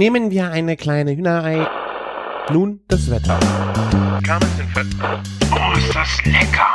Nehmen 0.00 0.30
wir 0.30 0.50
eine 0.50 0.78
kleine 0.78 1.14
Hühnerei. 1.14 1.68
Nun 2.50 2.80
das 2.88 3.10
Wetter. 3.10 3.38
Oh, 5.52 5.76
ist 5.76 5.94
das 5.94 6.24
lecker! 6.24 6.72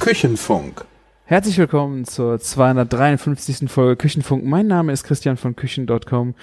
Küchenfunk. 0.00 0.84
Herzlich 1.24 1.56
willkommen 1.58 2.04
zur 2.04 2.40
253. 2.40 3.70
Folge 3.70 3.94
Küchenfunk. 3.94 4.44
Mein 4.44 4.66
Name 4.66 4.90
ist 4.90 5.04
Christian 5.04 5.36
von 5.36 5.54
Küchen.com 5.54 6.34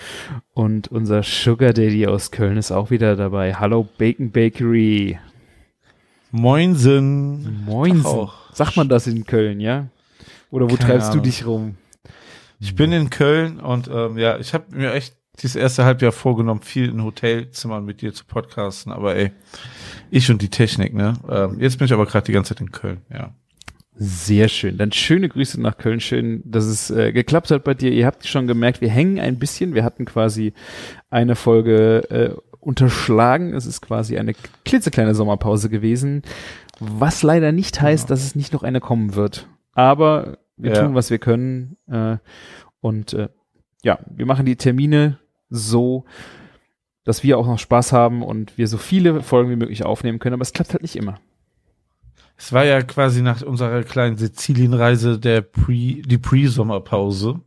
und 0.53 0.87
unser 0.87 1.21
Sugar 1.21 1.73
Daddy 1.73 2.07
aus 2.07 2.31
Köln 2.31 2.55
ist 2.55 2.71
auch 2.71 2.91
wieder 2.91 3.17
dabei. 3.17 3.55
Hallo 3.55 3.85
Bacon 3.97 4.31
Bakery. 4.31 5.19
Moinsen. 6.31 7.65
Moinsen. 7.65 8.29
Sagt 8.53 8.77
man 8.77 8.87
das 8.87 9.05
in 9.07 9.25
Köln, 9.25 9.59
ja? 9.59 9.87
Oder 10.49 10.71
wo 10.71 10.75
Keine 10.77 10.91
treibst 10.91 11.09
Ahnung. 11.09 11.23
du 11.23 11.29
dich 11.29 11.45
rum? 11.45 11.75
Ich 12.63 12.75
bin 12.75 12.93
in 12.93 13.09
Köln 13.09 13.59
und 13.59 13.89
ähm, 13.93 14.17
ja, 14.17 14.37
ich 14.39 14.53
habe 14.53 14.73
mir 14.73 14.93
echt 14.93 15.17
dieses 15.41 15.57
erste 15.57 15.83
Halbjahr 15.83 16.13
vorgenommen, 16.13 16.61
viel 16.61 16.87
in 16.89 17.03
Hotelzimmern 17.03 17.83
mit 17.83 18.01
dir 18.01 18.13
zu 18.13 18.23
podcasten, 18.23 18.93
aber 18.93 19.17
ey, 19.17 19.31
ich 20.09 20.31
und 20.31 20.41
die 20.41 20.47
Technik, 20.49 20.93
ne? 20.93 21.15
Ähm, 21.29 21.59
jetzt 21.59 21.77
bin 21.77 21.85
ich 21.85 21.93
aber 21.93 22.05
gerade 22.05 22.25
die 22.25 22.31
ganze 22.31 22.55
Zeit 22.55 22.61
in 22.61 22.71
Köln, 22.71 23.01
ja. 23.11 23.33
Sehr 23.95 24.47
schön. 24.47 24.77
Dann 24.77 24.93
schöne 24.93 25.27
Grüße 25.27 25.59
nach 25.61 25.77
Köln. 25.77 25.99
Schön, 25.99 26.41
dass 26.45 26.63
es 26.63 26.89
äh, 26.89 27.11
geklappt 27.11 27.51
hat 27.51 27.65
bei 27.65 27.73
dir. 27.73 27.91
Ihr 27.91 28.05
habt 28.07 28.25
schon 28.25 28.47
gemerkt, 28.47 28.79
wir 28.79 28.89
hängen 28.89 29.19
ein 29.19 29.37
bisschen. 29.39 29.75
Wir 29.75 29.83
hatten 29.83 30.05
quasi 30.05 30.53
eine 31.11 31.35
Folge 31.35 32.09
äh, 32.09 32.33
unterschlagen. 32.59 33.53
Es 33.53 33.65
ist 33.67 33.81
quasi 33.81 34.17
eine 34.17 34.33
klitzekleine 34.65 35.13
Sommerpause 35.13 35.69
gewesen, 35.69 36.23
was 36.79 37.21
leider 37.23 37.51
nicht 37.51 37.81
heißt, 37.81 38.09
dass 38.09 38.23
es 38.23 38.35
nicht 38.35 38.53
noch 38.53 38.63
eine 38.63 38.79
kommen 38.79 39.13
wird. 39.15 39.47
Aber 39.73 40.37
wir 40.57 40.73
Ja. 40.73 40.83
tun, 40.85 40.95
was 40.95 41.09
wir 41.11 41.19
können. 41.19 41.77
Äh, 41.87 42.17
und 42.83 43.13
äh, 43.13 43.29
ja, 43.81 43.99
wir 44.13 44.25
machen 44.25 44.45
die 44.45 44.57
Termine 44.57 45.17
so, 45.49 46.03
dass 47.05 47.23
wir 47.23 47.37
auch 47.37 47.47
noch 47.47 47.57
Spaß 47.57 47.93
haben 47.93 48.23
und 48.23 48.57
wir 48.57 48.67
so 48.67 48.77
viele 48.77 49.21
Folgen 49.21 49.49
wie 49.49 49.55
möglich 49.55 49.85
aufnehmen 49.85 50.19
können. 50.19 50.33
Aber 50.33 50.41
es 50.41 50.51
klappt 50.51 50.73
halt 50.73 50.81
nicht 50.81 50.97
immer. 50.97 51.19
Es 52.35 52.51
war 52.51 52.65
ja 52.65 52.81
quasi 52.81 53.21
nach 53.21 53.41
unserer 53.41 53.83
kleinen 53.83 54.17
Sizilienreise 54.17 55.17
der 55.17 55.41
Pre, 55.41 56.01
die 56.01 56.17
Pre-Sommerpause. 56.17 57.39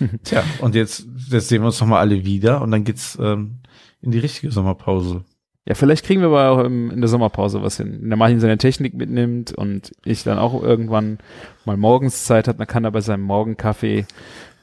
Tja, 0.24 0.42
und 0.60 0.74
jetzt, 0.74 1.06
jetzt 1.28 1.48
sehen 1.48 1.62
wir 1.62 1.66
uns 1.66 1.80
nochmal 1.80 2.00
alle 2.00 2.24
wieder 2.24 2.60
und 2.60 2.72
dann 2.72 2.82
geht's 2.82 3.16
ähm, 3.20 3.58
in 4.00 4.10
die 4.10 4.18
richtige 4.18 4.50
Sommerpause. 4.50 5.24
Ja, 5.68 5.74
vielleicht 5.74 6.06
kriegen 6.06 6.22
wir 6.22 6.28
aber 6.28 6.48
auch 6.48 6.64
im, 6.64 6.90
in 6.90 7.02
der 7.02 7.08
Sommerpause 7.08 7.62
was 7.62 7.76
hin. 7.76 7.98
Wenn 8.00 8.08
der 8.08 8.16
Martin 8.16 8.40
seine 8.40 8.56
Technik 8.56 8.94
mitnimmt 8.94 9.52
und 9.52 9.92
ich 10.02 10.24
dann 10.24 10.38
auch 10.38 10.62
irgendwann 10.62 11.18
mal 11.66 11.76
morgens 11.76 12.24
Zeit 12.24 12.48
hat, 12.48 12.58
dann 12.58 12.66
kann 12.66 12.84
er 12.84 12.90
bei 12.90 13.02
seinem 13.02 13.24
Morgenkaffee, 13.24 14.06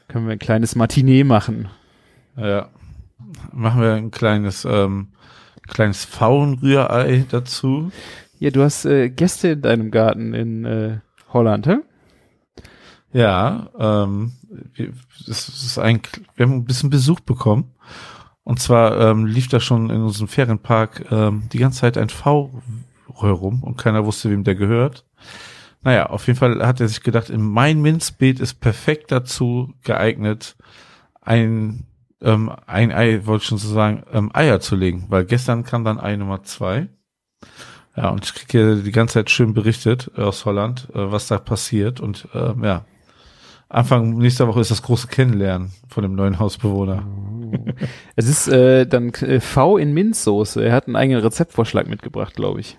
können 0.08 0.26
wir 0.26 0.34
ein 0.34 0.40
kleines 0.40 0.76
Matinee 0.76 1.24
machen. 1.24 1.68
Ja. 2.38 2.70
Machen 3.52 3.82
wir 3.82 3.94
ein 3.94 4.12
kleines, 4.12 4.66
ähm, 4.66 5.10
kleines 5.68 6.06
Pfauenrührei 6.06 7.26
dazu. 7.30 7.92
Ja, 8.40 8.52
du 8.52 8.64
hast 8.64 8.86
äh, 8.86 9.10
Gäste 9.10 9.50
in 9.50 9.62
deinem 9.62 9.92
Garten 9.92 10.34
in 10.34 10.66
äh, 10.66 11.00
Holland, 11.32 11.68
hä? 11.68 11.78
Ja, 13.14 13.70
ähm, 13.80 14.34
wir, 14.74 14.92
es 15.22 15.48
ist 15.48 15.80
ein, 15.80 16.02
wir 16.36 16.46
haben 16.46 16.54
ein 16.56 16.66
bisschen 16.66 16.90
Besuch 16.90 17.22
bekommen. 17.22 17.72
Und 18.44 18.60
zwar 18.60 19.00
ähm, 19.00 19.26
lief 19.26 19.48
da 19.48 19.60
schon 19.60 19.90
in 19.90 20.02
unserem 20.02 20.28
Ferienpark 20.28 21.12
ähm, 21.12 21.44
die 21.52 21.58
ganze 21.58 21.80
Zeit 21.80 21.98
ein 21.98 22.10
V 22.10 22.62
rum 23.22 23.64
und 23.64 23.78
keiner 23.78 24.06
wusste, 24.06 24.30
wem 24.30 24.44
der 24.44 24.56
gehört. 24.56 25.06
Naja, 25.86 26.08
auf 26.08 26.26
jeden 26.26 26.40
Fall 26.40 26.66
hat 26.66 26.82
er 26.82 26.88
sich 26.88 27.04
gedacht, 27.04 27.30
in 27.30 27.44
mein 27.44 27.80
Minzbeet 27.80 28.40
ist 28.40 28.56
perfekt 28.56 29.12
dazu 29.12 29.72
geeignet, 29.84 30.58
ein, 31.22 31.86
ähm, 32.22 32.52
ein 32.66 32.92
Ei, 32.92 33.22
wollte 33.28 33.44
ich 33.44 33.48
schon 33.48 33.60
so 33.60 33.72
sagen, 33.72 34.04
ähm, 34.12 34.32
Eier 34.34 34.60
zu 34.60 34.76
legen, 34.76 35.06
weil 35.10 35.26
gestern 35.26 35.64
kam 35.64 35.86
dann 35.86 36.00
Ei 36.00 36.16
Nummer 36.16 36.42
zwei. 36.42 36.90
Ja, 37.96 38.10
und 38.10 38.26
ich 38.26 38.34
kriege 38.34 38.78
die 38.78 38.92
ganze 38.92 39.14
Zeit 39.14 39.30
schön 39.30 39.54
berichtet 39.54 40.10
äh, 40.18 40.22
aus 40.22 40.46
Holland, 40.46 40.88
äh, 40.96 41.12
was 41.12 41.28
da 41.28 41.38
passiert. 41.38 42.02
Und 42.02 42.28
ähm, 42.34 42.64
ja, 42.64 42.86
Anfang 43.70 44.18
nächster 44.18 44.48
Woche 44.48 44.62
ist 44.62 44.72
das 44.72 44.82
große 44.82 45.08
Kennenlernen 45.08 45.72
von 45.88 46.02
dem 46.02 46.16
neuen 46.16 46.40
Hausbewohner. 46.40 47.06
Es 48.16 48.28
ist 48.28 48.48
äh, 48.48 48.86
dann 48.88 49.14
äh, 49.14 49.40
V 49.40 49.78
in 49.78 49.94
Minzsoße. 49.94 50.66
Er 50.66 50.74
hat 50.74 50.88
einen 50.88 50.96
eigenen 50.96 51.22
Rezeptvorschlag 51.22 51.88
mitgebracht, 51.88 52.34
glaube 52.36 52.60
ich. 52.60 52.76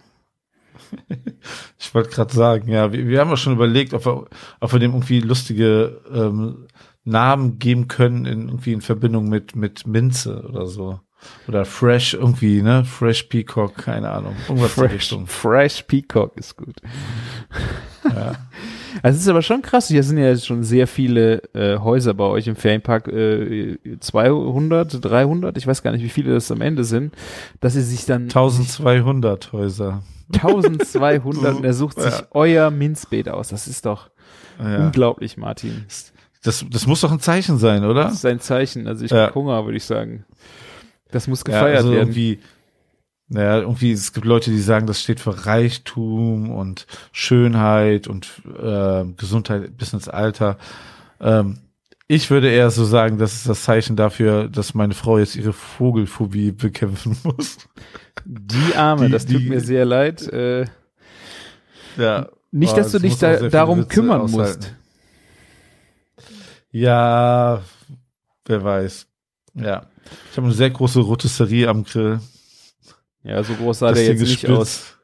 Ich 1.79 1.95
wollte 1.95 2.11
gerade 2.11 2.35
sagen, 2.35 2.69
ja, 2.69 2.93
wir, 2.93 3.07
wir 3.07 3.21
haben 3.21 3.31
ja 3.31 3.37
schon 3.37 3.53
überlegt, 3.53 3.95
ob 3.95 4.05
wir, 4.05 4.25
ob 4.61 4.73
wir 4.73 4.81
dem 4.81 4.93
irgendwie 4.93 5.21
lustige 5.21 6.01
ähm, 6.13 6.67
Namen 7.05 7.59
geben 7.59 7.87
können, 7.87 8.27
in, 8.27 8.49
irgendwie 8.49 8.73
in 8.73 8.81
Verbindung 8.81 9.29
mit, 9.29 9.55
mit 9.55 9.87
Minze 9.87 10.43
oder 10.49 10.67
so. 10.67 11.01
Oder 11.47 11.65
Fresh 11.65 12.15
irgendwie, 12.15 12.63
ne? 12.63 12.85
Fresh 12.85 13.25
Peacock, 13.25 13.77
keine 13.77 14.11
Ahnung. 14.11 14.35
Irgendwas 14.49 14.77
in 14.77 14.83
Fresh, 14.83 14.93
Richtung. 14.93 15.27
Fresh 15.27 15.83
Peacock 15.83 16.37
ist 16.37 16.57
gut. 16.57 16.77
Ja. 18.05 18.35
Also 19.03 19.17
es 19.17 19.23
ist 19.23 19.29
aber 19.29 19.43
schon 19.43 19.63
krass, 19.63 19.89
hier 19.89 20.03
sind 20.03 20.19
ja 20.19 20.27
jetzt 20.29 20.47
schon 20.47 20.63
sehr 20.65 20.87
viele 20.87 21.43
äh, 21.55 21.79
Häuser 21.79 22.15
bei 22.15 22.25
euch 22.25 22.47
im 22.47 22.57
Ferienpark, 22.57 23.09
äh, 23.09 23.77
200, 24.01 25.05
300, 25.05 25.57
ich 25.59 25.67
weiß 25.67 25.83
gar 25.83 25.93
nicht, 25.93 26.03
wie 26.03 26.09
viele 26.09 26.33
das 26.35 26.51
am 26.51 26.61
Ende 26.61 26.85
sind, 26.85 27.15
dass 27.61 27.75
sie 27.75 27.83
sich 27.83 28.07
dann 28.07 28.23
1200 28.25 29.53
Häuser. 29.53 30.03
1200 30.33 31.55
und 31.57 31.65
er 31.65 31.73
sucht 31.75 32.01
sich 32.01 32.13
Ja. 32.13 32.27
euer 32.33 32.71
Minzbeet 32.71 33.29
aus. 33.29 33.49
Das 33.49 33.69
ist 33.69 33.87
doch 33.87 34.11
Ja. 34.59 34.79
unglaublich, 34.87 35.37
Martin. 35.37 35.85
Das, 36.43 36.65
das 36.71 36.87
muss 36.87 37.01
doch 37.01 37.13
ein 37.13 37.21
Zeichen 37.21 37.59
sein, 37.59 37.85
oder? 37.85 38.05
Das 38.05 38.15
ist 38.15 38.25
ein 38.27 38.41
Zeichen. 38.41 38.87
Also 38.87 39.05
ich 39.05 39.11
Ja. 39.11 39.35
Hunger, 39.35 39.65
würde 39.65 39.77
ich 39.77 39.85
sagen. 39.85 40.25
Das 41.11 41.29
muss 41.29 41.41
Ja, 41.41 41.45
gefeiert 41.45 41.77
also 41.79 41.91
werden. 41.91 42.09
irgendwie, 42.09 42.39
naja, 43.29 43.59
irgendwie, 43.61 43.91
es 43.93 44.13
gibt 44.13 44.25
Leute, 44.27 44.51
die 44.51 44.61
sagen, 44.61 44.87
das 44.87 45.01
steht 45.01 45.19
für 45.21 45.47
Reichtum 45.47 46.51
und 46.51 46.87
Schönheit 47.13 48.07
und 48.07 48.29
äh, 48.61 49.05
Gesundheit 49.17 49.77
bis 49.77 49.93
ins 49.93 50.09
Alter. 50.09 50.59
Ähm, 51.21 51.59
ich 52.09 52.31
würde 52.31 52.49
eher 52.51 52.71
so 52.71 52.85
sagen, 52.85 53.19
das 53.19 53.35
ist 53.35 53.49
das 53.49 53.65
Zeichen 53.65 53.97
dafür, 53.97 54.49
dass 54.49 54.75
meine 54.75 54.95
Frau 54.95 55.19
jetzt 55.19 55.35
ihre 55.35 55.53
Vogelphobie 55.53 56.53
bekämpfen 56.53 57.17
muss. 57.25 57.59
Die 58.25 58.77
Arme, 58.77 59.07
die- 59.07 59.13
das 59.13 59.27
tut 59.27 59.41
die- 59.41 59.49
mir 59.49 59.61
sehr 59.61 59.85
leid. 59.85 60.23
Äh, 60.33 60.67
Ja. 61.97 62.29
nicht, 62.53 62.75
Oh, 62.75 62.77
dass 62.77 62.93
du 62.93 62.99
das 62.99 63.03
dich 63.03 63.19
da, 63.19 63.49
darum 63.49 63.81
Witze 63.81 63.89
kümmern 63.89 64.21
aushalten. 64.21 64.61
musst. 64.61 64.75
Ja, 66.71 67.63
wer 68.45 68.65
weiß. 68.65 69.07
Ja. 69.55 69.87
Ich 70.31 70.37
habe 70.37 70.47
eine 70.47 70.55
sehr 70.55 70.71
große 70.71 71.01
Rotisserie 71.01 71.69
am 71.69 71.85
Grill. 71.85 72.21
Ja, 73.27 73.43
so 73.43 73.55
groß 73.55 73.81
sah 73.81 73.89
Das 73.89 73.99
der 73.99 74.15
Ding 74.15 74.19
jetzt 74.19 74.29
nicht 74.29 74.49
aus. 74.49 74.97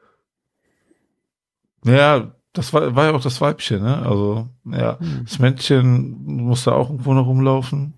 Ja, 1.84 2.34
das 2.52 2.72
war, 2.72 2.94
war 2.94 3.06
ja 3.06 3.12
auch 3.12 3.22
das 3.22 3.40
Weibchen, 3.40 3.82
ne? 3.82 3.98
Also, 3.98 4.48
ja. 4.64 4.98
Hm. 5.00 5.22
Das 5.24 5.38
Männchen 5.38 6.22
musste 6.24 6.74
auch 6.74 6.90
irgendwo 6.90 7.14
noch 7.14 7.26
rumlaufen. 7.26 7.94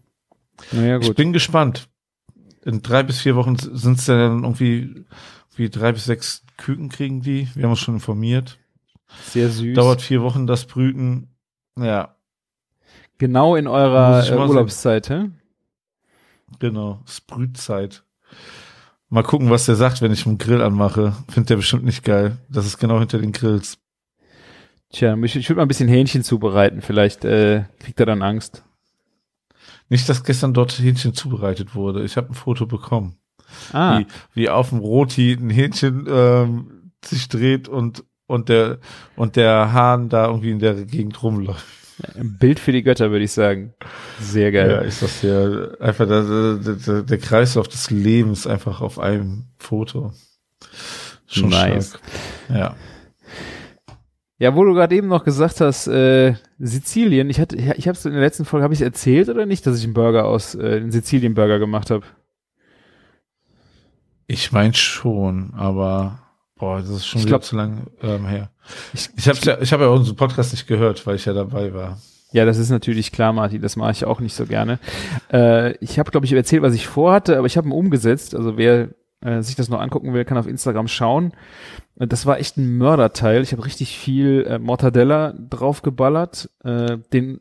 Naja, 0.72 0.98
Ich 0.98 1.08
gut. 1.08 1.16
bin 1.16 1.32
gespannt. 1.32 1.88
In 2.64 2.80
drei 2.80 3.02
bis 3.02 3.20
vier 3.20 3.36
Wochen 3.36 3.56
sind 3.56 3.98
es 3.98 4.06
dann 4.06 4.42
irgendwie 4.42 5.04
wie 5.56 5.68
drei 5.68 5.92
bis 5.92 6.06
sechs 6.06 6.42
Küken 6.56 6.88
kriegen 6.88 7.20
die. 7.20 7.48
Wir 7.54 7.64
haben 7.64 7.70
uns 7.72 7.80
schon 7.80 7.94
informiert. 7.94 8.58
Sehr 9.24 9.50
süß. 9.50 9.76
Dauert 9.76 10.00
vier 10.00 10.22
Wochen 10.22 10.46
das 10.46 10.64
Brüten. 10.64 11.28
Ja, 11.78 12.14
genau 13.18 13.56
in 13.56 13.66
eurer 13.66 14.16
Muss 14.16 14.26
ich 14.26 14.32
äh. 14.32 14.36
Urlaubszeit, 14.36 15.10
hä? 15.10 15.30
genau. 16.58 17.02
Brützeit. 17.26 18.03
Mal 19.10 19.22
gucken, 19.22 19.50
was 19.50 19.66
der 19.66 19.76
sagt, 19.76 20.02
wenn 20.02 20.12
ich 20.12 20.26
einen 20.26 20.38
Grill 20.38 20.62
anmache. 20.62 21.14
Findet 21.28 21.50
der 21.50 21.56
bestimmt 21.56 21.84
nicht 21.84 22.04
geil. 22.04 22.38
Das 22.48 22.66
ist 22.66 22.78
genau 22.78 22.98
hinter 22.98 23.18
den 23.18 23.32
Grills. 23.32 23.78
Tja, 24.90 25.16
ich, 25.22 25.36
ich 25.36 25.48
würde 25.48 25.56
mal 25.56 25.62
ein 25.62 25.68
bisschen 25.68 25.88
Hähnchen 25.88 26.22
zubereiten. 26.22 26.80
Vielleicht 26.80 27.24
äh, 27.24 27.64
kriegt 27.80 28.00
er 28.00 28.06
dann 28.06 28.22
Angst. 28.22 28.64
Nicht, 29.88 30.08
dass 30.08 30.24
gestern 30.24 30.54
dort 30.54 30.78
Hähnchen 30.78 31.14
zubereitet 31.14 31.74
wurde. 31.74 32.04
Ich 32.04 32.16
habe 32.16 32.28
ein 32.28 32.34
Foto 32.34 32.66
bekommen. 32.66 33.16
Ah, 33.72 34.00
wie, 34.00 34.06
wie 34.34 34.48
auf 34.48 34.70
dem 34.70 34.78
Roti 34.78 35.32
ein 35.32 35.50
Hähnchen 35.50 36.06
ähm, 36.08 36.90
sich 37.04 37.28
dreht 37.28 37.68
und 37.68 38.04
und 38.26 38.48
der 38.48 38.78
und 39.16 39.36
der 39.36 39.72
Hahn 39.72 40.08
da 40.08 40.26
irgendwie 40.26 40.50
in 40.50 40.58
der 40.58 40.74
Gegend 40.86 41.22
rumläuft. 41.22 41.64
Ein 42.14 42.38
Bild 42.38 42.58
für 42.58 42.72
die 42.72 42.82
Götter, 42.82 43.10
würde 43.10 43.24
ich 43.24 43.32
sagen. 43.32 43.74
Sehr 44.20 44.50
geil. 44.52 44.70
Ja, 44.70 44.78
ist 44.78 45.02
das 45.02 45.22
ja 45.22 45.70
einfach 45.78 46.06
der, 46.06 46.56
der, 46.56 47.02
der, 47.02 47.18
Kreislauf 47.18 47.68
des 47.68 47.90
Lebens 47.90 48.46
einfach 48.46 48.80
auf 48.80 48.98
einem 48.98 49.44
Foto. 49.58 50.12
Schon 51.26 51.50
Nice. 51.50 51.90
stark. 51.90 52.02
Ja. 52.50 52.76
Ja, 54.38 54.56
wo 54.56 54.64
du 54.64 54.74
gerade 54.74 54.96
eben 54.96 55.08
noch 55.08 55.24
gesagt 55.24 55.60
hast, 55.60 55.86
äh, 55.86 56.34
Sizilien, 56.58 57.30
ich 57.30 57.38
hatte, 57.38 57.56
ich 57.56 57.86
habe 57.88 57.96
es 57.96 58.04
in 58.04 58.12
der 58.12 58.20
letzten 58.20 58.44
Folge, 58.44 58.64
habe 58.64 58.74
ich 58.74 58.82
erzählt 58.82 59.28
oder 59.28 59.46
nicht, 59.46 59.66
dass 59.66 59.78
ich 59.78 59.84
einen 59.84 59.94
Burger 59.94 60.26
aus, 60.26 60.54
äh, 60.54 60.76
einen 60.76 60.90
Sizilien-Burger 60.90 61.58
gemacht 61.58 61.90
habe? 61.90 62.04
Ich 64.26 64.50
mein 64.52 64.74
schon, 64.74 65.54
aber 65.54 66.23
boah, 66.56 66.78
das 66.80 66.88
ist 66.90 67.06
schon 67.06 67.18
Ich 67.20 67.26
wieder 67.26 67.38
glaub- 67.38 67.44
zu 67.44 67.56
lang 67.56 67.86
ähm, 68.02 68.26
her. 68.26 68.50
Ich- 68.92 69.10
Ich, 69.16 69.28
habe 69.28 69.38
ja, 69.42 69.60
ich 69.60 69.72
habe 69.72 69.84
ja 69.84 69.90
unseren 69.90 70.16
Podcast 70.16 70.52
nicht 70.52 70.66
gehört, 70.66 71.06
weil 71.06 71.16
ich 71.16 71.24
ja 71.24 71.32
dabei 71.32 71.72
war. 71.74 71.98
Ja, 72.32 72.44
das 72.44 72.58
ist 72.58 72.70
natürlich 72.70 73.12
klar, 73.12 73.32
Martin. 73.32 73.62
Das 73.62 73.76
mache 73.76 73.92
ich 73.92 74.04
auch 74.04 74.18
nicht 74.20 74.34
so 74.34 74.44
gerne. 74.46 74.78
Äh, 75.32 75.76
ich 75.78 75.98
habe, 75.98 76.10
glaube 76.10 76.26
ich, 76.26 76.32
erzählt, 76.32 76.62
was 76.62 76.74
ich 76.74 76.86
vorhatte, 76.88 77.36
aber 77.38 77.46
ich 77.46 77.56
habe 77.56 77.68
ihn 77.68 77.72
umgesetzt. 77.72 78.34
Also 78.34 78.56
wer 78.56 78.88
äh, 79.20 79.40
sich 79.42 79.54
das 79.54 79.68
noch 79.68 79.80
angucken 79.80 80.12
will, 80.14 80.24
kann 80.24 80.36
auf 80.38 80.48
Instagram 80.48 80.88
schauen. 80.88 81.32
Äh, 81.96 82.08
das 82.08 82.26
war 82.26 82.38
echt 82.40 82.56
ein 82.56 82.76
Mörderteil. 82.76 83.42
Ich 83.42 83.52
habe 83.52 83.64
richtig 83.64 83.96
viel 83.96 84.44
äh, 84.48 84.58
Mortadella 84.58 85.32
draufgeballert. 85.32 86.50
Äh, 86.64 86.98
den 87.12 87.40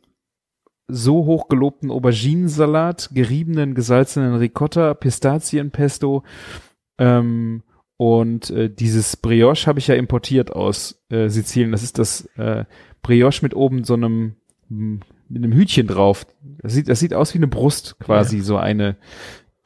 so 0.86 1.24
hoch 1.24 1.48
gelobten 1.48 1.90
Auberginensalat, 1.90 3.08
geriebenen, 3.12 3.74
gesalzenen 3.74 4.34
Ricotta, 4.36 4.94
Pistazienpesto 4.94 6.22
ähm, 6.98 7.62
und 7.96 8.50
äh, 8.50 8.68
dieses 8.68 9.16
Brioche 9.16 9.66
habe 9.66 9.78
ich 9.78 9.86
ja 9.86 9.94
importiert 9.94 10.52
aus 10.52 11.02
äh, 11.10 11.28
Sizilien. 11.28 11.72
Das 11.72 11.82
ist 11.82 11.98
das 11.98 12.26
äh, 12.36 12.64
Brioche 13.02 13.40
mit 13.42 13.54
oben 13.54 13.84
so 13.84 13.94
einem 13.94 14.36
mit 14.68 15.44
einem 15.44 15.52
Hütchen 15.52 15.86
drauf. 15.86 16.26
Das 16.62 16.72
sieht, 16.72 16.88
das 16.88 17.00
sieht 17.00 17.14
aus 17.14 17.34
wie 17.34 17.38
eine 17.38 17.46
Brust 17.46 17.98
quasi, 18.00 18.38
ja. 18.38 18.42
so 18.42 18.56
eine 18.56 18.96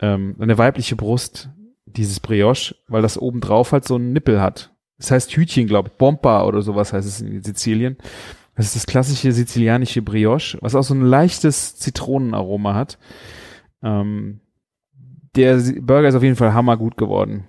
ähm, 0.01 0.37
eine 0.39 0.59
weibliche 0.59 0.97
Brust, 0.97 1.49
dieses 1.87 2.21
Brioche, 2.21 2.77
weil 2.89 3.03
das 3.03 3.19
oben 3.19 3.41
drauf 3.41 3.73
halt 3.73 3.87
so 3.87 3.95
einen 3.95 4.13
Nippel 4.13 4.41
hat. 4.41 4.73
Das 4.99 5.11
heißt 5.11 5.33
Hütchen, 5.33 5.67
glaube 5.67 5.89
ich, 5.89 5.99
Bomba 5.99 6.45
oder 6.45 6.63
sowas 6.63 6.93
heißt 6.93 7.07
es 7.07 7.21
in 7.21 7.43
Sizilien. 7.43 7.97
Das 8.57 8.67
ist 8.67 8.77
das 8.77 8.87
klassische 8.87 9.31
sizilianische 9.31 10.03
Brioche, 10.03 10.59
was 10.61 10.75
auch 10.75 10.83
so 10.83 10.93
ein 10.93 11.03
leichtes 11.03 11.77
Zitronenaroma 11.77 12.75
hat. 12.75 12.99
Ähm, 13.83 14.41
der 15.37 15.57
Burger 15.81 16.09
ist 16.09 16.17
auf 16.17 16.25
jeden 16.25 16.35
Fall 16.35 16.53
hammergut 16.53 16.97
geworden. 16.97 17.45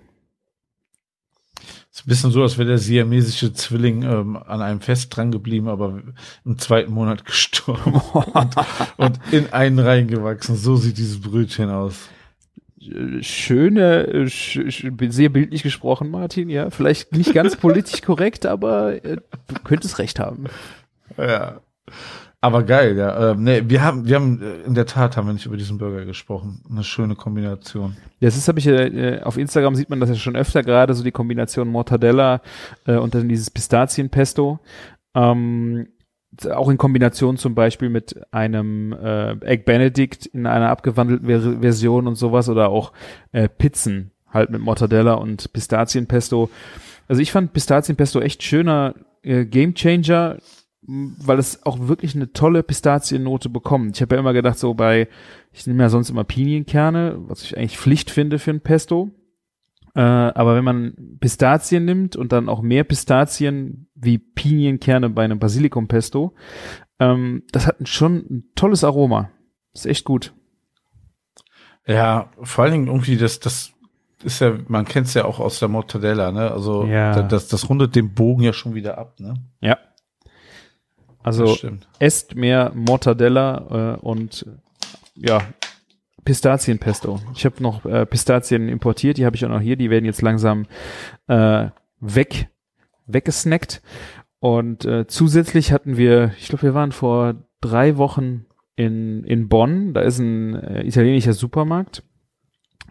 Ist 2.00 2.06
ein 2.06 2.10
bisschen 2.10 2.32
so, 2.32 2.44
als 2.44 2.58
wäre 2.58 2.70
der 2.70 2.78
siamesische 2.78 3.52
Zwilling 3.52 4.04
ähm, 4.04 4.38
an 4.38 4.62
einem 4.62 4.80
Fest 4.80 5.16
dran 5.16 5.32
geblieben, 5.32 5.68
aber 5.68 6.02
im 6.46 6.58
zweiten 6.58 6.94
Monat 6.94 7.26
gestorben 7.26 7.94
und, 7.94 8.56
und 8.96 9.20
in 9.32 9.52
einen 9.52 9.80
reingewachsen. 9.80 10.56
So 10.56 10.78
sieht 10.78 10.98
dieses 10.98 11.20
Brötchen 11.20 11.70
aus 11.70 12.10
schöne, 13.20 14.30
sch 14.30 14.60
sehr 15.10 15.30
bildlich 15.30 15.64
gesprochen, 15.64 16.10
Martin, 16.10 16.50
ja. 16.50 16.70
Vielleicht 16.70 17.12
nicht 17.12 17.34
ganz 17.34 17.58
politisch 17.58 18.02
korrekt, 18.02 18.46
aber 18.46 19.04
äh, 19.04 19.18
du 19.48 19.56
könntest 19.66 20.00
recht 20.00 20.20
haben. 20.20 20.46
Ja. 21.18 21.60
Aber 22.42 22.64
geil, 22.64 22.98
ja. 22.98 23.32
Ähm, 23.32 23.44
nee, 23.44 23.64
wir 23.66 23.84
haben, 23.84 24.08
wir 24.08 24.16
haben, 24.16 24.42
äh, 24.42 24.62
in 24.62 24.74
der 24.74 24.86
Tat 24.86 25.18
haben 25.18 25.28
wir 25.28 25.34
nicht 25.34 25.46
über 25.46 25.58
diesen 25.58 25.78
Burger 25.78 26.06
gesprochen. 26.06 26.64
Eine 26.70 26.84
schöne 26.84 27.16
Kombination. 27.16 27.98
Ja, 28.20 28.28
das 28.28 28.38
ist, 28.38 28.48
habe 28.48 28.60
ich, 28.60 28.68
äh, 28.68 29.20
auf 29.24 29.38
Instagram 29.38 29.76
sieht 29.76 29.90
man 29.90 30.00
das 30.00 30.10
ja 30.10 30.16
schon 30.16 30.38
öfter, 30.38 30.64
gerade 30.64 30.94
so 30.94 31.04
die 31.04 31.12
Kombination 31.12 31.68
Mortadella 31.68 32.42
äh, 32.86 32.96
und 32.96 33.14
dann 33.14 33.28
dieses 33.28 33.50
Pistazienpesto. 33.50 34.60
Ähm, 35.16 35.88
auch 36.50 36.70
in 36.70 36.78
Kombination 36.78 37.38
zum 37.38 37.56
Beispiel 37.56 37.90
mit 37.90 38.22
einem 38.32 38.94
äh, 38.94 39.32
Egg 39.42 39.64
Benedict 39.66 40.28
in 40.28 40.46
einer 40.46 40.70
abgewandelten 40.70 41.28
Ver 41.28 41.60
Version 41.60 42.08
und 42.08 42.16
sowas 42.16 42.48
oder 42.48 42.70
auch 42.70 42.94
äh, 43.32 43.50
Pizzen 43.50 44.12
halt 44.32 44.50
mit 44.50 44.62
Mortadella 44.62 45.16
und 45.16 45.52
Pistazienpesto. 45.52 46.50
Also 47.08 47.22
ich 47.22 47.32
fand 47.32 47.52
Pistazienpesto 47.52 48.22
echt 48.22 48.44
schöner 48.44 48.94
äh, 49.24 49.46
Gamechanger 49.46 50.38
weil 50.90 51.38
es 51.38 51.66
auch 51.66 51.88
wirklich 51.88 52.16
eine 52.16 52.34
tolle 52.34 52.64
Pistaziennote 52.64 53.50
bekommt. 53.50 53.96
Ich 53.96 54.02
habe 54.02 54.16
ja 54.16 54.20
immer 54.20 54.34
gedacht, 54.34 54.58
so 54.58 54.74
bei, 54.74 55.08
ich 55.52 55.68
nehme 55.68 55.84
ja 55.84 55.90
sonst 55.90 56.10
immer 56.10 56.24
Pinienkerne, 56.24 57.16
was 57.28 57.44
ich 57.44 57.58
eigentlich 57.58 57.78
Pflicht 57.78 58.10
finde 58.10 58.40
für 58.40 58.52
ein 58.52 58.62
Pesto. 58.62 59.12
Äh, 59.96 60.02
aber 60.02 60.56
wenn 60.56 60.64
man 60.64 61.18
Pistazien 61.20 61.86
nimmt 61.86 62.16
und 62.16 62.32
dann 62.32 62.50
auch 62.50 62.62
mehr 62.62 62.84
Pistazien 62.84 63.88
wie 63.94 64.18
Pinienkerne 64.18 65.10
bei 65.10 65.24
einem 65.24 65.40
Basilikumpesto, 65.40 66.34
ähm, 67.00 67.44
das 67.52 67.68
hat 67.68 67.88
schon 67.88 68.18
ein 68.18 68.44
tolles 68.56 68.84
Aroma. 68.84 69.30
ist 69.74 69.86
echt 69.86 70.06
gut. 70.06 70.34
Ja, 71.86 72.32
vor 72.42 72.64
allen 72.64 72.74
Dingen 72.74 72.88
irgendwie 72.88 73.18
das, 73.18 73.40
das 73.40 73.74
ist 74.24 74.42
ja, 74.42 74.58
man 74.68 74.86
kennt 74.86 75.08
es 75.08 75.14
ja 75.14 75.26
auch 75.26 75.40
aus 75.40 75.60
der 75.60 75.70
Mortadella, 75.70 76.32
ne? 76.32 76.52
Also 76.52 76.86
ja. 76.86 77.22
das, 77.24 77.48
das 77.48 77.70
rundet 77.70 77.96
den 77.96 78.14
Bogen 78.14 78.44
ja 78.44 78.54
schon 78.54 78.76
wieder 78.76 78.98
ab, 78.98 79.20
ne? 79.20 79.36
Ja. 79.62 79.78
Also 81.22 81.58
esst 82.00 82.36
mehr 82.36 82.72
Mortadella 82.74 83.98
äh, 83.98 84.00
und 84.00 84.46
ja, 85.16 85.42
Pistazienpesto. 86.24 87.20
Ich 87.36 87.46
habe 87.46 87.62
noch 87.62 87.86
äh, 87.86 88.06
Pistazien 88.06 88.70
importiert, 88.70 89.18
die 89.18 89.26
habe 89.26 89.36
ich 89.36 89.46
auch 89.46 89.50
noch 89.50 89.62
hier, 89.62 89.76
die 89.76 89.90
werden 89.90 90.06
jetzt 90.06 90.22
langsam 90.22 90.66
äh, 91.28 91.68
weg 92.00 92.50
weggesnackt. 93.08 93.82
Und 94.40 94.86
äh, 94.86 95.08
zusätzlich 95.08 95.72
hatten 95.72 95.98
wir, 95.98 96.34
ich 96.40 96.48
glaube, 96.48 96.64
wir 96.64 96.74
waren 96.74 96.92
vor 96.92 97.36
drei 97.62 97.98
Wochen 97.98 98.46
in, 98.76 99.24
in 99.26 99.50
Bonn, 99.50 99.94
da 99.94 100.02
ist 100.02 100.20
ein 100.20 100.56
äh, 100.56 100.88
italienischer 100.88 101.34
Supermarkt. 101.34 102.04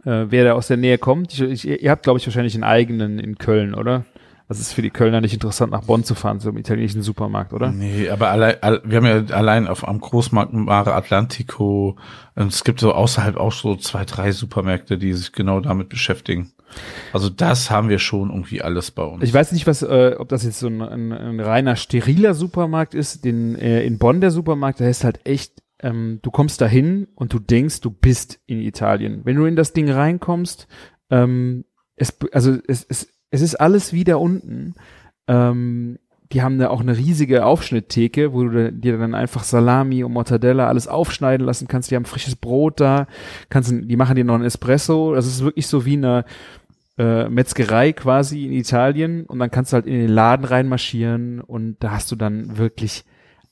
Äh, 0.05 0.27
wer 0.29 0.45
da 0.45 0.53
aus 0.53 0.69
der 0.69 0.77
Nähe 0.77 0.99
kommt, 0.99 1.33
ich, 1.33 1.41
ich, 1.41 1.83
ihr 1.83 1.91
habt, 1.91 2.03
glaube 2.03 2.19
ich, 2.19 2.27
wahrscheinlich 2.27 2.55
einen 2.55 2.65
eigenen 2.65 3.19
in 3.19 3.39
Köln, 3.39 3.75
oder? 3.75 4.05
Das 4.49 4.61
ist 4.61 4.73
für 4.73 4.81
die 4.81 4.91
Kölner 4.91 5.21
nicht 5.21 5.35
interessant, 5.35 5.73
nach 5.73 5.85
Bonn 5.85 6.05
zu 6.05 6.15
fahren, 6.15 6.41
zum 6.41 6.57
italienischen 6.57 7.03
Supermarkt, 7.03 7.53
oder? 7.53 7.71
Nee, 7.71 8.09
aber 8.09 8.31
allein, 8.31 8.57
all, 8.63 8.81
wir 8.83 8.97
haben 8.97 9.05
ja 9.05 9.37
allein 9.37 9.69
auf 9.69 9.87
am 9.87 10.01
Großmarkt 10.01 10.55
Mare 10.55 10.95
Atlantico, 10.95 11.97
und 12.35 12.47
es 12.47 12.65
gibt 12.65 12.81
so 12.81 12.93
außerhalb 12.93 13.37
auch 13.37 13.53
so 13.53 13.77
zwei, 13.77 14.07
drei 14.07 14.33
Supermärkte, 14.33 14.97
die 14.97 15.13
sich 15.13 15.33
genau 15.33 15.61
damit 15.61 15.91
beschäftigen. 15.91 16.51
Also 17.13 17.29
das 17.29 17.71
haben 17.71 17.89
wir 17.91 17.99
schon 17.99 18.31
irgendwie 18.31 18.63
alles 18.63 18.91
bei 18.91 19.03
uns. 19.03 19.23
Ich 19.23 19.35
weiß 19.35 19.53
nicht, 19.53 19.67
was, 19.67 19.83
äh, 19.83 20.17
ob 20.19 20.29
das 20.29 20.45
jetzt 20.45 20.61
so 20.61 20.69
ein, 20.69 20.81
ein, 20.81 21.13
ein 21.13 21.41
reiner 21.41 21.77
steriler 21.77 22.35
Supermarkt 22.35 22.95
ist. 22.95 23.25
Den, 23.25 23.55
äh, 23.57 23.83
in 23.83 23.99
Bonn 23.99 24.21
der 24.21 24.31
Supermarkt, 24.31 24.81
der 24.81 24.89
ist 24.89 25.05
halt 25.05 25.27
echt, 25.27 25.63
ähm, 25.81 26.21
du 26.23 26.31
kommst 26.31 26.61
dahin 26.61 27.09
und 27.15 27.33
du 27.33 27.39
denkst, 27.39 27.81
du 27.81 27.91
bist 27.91 28.41
in 28.47 28.61
Italien. 28.61 29.23
Wenn 29.25 29.37
du 29.37 29.45
in 29.45 29.57
das 29.57 29.73
Ding 29.73 29.91
reinkommst, 29.91 30.69
ähm, 31.11 31.65
es, 31.97 32.17
also 32.33 32.57
es, 32.67 32.85
es 32.89 33.09
es 33.31 33.41
ist 33.41 33.57
alles 33.57 33.93
wieder 33.93 34.21
unten. 34.21 34.75
Ähm, 35.27 35.99
die 36.33 36.43
haben 36.43 36.59
da 36.59 36.69
auch 36.69 36.81
eine 36.81 36.97
riesige 36.97 37.47
Aufschnitttheke, 37.47 38.33
wo 38.33 38.45
du 38.45 38.73
dir 38.73 38.99
dann 38.99 39.15
einfach 39.15 39.45
Salami 39.45 40.05
und 40.05 40.13
Mortadella 40.13 40.69
alles 40.69 40.87
aufschneiden 40.87 41.47
lassen 41.47 41.69
kannst. 41.69 41.91
Die 41.91 41.97
haben 41.97 42.05
frisches 42.05 42.37
Brot 42.37 42.81
da, 42.81 43.07
kannst, 43.49 43.73
die 43.73 43.97
machen 43.97 44.17
dir 44.17 44.25
noch 44.25 44.35
ein 44.35 44.45
Espresso. 44.45 45.15
Das 45.15 45.27
ist 45.27 45.43
wirklich 45.43 45.67
so 45.67 45.87
wie 45.87 45.97
eine 45.97 46.27
äh, 46.99 47.29
Metzgerei 47.29 47.93
quasi 47.93 48.45
in 48.45 48.53
Italien. 48.53 49.25
Und 49.25 49.39
dann 49.39 49.51
kannst 49.51 49.73
du 49.73 49.77
halt 49.77 49.87
in 49.87 49.95
den 49.95 50.11
Laden 50.11 50.45
reinmarschieren 50.45 51.41
und 51.41 51.77
da 51.81 51.93
hast 51.93 52.13
du 52.13 52.17
dann 52.17 52.59
wirklich 52.59 53.05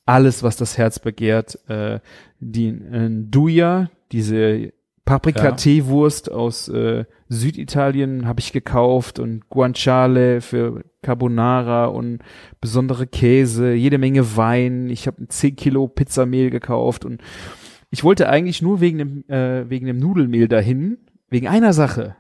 alles, 0.05 0.43
was 0.43 0.57
das 0.57 0.77
Herz 0.77 0.99
begehrt. 0.99 1.59
Äh, 1.69 2.01
die 2.41 2.69
äh, 2.69 3.09
Duja, 3.11 3.89
diese 4.13 4.73
Paprika-Teewurst 5.07 6.33
aus 6.33 6.69
äh, 6.69 7.05
Süditalien 7.29 8.27
habe 8.27 8.41
ich 8.41 8.53
gekauft 8.53 9.21
und 9.21 9.49
Guanciale 9.49 10.41
für 10.41 10.85
Carbonara 11.01 11.87
und 11.87 12.19
besondere 12.61 13.07
Käse, 13.07 13.73
jede 13.73 13.99
Menge 13.99 14.37
Wein. 14.37 14.91
Ich 14.91 15.07
habe 15.07 15.27
10 15.29 15.55
Kilo 15.55 15.87
Pizzamehl 15.87 16.51
gekauft 16.51 17.05
und 17.05 17.23
ich 17.91 18.03
wollte 18.03 18.29
eigentlich 18.29 18.63
nur 18.63 18.81
wegen 18.81 18.99
dem, 18.99 19.25
äh, 19.29 19.71
wegen 19.71 19.87
dem 19.87 19.99
Nudelmehl 20.01 20.49
dahin, 20.49 20.99
wegen 21.31 21.47
einer 21.47 21.73
Sache. 21.73 22.17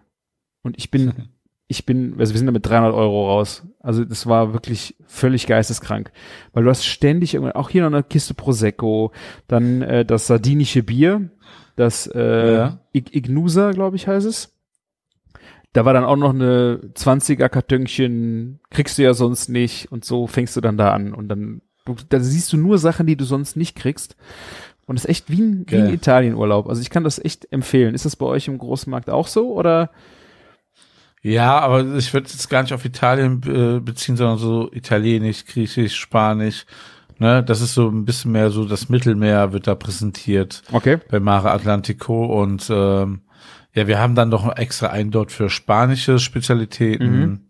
Und 0.62 0.78
ich 0.78 0.92
bin, 0.92 1.12
ich 1.66 1.86
bin, 1.86 2.14
also 2.20 2.34
wir 2.34 2.38
sind 2.38 2.46
da 2.46 2.52
mit 2.52 2.66
300 2.66 2.94
Euro 2.94 3.26
raus. 3.26 3.66
Also 3.80 4.04
das 4.04 4.28
war 4.28 4.52
wirklich 4.52 4.94
völlig 5.06 5.48
geisteskrank. 5.48 6.12
Weil 6.52 6.62
du 6.62 6.70
hast 6.70 6.86
ständig, 6.86 7.36
auch 7.36 7.68
hier 7.68 7.82
noch 7.82 7.92
eine 7.92 8.04
Kiste 8.04 8.34
Prosecco, 8.34 9.10
dann 9.48 9.82
äh, 9.82 10.04
das 10.04 10.28
sardinische 10.28 10.84
Bier, 10.84 11.30
das 11.76 12.06
äh, 12.06 12.54
ja. 12.54 12.78
Ignusa, 12.92 13.70
glaube 13.72 13.96
ich, 13.96 14.08
heißt 14.08 14.26
es. 14.26 14.52
Da 15.72 15.84
war 15.84 15.92
dann 15.92 16.04
auch 16.04 16.16
noch 16.16 16.30
eine 16.30 16.80
20er 16.94 17.50
Kartönchen, 17.50 18.60
kriegst 18.70 18.96
du 18.96 19.02
ja 19.02 19.12
sonst 19.12 19.48
nicht 19.48 19.92
und 19.92 20.04
so 20.04 20.26
fängst 20.26 20.56
du 20.56 20.62
dann 20.62 20.78
da 20.78 20.92
an 20.92 21.12
und 21.12 21.28
dann 21.28 21.60
da 22.08 22.18
siehst 22.20 22.52
du 22.52 22.56
nur 22.56 22.78
Sachen, 22.78 23.06
die 23.06 23.16
du 23.16 23.24
sonst 23.24 23.56
nicht 23.56 23.76
kriegst. 23.76 24.16
Und 24.86 24.96
das 24.96 25.04
ist 25.04 25.10
echt 25.10 25.30
wie 25.30 25.40
ein, 25.40 25.66
wie 25.68 25.76
ein 25.76 25.92
Italienurlaub. 25.92 26.68
Also 26.68 26.80
ich 26.80 26.90
kann 26.90 27.04
das 27.04 27.24
echt 27.24 27.52
empfehlen. 27.52 27.94
Ist 27.94 28.06
das 28.06 28.16
bei 28.16 28.26
euch 28.26 28.48
im 28.48 28.58
Großmarkt 28.58 29.10
auch 29.10 29.26
so 29.26 29.52
oder? 29.52 29.90
Ja, 31.22 31.58
aber 31.58 31.96
ich 31.96 32.12
würde 32.14 32.28
jetzt 32.30 32.48
gar 32.48 32.62
nicht 32.62 32.72
auf 32.72 32.84
Italien 32.84 33.42
äh, 33.46 33.80
beziehen, 33.80 34.16
sondern 34.16 34.38
so 34.38 34.70
Italienisch, 34.72 35.44
Griechisch, 35.44 35.96
Spanisch. 35.96 36.66
Ne, 37.18 37.42
das 37.42 37.62
ist 37.62 37.72
so 37.74 37.88
ein 37.88 38.04
bisschen 38.04 38.32
mehr 38.32 38.50
so 38.50 38.66
das 38.66 38.90
Mittelmeer 38.90 39.52
wird 39.52 39.66
da 39.66 39.74
präsentiert. 39.74 40.62
Okay. 40.70 40.98
Bei 41.10 41.18
Mare 41.18 41.50
Atlantico 41.50 42.26
und 42.42 42.68
ähm, 42.70 43.22
ja, 43.74 43.86
wir 43.86 43.98
haben 43.98 44.14
dann 44.14 44.30
doch 44.30 44.56
extra 44.56 44.88
einen 44.88 45.10
dort 45.10 45.32
für 45.32 45.48
spanische 45.48 46.18
Spezialitäten. 46.18 47.20
Mhm. 47.20 47.40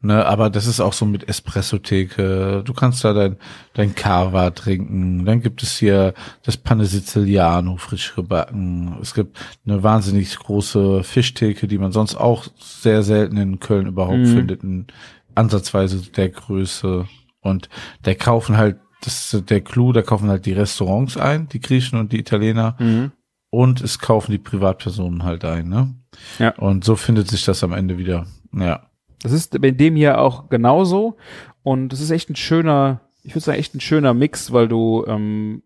Ne, 0.00 0.24
aber 0.24 0.48
das 0.48 0.68
ist 0.68 0.78
auch 0.78 0.92
so 0.92 1.04
mit 1.06 1.28
Espresso-Theke. 1.28 2.62
Du 2.64 2.72
kannst 2.72 3.02
da 3.02 3.12
dein, 3.12 3.36
dein 3.74 3.96
Cava 3.96 4.50
trinken. 4.50 5.24
Dann 5.24 5.42
gibt 5.42 5.60
es 5.64 5.76
hier 5.76 6.14
das 6.44 6.56
Panne 6.56 6.84
Siciliano 6.84 7.76
frisch 7.78 8.14
gebacken. 8.14 8.96
Es 9.02 9.12
gibt 9.12 9.36
eine 9.66 9.82
wahnsinnig 9.82 10.38
große 10.38 11.02
Fischtheke, 11.02 11.66
die 11.66 11.78
man 11.78 11.90
sonst 11.90 12.14
auch 12.14 12.46
sehr 12.60 13.02
selten 13.02 13.36
in 13.38 13.58
Köln 13.58 13.88
überhaupt 13.88 14.18
mhm. 14.18 14.36
findet, 14.36 14.62
in 14.62 14.86
ansatzweise 15.34 15.98
der 16.12 16.28
Größe. 16.28 17.06
Und 17.40 17.68
der 18.04 18.14
kaufen 18.14 18.56
halt 18.56 18.76
das 19.02 19.32
ist 19.34 19.50
der 19.50 19.60
Clou, 19.60 19.92
da 19.92 20.02
kaufen 20.02 20.28
halt 20.28 20.46
die 20.46 20.52
Restaurants 20.52 21.16
ein, 21.16 21.48
die 21.48 21.60
Griechen 21.60 21.98
und 21.98 22.12
die 22.12 22.18
Italiener. 22.18 22.76
Mhm. 22.78 23.12
Und 23.50 23.80
es 23.80 23.98
kaufen 23.98 24.32
die 24.32 24.38
Privatpersonen 24.38 25.22
halt 25.22 25.44
ein, 25.44 25.68
ne? 25.68 25.94
Ja. 26.38 26.50
Und 26.56 26.84
so 26.84 26.96
findet 26.96 27.28
sich 27.28 27.44
das 27.44 27.64
am 27.64 27.72
Ende 27.72 27.96
wieder. 27.96 28.26
Ja. 28.52 28.90
Das 29.22 29.32
ist 29.32 29.60
bei 29.60 29.70
dem 29.70 29.96
hier 29.96 30.20
auch 30.20 30.48
genauso. 30.48 31.16
Und 31.62 31.92
es 31.92 32.00
ist 32.00 32.10
echt 32.10 32.30
ein 32.30 32.36
schöner, 32.36 33.00
ich 33.22 33.34
würde 33.34 33.44
sagen, 33.44 33.58
echt 33.58 33.74
ein 33.74 33.80
schöner 33.80 34.14
Mix, 34.14 34.52
weil 34.52 34.68
du, 34.68 35.04
ähm, 35.06 35.62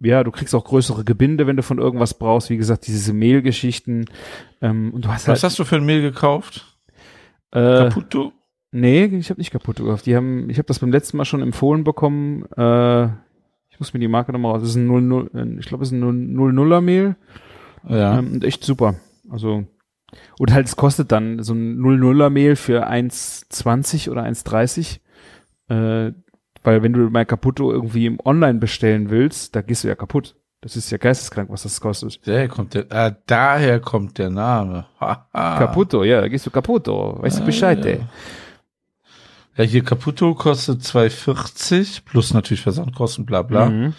ja, 0.00 0.24
du 0.24 0.30
kriegst 0.30 0.54
auch 0.54 0.64
größere 0.64 1.04
Gebinde, 1.04 1.46
wenn 1.46 1.56
du 1.56 1.62
von 1.62 1.78
irgendwas 1.78 2.14
brauchst. 2.14 2.50
Wie 2.50 2.56
gesagt, 2.56 2.86
diese 2.86 3.12
Mehlgeschichten. 3.12 4.06
Ähm, 4.62 4.92
und 4.94 5.04
du 5.04 5.08
hast 5.08 5.28
Was 5.28 5.42
halt, 5.42 5.42
hast 5.44 5.58
du 5.58 5.64
für 5.64 5.76
ein 5.76 5.84
Mehl 5.84 6.02
gekauft? 6.02 6.78
äh, 7.52 7.88
Caputo? 7.88 8.32
Nee, 8.76 9.04
ich 9.04 9.30
habe 9.30 9.40
nicht 9.40 9.52
kaputt 9.52 9.76
gekauft. 9.76 10.04
Die 10.06 10.16
haben, 10.16 10.50
ich 10.50 10.58
habe 10.58 10.66
das 10.66 10.80
beim 10.80 10.90
letzten 10.90 11.16
Mal 11.16 11.24
schon 11.24 11.42
empfohlen 11.42 11.84
bekommen. 11.84 12.44
Äh, 12.56 13.04
ich 13.70 13.78
muss 13.78 13.94
mir 13.94 14.00
die 14.00 14.08
Marke 14.08 14.32
nochmal 14.32 14.52
raus. 14.52 14.62
Das 14.62 14.70
ist 14.70 14.76
ein 14.76 14.86
00, 14.88 15.30
äh, 15.32 15.58
ich 15.60 15.66
glaube, 15.66 15.84
es 15.84 15.92
ist 15.92 15.98
ein 15.98 16.36
00er 16.36 16.80
Mehl. 16.80 17.14
Ja. 17.88 18.18
Ähm, 18.18 18.32
und 18.34 18.44
echt 18.44 18.64
super. 18.64 18.96
Also, 19.30 19.64
und 20.40 20.52
halt, 20.52 20.66
es 20.66 20.74
kostet 20.76 21.12
dann 21.12 21.42
so 21.42 21.54
ein 21.54 21.78
00er 21.78 22.30
Mehl 22.30 22.56
für 22.56 22.88
1,20 22.88 24.10
oder 24.10 24.24
1,30. 24.24 24.98
Äh, 25.68 26.12
weil 26.64 26.82
wenn 26.82 26.92
du 26.94 27.10
mal 27.10 27.26
Caputo 27.26 27.70
irgendwie 27.70 28.06
im 28.06 28.18
Online 28.24 28.58
bestellen 28.58 29.10
willst, 29.10 29.54
da 29.54 29.60
gehst 29.62 29.84
du 29.84 29.88
ja 29.88 29.94
kaputt. 29.94 30.34
Das 30.62 30.76
ist 30.76 30.90
ja 30.90 30.96
geisteskrank, 30.98 31.50
was 31.50 31.62
das 31.64 31.80
kostet. 31.80 32.26
Daher 32.26 32.48
kommt 32.48 32.72
der, 32.74 32.90
äh, 32.90 33.12
daher 33.26 33.80
kommt 33.80 34.16
der 34.18 34.30
Name. 34.30 34.86
Caputo, 35.32 36.04
ja, 36.04 36.22
da 36.22 36.28
gehst 36.28 36.46
du 36.46 36.50
Caputo. 36.50 37.18
Weißt 37.20 37.38
du 37.40 37.44
Bescheid, 37.44 37.78
Ah. 37.84 37.88
ja. 37.88 37.94
ey. 37.96 38.00
Ja, 39.56 39.64
hier 39.64 39.84
Caputo 39.84 40.34
kostet 40.34 40.80
2,40 40.82 42.02
plus 42.04 42.34
natürlich 42.34 42.62
Versandkosten, 42.62 43.24
bla 43.24 43.42
bla. 43.42 43.70
Mhm. 43.70 43.94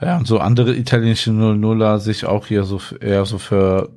Ja, 0.00 0.18
und 0.18 0.26
so 0.26 0.38
andere 0.38 0.74
italienische 0.74 1.30
00er 1.30 1.98
sich 1.98 2.24
auch 2.26 2.46
hier 2.46 2.64
so 2.64 2.80
eher 3.00 3.24
so 3.24 3.38
für 3.38 3.90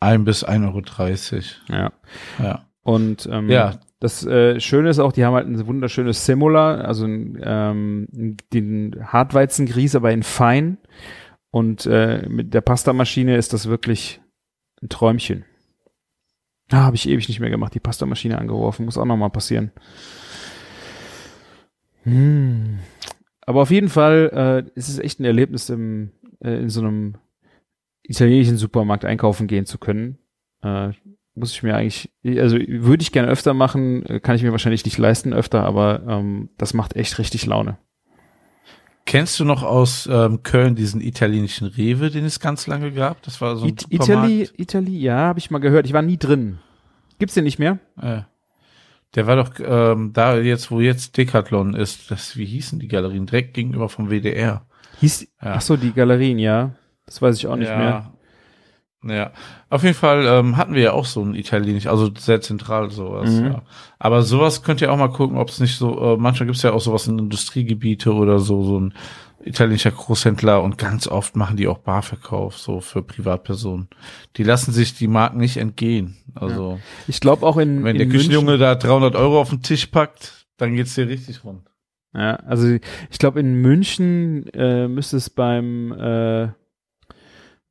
1 0.00 0.24
bis 0.24 0.46
1,30 0.46 1.56
Ja. 1.68 1.82
Euro. 1.84 1.92
Ja. 2.38 2.64
Und 2.82 3.28
ähm, 3.30 3.48
Ja. 3.50 3.72
das 3.98 4.24
äh, 4.24 4.60
Schöne 4.60 4.90
ist 4.90 4.98
auch, 5.00 5.12
die 5.12 5.24
haben 5.24 5.34
halt 5.34 5.48
ein 5.48 5.66
wunderschönes 5.66 6.24
Simula, 6.24 6.76
also 6.76 7.06
ein, 7.06 7.40
ähm, 7.42 8.36
den 8.52 8.96
Hartweizengrieß, 9.06 9.96
aber 9.96 10.12
in 10.12 10.22
fein. 10.22 10.78
Und 11.50 11.86
äh, 11.86 12.26
mit 12.28 12.52
der 12.54 12.60
Pastamaschine 12.60 13.36
ist 13.36 13.52
das 13.52 13.68
wirklich 13.68 14.20
ein 14.82 14.88
Träumchen. 14.88 15.44
Ah, 16.74 16.86
habe 16.86 16.96
ich 16.96 17.08
ewig 17.08 17.28
nicht 17.28 17.38
mehr 17.38 17.50
gemacht, 17.50 17.72
die 17.72 17.80
Pastamaschine 17.80 18.36
angeworfen. 18.36 18.84
Muss 18.84 18.98
auch 18.98 19.04
noch 19.04 19.16
mal 19.16 19.28
passieren. 19.28 19.70
Hm. 22.02 22.80
Aber 23.46 23.62
auf 23.62 23.70
jeden 23.70 23.88
Fall 23.88 24.64
äh, 24.66 24.70
ist 24.76 24.88
es 24.88 24.98
echt 24.98 25.20
ein 25.20 25.24
Erlebnis, 25.24 25.70
im, 25.70 26.10
äh, 26.40 26.56
in 26.56 26.70
so 26.70 26.80
einem 26.80 27.14
italienischen 28.02 28.56
Supermarkt 28.56 29.04
einkaufen 29.04 29.46
gehen 29.46 29.66
zu 29.66 29.78
können. 29.78 30.18
Äh, 30.64 30.90
muss 31.36 31.52
ich 31.52 31.62
mir 31.62 31.76
eigentlich, 31.76 32.10
also 32.24 32.56
würde 32.56 33.02
ich 33.02 33.12
gerne 33.12 33.28
öfter 33.28 33.54
machen, 33.54 34.04
äh, 34.06 34.18
kann 34.18 34.34
ich 34.34 34.42
mir 34.42 34.50
wahrscheinlich 34.50 34.84
nicht 34.84 34.98
leisten 34.98 35.32
öfter, 35.32 35.62
aber 35.62 36.02
ähm, 36.08 36.48
das 36.58 36.74
macht 36.74 36.96
echt 36.96 37.20
richtig 37.20 37.46
Laune. 37.46 37.78
Kennst 39.06 39.38
du 39.38 39.44
noch 39.44 39.62
aus 39.62 40.08
ähm, 40.10 40.42
Köln 40.42 40.74
diesen 40.74 41.00
italienischen 41.00 41.66
Rewe, 41.66 42.10
den 42.10 42.24
es 42.24 42.40
ganz 42.40 42.66
lange 42.66 42.90
gab? 42.90 43.22
Das 43.22 43.40
war 43.40 43.56
so 43.56 43.64
ein 43.66 43.70
It. 43.70 43.86
Italy, 43.90 44.48
Italy, 44.56 44.98
ja, 44.98 45.16
habe 45.18 45.38
ich 45.38 45.50
mal 45.50 45.58
gehört. 45.58 45.86
Ich 45.86 45.92
war 45.92 46.02
nie 46.02 46.16
drin. 46.16 46.58
Gibt's 47.18 47.34
den 47.34 47.44
nicht 47.44 47.58
mehr? 47.58 47.78
Äh, 48.00 48.22
der 49.14 49.26
war 49.26 49.36
doch 49.36 49.50
ähm, 49.60 50.12
da 50.12 50.38
jetzt, 50.38 50.70
wo 50.70 50.80
jetzt 50.80 51.16
Decathlon 51.18 51.74
ist. 51.74 52.10
Das, 52.10 52.36
wie 52.36 52.46
hießen 52.46 52.78
die 52.78 52.88
Galerien? 52.88 53.26
Direkt 53.26 53.54
gegenüber 53.54 53.88
vom 53.88 54.08
WDR. 54.10 54.66
Hieß, 55.00 55.22
Ja. 55.42 55.54
ach 55.54 55.60
so, 55.60 55.76
die 55.76 55.92
Galerien, 55.92 56.38
ja. 56.38 56.74
Das 57.06 57.20
weiß 57.20 57.36
ich 57.36 57.46
auch 57.46 57.56
nicht 57.56 57.68
ja. 57.68 57.78
mehr. 57.78 58.13
Ja, 59.06 59.32
auf 59.70 59.82
jeden 59.82 59.94
Fall 59.94 60.24
ähm, 60.26 60.56
hatten 60.56 60.74
wir 60.74 60.82
ja 60.82 60.92
auch 60.92 61.04
so 61.04 61.22
ein 61.22 61.34
Italienisch, 61.34 61.86
also 61.86 62.10
sehr 62.16 62.40
zentral 62.40 62.90
sowas, 62.90 63.30
Mhm. 63.30 63.44
ja. 63.46 63.62
Aber 63.98 64.22
sowas 64.22 64.62
könnt 64.62 64.80
ihr 64.80 64.90
auch 64.92 64.96
mal 64.96 65.08
gucken, 65.08 65.36
ob 65.36 65.48
es 65.50 65.60
nicht 65.60 65.76
so, 65.76 66.14
äh, 66.14 66.16
manchmal 66.16 66.46
gibt's 66.46 66.62
ja 66.62 66.72
auch 66.72 66.80
sowas 66.80 67.06
in 67.06 67.18
Industriegebiete 67.18 68.12
oder 68.14 68.38
so, 68.38 68.62
so 68.62 68.80
ein 68.80 68.94
italienischer 69.44 69.90
Großhändler 69.90 70.62
und 70.62 70.78
ganz 70.78 71.06
oft 71.06 71.36
machen 71.36 71.58
die 71.58 71.68
auch 71.68 71.76
Barverkauf, 71.78 72.56
so 72.56 72.80
für 72.80 73.02
Privatpersonen. 73.02 73.88
Die 74.38 74.42
lassen 74.42 74.72
sich 74.72 74.94
die 74.94 75.06
Marken 75.08 75.36
nicht 75.38 75.58
entgehen. 75.58 76.16
Also, 76.34 76.78
Ich 77.06 77.20
glaube 77.20 77.44
auch 77.46 77.58
in, 77.58 77.84
wenn 77.84 77.96
in 77.96 77.98
der 77.98 78.06
München, 78.06 78.30
Küchenjunge 78.30 78.56
da 78.56 78.74
300 78.74 79.16
Euro 79.16 79.38
auf 79.40 79.50
den 79.50 79.60
Tisch 79.60 79.84
packt, 79.86 80.46
dann 80.56 80.74
geht's 80.76 80.94
dir 80.94 81.08
richtig 81.08 81.44
rund. 81.44 81.68
Ja, 82.14 82.36
also 82.36 82.68
ich 83.10 83.18
glaube 83.18 83.40
in 83.40 83.54
München 83.60 84.46
äh, 84.54 84.88
müsste 84.88 85.16
es 85.18 85.28
beim 85.28 85.92
äh, 85.92 86.48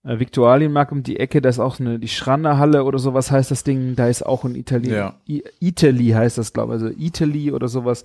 äh, 0.05 0.19
Viktualienmarkt 0.19 0.91
um 0.91 1.03
die 1.03 1.19
Ecke, 1.19 1.41
da 1.41 1.49
ist 1.49 1.59
auch 1.59 1.79
eine 1.79 1.97
die 1.97 2.07
Schrannerhalle 2.07 2.83
oder 2.83 2.99
sowas 2.99 3.31
heißt 3.31 3.51
das 3.51 3.63
Ding, 3.63 3.95
da 3.95 4.07
ist 4.07 4.25
auch 4.25 4.43
ein 4.43 4.55
Italien 4.55 4.93
Ja. 4.93 5.15
I 5.27 5.43
Italy 5.59 6.09
heißt 6.09 6.37
das 6.37 6.53
glaube 6.53 6.75
ich, 6.75 6.81
also 6.81 6.95
Italy 6.97 7.51
oder 7.51 7.67
sowas. 7.67 8.03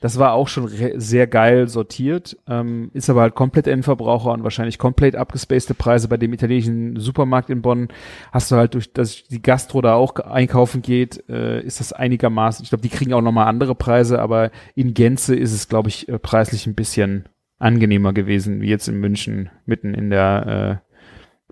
Das 0.00 0.18
war 0.18 0.32
auch 0.32 0.48
schon 0.48 0.70
sehr 0.96 1.26
geil 1.26 1.68
sortiert, 1.68 2.36
ähm, 2.48 2.90
ist 2.94 3.10
aber 3.10 3.22
halt 3.22 3.34
komplett 3.34 3.66
Endverbraucher 3.66 4.32
und 4.32 4.44
wahrscheinlich 4.44 4.78
komplett 4.78 5.16
abgespacede 5.16 5.74
Preise 5.74 6.08
bei 6.08 6.16
dem 6.16 6.32
italienischen 6.32 7.00
Supermarkt 7.00 7.50
in 7.50 7.62
Bonn. 7.62 7.88
Hast 8.32 8.50
du 8.50 8.56
halt 8.56 8.74
durch, 8.74 8.92
dass 8.92 9.24
die 9.24 9.42
Gastro 9.42 9.80
da 9.80 9.94
auch 9.94 10.14
einkaufen 10.16 10.82
geht, 10.82 11.28
äh, 11.28 11.60
ist 11.62 11.80
das 11.80 11.92
einigermaßen. 11.92 12.62
Ich 12.62 12.68
glaube, 12.68 12.82
die 12.82 12.88
kriegen 12.88 13.12
auch 13.12 13.22
nochmal 13.22 13.48
andere 13.48 13.74
Preise, 13.74 14.20
aber 14.20 14.50
in 14.74 14.94
Gänze 14.94 15.34
ist 15.34 15.52
es, 15.52 15.68
glaube 15.68 15.88
ich, 15.88 16.08
äh, 16.08 16.18
preislich 16.18 16.66
ein 16.66 16.74
bisschen 16.74 17.24
angenehmer 17.58 18.12
gewesen, 18.12 18.60
wie 18.60 18.68
jetzt 18.68 18.88
in 18.88 18.98
München, 18.98 19.50
mitten 19.66 19.94
in 19.94 20.10
der, 20.10 20.80
äh, 20.82 20.89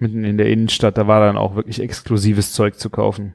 mitten 0.00 0.24
in 0.24 0.36
der 0.38 0.46
Innenstadt. 0.50 0.96
Da 0.98 1.06
war 1.06 1.20
dann 1.20 1.36
auch 1.36 1.54
wirklich 1.56 1.80
exklusives 1.80 2.52
Zeug 2.52 2.78
zu 2.78 2.90
kaufen. 2.90 3.34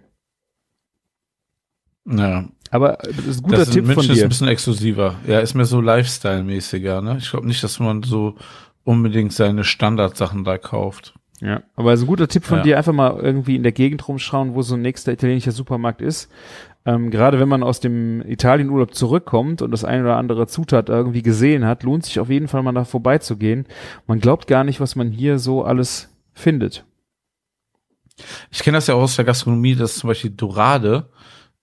Ja, 2.06 2.46
Aber 2.70 2.98
das 3.02 3.26
ist 3.26 3.40
ein 3.40 3.44
guter 3.44 3.58
das 3.58 3.70
Tipp 3.70 3.86
München 3.86 4.04
von 4.04 4.12
ist 4.12 4.18
dir. 4.20 4.24
ein 4.26 4.30
bisschen 4.30 4.48
exklusiver. 4.50 5.16
Ja, 5.26 5.40
ist 5.40 5.54
mir 5.54 5.66
so 5.66 5.80
Lifestyle-mäßiger, 5.80 7.02
ne? 7.02 7.18
Ich 7.20 7.30
glaube 7.32 7.48
nicht, 7.48 7.64
dass 7.64 7.80
man 7.80 8.04
so 8.04 8.36
unbedingt 8.84 9.32
seine 9.32 9.64
Standardsachen 9.64 10.44
da 10.44 10.58
kauft. 10.58 11.14
Ja, 11.40 11.64
aber 11.76 11.94
es 11.94 12.00
ist 12.00 12.06
ein 12.06 12.08
guter 12.08 12.28
Tipp 12.28 12.44
von 12.44 12.58
Ja. 12.60 12.64
dir, 12.64 12.78
einfach 12.78 12.94
mal 12.94 13.18
irgendwie 13.20 13.56
in 13.56 13.64
der 13.64 13.72
Gegend 13.72 14.06
rumschauen, 14.08 14.54
wo 14.54 14.62
so 14.62 14.76
ein 14.76 14.82
nächster 14.82 15.12
italienischer 15.14 15.52
Supermarkt 15.52 16.02
ist. 16.02 16.30
Ähm, 16.86 17.10
gerade 17.12 17.40
wenn 17.40 17.48
man 17.48 17.64
aus 17.64 17.80
dem 17.80 18.22
Italienurlaub 18.28 18.94
zurückkommt 18.94 19.62
und 19.62 19.72
das 19.72 19.86
eine 19.86 20.04
oder 20.04 20.18
andere 20.18 20.48
Zutat 20.48 20.90
irgendwie 20.90 21.22
gesehen 21.22 21.66
hat, 21.66 21.84
lohnt 21.84 22.04
sich 22.04 22.20
auf 22.20 22.30
jeden 22.30 22.50
Fall 22.50 22.62
mal 22.64 22.74
da 22.74 22.84
vorbeizugehen. 22.84 23.66
Man 24.08 24.20
glaubt 24.20 24.48
gar 24.48 24.66
nicht, 24.66 24.82
was 24.82 24.98
man 24.98 25.10
hier 25.12 25.40
so 25.40 25.64
alles 25.64 26.10
findet. 26.34 26.86
Ich 28.52 28.60
kenne 28.60 28.78
das 28.78 28.88
ja 28.88 28.94
auch 28.96 29.02
aus 29.02 29.16
der 29.16 29.26
Gastronomie, 29.26 29.76
dass 29.76 29.96
zum 29.98 30.10
Beispiel 30.10 30.30
Dorade 30.32 31.10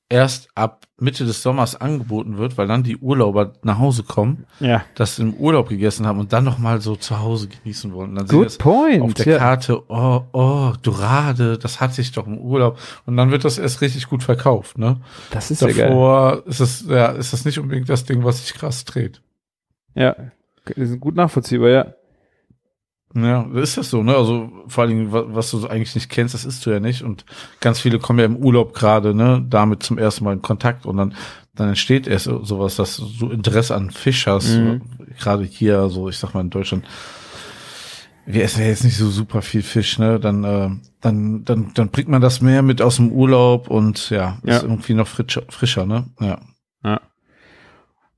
erst 0.09 0.49
ab 0.57 0.89
Mitte 0.99 1.25
des 1.25 1.41
Sommers 1.41 1.77
angeboten 1.81 2.37
wird, 2.37 2.59
weil 2.59 2.67
dann 2.67 2.83
die 2.83 2.97
Urlauber 2.97 3.53
nach 3.63 3.79
Hause 3.79 4.03
kommen, 4.03 4.45
Ja. 4.59 4.85
das 4.97 5.21
im 5.21 5.35
Urlaub 5.35 5.69
gegessen 5.69 6.05
haben 6.05 6.19
und 6.19 6.33
dann 6.33 6.43
noch 6.43 6.59
mal 6.59 6.81
so 6.81 6.97
zu 6.97 7.21
Hause 7.21 7.47
genießen 7.47 7.93
wollen. 7.93 8.11
Und 8.11 8.17
dann 8.17 8.27
Good 8.27 8.47
das 8.47 8.59
point. 8.59 9.03
auf 9.03 9.15
der 9.15 9.27
ja. 9.27 9.39
Karte, 9.39 9.89
oh, 9.89 10.23
oh, 10.33 10.73
Dorade, 10.83 11.57
das 11.59 11.81
hatte 11.81 12.01
ich 12.01 12.11
doch 12.11 12.27
im 12.27 12.39
Urlaub. 12.39 12.77
Und 13.07 13.17
dann 13.17 13.31
wird 13.31 13.45
das 13.45 13.57
erst 13.59 13.81
richtig 13.83 14.09
gut 14.09 14.25
verkauft, 14.25 14.77
ne? 14.79 15.01
Das 15.31 15.53
ist 15.53 15.63
ja 15.63 15.69
geil. 15.69 15.89
Davor 15.89 16.43
ist 16.47 16.59
es, 16.59 16.85
ja, 16.89 17.07
ist 17.13 17.33
das 17.33 17.45
nicht 17.45 17.61
unbedingt 17.61 17.89
das 17.89 18.05
Ding, 18.05 18.25
was 18.25 18.45
sich 18.45 18.53
krass 18.55 18.85
dreht. 18.85 19.23
Ja, 19.95 20.17
das 20.65 20.91
ist 20.91 21.01
gut 21.01 21.15
nachvollziehbar, 21.15 21.69
ja. 21.69 21.95
Ja, 23.15 23.43
ist 23.55 23.77
das 23.77 23.91
so, 23.91 24.03
ne? 24.05 24.15
Also 24.15 24.51
vor 24.69 24.83
allen 24.83 24.91
Dingen, 24.97 25.13
wa- 25.13 25.25
was 25.29 25.51
du 25.51 25.59
so 25.59 25.69
eigentlich 25.69 25.97
nicht 25.97 26.11
kennst, 26.11 26.33
das 26.35 26.45
isst 26.45 26.65
du 26.65 26.71
ja 26.71 26.79
nicht. 26.79 27.03
Und 27.03 27.25
ganz 27.61 27.81
viele 27.81 27.99
kommen 27.99 28.21
ja 28.21 28.25
im 28.25 28.37
Urlaub 28.37 28.73
gerade, 28.73 29.15
ne, 29.15 29.45
damit 29.49 29.83
zum 29.83 29.99
ersten 29.99 30.23
Mal 30.25 30.35
in 30.35 30.43
Kontakt 30.43 30.87
und 30.87 30.97
dann, 30.97 31.15
dann 31.55 31.71
entsteht 31.71 32.07
erst 32.07 32.27
so- 32.27 32.45
sowas, 32.45 32.77
dass 32.77 33.03
du 33.19 33.29
Interesse 33.31 33.75
an 33.75 33.91
Fisch 33.91 34.29
hast. 34.29 34.55
Mhm. 34.57 34.83
Gerade 35.19 35.43
hier, 35.43 35.89
so 35.89 36.09
ich 36.09 36.19
sag 36.19 36.35
mal 36.35 36.41
in 36.43 36.51
Deutschland. 36.51 36.85
Wir 38.27 38.45
essen 38.45 38.61
ja 38.61 38.69
jetzt 38.69 38.85
nicht 38.85 38.97
so 38.97 39.09
super 39.11 39.43
viel 39.43 39.63
Fisch, 39.63 39.99
ne? 39.99 40.21
Dann, 40.21 40.45
äh, 40.45 40.71
dann, 41.01 41.45
dann, 41.45 41.73
dann 41.75 41.89
bringt 41.89 42.09
man 42.11 42.21
das 42.21 42.41
mehr 42.41 42.63
mit 42.63 42.81
aus 42.81 42.97
dem 42.97 43.11
Urlaub 43.11 43.69
und 43.69 44.11
ja, 44.11 44.39
Ja. 44.45 44.57
ist 44.59 44.63
irgendwie 44.63 44.95
noch 44.95 45.09
frischer, 45.09 45.43
frischer, 45.49 45.85
ne? 45.85 46.07
Ja. 46.21 46.39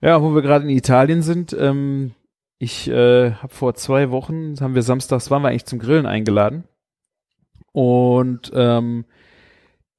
Ja, 0.05 0.21
wo 0.21 0.35
wir 0.35 0.43
gerade 0.43 0.65
in 0.65 0.71
Italien 0.77 1.23
sind, 1.23 1.57
ähm, 1.59 2.11
ich 2.63 2.89
äh, 2.89 3.33
habe 3.33 3.53
vor 3.53 3.75
zwei 3.75 4.13
Wochen, 4.13 4.55
haben 4.61 4.77
wir 4.77 4.83
samstags, 4.83 5.33
waren 5.33 5.43
wir 5.43 5.49
eigentlich 5.49 5.67
zum 5.67 5.81
Grillen 5.81 6.07
eingeladen. 6.07 6.63
Und 7.73 8.53
ähm, 8.55 9.05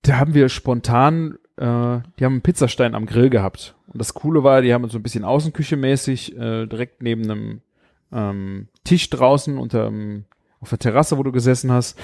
da 0.04 0.18
haben 0.20 0.34
wir 0.34 0.48
spontan, 0.48 1.38
äh, 1.58 1.66
die 1.66 2.24
haben 2.24 2.36
einen 2.36 2.42
Pizzastein 2.42 2.96
am 2.96 3.06
Grill 3.06 3.30
gehabt. 3.30 3.76
Und 3.88 4.00
das 4.00 4.14
Coole 4.14 4.46
war, 4.46 4.62
die 4.62 4.74
haben 4.74 4.88
so 4.88 4.98
ein 4.98 5.04
bisschen 5.04 5.26
Außenküche-mäßig 5.26 6.38
äh, 6.38 6.66
direkt 6.68 7.04
neben 7.04 7.24
einem 7.24 7.62
ähm, 8.14 8.70
Tisch 8.86 9.10
draußen 9.10 9.58
unter 9.58 9.92
auf 10.62 10.70
der 10.70 10.80
Terrasse, 10.80 11.18
wo 11.18 11.24
du 11.24 11.34
gesessen 11.34 11.70
hast, 11.70 12.00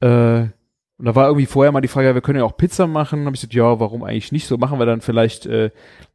äh, 0.00 0.46
Und 1.00 1.06
da 1.06 1.14
war 1.14 1.28
irgendwie 1.28 1.46
vorher 1.46 1.72
mal 1.72 1.80
die 1.80 1.88
Frage, 1.88 2.08
ja, 2.08 2.14
wir 2.14 2.20
können 2.20 2.40
ja 2.40 2.44
auch 2.44 2.58
Pizza 2.58 2.86
machen. 2.86 3.20
Habe 3.24 3.34
ich 3.34 3.40
gesagt, 3.40 3.54
ja, 3.54 3.80
warum 3.80 4.02
eigentlich 4.02 4.32
nicht? 4.32 4.46
So 4.46 4.58
machen 4.58 4.78
wir 4.78 4.84
dann 4.84 5.00
vielleicht 5.00 5.46
äh, 5.46 5.70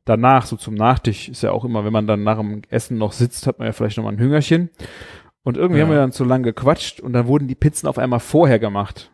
danach, 0.06 0.46
so 0.46 0.58
zum 0.58 0.76
Nachtisch. 0.76 1.28
Ist 1.28 1.42
ja 1.42 1.52
auch 1.52 1.66
immer, 1.66 1.84
wenn 1.86 1.92
man 1.92 2.06
dann 2.06 2.22
nach 2.24 2.38
dem 2.38 2.62
Essen 2.70 3.00
noch 3.00 3.12
sitzt, 3.12 3.48
hat 3.48 3.58
man 3.58 3.66
ja 3.66 3.72
vielleicht 3.72 3.98
noch 3.98 4.04
mal 4.04 4.12
ein 4.14 4.20
Hüngerchen. 4.20 4.70
Und 5.42 5.58
irgendwie 5.58 5.80
Ja. 5.80 5.86
haben 5.88 5.92
wir 5.92 5.98
dann 5.98 6.12
zu 6.12 6.24
lange 6.24 6.44
gequatscht 6.44 7.00
und 7.00 7.14
dann 7.14 7.26
wurden 7.26 7.48
die 7.48 7.56
Pizzen 7.56 7.88
auf 7.88 7.98
einmal 7.98 8.20
vorher 8.20 8.60
gemacht. 8.60 9.12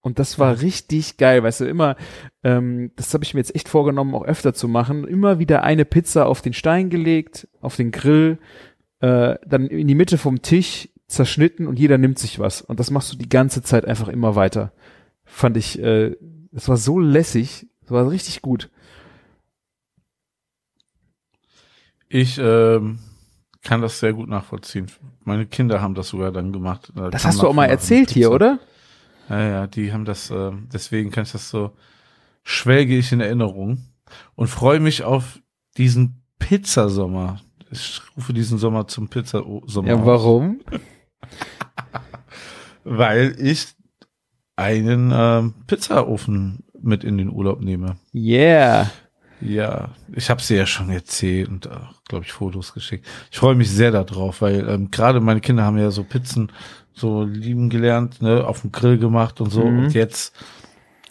Und 0.00 0.18
das 0.18 0.40
war 0.40 0.60
richtig 0.60 1.18
geil, 1.18 1.44
weißt 1.44 1.60
du, 1.60 1.64
immer, 1.66 1.94
ähm, 2.42 2.90
das 2.96 3.14
habe 3.14 3.22
ich 3.22 3.32
mir 3.32 3.40
jetzt 3.40 3.54
echt 3.54 3.68
vorgenommen, 3.68 4.12
auch 4.16 4.24
öfter 4.24 4.54
zu 4.54 4.66
machen, 4.66 5.04
immer 5.06 5.38
wieder 5.38 5.62
eine 5.62 5.84
Pizza 5.84 6.26
auf 6.26 6.42
den 6.42 6.52
Stein 6.52 6.90
gelegt, 6.90 7.46
auf 7.60 7.76
den 7.76 7.92
Grill, 7.92 8.38
äh, 8.98 9.36
dann 9.46 9.68
in 9.68 9.86
die 9.86 9.94
Mitte 9.94 10.18
vom 10.18 10.42
Tisch 10.42 10.88
zerschnitten 11.06 11.66
und 11.66 11.78
jeder 11.78 11.98
nimmt 11.98 12.18
sich 12.18 12.38
was. 12.38 12.62
Und 12.62 12.80
das 12.80 12.90
machst 12.90 13.12
du 13.12 13.16
die 13.16 13.28
ganze 13.28 13.62
Zeit 13.62 13.84
einfach 13.84 14.08
immer 14.08 14.34
weiter. 14.36 14.72
Fand 15.24 15.56
ich, 15.56 15.78
äh, 15.78 16.16
das 16.52 16.68
war 16.68 16.76
so 16.76 16.98
lässig, 16.98 17.66
das 17.82 17.90
war 17.90 18.10
richtig 18.10 18.42
gut. 18.42 18.70
Ich 22.08 22.38
ähm, 22.38 23.00
kann 23.62 23.80
das 23.80 23.98
sehr 23.98 24.12
gut 24.12 24.28
nachvollziehen. 24.28 24.86
Meine 25.24 25.46
Kinder 25.46 25.80
haben 25.80 25.94
das 25.94 26.08
sogar 26.08 26.30
dann 26.30 26.52
gemacht. 26.52 26.92
Da 26.94 27.10
Das 27.10 27.24
hast 27.24 27.42
du 27.42 27.48
auch 27.48 27.54
mal 27.54 27.66
erzählt 27.66 28.10
hier, 28.10 28.30
oder? 28.30 28.58
Ja, 29.28 29.48
ja, 29.48 29.66
die 29.66 29.92
haben 29.92 30.04
das, 30.04 30.30
ähm, 30.30 30.68
deswegen 30.72 31.10
kann 31.10 31.24
ich 31.24 31.32
das 31.32 31.48
so, 31.48 31.72
schwelge 32.42 32.96
ich 32.96 33.10
in 33.10 33.20
Erinnerung 33.20 33.78
und 34.34 34.48
freue 34.48 34.80
mich 34.80 35.02
auf 35.02 35.40
diesen 35.78 36.22
Pizzasommer. 36.38 37.40
Ich 37.70 38.02
rufe 38.16 38.32
diesen 38.34 38.58
Sommer 38.58 38.86
zum 38.86 39.08
Pizzasommer. 39.08 39.88
Ja, 39.88 40.06
warum? 40.06 40.60
Weil 42.84 43.34
ich 43.38 43.74
einen 44.56 45.12
ähm, 45.14 45.54
Pizzaofen 45.66 46.64
mit 46.80 47.02
in 47.02 47.18
den 47.18 47.30
Urlaub 47.30 47.60
nehme. 47.60 47.96
Yeah. 48.14 48.90
Ja, 49.40 49.90
ich 50.14 50.30
habe 50.30 50.40
sie 50.40 50.56
ja 50.56 50.64
schon 50.64 50.90
erzählt 50.90 51.48
und 51.48 51.68
glaube 52.08 52.24
ich 52.24 52.32
Fotos 52.32 52.72
geschickt. 52.72 53.06
Ich 53.30 53.38
freue 53.38 53.54
mich 53.54 53.70
sehr 53.70 53.90
darauf, 53.90 54.40
weil 54.42 54.66
ähm, 54.68 54.90
gerade 54.90 55.20
meine 55.20 55.40
Kinder 55.40 55.64
haben 55.64 55.78
ja 55.78 55.90
so 55.90 56.04
Pizzen 56.04 56.50
so 56.94 57.24
lieben 57.24 57.68
gelernt, 57.68 58.22
ne, 58.22 58.46
auf 58.46 58.60
dem 58.60 58.72
Grill 58.72 58.98
gemacht 58.98 59.40
und 59.40 59.50
so. 59.50 59.64
Mhm. 59.64 59.78
Und 59.78 59.94
jetzt 59.94 60.34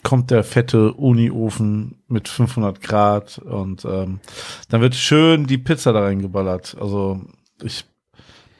kommt 0.02 0.30
der 0.30 0.42
fette 0.44 0.92
Uni-Ofen 0.94 2.02
mit 2.08 2.28
500 2.28 2.80
Grad 2.80 3.38
und 3.38 3.84
ähm, 3.84 4.20
dann 4.68 4.80
wird 4.80 4.94
schön 4.94 5.46
die 5.46 5.58
Pizza 5.58 5.92
da 5.92 6.00
reingeballert. 6.00 6.76
Also 6.80 7.20
ich 7.62 7.84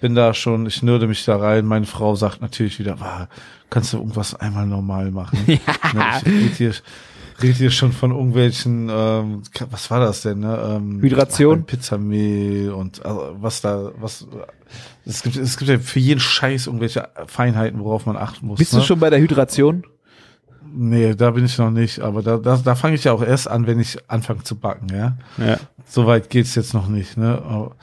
bin 0.04 0.14
da 0.14 0.34
schon, 0.34 0.66
ich 0.66 0.82
nörde 0.82 1.06
mich 1.06 1.24
da 1.24 1.38
rein. 1.38 1.64
Meine 1.64 1.86
Frau 1.86 2.14
sagt 2.14 2.42
natürlich 2.42 2.78
wieder, 2.78 3.00
"Wa, 3.00 3.26
kannst 3.70 3.94
du 3.94 3.96
irgendwas 3.96 4.34
einmal 4.34 4.66
normal 4.66 5.10
machen? 5.10 5.38
Ne, 5.46 5.58
ich 6.18 6.26
rede 6.26 6.54
hier, 6.58 6.74
red 7.42 7.56
hier 7.56 7.70
schon 7.70 7.90
von 7.90 8.10
irgendwelchen, 8.10 8.90
ähm, 8.92 9.42
was 9.70 9.90
war 9.90 10.00
das 10.00 10.20
denn? 10.20 10.40
Ne? 10.40 10.58
Ähm, 10.62 11.00
Hydration? 11.00 11.64
Pizzamehl 11.64 12.70
und 12.72 13.02
also, 13.02 13.34
was 13.40 13.62
da, 13.62 13.92
was 13.98 14.26
es 15.06 15.22
gibt, 15.22 15.36
es 15.36 15.56
gibt 15.56 15.70
ja 15.70 15.78
für 15.78 16.00
jeden 16.00 16.20
Scheiß 16.20 16.66
irgendwelche 16.66 17.08
Feinheiten, 17.26 17.80
worauf 17.80 18.04
man 18.04 18.18
achten 18.18 18.46
muss. 18.46 18.58
Bist 18.58 18.74
ne? 18.74 18.80
du 18.80 18.84
schon 18.84 19.00
bei 19.00 19.08
der 19.08 19.20
Hydration? 19.20 19.86
Nee, 20.70 21.14
da 21.14 21.30
bin 21.30 21.46
ich 21.46 21.56
noch 21.56 21.70
nicht, 21.70 22.00
aber 22.00 22.20
da, 22.20 22.36
da, 22.36 22.58
da 22.58 22.74
fange 22.74 22.96
ich 22.96 23.04
ja 23.04 23.12
auch 23.12 23.22
erst 23.22 23.48
an, 23.48 23.66
wenn 23.66 23.80
ich 23.80 23.96
anfange 24.10 24.42
zu 24.42 24.56
backen, 24.56 24.94
ja. 24.94 25.16
Ja. 25.38 25.56
So 25.86 26.04
weit 26.06 26.28
geht's 26.28 26.54
jetzt 26.56 26.74
noch 26.74 26.88
nicht, 26.88 27.16
ne? 27.16 27.40
Aber, 27.42 27.76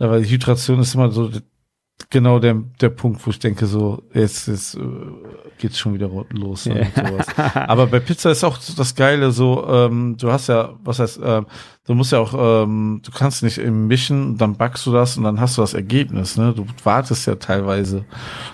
aber 0.00 0.18
die 0.18 0.30
Hydration 0.30 0.80
ist 0.80 0.96
immer 0.96 1.12
so 1.12 1.30
genau 2.08 2.38
der, 2.38 2.54
der 2.80 2.88
Punkt, 2.88 3.24
wo 3.26 3.30
ich 3.30 3.38
denke, 3.38 3.66
so, 3.66 4.02
jetzt, 4.14 4.48
jetzt 4.48 4.76
äh, 4.76 4.80
geht's 5.58 5.78
schon 5.78 5.94
wieder 5.94 6.08
los 6.30 6.64
sowas. 6.64 7.26
Aber 7.54 7.86
bei 7.86 8.00
Pizza 8.00 8.30
ist 8.30 8.44
auch 8.44 8.58
das 8.76 8.94
Geile, 8.94 9.32
so, 9.32 9.66
ähm, 9.68 10.16
du 10.18 10.32
hast 10.32 10.48
ja, 10.48 10.74
was 10.82 10.98
heißt, 10.98 11.20
ähm, 11.22 11.46
du 11.86 11.94
musst 11.94 12.12
ja 12.12 12.18
auch, 12.18 12.64
ähm, 12.64 13.02
du 13.04 13.10
kannst 13.12 13.42
nicht 13.42 13.58
im 13.58 13.86
Mischen, 13.86 14.38
dann 14.38 14.56
backst 14.56 14.86
du 14.86 14.92
das 14.92 15.16
und 15.16 15.24
dann 15.24 15.40
hast 15.40 15.58
du 15.58 15.62
das 15.62 15.74
Ergebnis, 15.74 16.36
ne? 16.36 16.54
Du 16.54 16.66
wartest 16.84 17.26
ja 17.26 17.34
teilweise, 17.34 18.04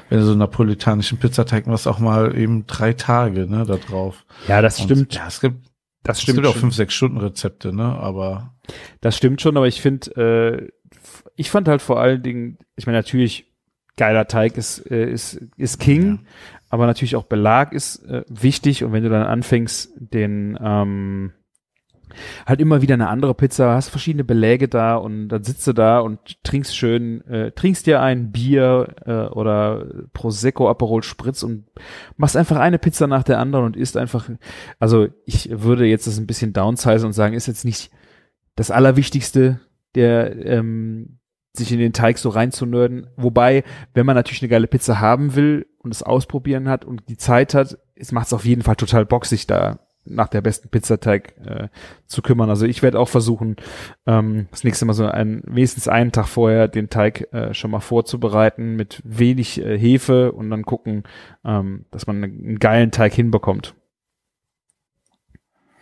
wenn 0.09 0.19
du 0.19 0.25
so 0.25 0.33
einen 0.33 0.41
napolitanischen 0.41 1.19
Pizzateig 1.19 1.67
machst, 1.67 1.87
auch 1.87 1.99
mal 1.99 2.37
eben 2.37 2.67
drei 2.67 2.93
Tage, 2.93 3.47
ne, 3.47 3.65
da 3.67 3.77
drauf. 3.77 4.25
Ja, 4.49 4.63
das 4.63 4.81
Und, 4.81 4.87
stimmt. 4.87 5.15
Ja, 5.15 5.27
es 5.29 5.41
gibt, 5.41 5.67
das 6.03 6.17
es 6.17 6.23
stimmt 6.23 6.37
gibt 6.37 6.49
auch 6.49 6.57
fünf, 6.57 6.75
sechs 6.75 6.95
Stunden 6.95 7.19
Rezepte, 7.19 7.75
ne, 7.75 7.85
aber 7.85 8.55
Das 9.01 9.17
stimmt 9.17 9.41
schon, 9.41 9.57
aber 9.57 9.69
ich 9.69 9.81
finde, 9.81 10.11
äh, 10.17 10.69
ich 11.37 11.51
fand 11.51 11.69
halt 11.69 11.83
vor 11.83 12.01
allen 12.01 12.23
Dingen, 12.23 12.59
ich 12.77 12.87
meine 12.87 12.99
natürlich, 12.99 13.53
geiler 13.97 14.29
Teig 14.29 14.57
ist, 14.57 14.91
äh, 14.91 15.11
ist, 15.11 15.41
ist 15.57 15.81
King, 15.81 16.21
aber 16.69 16.87
natürlich 16.87 17.17
auch 17.17 17.25
Belag 17.25 17.73
ist 17.73 18.05
äh, 18.05 18.25
wichtig. 18.29 18.85
Und 18.85 18.93
wenn 18.93 19.03
du 19.03 19.09
dann 19.09 19.27
anfängst, 19.27 19.93
den 19.97 20.59
ähm, 20.63 21.33
halt 22.47 22.61
immer 22.61 22.83
wieder 22.83 22.95
eine 22.95 23.09
andere 23.09 23.35
Pizza, 23.35 23.75
hast 23.75 23.89
verschiedene 23.89 24.25
Beläge 24.25 24.69
da 24.69 24.97
und 24.97 25.29
dann 25.29 25.45
sitzt 25.45 25.67
du 25.67 25.73
da 25.73 26.01
und 26.01 26.43
trinkst 26.45 26.77
schön, 26.77 27.27
äh, 27.27 27.53
trinkst 27.53 27.87
dir 27.87 28.01
ein 28.01 28.33
Bier 28.33 28.95
äh, 29.05 29.33
oder 29.33 29.87
Prosecco, 30.13 30.69
Aperol 30.69 31.03
Spritz 31.03 31.43
und 31.43 31.67
machst 32.17 32.37
einfach 32.37 32.59
eine 32.59 32.79
Pizza 32.79 33.07
nach 33.07 33.23
der 33.23 33.39
anderen 33.39 33.65
und 33.65 33.77
isst 33.77 33.97
einfach, 33.97 34.29
also 34.79 35.09
ich 35.25 35.51
würde 35.51 35.87
jetzt 35.87 36.07
das 36.07 36.19
ein 36.19 36.27
bisschen 36.27 36.53
downsizen 36.53 37.07
und 37.07 37.13
sagen, 37.13 37.35
ist 37.35 37.47
jetzt 37.47 37.65
nicht 37.65 37.91
das 38.55 38.71
Allerwichtigste, 38.71 39.61
der 39.95 40.45
ähm, 40.47 41.19
sich 41.57 41.73
in 41.73 41.79
den 41.79 41.93
Teig 41.93 42.19
so 42.19 42.29
reinzunörden. 42.29 43.09
Wobei, 43.17 43.65
wenn 43.95 44.07
man 44.07 44.17
natürlich 44.17 44.43
eine 44.43 44.49
geile 44.49 44.67
Pizza 44.67 45.01
haben 45.01 45.35
will 45.35 45.67
und 45.79 45.95
es 45.95 46.03
ausprobieren 46.03 46.69
hat 46.69 46.85
und 46.85 47.09
die 47.09 47.17
Zeit 47.17 47.55
hat, 47.55 47.79
es 47.95 48.13
macht 48.13 48.27
es 48.27 48.33
auf 48.33 48.45
jeden 48.45 48.63
Fall 48.63 48.77
total 48.77 49.07
sich 49.25 49.47
da 49.47 49.79
nach 50.07 50.29
der 50.29 50.41
besten 50.41 50.69
Pizzateig 50.69 51.37
äh, 51.45 51.69
zu 52.07 52.23
kümmern. 52.23 52.49
Also 52.49 52.67
ich 52.67 52.83
werde 52.83 52.99
auch 52.99 53.09
versuchen, 53.09 53.57
ähm, 54.07 54.47
das 54.51 54.65
nächste 54.65 54.85
Mal 54.85 54.93
so 54.93 55.07
ein, 55.07 55.43
wenigstens 55.47 55.89
einen 55.89 56.13
Tag 56.13 56.29
vorher 56.29 56.69
den 56.69 56.89
Teig 56.89 57.33
äh, 57.33 57.53
schon 57.55 57.71
mal 57.71 57.81
vorzubereiten 57.81 58.77
mit 58.77 59.03
wenig 59.05 59.61
äh, 59.61 59.79
Hefe 59.79 60.33
und 60.33 60.51
dann 60.51 60.65
gucken, 60.65 61.05
ähm, 61.45 61.87
dass 61.91 62.07
man 62.07 62.23
einen 62.23 62.59
geilen 62.59 62.91
Teig 62.91 63.13
hinbekommt. 63.13 63.75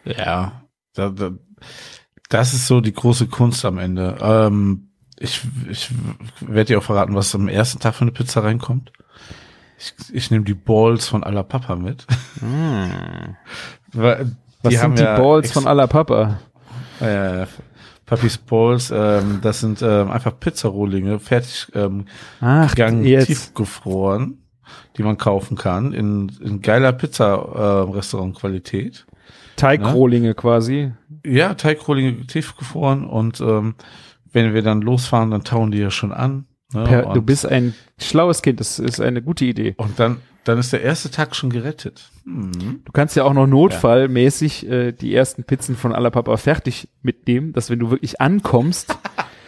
Ja, 0.05 0.65
da, 0.95 1.11
da, 1.11 1.33
das 2.29 2.55
ist 2.55 2.67
so 2.67 2.81
die 2.81 2.93
große 2.93 3.29
Kunst 3.29 3.65
am 3.65 3.79
Ende. 3.79 4.17
Ähm, 4.21 4.91
ich 5.19 5.43
ich 5.69 5.91
werde 6.41 6.67
dir 6.67 6.79
auch 6.79 6.83
verraten, 6.83 7.15
was 7.15 7.35
am 7.35 7.49
ersten 7.49 7.81
Tag 7.81 7.95
für 7.95 8.03
eine 8.03 8.13
Pizza 8.13 8.43
reinkommt. 8.43 8.93
Ich, 9.79 9.95
ich 10.13 10.31
nehme 10.31 10.45
die 10.45 10.55
Balls 10.55 11.09
von 11.09 11.25
aller 11.25 11.43
Papa 11.43 11.77
mit. 11.77 12.07
Weil 13.93 14.33
Was 14.63 14.75
sind 14.75 14.99
die 14.99 15.03
ja 15.03 15.19
Balls 15.19 15.53
von 15.53 15.67
aller 15.67 15.87
Papa? 15.87 16.39
Äh, 17.01 17.47
Papis 18.07 18.39
Balls, 18.39 18.93
ähm, 18.95 19.41
das 19.43 19.61
sind 19.61 19.83
ähm, 19.83 20.11
einfach 20.11 20.39
Pizzarohlinge, 20.39 21.19
fertig 21.19 21.69
ähm, 21.75 22.05
Ach, 22.41 22.71
gegangen, 22.71 23.05
jetzt. 23.05 23.27
tiefgefroren, 23.29 24.43
die 24.97 25.03
man 25.03 25.17
kaufen 25.17 25.57
kann, 25.57 25.93
in, 25.93 26.29
in 26.41 26.61
geiler 26.61 26.93
Pizza-Restaurant-Qualität. 26.93 29.07
Teigrohlinge 29.57 30.35
quasi. 30.35 30.93
Ja, 31.25 31.55
Teigrohlinge 31.55 32.27
tiefgefroren 32.27 33.07
und 33.07 33.41
ähm, 33.41 33.75
wenn 34.35 34.53
wir 34.53 34.63
dann 34.63 34.83
losfahren, 34.83 35.31
dann 35.31 35.45
tauen 35.45 35.71
die 35.71 35.79
ja 35.79 35.91
schon 35.91 36.13
an. 36.13 36.47
Ne? 36.73 36.85
Per, 36.85 37.15
du 37.15 37.23
bist 37.23 37.47
ein 37.47 37.75
schlaues 37.99 38.43
Kind, 38.43 38.61
das 38.61 38.79
ist 38.79 39.01
eine 39.01 39.23
gute 39.23 39.45
Idee. 39.45 39.75
und 39.79 39.99
dann, 39.99 40.19
dann 40.43 40.59
ist 40.59 40.73
der 40.73 40.83
erste 40.83 41.11
Tag 41.11 41.35
schon 41.37 41.51
gerettet. 41.51 42.11
Hm. 42.25 42.83
Du 42.85 42.93
kannst 42.93 43.17
ja 43.17 43.25
auch 43.25 43.33
noch 43.33 43.47
notfallmäßig 43.47 44.69
äh, 44.69 44.93
die 44.93 45.15
ersten 45.15 45.45
Pizzen 45.45 45.77
von 45.77 45.95
aller 45.95 46.11
Papa 46.11 46.37
fertig 46.37 46.89
mitnehmen, 47.03 47.53
dass 47.53 47.71
wenn 47.71 47.79
du 47.79 47.91
wirklich 47.91 48.21
ankommst, 48.21 48.99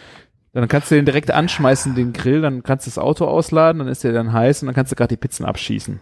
dann 0.53 0.67
kannst 0.67 0.89
du 0.89 0.95
den 0.95 1.05
direkt 1.05 1.29
anschmeißen, 1.29 1.95
den 1.95 2.13
Grill, 2.13 2.41
dann 2.41 2.63
kannst 2.63 2.87
du 2.87 2.89
das 2.89 2.97
Auto 2.97 3.25
ausladen, 3.25 3.79
dann 3.79 3.89
ist 3.89 4.03
der 4.03 4.13
dann 4.13 4.31
heiß 4.31 4.61
und 4.61 4.67
dann 4.67 4.75
kannst 4.75 4.91
du 4.91 4.95
gerade 4.95 5.15
die 5.15 5.19
Pizzen 5.19 5.45
abschießen. 5.45 6.01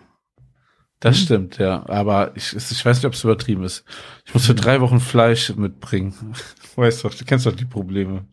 Das 0.99 1.19
stimmt, 1.19 1.57
ja. 1.57 1.87
Aber 1.87 2.31
ich, 2.35 2.55
ich 2.55 2.85
weiß 2.85 2.97
nicht, 2.97 3.05
ob 3.05 3.13
es 3.13 3.23
übertrieben 3.23 3.63
ist. 3.63 3.83
Ich 4.25 4.33
muss 4.33 4.45
für 4.45 4.55
drei 4.55 4.79
Wochen 4.81 4.99
Fleisch 4.99 5.53
mitbringen. 5.55 6.13
Weißt 6.75 7.03
du, 7.03 7.09
du 7.09 7.25
kennst 7.25 7.45
doch 7.45 7.55
die 7.55 7.65
Probleme. 7.65 8.25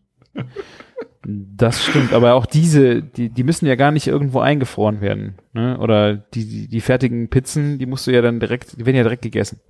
Das 1.25 1.85
stimmt, 1.85 2.11
aber 2.11 2.33
auch 2.33 2.45
diese, 2.45 3.01
die, 3.01 3.29
die 3.29 3.43
müssen 3.43 3.65
ja 3.65 3.75
gar 3.75 3.91
nicht 3.91 4.07
irgendwo 4.07 4.39
eingefroren 4.39 4.99
werden. 4.99 5.35
Ne? 5.53 5.77
Oder 5.79 6.17
die, 6.17 6.45
die, 6.45 6.67
die 6.67 6.81
fertigen 6.81 7.29
Pizzen, 7.29 7.79
die 7.79 7.85
musst 7.85 8.07
du 8.07 8.11
ja 8.11 8.21
dann 8.21 8.41
direkt, 8.41 8.77
die 8.77 8.85
werden 8.85 8.97
ja 8.97 9.03
direkt 9.03 9.21
gegessen. 9.21 9.61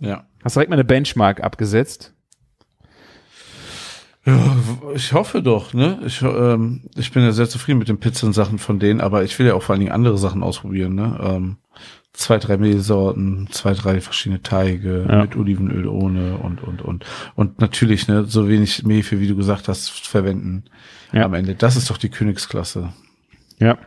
Ja. 0.00 0.26
Hast 0.42 0.56
direkt 0.56 0.70
mal 0.70 0.76
eine 0.76 0.84
Benchmark 0.84 1.42
abgesetzt. 1.42 2.14
Ja, 4.24 4.56
ich 4.94 5.12
hoffe 5.12 5.42
doch, 5.42 5.72
ne? 5.72 6.00
Ich, 6.04 6.20
ähm, 6.22 6.82
ich 6.96 7.12
bin 7.12 7.22
ja 7.22 7.30
sehr 7.30 7.48
zufrieden 7.48 7.78
mit 7.78 7.88
den 7.88 8.00
Pizzensachen 8.00 8.58
von 8.58 8.80
denen, 8.80 9.00
aber 9.00 9.22
ich 9.22 9.38
will 9.38 9.46
ja 9.46 9.54
auch 9.54 9.62
vor 9.62 9.74
allen 9.74 9.80
Dingen 9.80 9.92
andere 9.92 10.18
Sachen 10.18 10.42
ausprobieren, 10.42 10.96
ne? 10.96 11.18
Ähm, 11.22 11.56
zwei, 12.16 12.38
drei 12.38 12.56
Mehlsorten, 12.56 13.48
zwei, 13.50 13.74
drei 13.74 14.00
verschiedene 14.00 14.42
Teige 14.42 15.06
Ja. 15.08 15.22
mit 15.22 15.36
Olivenöl 15.36 15.86
ohne 15.86 16.36
und, 16.38 16.62
und, 16.62 16.82
und. 16.82 17.04
Und 17.34 17.60
natürlich, 17.60 18.08
ne, 18.08 18.24
so 18.24 18.48
wenig 18.48 18.84
Mehl, 18.84 19.02
für, 19.02 19.20
wie 19.20 19.28
du 19.28 19.36
gesagt 19.36 19.68
hast, 19.68 19.90
verwenden 20.06 20.64
Ja. 21.12 21.24
am 21.24 21.34
Ende. 21.34 21.54
Das 21.54 21.76
ist 21.76 21.90
doch 21.90 21.98
die 21.98 22.08
Königsklasse. 22.08 22.92
Ja. 23.58 23.78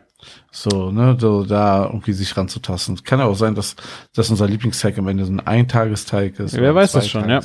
So, 0.51 0.91
ne, 0.91 1.15
so 1.19 1.45
da 1.45 1.85
irgendwie 1.85 2.13
sich 2.13 2.35
ranzutasten. 2.35 3.03
Kann 3.03 3.19
ja 3.19 3.25
auch 3.25 3.35
sein, 3.35 3.55
dass, 3.55 3.75
dass 4.13 4.29
unser 4.29 4.47
Lieblingsteig 4.47 4.97
am 4.97 5.07
Ende 5.07 5.25
so 5.25 5.31
ein 5.31 5.39
Eintagesteig 5.39 6.39
ist. 6.39 6.55
Ja, 6.55 6.61
wer 6.61 6.75
weiß 6.75 6.91
das 6.93 7.07
schon, 7.07 7.29
ja. 7.29 7.39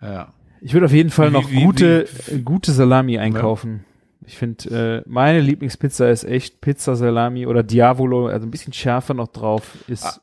Ja. 0.00 0.32
Ich 0.60 0.72
würde 0.72 0.86
auf 0.86 0.92
jeden 0.92 1.10
Fall 1.10 1.28
Wie- 1.30 1.32
noch 1.32 1.50
wie- 1.50 1.62
gute, 1.64 2.08
äh, 2.28 2.38
gute 2.38 2.72
Salami 2.72 3.18
einkaufen. 3.18 3.84
Ich 4.28 4.36
finde, 4.36 5.02
äh, 5.06 5.08
meine 5.08 5.40
Lieblingspizza 5.40 6.08
ist 6.10 6.24
echt 6.24 6.60
Pizza 6.60 6.96
Salami 6.96 7.46
oder 7.46 7.62
Diavolo, 7.62 8.26
also 8.26 8.46
ein 8.46 8.50
bisschen 8.50 8.74
schärfer 8.74 9.14
noch 9.14 9.28
drauf, 9.28 9.76
ist 9.88 10.04
Ah. 10.04 10.20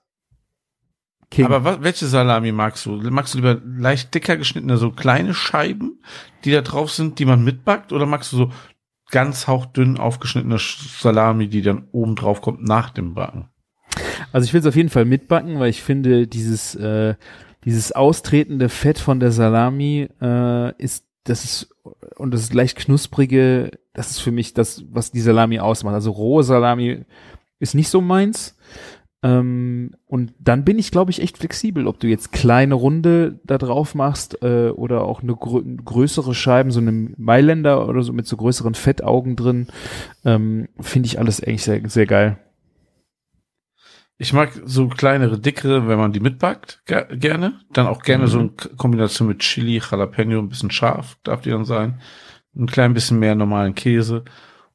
King. 1.31 1.45
Aber 1.45 1.63
was, 1.63 1.81
welche 1.81 2.05
Salami 2.05 2.51
magst 2.51 2.85
du? 2.85 2.91
Magst 3.09 3.33
du 3.33 3.39
lieber 3.39 3.59
leicht 3.65 4.13
dicker 4.13 4.37
geschnittene, 4.37 4.77
so 4.77 4.91
kleine 4.91 5.33
Scheiben, 5.33 6.03
die 6.43 6.51
da 6.51 6.61
drauf 6.61 6.91
sind, 6.91 7.17
die 7.17 7.25
man 7.25 7.43
mitbackt? 7.43 7.91
Oder 7.91 8.05
magst 8.05 8.31
du 8.31 8.37
so 8.37 8.51
ganz 9.09 9.47
hauchdünn 9.47 9.97
aufgeschnittene 9.97 10.57
Sch- 10.57 11.01
Salami, 11.01 11.47
die 11.47 11.63
dann 11.63 11.87
oben 11.91 12.15
drauf 12.15 12.41
kommt 12.41 12.61
nach 12.63 12.91
dem 12.91 13.15
Backen? 13.15 13.49
Also 14.33 14.45
ich 14.45 14.53
will 14.53 14.61
es 14.61 14.67
auf 14.67 14.75
jeden 14.75 14.89
Fall 14.89 15.05
mitbacken, 15.05 15.59
weil 15.59 15.69
ich 15.71 15.81
finde, 15.81 16.27
dieses, 16.27 16.75
äh, 16.75 17.15
dieses 17.65 17.91
austretende 17.91 18.69
Fett 18.69 18.99
von 18.99 19.19
der 19.19 19.31
Salami 19.31 20.07
äh, 20.21 20.75
ist, 20.81 21.05
das 21.25 21.43
ist, 21.43 21.75
und 22.15 22.33
das 22.33 22.41
ist 22.41 22.53
leicht 22.53 22.77
knusprige, 22.77 23.71
das 23.93 24.11
ist 24.11 24.19
für 24.19 24.31
mich 24.31 24.53
das, 24.53 24.85
was 24.89 25.11
die 25.11 25.21
Salami 25.21 25.59
ausmacht. 25.59 25.93
Also 25.93 26.11
rohe 26.11 26.43
Salami 26.43 27.03
ist 27.59 27.75
nicht 27.75 27.89
so 27.89 27.99
meins. 27.99 28.55
Ähm, 29.23 29.95
und 30.05 30.33
dann 30.39 30.63
bin 30.63 30.77
ich, 30.77 30.91
glaube 30.91 31.09
ich, 31.09 31.21
echt 31.21 31.39
flexibel, 31.39 31.87
ob 31.87 31.99
du 31.99 32.07
jetzt 32.07 32.31
kleine 32.31 32.75
Runde 32.75 33.39
da 33.43 33.57
drauf 33.57 33.95
machst 33.95 34.43
äh, 34.43 34.69
oder 34.69 35.03
auch 35.03 35.23
eine 35.23 35.35
grö 35.35 35.63
größere 35.63 36.35
Scheiben, 36.35 36.69
so 36.69 36.79
eine 36.79 36.91
Mailänder 37.17 37.89
oder 37.89 38.03
so 38.03 38.13
mit 38.13 38.27
so 38.27 38.37
größeren 38.37 38.75
Fettaugen 38.75 39.35
drin, 39.35 39.67
ähm, 40.25 40.67
finde 40.79 41.07
ich 41.07 41.17
alles 41.17 41.43
eigentlich 41.43 41.63
sehr, 41.63 41.81
sehr 41.89 42.05
geil. 42.05 42.37
Ich 44.17 44.31
mag 44.31 44.51
so 44.65 44.87
kleinere, 44.87 45.37
dickere, 45.39 45.87
wenn 45.87 45.97
man 45.97 46.13
die 46.13 46.21
mitbackt, 46.21 46.81
ge 46.85 47.03
gerne. 47.17 47.59
Dann 47.73 47.87
auch 47.87 48.01
gerne 48.01 48.23
Mhm. 48.25 48.29
so 48.29 48.39
in 48.39 48.55
K- 48.55 48.69
Kombination 48.77 49.27
mit 49.27 49.39
Chili, 49.39 49.81
Jalapeno, 49.89 50.39
ein 50.39 50.47
bisschen 50.49 50.71
scharf, 50.71 51.17
darf 51.23 51.41
die 51.41 51.49
dann 51.49 51.65
sein. 51.65 51.99
Ein 52.55 52.67
klein 52.67 52.93
bisschen 52.93 53.19
mehr 53.19 53.35
normalen 53.35 53.75
Käse. 53.75 54.23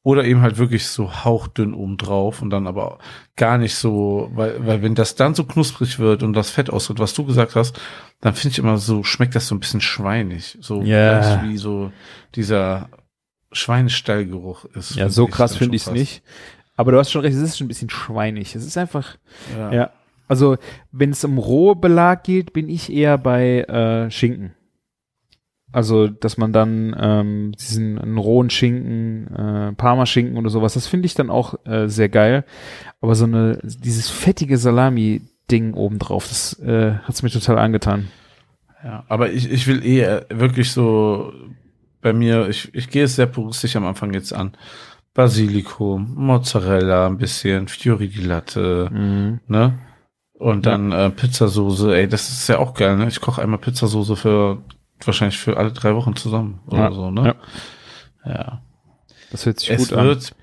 Oder 0.03 0.25
eben 0.25 0.41
halt 0.41 0.57
wirklich 0.59 0.87
so 0.87 1.25
hauchdünn 1.25 1.75
oben 1.75 1.97
drauf 1.99 2.41
und 2.41 2.49
dann 2.51 2.67
aber 2.67 2.99
gar 3.37 3.59
nicht 3.59 3.75
so, 3.75 4.31
weil, 4.35 4.67
weil 4.67 4.83
wenn 4.83 4.95
das 4.95 5.15
dann 5.15 5.35
so 5.35 5.45
knusprig 5.45 5.99
wird 5.99 6.23
und 6.23 6.33
das 6.33 6.51
Fett 6.51 6.71
austritt, 6.71 6.99
was 6.99 7.13
du 7.15 7.25
gesagt 7.27 7.55
hast, 7.55 7.79
dann 8.23 8.35
finde 8.35 8.53
ich 8.53 8.59
immer 8.59 8.79
so, 8.79 9.03
schmeckt 9.05 9.35
das 9.35 9.47
so 9.47 9.55
ein 9.55 9.61
bisschen 9.61 9.83
schweinig. 9.83 10.57
So 10.63 10.81
gleich 10.81 11.43
wie 11.43 11.57
so 11.59 11.93
dieser 12.35 12.89
Schweinestallgeruch 13.53 14.65
ist. 14.67 14.95
Ja, 14.97 15.09
so 15.09 15.27
krass 15.27 15.57
finde 15.57 15.77
ich 15.77 15.87
es 15.87 15.91
nicht. 15.91 16.23
Aber 16.81 16.93
du 16.93 16.99
hast 16.99 17.11
schon 17.11 17.21
recht, 17.21 17.37
es 17.37 17.43
ist 17.43 17.59
schon 17.59 17.67
ein 17.67 17.69
bisschen 17.69 17.91
schweinig. 17.91 18.57
Es 18.57 18.65
ist 18.65 18.79
einfach, 18.79 19.19
Ja. 19.55 19.71
ja. 19.71 19.91
Also, 20.29 20.57
wenn 20.93 21.11
es 21.11 21.23
um 21.25 21.37
rohe 21.37 21.77
Belag 21.77 22.25
geht, 22.25 22.55
bin 22.55 22.71
ich 22.71 22.91
eher 22.91 23.19
bei 23.19 23.63
äh, 23.65 24.11
Schinken. 24.11 24.55
Also, 25.73 26.07
dass 26.07 26.39
man 26.39 26.55
dann 26.55 26.97
ähm, 26.99 27.53
diesen 27.61 28.17
rohen 28.17 28.49
Schinken, 28.49 29.27
äh, 29.35 29.73
Parmaschinken 29.75 30.39
oder 30.39 30.49
sowas, 30.49 30.73
das 30.73 30.87
finde 30.87 31.05
ich 31.05 31.15
dann 31.15 31.29
auch 31.29 31.55
äh, 31.67 31.87
sehr 31.89 32.09
geil. 32.09 32.45
Aber 33.03 33.15
so 33.15 33.25
eine, 33.25 33.59
dieses 33.63 34.09
fettige 34.09 34.57
Salami-Ding 34.57 35.75
obendrauf, 35.75 36.29
das 36.29 36.59
äh, 36.61 36.95
hat's 37.03 37.23
mir 37.23 37.31
total 37.31 37.59
angetan. 37.59 38.09
Ja, 38.83 39.05
aber 39.09 39.31
ich, 39.31 39.51
ich 39.51 39.67
will 39.67 39.85
eher 39.85 40.25
wirklich 40.31 40.73
so 40.73 41.35
bei 42.01 42.15
mir, 42.15 42.49
ich, 42.49 42.75
ich 42.75 42.89
gehe 42.89 43.05
es 43.05 43.17
sehr 43.17 43.27
puristisch 43.27 43.77
am 43.77 43.85
Anfang 43.85 44.15
jetzt 44.15 44.33
an. 44.33 44.53
Basilikum, 45.25 46.15
Mozzarella, 46.17 47.07
ein 47.07 47.19
bisschen, 47.19 47.69
Fiori 47.69 48.09
di 48.09 48.23
Latte, 48.23 48.89
Mhm. 48.91 49.41
ne? 49.49 49.79
Und 50.35 50.65
dann 50.65 50.91
äh, 50.93 51.11
Pizzasoße, 51.11 51.95
ey, 51.95 52.09
das 52.09 52.31
ist 52.31 52.49
ja 52.49 52.59
auch 52.59 52.73
geil, 52.73 52.97
ne? 52.97 53.07
Ich 53.09 53.21
koche 53.21 53.43
einmal 53.43 53.59
Pizzasoße 53.61 54.17
für 54.17 54.63
wahrscheinlich 55.05 55.39
für 55.39 55.59
alle 55.59 55.73
drei 55.73 55.95
Wochen 55.95 56.17
zusammen 56.17 56.61
oder 56.67 56.79
Ja, 56.79 56.93
so, 56.93 57.11
ne? 57.11 57.35
ja. 58.25 58.31
Ja. 58.33 58.63
Das 59.31 59.45
hört 59.47 59.61
sich 59.61 59.71
Es 59.71 59.89
gut 59.91 59.99
an. 59.99 60.07
wird 60.07 60.35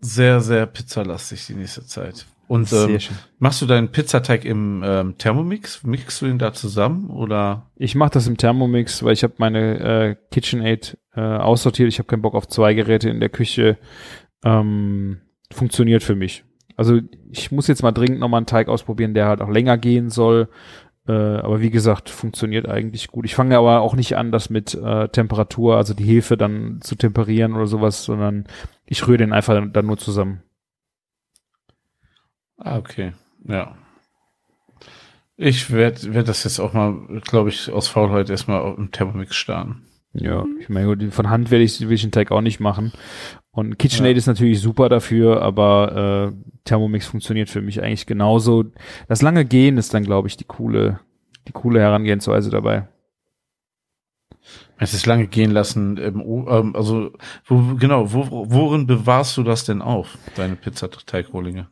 sehr, 0.00 0.40
sehr 0.40 0.66
pizzalastig 0.66 1.46
die 1.46 1.54
nächste 1.54 1.84
Zeit. 1.86 2.26
Und 2.48 2.66
Sehr 2.68 2.88
ähm, 2.88 2.98
schön. 3.00 3.16
machst 3.38 3.60
du 3.60 3.66
deinen 3.66 3.92
Pizzateig 3.92 4.46
im 4.46 4.82
ähm, 4.84 5.18
Thermomix? 5.18 5.84
Mixst 5.84 6.22
du 6.22 6.26
ihn 6.26 6.38
da 6.38 6.54
zusammen 6.54 7.10
oder? 7.10 7.70
Ich 7.76 7.94
mache 7.94 8.10
das 8.10 8.26
im 8.26 8.38
Thermomix, 8.38 9.02
weil 9.02 9.12
ich 9.12 9.22
habe 9.22 9.34
meine 9.36 9.78
äh, 9.78 10.16
KitchenAid 10.30 10.96
äh, 11.14 11.20
aussortiert. 11.20 11.88
Ich 11.88 11.98
habe 11.98 12.06
keinen 12.06 12.22
Bock 12.22 12.34
auf 12.34 12.48
zwei 12.48 12.72
Geräte 12.72 13.10
in 13.10 13.20
der 13.20 13.28
Küche. 13.28 13.76
Ähm, 14.42 15.18
funktioniert 15.52 16.02
für 16.02 16.14
mich. 16.14 16.44
Also 16.74 17.00
ich 17.30 17.52
muss 17.52 17.66
jetzt 17.66 17.82
mal 17.82 17.92
dringend 17.92 18.20
nochmal 18.20 18.38
einen 18.38 18.46
Teig 18.46 18.68
ausprobieren, 18.68 19.12
der 19.12 19.26
halt 19.26 19.42
auch 19.42 19.50
länger 19.50 19.76
gehen 19.76 20.08
soll. 20.08 20.48
Äh, 21.06 21.12
aber 21.12 21.60
wie 21.60 21.70
gesagt, 21.70 22.08
funktioniert 22.08 22.68
eigentlich 22.68 23.08
gut. 23.08 23.26
Ich 23.26 23.34
fange 23.34 23.58
aber 23.58 23.80
auch 23.80 23.94
nicht 23.94 24.16
an, 24.16 24.32
das 24.32 24.48
mit 24.48 24.74
äh, 24.74 25.08
Temperatur, 25.08 25.76
also 25.76 25.92
die 25.92 26.04
Hefe 26.04 26.36
dann 26.38 26.80
zu 26.80 26.94
temperieren 26.94 27.54
oder 27.54 27.66
sowas, 27.66 28.04
sondern 28.04 28.44
ich 28.86 29.06
rühre 29.06 29.18
den 29.18 29.32
einfach 29.32 29.54
dann, 29.54 29.72
dann 29.72 29.86
nur 29.86 29.98
zusammen. 29.98 30.42
Ah, 32.58 32.76
okay. 32.78 33.12
Ja. 33.46 33.76
Ich 35.36 35.70
werde 35.70 36.14
werd 36.14 36.28
das 36.28 36.42
jetzt 36.44 36.58
auch 36.58 36.72
mal, 36.72 37.20
glaube 37.22 37.48
ich, 37.50 37.70
aus 37.70 37.86
Faulheit 37.88 38.28
erstmal 38.28 38.74
im 38.74 38.90
Thermomix 38.90 39.36
starten. 39.36 39.82
Ja, 40.12 40.44
ich 40.58 40.68
meine, 40.68 40.86
gut, 40.86 41.14
von 41.14 41.30
Hand 41.30 41.50
werde 41.50 41.64
ich, 41.64 41.80
will 41.80 41.92
ich 41.92 42.02
den 42.02 42.10
Teig 42.10 42.32
auch 42.32 42.40
nicht 42.40 42.58
machen. 42.58 42.92
Und 43.52 43.78
KitchenAid 43.78 44.12
Ja. 44.12 44.18
ist 44.18 44.26
natürlich 44.26 44.60
super 44.60 44.88
dafür, 44.88 45.42
aber 45.42 46.32
äh, 46.34 46.58
Thermomix 46.64 47.06
funktioniert 47.06 47.50
für 47.50 47.60
mich 47.60 47.82
eigentlich 47.82 48.06
genauso. 48.06 48.64
Das 49.06 49.22
lange 49.22 49.44
Gehen 49.44 49.78
ist 49.78 49.94
dann, 49.94 50.02
glaube 50.02 50.26
ich, 50.26 50.36
die 50.36 50.44
coole, 50.44 51.00
die 51.46 51.52
coole 51.52 51.78
Herangehensweise 51.80 52.50
dabei. 52.50 52.88
Es 54.78 54.94
ist 54.94 55.06
lange 55.06 55.26
gehen 55.26 55.50
lassen, 55.50 55.98
ähm, 55.98 56.74
also 56.74 57.12
wo, 57.46 57.74
genau, 57.76 58.12
wo, 58.12 58.46
worin 58.50 58.86
bewahrst 58.86 59.36
du 59.36 59.42
das 59.42 59.64
denn 59.64 59.82
auf, 59.82 60.16
deine 60.36 60.56
Pizzateigrohlinge? 60.56 61.68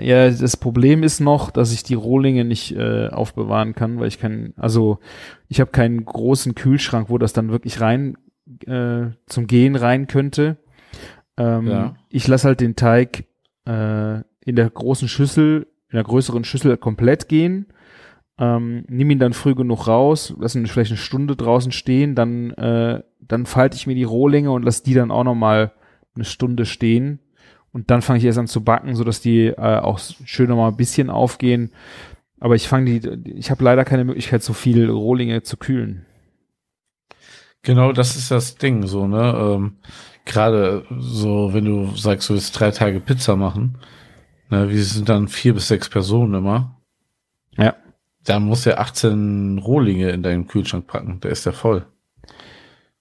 Ja, 0.00 0.30
das 0.30 0.56
Problem 0.56 1.02
ist 1.02 1.20
noch, 1.20 1.50
dass 1.50 1.72
ich 1.72 1.82
die 1.82 1.94
Rohlinge 1.94 2.44
nicht 2.44 2.76
äh, 2.76 3.08
aufbewahren 3.08 3.74
kann, 3.74 3.98
weil 3.98 4.08
ich 4.08 4.18
kein, 4.18 4.54
also 4.56 4.98
ich 5.48 5.60
habe 5.60 5.70
keinen 5.70 6.04
großen 6.04 6.54
Kühlschrank, 6.54 7.10
wo 7.10 7.18
das 7.18 7.32
dann 7.32 7.50
wirklich 7.50 7.80
rein 7.80 8.16
äh, 8.66 9.08
zum 9.26 9.46
Gehen 9.46 9.76
rein 9.76 10.06
könnte. 10.06 10.58
Ähm, 11.36 11.66
Ja. 11.66 11.94
Ich 12.08 12.28
lasse 12.28 12.48
halt 12.48 12.60
den 12.60 12.76
Teig 12.76 13.24
äh, 13.66 14.20
in 14.44 14.56
der 14.56 14.70
großen 14.70 15.08
Schüssel, 15.08 15.66
in 15.88 15.96
der 15.96 16.04
größeren 16.04 16.44
Schüssel 16.44 16.76
komplett 16.76 17.28
gehen, 17.28 17.66
ähm, 18.38 18.84
nimm 18.88 19.10
ihn 19.10 19.18
dann 19.18 19.32
früh 19.32 19.54
genug 19.54 19.86
raus, 19.86 20.34
lass 20.38 20.54
ihn 20.54 20.66
vielleicht 20.66 20.92
eine 20.92 20.98
Stunde 20.98 21.36
draußen 21.36 21.72
stehen, 21.72 22.14
dann 22.14 22.50
äh, 22.52 23.02
dann 23.20 23.46
falte 23.46 23.76
ich 23.76 23.86
mir 23.86 23.94
die 23.94 24.04
Rohlinge 24.04 24.50
und 24.50 24.64
lass 24.64 24.82
die 24.82 24.94
dann 24.94 25.10
auch 25.10 25.24
noch 25.24 25.34
mal 25.34 25.72
eine 26.14 26.24
Stunde 26.24 26.64
stehen 26.66 27.20
und 27.72 27.90
dann 27.90 28.02
fange 28.02 28.18
ich 28.18 28.24
erst 28.24 28.38
an 28.38 28.46
zu 28.46 28.64
backen, 28.64 28.94
so 28.96 29.04
dass 29.04 29.20
die 29.20 29.46
äh, 29.46 29.78
auch 29.78 30.00
schön 30.24 30.48
noch 30.48 30.56
mal 30.56 30.68
ein 30.68 30.76
bisschen 30.76 31.10
aufgehen. 31.10 31.72
Aber 32.40 32.54
ich 32.54 32.68
fange 32.68 32.98
die, 32.98 33.32
ich 33.36 33.50
habe 33.50 33.62
leider 33.62 33.84
keine 33.84 34.04
Möglichkeit, 34.04 34.42
so 34.42 34.52
viel 34.52 34.88
Rohlinge 34.90 35.42
zu 35.42 35.56
kühlen. 35.56 36.06
Genau, 37.62 37.92
das 37.92 38.16
ist 38.16 38.30
das 38.30 38.56
Ding, 38.56 38.86
so, 38.86 39.06
ne? 39.06 39.34
Ähm, 39.38 39.76
Gerade 40.24 40.84
so, 40.98 41.52
wenn 41.52 41.64
du 41.64 41.96
sagst, 41.96 42.28
du 42.28 42.34
willst 42.34 42.58
drei 42.58 42.70
Tage 42.70 43.00
Pizza 43.00 43.36
machen, 43.36 43.78
ne, 44.50 44.70
wir 44.70 44.82
sind 44.84 45.08
dann 45.08 45.28
vier 45.28 45.54
bis 45.54 45.68
sechs 45.68 45.88
Personen 45.88 46.34
immer. 46.34 46.80
Ja. 47.56 47.74
Da 48.24 48.38
musst 48.38 48.66
du 48.66 48.70
ja 48.70 48.78
18 48.78 49.58
Rohlinge 49.58 50.10
in 50.10 50.22
deinen 50.22 50.46
Kühlschrank 50.46 50.86
packen, 50.86 51.20
der 51.20 51.30
ist 51.30 51.46
ja 51.46 51.52
voll. 51.52 51.86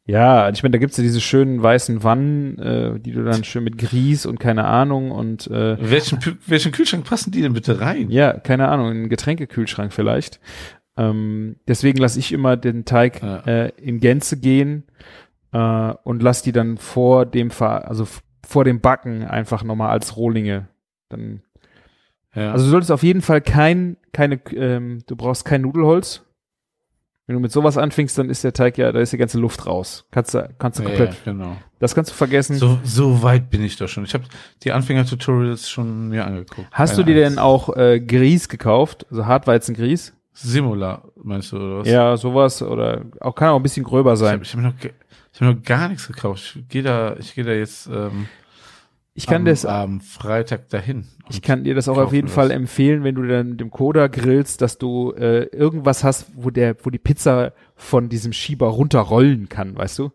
Ja, 0.10 0.50
ich 0.50 0.64
meine, 0.64 0.72
da 0.72 0.78
gibt's 0.80 0.98
ja 0.98 1.04
diese 1.04 1.22
schönen 1.22 1.62
weißen 1.62 2.04
Wannen, 2.04 2.58
äh, 2.58 3.00
die 3.00 3.12
du 3.12 3.24
dann 3.24 3.44
schön 3.44 3.64
mit 3.64 3.78
Grieß 3.78 4.26
und 4.26 4.40
keine 4.40 4.66
Ahnung 4.66 5.12
und 5.12 5.46
äh, 5.48 5.78
Welchen, 5.80 6.18
welchen 6.48 6.72
Kühlschrank 6.72 7.06
passen 7.06 7.32
die 7.32 7.42
denn 7.44 7.54
bitte 7.54 7.80
rein? 7.80 8.10
ja, 8.10 8.34
keine 8.34 8.70
Ahnung, 8.70 8.88
in 8.92 8.98
einen 8.98 9.10
Getränkekühlschrank 9.10 9.94
vielleicht. 9.94 10.40
Ähm, 10.98 11.58
deswegen 11.68 12.00
lasse 12.00 12.18
ich 12.18 12.32
immer 12.34 12.58
den 12.58 12.86
Teig 12.86 13.22
Ja. 13.22 13.38
äh, 13.46 13.72
in 13.78 14.00
Gänze 14.00 14.38
gehen 14.40 14.84
äh, 15.52 15.94
und 16.04 16.24
lass 16.24 16.42
die 16.42 16.52
dann 16.54 16.78
vor 16.78 17.26
dem 17.28 17.52
Ver 17.52 17.88
also 17.88 18.08
vor 18.46 18.64
dem 18.64 18.82
Backen 18.82 19.24
einfach 19.24 19.64
nochmal 19.64 19.92
als 19.92 20.18
Rohlinge. 20.18 20.68
Dann, 21.10 21.44
Ja. 22.34 22.52
also 22.52 22.66
du 22.66 22.72
solltest 22.72 22.92
auf 22.92 23.04
jeden 23.04 23.22
Fall 23.22 23.42
kein, 23.42 23.98
keine, 24.12 24.40
ähm, 24.56 25.04
du 25.06 25.16
brauchst 25.16 25.46
kein 25.46 25.62
Nudelholz. 25.62 26.26
Wenn 27.30 27.36
du 27.36 27.42
mit 27.42 27.52
sowas 27.52 27.78
anfängst, 27.78 28.18
dann 28.18 28.28
ist 28.28 28.44
der 28.44 28.54
Teig 28.54 28.80
ja, 28.80 28.92
da 28.92 29.00
ist 29.02 29.14
die 29.14 29.18
ganze 29.18 29.38
Luft 29.38 29.68
raus. 29.68 30.04
Kannst 30.10 30.34
du, 30.34 30.50
kannst 30.58 30.80
du 30.80 30.84
ja, 30.84 30.90
komplett, 30.90 31.12
ja, 31.12 31.32
genau. 31.32 31.58
das 31.78 31.94
kannst 31.94 32.10
du 32.10 32.16
vergessen. 32.16 32.56
So, 32.56 32.80
so 32.84 33.22
weit 33.22 33.52
bin 33.52 33.64
ich 33.64 33.78
doch 33.78 33.88
schon. 33.88 34.04
Ich 34.04 34.16
habe 34.16 34.24
die 34.64 34.72
Anfänger-Tutorials 34.72 35.70
schon 35.70 36.10
mir 36.10 36.26
angeguckt. 36.26 36.68
Hast 36.72 36.98
du 36.98 37.04
dir 37.04 37.14
denn 37.14 37.38
auch 37.38 37.78
äh, 37.78 38.00
Grieß 38.00 38.50
gekauft? 38.50 39.06
Also 39.12 39.28
Hartweizengrieß? 39.28 40.12
Simula, 40.34 41.04
meinst 41.24 41.52
du, 41.52 41.58
oder 41.58 41.80
was? 41.82 41.88
Ja, 41.88 42.18
sowas 42.18 42.64
oder 42.64 43.04
auch 43.20 43.36
kann 43.36 43.50
auch 43.50 43.58
ein 43.58 43.62
bisschen 43.62 43.84
gröber 43.84 44.14
Ich 44.14 44.20
sein. 44.20 44.32
habe 44.34 44.44
ich 44.44 44.52
hab 44.52 44.62
mir, 44.62 44.68
noch 44.70 44.74
ich 44.82 45.40
hab 45.40 45.56
noch 45.56 45.64
gar 45.64 45.88
nichts 45.88 46.08
gekauft. 46.08 46.56
Ich 46.56 46.68
gehe 46.68 46.82
da, 46.82 47.16
ich 47.20 47.36
gehe 47.36 47.44
da 47.44 47.52
jetzt, 47.52 47.86
ähm, 47.94 48.26
Ich 49.20 49.28
kann 49.28 49.42
am, 49.42 49.46
das, 49.46 49.66
am 49.66 50.00
Freitag 50.00 50.70
dahin. 50.70 51.04
ich 51.30 51.42
kann 51.42 51.66
dir 51.66 51.76
das 51.76 51.90
auch 51.90 51.98
auf 51.98 52.14
jeden 52.14 52.30
was. 52.30 52.36
Fall 52.36 52.52
empfehlen, 52.52 53.04
wenn 53.04 53.16
du 53.16 53.24
dann 53.28 53.50
mit 53.50 53.60
dem 53.60 53.70
Coda 53.70 54.08
grillst, 54.08 54.62
dass 54.62 54.78
du 54.78 55.12
äh, 55.12 55.44
irgendwas 55.48 56.06
hast, 56.06 56.28
wo 56.36 56.52
der, 56.52 56.78
wo 56.84 56.90
die 56.90 57.00
Pizza 57.00 57.52
von 57.76 58.08
diesem 58.08 58.32
Schieber 58.32 58.68
runterrollen 58.68 59.50
kann, 59.50 59.76
weißt 59.76 60.00
du? 60.00 60.12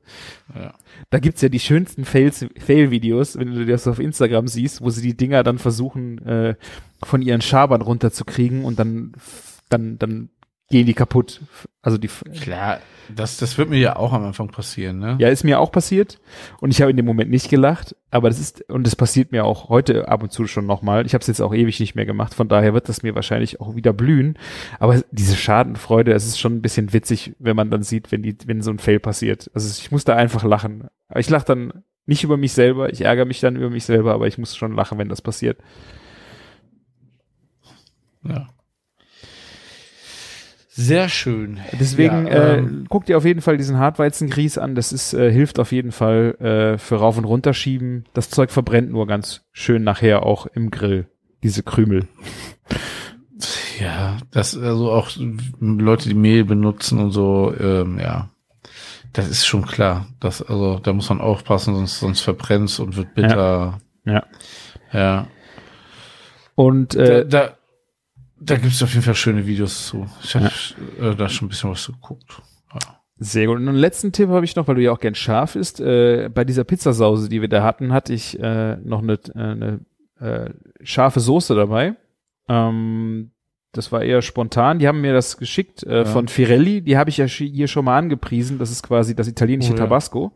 Ja. 0.54 0.72
Da 1.10 1.18
gibt's 1.18 1.42
ja 1.42 1.50
die 1.50 1.60
schönsten 1.60 2.06
Fail-Videos, 2.06 3.38
wenn 3.38 3.54
du 3.54 3.66
das 3.66 3.86
auf 3.86 3.98
Instagram 3.98 4.48
siehst, 4.48 4.80
wo 4.80 4.88
sie 4.88 5.02
die 5.02 5.16
Dinger 5.18 5.42
dann 5.42 5.58
versuchen, 5.58 6.26
äh, 6.26 6.54
von 7.02 7.20
ihren 7.20 7.42
Schabern 7.42 7.82
runterzukriegen 7.82 8.64
und 8.64 8.78
dann, 8.78 9.12
dann, 9.68 9.98
dann 9.98 10.30
gehen 10.74 10.86
die 10.86 10.94
kaputt. 10.94 11.40
Also 11.82 11.98
die, 11.98 12.08
Klar, 12.08 12.80
das, 13.14 13.36
das 13.36 13.58
wird 13.58 13.70
mir 13.70 13.78
ja 13.78 13.94
auch 13.94 14.12
am 14.12 14.24
Anfang 14.24 14.48
passieren, 14.48 14.98
ne? 14.98 15.16
ja, 15.20 15.28
ist 15.28 15.44
mir 15.44 15.60
auch 15.60 15.70
passiert 15.70 16.18
und 16.60 16.72
ich 16.72 16.80
habe 16.80 16.90
in 16.90 16.96
dem 16.96 17.06
Moment 17.06 17.30
nicht 17.30 17.48
gelacht, 17.48 17.94
aber 18.10 18.28
das 18.28 18.40
ist, 18.40 18.68
und 18.68 18.84
das 18.84 18.96
passiert 18.96 19.30
mir 19.30 19.44
auch 19.44 19.68
heute 19.68 20.08
ab 20.08 20.24
und 20.24 20.32
zu 20.32 20.48
schon 20.48 20.66
nochmal. 20.66 21.06
Ich 21.06 21.14
habe 21.14 21.20
es 21.20 21.28
jetzt 21.28 21.40
auch 21.40 21.54
ewig 21.54 21.78
nicht 21.78 21.94
mehr 21.94 22.06
gemacht, 22.06 22.34
von 22.34 22.48
daher 22.48 22.74
wird 22.74 22.88
das 22.88 23.04
mir 23.04 23.14
wahrscheinlich 23.14 23.60
auch 23.60 23.76
wieder 23.76 23.92
blühen. 23.92 24.36
Aber 24.80 25.00
diese 25.12 25.36
Schadenfreude, 25.36 26.12
es 26.12 26.26
ist 26.26 26.40
schon 26.40 26.56
ein 26.56 26.62
bisschen 26.62 26.92
witzig, 26.92 27.36
wenn 27.38 27.54
man 27.54 27.70
dann 27.70 27.84
sieht, 27.84 28.10
wenn 28.10 28.24
die, 28.24 28.36
wenn 28.46 28.60
so 28.60 28.72
ein 28.72 28.80
Fail 28.80 28.98
passiert. 28.98 29.52
Also 29.54 29.68
ich 29.80 29.92
muss 29.92 30.02
da 30.02 30.16
einfach 30.16 30.42
lachen. 30.42 30.88
Ich 31.14 31.30
lache 31.30 31.46
dann 31.46 31.84
nicht 32.06 32.24
über 32.24 32.36
mich 32.36 32.52
selber, 32.52 32.92
ich 32.92 33.02
ärgere 33.02 33.26
mich 33.26 33.38
dann 33.38 33.54
über 33.54 33.70
mich 33.70 33.84
selber, 33.84 34.12
aber 34.12 34.26
ich 34.26 34.38
muss 34.38 34.56
schon 34.56 34.74
lachen, 34.74 34.98
wenn 34.98 35.08
das 35.08 35.22
passiert. 35.22 35.58
Ja. 38.26 38.48
Sehr 40.76 41.08
schön. 41.08 41.60
Deswegen 41.78 42.26
Ja, 42.26 42.32
äh, 42.32 42.58
ähm, 42.58 42.86
guck 42.88 43.06
dir 43.06 43.16
auf 43.16 43.24
jeden 43.24 43.42
Fall 43.42 43.56
diesen 43.56 43.78
Hartweizengrieß 43.78 44.58
an. 44.58 44.74
Das 44.74 44.92
ist 44.92 45.14
äh, 45.14 45.30
hilft 45.30 45.60
auf 45.60 45.70
jeden 45.70 45.92
Fall 45.92 46.34
äh, 46.40 46.78
für 46.78 46.96
rauf 46.96 47.16
und 47.16 47.26
runter 47.26 47.54
schieben. 47.54 48.06
Das 48.12 48.28
Zeug 48.28 48.50
verbrennt 48.50 48.90
nur 48.90 49.06
ganz 49.06 49.44
schön 49.52 49.84
nachher 49.84 50.24
auch 50.24 50.46
im 50.46 50.72
Grill. 50.72 51.06
Diese 51.44 51.62
Krümel. 51.62 52.08
Ja, 53.78 54.16
das 54.32 54.56
also 54.56 54.90
auch 54.90 55.10
Leute, 55.60 56.08
die 56.08 56.14
Mehl 56.16 56.44
benutzen 56.44 56.98
und 56.98 57.12
so, 57.12 57.54
ähm, 57.58 58.00
ja. 58.00 58.30
Das 59.12 59.28
ist 59.28 59.46
schon 59.46 59.64
klar. 59.64 60.08
Das, 60.18 60.42
also 60.42 60.80
da 60.80 60.92
muss 60.92 61.08
man 61.08 61.20
aufpassen, 61.20 61.76
sonst, 61.76 62.00
sonst 62.00 62.20
verbrennt's 62.22 62.80
und 62.80 62.96
wird 62.96 63.14
bitter. 63.14 63.78
Ja. 64.04 64.24
Ja. 64.92 65.28
Und 66.56 66.96
Da, 66.96 67.02
äh, 67.02 67.52
da, 68.44 68.54
da 68.54 68.60
gibt's 68.60 68.82
auf 68.82 68.92
jeden 68.92 69.04
Fall 69.04 69.14
schöne 69.14 69.46
Videos 69.46 69.86
zu. 69.86 70.06
Ich 70.22 70.34
habe 70.34 70.50
äh, 71.00 71.14
da 71.14 71.28
schon 71.28 71.46
ein 71.46 71.48
bisschen 71.50 71.70
was 71.70 71.86
geguckt. 71.86 72.42
Ja. 72.72 72.78
sehr 73.18 73.46
gut. 73.46 73.56
Und 73.56 73.68
einen 73.68 73.76
letzten 73.76 74.12
Tipp 74.12 74.28
habe 74.28 74.44
ich 74.44 74.56
noch, 74.56 74.66
weil 74.68 74.74
du 74.76 74.82
ja 74.82 74.92
auch 74.92 75.00
gern 75.00 75.14
scharf 75.14 75.54
isst. 75.56 75.80
Äh, 75.80 76.28
bei 76.32 76.44
dieser 76.44 76.64
Pizzasause, 76.64 77.28
die 77.28 77.40
wir 77.40 77.48
da 77.48 77.62
hatten, 77.62 77.92
hatte 77.92 78.12
ich 78.12 78.38
äh, 78.40 78.76
noch 78.76 79.02
eine, 79.02 79.14
äh, 79.14 79.38
eine 79.38 79.80
äh, 80.20 80.50
scharfe 80.82 81.20
Soße 81.20 81.54
dabei. 81.54 81.94
Ähm, 82.48 83.30
das 83.72 83.90
war 83.90 84.02
eher 84.02 84.22
spontan. 84.22 84.78
Die 84.78 84.86
haben 84.86 85.00
mir 85.00 85.12
das 85.12 85.36
geschickt 85.36 85.82
äh, 85.84 85.98
Ja. 85.98 86.04
von 86.04 86.28
Firelli. 86.28 86.82
Die 86.82 86.96
habe 86.96 87.10
ich 87.10 87.16
ja 87.16 87.26
hier 87.26 87.66
schon 87.68 87.84
mal 87.84 87.98
angepriesen. 87.98 88.58
Das 88.58 88.70
ist 88.70 88.82
quasi 88.82 89.14
das 89.16 89.26
italienische 89.28 89.72
Oh 89.72 89.76
ja. 89.76 89.80
Tabasco. 89.82 90.32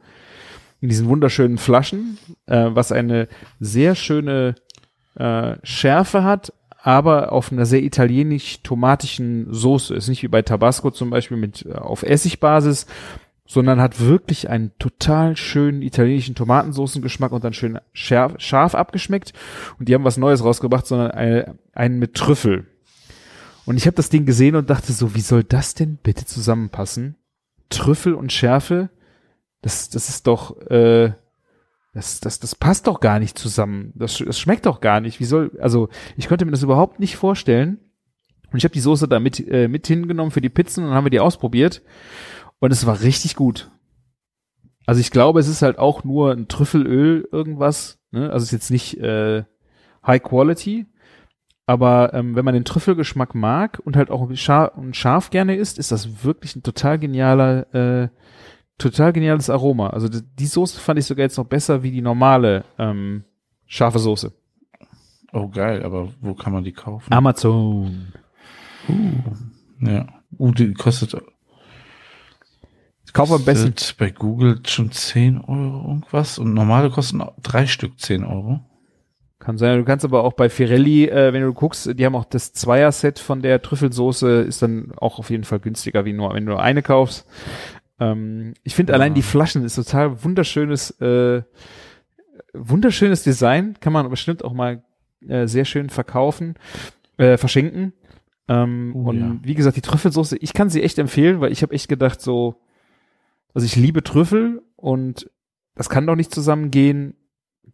In 0.81 0.89
diesen 0.89 1.09
wunderschönen 1.09 1.59
Flaschen, 1.59 2.19
äh, 2.47 2.67
was 2.71 2.93
eine 2.93 3.27
sehr 3.59 3.95
schöne 3.97 4.55
äh, 5.17 5.57
Schärfe 5.65 6.23
hat, 6.23 6.53
aber 6.89 7.33
auf 7.33 7.53
einer 7.53 7.67
sehr 7.67 7.83
italienisch-tomatischen 7.83 9.53
Soße. 9.53 9.95
Ist 9.95 10.09
nicht 10.09 10.23
wie 10.23 10.29
bei 10.29 10.41
Tabasco 10.41 10.91
zum 10.91 11.11
Beispiel 11.11 11.37
mit 11.37 11.67
äh, 11.67 11.75
auf 11.75 12.03
Essigbasis, 12.03 12.87
sondern 13.47 13.79
hat 13.79 14.01
wirklich 14.01 14.49
einen 14.49 14.73
total 14.79 15.37
schönen 15.37 15.83
italienischen 15.83 16.35
Tomatensoßengeschmack 16.35 17.33
und 17.33 17.45
dann 17.45 17.53
schön 17.53 17.79
scharf, 17.93 18.37
scharf 18.39 18.75
abgeschmeckt. 18.75 19.35
Und 19.79 19.91
die 19.91 19.95
haben 19.95 20.05
was 20.05 20.17
Neues 20.17 20.43
rausgebracht, 20.43 20.87
sondern 20.87 21.11
eine, 21.11 21.59
einen 21.75 21.99
mit 21.99 22.15
Trüffel. 22.15 22.67
Und 23.67 23.77
ich 23.77 23.85
habe 23.85 23.97
das 23.97 24.09
Ding 24.09 24.25
gesehen 24.25 24.57
und 24.57 24.71
dachte 24.71 24.95
so, 24.95 25.15
wie 25.15 25.21
soll 25.21 25.45
das 25.45 25.75
denn 25.75 25.99
bitte 26.03 26.25
zusammenpassen? 26.25 27.17
Trüffel 27.69 28.15
und 28.15 28.33
Schärfe, 28.33 28.89
das, 29.61 29.91
das 29.91 30.09
ist 30.09 30.27
doch, 30.27 30.59
äh, 30.71 31.13
das, 31.93 32.21
das, 32.21 32.39
das 32.39 32.55
passt 32.55 32.87
doch 32.87 33.01
gar 33.01 33.19
nicht 33.19 33.39
zusammen. 33.39 33.93
Das, 33.95 34.19
das 34.19 34.39
schmeckt 34.39 34.67
doch 34.67 34.81
gar 34.81 35.01
nicht. 35.01 35.21
Wie 35.21 35.25
soll, 35.25 35.57
also 35.61 35.89
ich 36.17 36.29
konnte 36.29 36.45
mir 36.45 36.51
das 36.51 36.63
überhaupt 36.63 37.01
nicht 37.01 37.17
vorstellen. 37.17 37.79
Und 38.51 38.59
ich 38.59 38.65
habe 38.65 38.73
die 38.73 38.81
Soße 38.81 39.09
da 39.09 39.21
mit, 39.21 39.47
äh, 39.47 39.69
mit 39.69 39.87
hingenommen 39.87 40.31
für 40.31 40.41
die 40.41 40.49
Pizzen 40.49 40.85
und 40.85 40.91
dann 40.91 40.97
haben 40.97 41.05
wir 41.05 41.11
die 41.11 41.21
ausprobiert. 41.21 41.83
Und 42.61 42.73
es 42.73 42.87
war 42.87 43.01
richtig 43.01 43.37
gut. 43.37 43.71
Also 44.87 45.01
ich 45.01 45.11
glaube, 45.11 45.41
es 45.41 45.49
ist 45.49 45.63
halt 45.63 45.79
auch 45.79 46.05
nur 46.05 46.33
ein 46.33 46.49
Trüffelöl 46.49 47.29
irgendwas. 47.31 47.99
Ne? 48.11 48.31
Also 48.31 48.45
es 48.45 48.45
ist 48.45 48.53
jetzt 48.53 48.71
nicht 48.71 48.99
äh, 49.01 49.45
High 50.07 50.23
Quality. 50.23 50.87
Aber 51.67 52.15
ähm, 52.15 52.35
wenn 52.35 52.47
man 52.47 52.55
den 52.55 52.65
Trüffelgeschmack 52.65 53.35
mag 53.35 53.79
und 53.85 53.97
halt 53.97 54.11
auch 54.11 54.35
scharf, 54.35 54.75
und 54.79 54.97
scharf 54.97 55.29
gerne 55.29 55.57
isst, 55.57 55.79
ist 55.79 55.93
das 55.93 56.25
wirklich 56.25 56.57
ein 56.57 56.63
total 56.63 56.99
genialer, 56.99 57.75
äh, 57.75 58.09
total 58.79 59.13
geniales 59.13 59.51
Aroma. 59.51 59.91
Also 59.91 60.09
die, 60.09 60.47
Soße 60.47 60.81
fand 60.81 60.99
ich 60.99 61.07
sogar 61.07 61.25
jetzt 61.25 61.37
noch 61.37 61.47
besser 61.47 61.83
wie 61.83 61.91
die 61.91 62.01
normale 62.01 62.65
ähm, 62.79 63.25
scharfe 63.67 63.99
Soße. 63.99 64.33
Oh 65.33 65.49
geil, 65.49 65.83
aber 65.83 66.09
wo 66.21 66.35
kann 66.35 66.53
man 66.53 66.65
die 66.65 66.73
kaufen? 66.73 67.13
Amazon. 67.13 68.13
Ja. 69.81 70.07
Uh, 70.39 70.53
die 70.53 70.73
kostet 70.73 71.15
Kauf 73.13 73.33
am 73.33 73.45
besten. 73.45 73.75
bei 73.99 74.11
Google 74.11 74.61
schon 74.67 74.93
10 74.93 75.41
Euro 75.41 75.89
irgendwas 75.89 76.39
und 76.39 76.55
normale 76.55 76.91
kosten 76.91 77.23
drei 77.43 77.67
Stück 77.67 77.99
10 77.99 78.25
Euro. 78.25 78.61
Kann 79.39 79.57
sein. 79.57 79.79
Du 79.79 79.85
kannst 79.85 80.05
aber 80.05 80.25
auch 80.25 80.33
bei 80.33 80.49
Firelli, 80.49 81.07
äh, 81.07 81.33
wenn 81.33 81.43
du 81.43 81.55
guckst, 81.55 81.99
die 81.99 82.05
haben 82.05 82.17
auch 82.17 82.25
das 82.25 82.53
Zweier-Set 82.53 83.19
von 83.19 83.41
der 83.41 83.63
Trüffelsoße, 83.63 84.43
ist 84.43 84.63
dann 84.63 84.93
auch 84.97 85.19
auf 85.19 85.31
jeden 85.31 85.45
Fall 85.45 85.61
günstiger, 85.61 86.05
wie 86.05 86.13
nur, 86.13 86.35
wenn 86.35 86.45
du 86.45 86.53
nur 86.53 86.63
eine 86.63 86.83
kaufst. 86.83 87.27
Ähm, 88.01 88.55
ich 88.63 88.75
finde 88.75 88.93
Ja. 88.93 88.97
allein 88.97 89.15
die 89.15 89.23
Flaschen 89.23 89.65
ist 89.65 89.75
total 89.75 90.23
wunderschönes, 90.25 90.91
äh, 91.01 91.43
wunderschönes 92.55 93.23
Design. 93.23 93.75
Kann 93.81 93.93
man 93.93 94.09
bestimmt 94.11 94.45
auch 94.45 94.53
mal 94.53 94.83
äh, 95.27 95.47
sehr 95.47 95.65
schön 95.65 95.91
verkaufen, 95.91 96.55
äh, 97.17 97.37
verschenken. 97.37 97.93
Ähm, 98.49 98.93
Oh, 98.95 99.09
und 99.11 99.19
ja. 99.21 99.37
wie 99.43 99.55
gesagt, 99.55 99.77
die 99.77 99.81
Trüffelsoße, 99.83 100.37
ich 100.39 100.53
kann 100.55 100.71
sie 100.71 100.83
echt 100.83 100.99
empfehlen, 100.99 101.41
weil 101.41 101.53
ich 101.53 101.63
habe 101.63 101.75
echt 101.75 101.89
gedacht, 101.89 102.21
so, 102.21 102.55
also 103.53 103.65
ich 103.67 103.77
liebe 103.77 104.03
Trüffel 104.05 104.63
und 104.77 105.31
das 105.75 105.89
kann 105.91 106.07
doch 106.07 106.17
nicht 106.17 106.33
zusammengehen. 106.33 107.15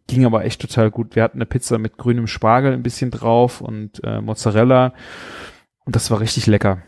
Ging 0.07 0.25
aber 0.25 0.43
echt 0.45 0.61
total 0.61 0.91
gut. 0.91 1.15
Wir 1.15 1.23
hatten 1.23 1.37
eine 1.37 1.45
Pizza 1.45 1.77
mit 1.77 1.97
grünem 1.97 2.27
Spargel 2.27 2.73
ein 2.73 2.83
bisschen 2.83 3.09
drauf 3.11 3.61
und 3.61 4.03
äh, 4.03 4.21
Mozzarella. 4.21 4.93
Und 5.85 5.95
das 5.95 6.11
war 6.11 6.19
richtig 6.19 6.45
lecker. 6.47 6.81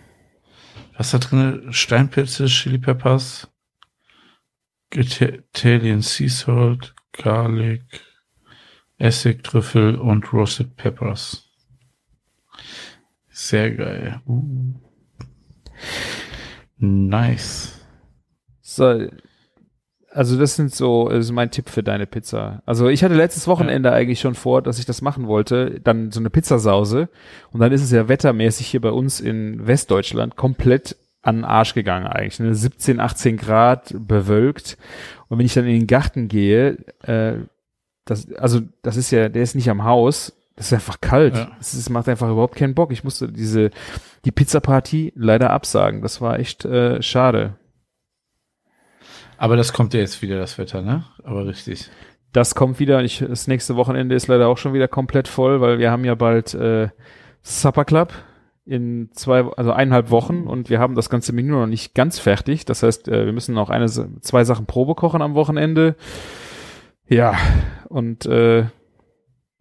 Was 0.97 1.11
da 1.11 1.19
drin? 1.19 1.71
Steinpilze, 1.71 2.47
Chili 2.47 2.79
Peppers, 2.79 3.47
Ita- 4.93 5.25
Italian 5.53 6.01
Sea 6.01 6.27
Salt, 6.27 6.95
Garlic, 7.11 7.83
Essig, 8.97 9.43
Trüffel 9.43 9.95
und 9.95 10.33
Roasted 10.33 10.75
Peppers. 10.75 11.49
Sehr 13.29 13.71
geil. 13.75 14.21
Uh. 14.25 14.73
Nice. 16.77 17.85
So, 18.61 19.07
also 20.17 20.35
das 20.35 20.55
sind 20.55 20.73
so, 20.73 21.09
das 21.09 21.25
ist 21.25 21.31
mein 21.31 21.51
Tipp 21.51 21.69
für 21.69 21.83
deine 21.83 22.07
Pizza. 22.07 22.63
Also 22.65 22.87
ich 22.87 23.03
hatte 23.03 23.13
letztes 23.13 23.47
Wochenende 23.47 23.91
eigentlich 23.91 24.19
schon 24.19 24.33
vor, 24.33 24.63
dass 24.63 24.79
ich 24.79 24.85
das 24.85 25.03
machen 25.03 25.27
wollte, 25.27 25.79
dann 25.83 26.11
so 26.11 26.19
eine 26.19 26.31
Pizzasause. 26.31 27.09
Und 27.51 27.59
dann 27.59 27.71
ist 27.71 27.83
es 27.83 27.91
ja 27.91 28.09
wettermäßig 28.09 28.65
hier 28.65 28.81
bei 28.81 28.89
uns 28.89 29.19
in 29.19 29.67
Westdeutschland 29.67 30.35
komplett 30.35 30.95
an 31.21 31.37
den 31.37 31.45
Arsch 31.45 31.75
gegangen 31.75 32.07
eigentlich. 32.07 32.39
Ne? 32.39 32.55
17, 32.55 32.99
18 32.99 33.37
Grad 33.37 33.93
bewölkt. 33.95 34.79
Und 35.27 35.37
wenn 35.37 35.45
ich 35.45 35.53
dann 35.53 35.67
in 35.67 35.81
den 35.81 35.87
Garten 35.87 36.29
gehe, 36.29 36.77
äh, 37.03 37.35
das, 38.05 38.33
also 38.33 38.61
das 38.81 38.97
ist 38.97 39.11
ja, 39.11 39.29
der 39.29 39.43
ist 39.43 39.53
nicht 39.53 39.69
am 39.69 39.83
Haus, 39.83 40.33
das 40.55 40.67
ist 40.67 40.73
einfach 40.73 40.99
kalt. 40.99 41.35
Ja. 41.35 41.51
Es 41.59 41.75
ist, 41.75 41.91
macht 41.91 42.09
einfach 42.09 42.31
überhaupt 42.31 42.55
keinen 42.55 42.73
Bock. 42.73 42.91
Ich 42.91 43.03
musste 43.03 43.31
diese, 43.31 43.69
die 44.25 44.31
Pizzaparty 44.31 45.13
leider 45.15 45.51
absagen. 45.51 46.01
Das 46.01 46.21
war 46.21 46.39
echt 46.39 46.65
äh, 46.65 47.03
schade. 47.03 47.53
Aber 49.37 49.55
das 49.55 49.73
kommt 49.73 49.93
ja 49.93 49.99
jetzt 49.99 50.21
wieder, 50.21 50.37
das 50.37 50.57
Wetter, 50.57 50.81
ne? 50.81 51.05
Aber 51.23 51.45
richtig. 51.45 51.89
Das 52.33 52.55
kommt 52.55 52.79
wieder. 52.79 53.03
Ich, 53.03 53.19
das 53.19 53.47
nächste 53.47 53.75
Wochenende 53.75 54.15
ist 54.15 54.27
leider 54.27 54.47
auch 54.47 54.57
schon 54.57 54.73
wieder 54.73 54.87
komplett 54.87 55.27
voll, 55.27 55.61
weil 55.61 55.79
wir 55.79 55.91
haben 55.91 56.05
ja 56.05 56.15
bald 56.15 56.53
äh, 56.53 56.89
Supper 57.41 57.85
Club 57.85 58.13
in 58.65 59.09
zwei, 59.13 59.45
also 59.55 59.71
eineinhalb 59.71 60.11
Wochen 60.11 60.45
und 60.45 60.69
wir 60.69 60.79
haben 60.79 60.93
das 60.93 61.09
ganze 61.09 61.31
Menü 61.31 61.51
noch 61.51 61.67
nicht 61.67 61.95
ganz 61.95 62.19
fertig. 62.19 62.65
Das 62.65 62.83
heißt, 62.83 63.07
äh, 63.07 63.25
wir 63.25 63.33
müssen 63.33 63.55
noch 63.55 63.69
eine, 63.69 63.87
zwei 63.87 64.43
Sachen 64.43 64.65
Probe 64.65 64.95
kochen 64.95 65.21
am 65.21 65.35
Wochenende. 65.35 65.95
Ja, 67.07 67.37
und 67.87 68.25
äh, 68.25 68.65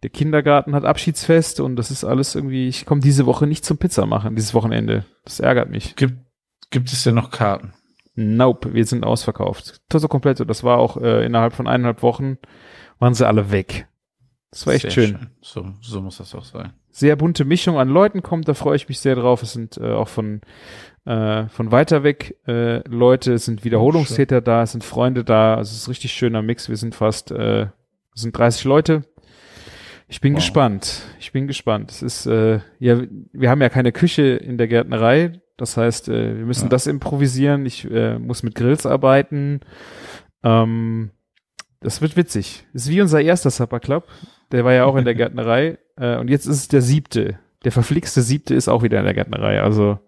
der 0.03 0.09
Kindergarten 0.09 0.75
hat 0.75 0.83
Abschiedsfest 0.83 1.59
und 1.61 1.77
das 1.77 1.89
ist 1.89 2.03
alles 2.03 2.35
irgendwie, 2.35 2.67
ich 2.67 2.85
komme 2.85 3.01
diese 3.01 3.25
Woche 3.25 3.47
nicht 3.47 3.63
zum 3.63 3.77
Pizza 3.77 4.05
machen, 4.05 4.35
dieses 4.35 4.53
Wochenende. 4.53 5.05
Das 5.23 5.39
ärgert 5.39 5.69
mich. 5.69 5.95
Gibt, 5.95 6.17
gibt 6.69 6.91
es 6.91 7.03
denn 7.03 7.15
noch 7.15 7.31
Karten? 7.31 7.73
Nope, 8.19 8.73
wir 8.73 8.83
sind 8.85 9.03
ausverkauft. 9.05 9.79
Toto 9.89 10.07
Completo, 10.07 10.43
das 10.43 10.63
war 10.63 10.79
auch 10.79 10.97
äh, 10.97 11.23
innerhalb 11.23 11.53
von 11.53 11.67
eineinhalb 11.67 12.01
Wochen, 12.01 12.37
waren 12.97 13.13
sie 13.13 13.27
alle 13.27 13.51
weg. 13.51 13.87
Das 14.49 14.65
war 14.65 14.73
echt 14.73 14.83
Sehr 14.83 14.91
schön. 14.91 15.29
So, 15.39 15.65
so 15.81 16.01
muss 16.01 16.17
das 16.17 16.33
auch 16.33 16.43
sein. 16.43 16.73
Sehr 16.89 17.15
bunte 17.15 17.45
Mischung 17.45 17.77
an 17.77 17.89
Leuten 17.89 18.23
kommt, 18.23 18.47
da 18.47 18.55
freue 18.55 18.75
ich 18.75 18.89
mich 18.89 18.99
sehr 18.99 19.15
drauf. 19.15 19.43
Es 19.43 19.53
sind 19.53 19.77
äh, 19.77 19.91
auch 19.91 20.07
von, 20.07 20.41
äh, 21.05 21.47
von 21.47 21.71
weiter 21.71 22.01
weg 22.01 22.37
äh, 22.47 22.77
Leute, 22.89 23.33
es 23.33 23.45
sind 23.45 23.63
Wiederholungstäter 23.63 24.41
da, 24.41 24.63
es 24.63 24.71
sind 24.71 24.83
Freunde 24.83 25.23
da, 25.23 25.55
also 25.55 25.69
es 25.69 25.77
ist 25.81 25.87
ein 25.87 25.91
richtig 25.91 26.11
schöner 26.13 26.41
Mix. 26.41 26.69
Wir 26.69 26.77
sind 26.77 26.95
fast, 26.95 27.29
äh, 27.29 27.67
sind 28.15 28.35
30 28.35 28.63
Leute. 28.63 29.03
Ich 30.07 30.21
bin 30.21 30.33
Wow. 30.33 30.39
gespannt. 30.39 31.01
Ich 31.19 31.31
bin 31.33 31.45
gespannt. 31.45 31.91
Es 31.91 32.01
ist, 32.01 32.25
äh, 32.25 32.61
ja, 32.79 32.99
wir 33.33 33.49
haben 33.51 33.61
ja 33.61 33.69
keine 33.69 33.91
Küche 33.91 34.23
in 34.23 34.57
der 34.57 34.67
Gärtnerei. 34.67 35.33
Das 35.57 35.75
heißt, 35.77 36.09
äh, 36.09 36.37
wir 36.37 36.45
müssen 36.45 36.63
Ja. 36.65 36.69
das 36.69 36.87
improvisieren. 36.87 37.65
Ich 37.65 37.89
äh, 37.89 38.17
muss 38.19 38.43
mit 38.43 38.55
Grills 38.55 38.85
arbeiten. 38.85 39.59
Ähm, 40.43 41.11
das 41.79 42.01
wird 42.01 42.15
witzig. 42.15 42.65
Das 42.73 42.83
ist 42.83 42.89
wie 42.89 43.01
unser 43.01 43.21
erster 43.21 43.49
Supper 43.49 43.79
Club. 43.79 44.07
Der 44.51 44.63
war 44.65 44.73
ja 44.73 44.85
auch 44.85 44.95
in 44.95 45.05
der 45.05 45.15
Gärtnerei. 45.15 45.77
Äh, 45.97 46.17
und 46.17 46.29
jetzt 46.29 46.45
ist 46.45 46.57
es 46.57 46.67
der 46.67 46.81
siebte. 46.81 47.39
Der 47.63 47.71
verflixte 47.71 48.21
siebte 48.21 48.53
ist 48.55 48.67
auch 48.67 48.83
wieder 48.83 48.99
in 48.99 49.05
der 49.05 49.13
Gärtnerei. 49.15 49.61
Also, 49.61 49.99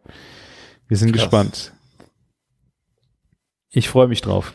wir 0.88 0.98
sind 0.98 1.12
Krass. 1.12 1.24
gespannt. 1.24 1.74
Ich 3.72 3.90
freue 3.90 4.08
mich 4.08 4.22
drauf. 4.22 4.54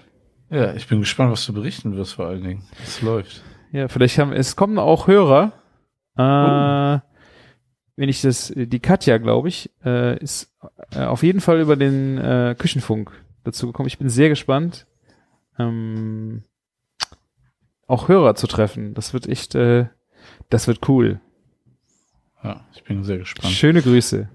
Ja, 0.50 0.74
ich 0.74 0.86
bin 0.88 1.00
gespannt, 1.00 1.32
was 1.32 1.44
du 1.46 1.52
berichten 1.52 1.96
wirst 1.96 2.14
vor 2.14 2.26
allen 2.26 2.42
Dingen. 2.42 2.64
Es 2.84 3.02
läuft. 3.02 3.42
Ja, 3.72 3.88
vielleicht 3.88 4.18
haben, 4.18 4.32
es 4.32 4.54
kommen 4.56 4.78
auch 4.78 5.06
Hörer. 5.08 5.52
Äh, 6.16 7.00
Wenn 7.96 8.08
ich 8.08 8.22
das, 8.22 8.52
die 8.54 8.80
Katja, 8.80 9.18
glaube 9.18 9.48
ich, 9.48 9.70
äh, 9.84 10.18
ist 10.18 10.52
äh, 10.92 11.04
auf 11.04 11.22
jeden 11.22 11.40
Fall 11.40 11.60
über 11.60 11.76
den 11.76 12.18
äh, 12.18 12.56
Küchenfunk 12.58 13.12
dazu 13.44 13.66
gekommen. 13.66 13.86
Ich 13.86 13.98
bin 13.98 14.08
sehr 14.08 14.28
gespannt, 14.28 14.86
ähm, 15.58 16.42
auch 17.86 18.08
Hörer 18.08 18.34
zu 18.34 18.46
treffen. 18.46 18.94
Das 18.94 19.12
wird 19.12 19.28
echt, 19.28 19.54
äh, 19.54 19.86
das 20.50 20.66
wird 20.66 20.88
cool. 20.88 21.20
Ja, 22.42 22.66
ich 22.74 22.82
bin 22.82 23.04
sehr 23.04 23.18
gespannt. 23.18 23.54
Schöne 23.54 23.80
Grüße. 23.80 24.28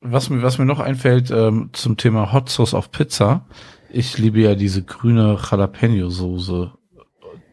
Was 0.00 0.28
mir, 0.28 0.42
was 0.42 0.58
mir 0.58 0.66
noch 0.66 0.80
einfällt 0.80 1.30
ähm, 1.30 1.70
zum 1.72 1.96
Thema 1.96 2.32
Hot 2.32 2.50
Sauce 2.50 2.74
auf 2.74 2.90
Pizza. 2.90 3.46
Ich 3.88 4.18
liebe 4.18 4.40
ja 4.40 4.54
diese 4.54 4.82
grüne 4.82 5.36
Jalapeno-Soße, 5.36 6.72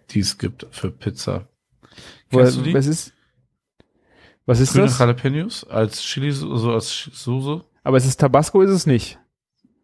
die 0.09 0.19
es 0.19 0.37
gibt 0.37 0.67
für 0.71 0.91
Pizza. 0.91 1.47
Kennst 2.29 2.57
du 2.57 2.61
die? 2.63 2.73
Was 2.73 2.87
ist, 2.87 3.13
was 4.45 4.59
ist 4.59 4.73
grüne 4.73 4.85
das? 4.85 4.99
Jalapenos 4.99 5.63
als 5.69 6.01
Chili, 6.01 6.31
so 6.31 6.71
als 6.73 7.09
Soße? 7.13 7.63
Aber 7.83 7.97
es 7.97 8.05
ist 8.05 8.19
Tabasco, 8.19 8.61
ist 8.61 8.71
es 8.71 8.85
nicht. 8.85 9.19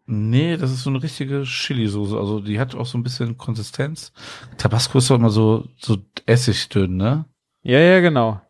Nee, 0.09 0.55
das 0.55 0.71
ist 0.71 0.83
so 0.83 0.89
eine 0.89 1.03
richtige 1.03 1.43
Chili-Soße. 1.43 2.17
Also 2.17 2.39
die 2.39 2.59
hat 2.59 2.73
auch 2.75 2.85
so 2.85 2.97
ein 2.97 3.03
bisschen 3.03 3.37
Konsistenz. 3.37 4.13
Tabasco 4.57 4.99
ist 4.99 5.09
doch 5.09 5.15
immer 5.17 5.29
so, 5.29 5.67
so 5.77 5.97
essigdünn, 6.25 6.95
ne? 6.95 7.25
Ja, 7.61 7.79
ja, 7.79 7.99
genau. 7.99 8.41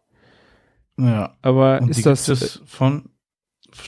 Ja. 1.00 1.36
Aber 1.42 1.82
Und 1.82 1.88
die 1.88 1.92
ist 1.92 2.06
das, 2.06 2.26
gibt 2.28 2.42
es 2.44 2.62
von 2.66 3.10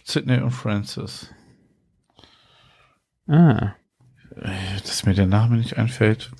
Sydney 0.03 0.41
und 0.41 0.49
Francis. 0.51 1.29
ah, 3.27 3.73
Äh, 4.35 4.81
Dass 4.81 5.05
mir 5.05 5.13
der 5.13 5.27
Name 5.27 5.57
nicht 5.57 5.77
einfällt. 5.77 6.31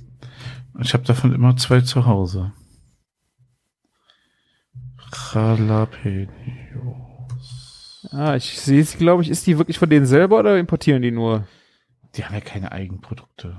Ich 0.80 0.94
habe 0.94 1.04
davon 1.04 1.34
immer 1.34 1.56
zwei 1.58 1.82
zu 1.82 2.06
Hause. 2.06 2.54
Jalapenos. 5.34 6.30
ah, 8.12 8.36
ich 8.36 8.60
sehe 8.60 8.82
es, 8.82 8.98
glaube 8.98 9.24
ich, 9.24 9.30
ist 9.30 9.46
die 9.48 9.58
wirklich 9.58 9.80
von 9.80 9.90
denen 9.90 10.06
selber 10.06 10.40
oder 10.40 10.58
importieren 10.58 11.02
die 11.02 11.12
nur? 11.12 11.48
Die 12.16 12.26
haben 12.26 12.34
ja 12.34 12.42
keine 12.42 12.72
Eigenprodukte. 12.72 13.56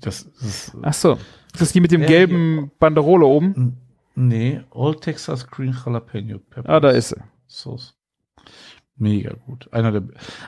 Das 0.00 0.22
ist, 0.22 0.76
Ach 0.82 0.94
so. 0.94 1.12
Ist 1.52 1.60
das 1.60 1.72
die 1.72 1.80
mit 1.80 1.90
dem 1.90 2.02
gelben 2.02 2.70
Banderole 2.78 3.26
oben? 3.26 3.78
Nee, 4.14 4.60
Old 4.70 5.00
Texas 5.00 5.46
Green 5.48 5.72
Jalapeno 5.84 6.38
Peppers. 6.38 6.68
Ah, 6.68 6.80
da 6.80 6.90
ist 6.90 7.08
sie. 7.10 7.16
Sauce. 7.48 7.94
Mega 8.96 9.34
gut. 9.46 9.72
Einer 9.72 9.90
der, 9.90 10.02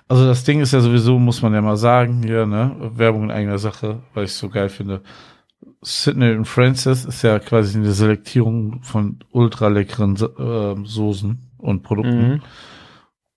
also 0.06 0.26
das 0.26 0.44
Ding 0.44 0.60
ist 0.60 0.72
ja 0.72 0.80
sowieso, 0.80 1.18
muss 1.18 1.42
man 1.42 1.54
ja 1.54 1.62
mal 1.62 1.76
sagen, 1.76 2.22
hier, 2.22 2.46
ne, 2.46 2.92
Werbung 2.94 3.24
in 3.24 3.30
eigener 3.30 3.58
Sache, 3.58 4.02
weil 4.12 4.24
ich 4.24 4.30
es 4.30 4.38
so 4.38 4.48
geil 4.48 4.68
finde. 4.68 5.02
Sydney 5.82 6.32
und 6.32 6.46
Francis 6.46 7.04
ist 7.04 7.22
ja 7.22 7.38
quasi 7.38 7.78
eine 7.78 7.92
Selektierung 7.92 8.82
von 8.82 9.20
ultra 9.30 9.68
leckeren 9.68 10.16
äh, 10.16 10.86
Soßen 10.86 11.50
und 11.58 11.82
Produkten. 11.82 12.28
Mhm. 12.28 12.42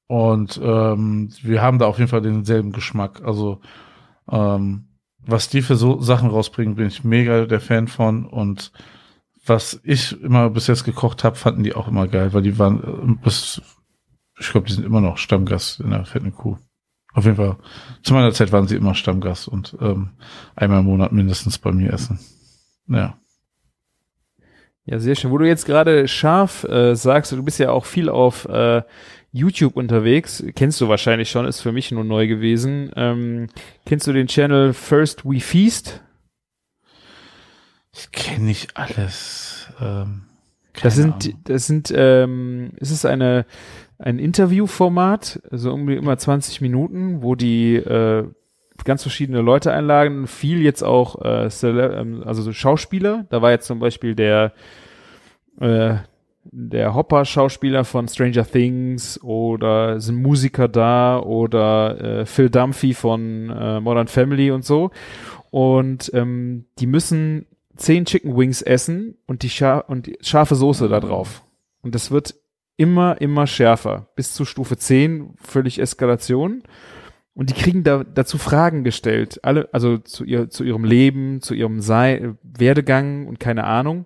Und 0.08 0.60
ähm, 0.64 1.30
wir 1.42 1.62
haben 1.62 1.80
da 1.80 1.86
auf 1.86 1.98
jeden 1.98 2.10
Fall 2.10 2.22
denselben 2.22 2.72
Geschmack. 2.72 3.22
Also 3.24 3.60
ähm, 4.30 4.88
was 5.20 5.50
die 5.50 5.62
für 5.62 5.76
so 5.76 6.00
Sachen 6.02 6.30
rausbringen, 6.30 6.76
bin 6.76 6.88
ich 6.88 7.04
mega 7.04 7.46
der 7.46 7.60
Fan 7.60 7.88
von. 7.88 8.26
Und 8.26 8.72
was 9.46 9.80
ich 9.84 10.20
immer 10.22 10.50
bis 10.50 10.68
jetzt 10.68 10.86
gekocht 10.86 11.24
habe, 11.24 11.36
fanden 11.36 11.64
die 11.64 11.76
auch 11.76 11.88
immer 11.88 12.08
geil, 12.08 12.34
weil 12.34 12.42
die 12.42 12.58
waren 12.58 12.84
äh, 12.84 13.24
bis, 13.24 13.62
ich 14.40 14.50
glaube, 14.50 14.68
die 14.68 14.74
sind 14.74 14.86
immer 14.86 15.02
noch 15.02 15.18
Stammgast 15.18 15.82
in 15.82 15.90
der 15.90 16.06
fetten 16.06 16.34
Kuh. 16.34 16.58
Auf 17.18 17.26
jeden 17.26 17.38
Fall. 17.38 17.58
Zu 18.04 18.14
meiner 18.14 18.32
Zeit 18.32 18.52
waren 18.52 18.68
sie 18.68 18.76
immer 18.76 18.94
Stammgast 18.94 19.48
und 19.48 19.76
ähm, 19.82 20.12
einmal 20.56 20.82
im 20.82 20.86
Monat 20.86 21.12
mindestens 21.12 21.58
bei 21.58 21.72
mir 21.72 21.92
essen. 21.92 22.20
Ja. 22.88 23.18
Ja, 24.86 25.00
sehr 25.00 25.16
schön. 25.16 25.32
Wo 25.32 25.40
du 25.40 25.48
jetzt 25.48 25.66
gerade 25.66 26.08
scharf 26.08 26.64
äh, 26.66 26.96
sagst, 26.96 27.32
du 27.32 27.42
bist 27.42 27.58
ja 27.58 27.72
auch 27.72 27.86
viel 27.86 28.08
auf 28.10 28.46
äh, 28.46 28.84
YouTube 29.32 29.78
unterwegs, 29.78 30.44
kennst 30.54 30.80
du 30.80 30.90
wahrscheinlich 30.90 31.32
schon, 31.32 31.48
ist 31.48 31.60
für 31.62 31.72
mich 31.72 31.90
nur 31.90 32.04
neu 32.04 32.28
gewesen. 32.28 32.92
Ähm, 32.96 33.48
kennst 33.88 34.06
du 34.06 34.14
den 34.14 34.28
Channel 34.28 34.74
First 34.74 35.26
We 35.26 35.40
Feast? 35.40 36.04
Ich 37.94 38.12
kenne 38.12 38.46
nicht 38.46 38.78
alles. 38.78 39.74
Ähm, 39.82 40.22
Das 40.84 40.94
sind, 40.94 41.26
Ahnung. 41.26 41.42
das 41.46 41.66
sind, 41.66 41.92
ähm, 41.96 42.74
es 42.80 42.92
ist 42.92 43.08
eine, 43.08 43.48
ein 44.00 44.20
Interviewformat, 44.20 45.42
so 45.52 45.74
um 45.74 45.90
immer 45.90 46.18
20 46.18 46.62
Minuten, 46.62 47.22
wo 47.24 47.36
die 47.36 47.76
äh, 47.76 48.28
ganz 48.84 49.02
verschiedene 49.02 49.42
Leute 49.42 49.72
einladen, 49.72 50.28
viel 50.28 50.62
jetzt 50.62 50.84
auch, 50.84 51.22
äh, 51.24 51.50
ähm, 51.64 52.24
also 52.26 52.42
so 52.42 52.52
Schauspieler. 52.52 53.26
Da 53.30 53.42
war 53.42 53.52
jetzt 53.52 53.68
zum 53.68 53.80
Beispiel 53.80 54.16
der, 54.16 54.54
äh, 55.60 55.96
der 56.44 56.94
Hopper-Schauspieler 56.94 57.84
von 57.84 58.08
Stranger 58.08 58.46
Things 58.46 59.22
oder 59.24 60.00
sind 60.00 60.22
Musiker 60.22 60.68
da 60.68 61.20
oder 61.20 62.00
äh, 62.22 62.26
Phil 62.26 62.50
Dunphy 62.50 62.94
von 62.94 63.50
äh, 63.50 63.80
Modern 63.80 64.08
Family 64.08 64.52
und 64.52 64.64
so. 64.64 64.92
Und 65.50 66.12
ähm, 66.14 66.66
die 66.80 66.88
müssen 66.88 67.48
zehn 67.76 68.06
Chicken 68.06 68.38
Wings 68.38 68.62
essen 68.62 69.18
und 69.26 69.44
die, 69.44 69.50
Scha 69.50 69.80
und 69.80 70.08
die 70.08 70.18
scharfe 70.22 70.56
Soße 70.56 70.88
da 70.88 71.00
drauf. 71.00 71.44
Und 71.82 71.96
das 71.96 72.12
wird 72.12 72.36
immer, 72.78 73.20
immer 73.20 73.48
schärfer. 73.48 74.10
Bis 74.16 74.34
zu 74.34 74.46
Stufe 74.46 74.78
10, 74.78 75.34
völlig 75.36 75.80
Eskalation. 75.80 76.64
Und 77.34 77.50
die 77.50 77.54
kriegen 77.54 77.84
da 77.84 78.04
dazu 78.04 78.38
Fragen 78.38 78.84
gestellt. 78.84 79.40
Alle, 79.44 79.70
also 79.72 79.98
zu, 79.98 80.24
ihr, 80.24 80.50
zu 80.50 80.64
ihrem 80.64 80.84
Leben, 80.86 81.42
zu 81.42 81.54
ihrem 81.54 81.82
Sei 81.82 82.34
Werdegang 82.42 83.28
und 83.28 83.40
keine 83.40 83.66
Ahnung. 83.66 84.06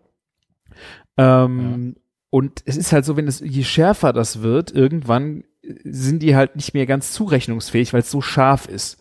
Ähm, 1.17 1.95
Und 2.29 2.63
es 2.65 2.77
ist 2.77 2.93
halt 2.93 3.05
so, 3.05 3.17
wenn 3.17 3.27
es, 3.27 3.41
je 3.41 3.63
schärfer 3.63 4.13
das 4.13 4.41
wird, 4.41 4.71
irgendwann 4.71 5.43
sind 5.83 6.23
die 6.23 6.35
halt 6.35 6.55
nicht 6.55 6.73
mehr 6.73 6.85
ganz 6.85 7.11
zurechnungsfähig, 7.11 7.93
weil 7.93 7.99
es 7.99 8.09
so 8.09 8.21
scharf 8.21 8.67
ist. 8.67 8.99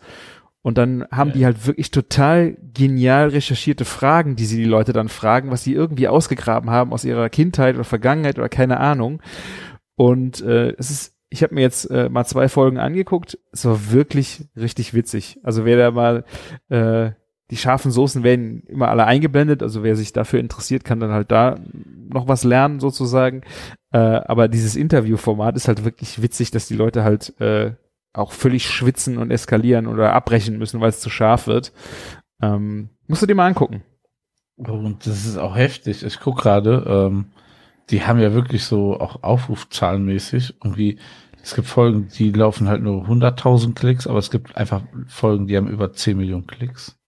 Und 0.63 0.77
dann 0.77 1.05
haben 1.11 1.29
Ja. 1.29 1.33
die 1.35 1.45
halt 1.45 1.65
wirklich 1.65 1.89
total 1.91 2.55
genial 2.73 3.29
recherchierte 3.29 3.83
Fragen, 3.85 4.35
die 4.35 4.45
sie 4.45 4.57
die 4.57 4.69
Leute 4.69 4.93
dann 4.93 5.09
fragen, 5.09 5.49
was 5.49 5.63
sie 5.63 5.73
irgendwie 5.73 6.07
ausgegraben 6.07 6.69
haben 6.69 6.93
aus 6.93 7.03
ihrer 7.03 7.29
Kindheit 7.29 7.75
oder 7.75 7.83
Vergangenheit 7.83 8.37
oder 8.37 8.49
keine 8.49 8.79
Ahnung. 8.79 9.21
Und 9.95 10.41
äh, 10.41 10.73
es 10.77 10.91
ist, 10.91 11.15
ich 11.29 11.41
habe 11.43 11.55
mir 11.55 11.61
jetzt 11.61 11.85
äh, 11.89 12.09
mal 12.09 12.25
zwei 12.25 12.47
Folgen 12.47 12.77
angeguckt. 12.77 13.39
Es 13.51 13.65
war 13.65 13.91
wirklich 13.91 14.45
richtig 14.55 14.93
witzig. 14.93 15.39
Also 15.43 15.65
wer 15.65 15.77
da 15.77 15.91
mal 15.91 16.25
äh, 16.69 17.11
die 17.49 17.57
scharfen 17.57 17.91
Soßen 17.91 18.23
werden 18.23 18.63
immer 18.67 18.87
alle 18.89 19.05
eingeblendet. 19.05 19.61
Also 19.61 19.83
wer 19.83 19.95
sich 19.95 20.13
dafür 20.13 20.39
interessiert, 20.39 20.85
kann 20.85 20.99
dann 20.99 21.11
halt 21.11 21.31
da 21.31 21.59
noch 22.09 22.27
was 22.27 22.43
lernen 22.43 22.79
sozusagen. 22.79 23.41
Äh, 23.91 23.97
aber 23.97 24.47
dieses 24.47 24.75
Interviewformat 24.75 25.55
ist 25.55 25.67
halt 25.67 25.83
wirklich 25.83 26.21
witzig, 26.21 26.51
dass 26.51 26.67
die 26.67 26.75
Leute 26.75 27.03
halt 27.03 27.39
äh, 27.41 27.71
auch 28.13 28.31
völlig 28.31 28.67
schwitzen 28.67 29.17
und 29.17 29.31
eskalieren 29.31 29.87
oder 29.87 30.13
abbrechen 30.13 30.57
müssen, 30.57 30.81
weil 30.81 30.89
es 30.89 30.99
zu 30.99 31.09
scharf 31.09 31.47
wird. 31.47 31.71
Ähm, 32.41 32.89
musst 33.07 33.21
du 33.21 33.25
dir 33.25 33.35
mal 33.35 33.47
angucken. 33.47 33.83
Und 34.57 35.07
das 35.07 35.25
ist 35.25 35.37
auch 35.37 35.55
heftig. 35.55 36.03
Ich 36.03 36.19
guck 36.19 36.37
gerade, 36.37 36.83
ähm, 36.87 37.31
die 37.89 38.03
haben 38.03 38.19
ja 38.19 38.33
wirklich 38.33 38.63
so 38.63 38.99
auch 38.99 39.23
Aufrufzahlenmäßig 39.23 40.55
irgendwie. 40.63 40.99
Es 41.43 41.55
gibt 41.55 41.67
Folgen, 41.67 42.07
die 42.09 42.31
laufen 42.31 42.67
halt 42.67 42.83
nur 42.83 43.05
100.000 43.05 43.73
Klicks, 43.73 44.05
aber 44.05 44.19
es 44.19 44.29
gibt 44.29 44.55
einfach 44.55 44.83
Folgen, 45.07 45.47
die 45.47 45.57
haben 45.57 45.67
über 45.67 45.91
10 45.91 46.15
Millionen 46.17 46.45
Klicks. 46.45 47.01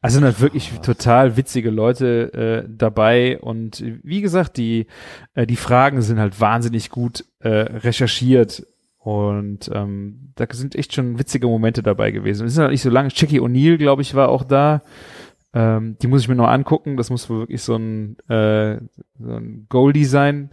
Also 0.00 0.14
sind 0.14 0.24
halt 0.24 0.40
wirklich 0.40 0.70
total 0.80 1.36
witzige 1.36 1.70
Leute 1.70 2.64
äh, 2.66 2.68
dabei 2.70 3.40
und 3.40 3.82
wie 4.04 4.20
gesagt, 4.20 4.56
die, 4.56 4.86
äh, 5.34 5.44
die 5.44 5.56
Fragen 5.56 6.02
sind 6.02 6.20
halt 6.20 6.40
wahnsinnig 6.40 6.90
gut 6.90 7.24
äh, 7.40 7.48
recherchiert 7.48 8.64
und 9.08 9.70
ähm, 9.72 10.32
da 10.34 10.44
sind 10.50 10.74
echt 10.74 10.92
schon 10.94 11.18
witzige 11.18 11.46
Momente 11.46 11.82
dabei 11.82 12.10
gewesen. 12.10 12.46
Es 12.46 12.54
sind 12.54 12.62
halt 12.62 12.72
nicht 12.72 12.82
so 12.82 12.90
lange. 12.90 13.08
Jackie 13.14 13.40
O'Neill, 13.40 13.78
glaube 13.78 14.02
ich, 14.02 14.14
war 14.14 14.28
auch 14.28 14.44
da. 14.44 14.82
Ähm, 15.54 15.96
die 16.02 16.08
muss 16.08 16.20
ich 16.20 16.28
mir 16.28 16.34
noch 16.34 16.48
angucken. 16.48 16.98
Das 16.98 17.08
muss 17.08 17.30
wohl 17.30 17.38
wirklich 17.38 17.62
so 17.62 17.74
ein, 17.76 18.18
äh, 18.28 18.76
so 19.18 19.32
ein 19.32 19.64
Goldie 19.70 20.04
sein. 20.04 20.50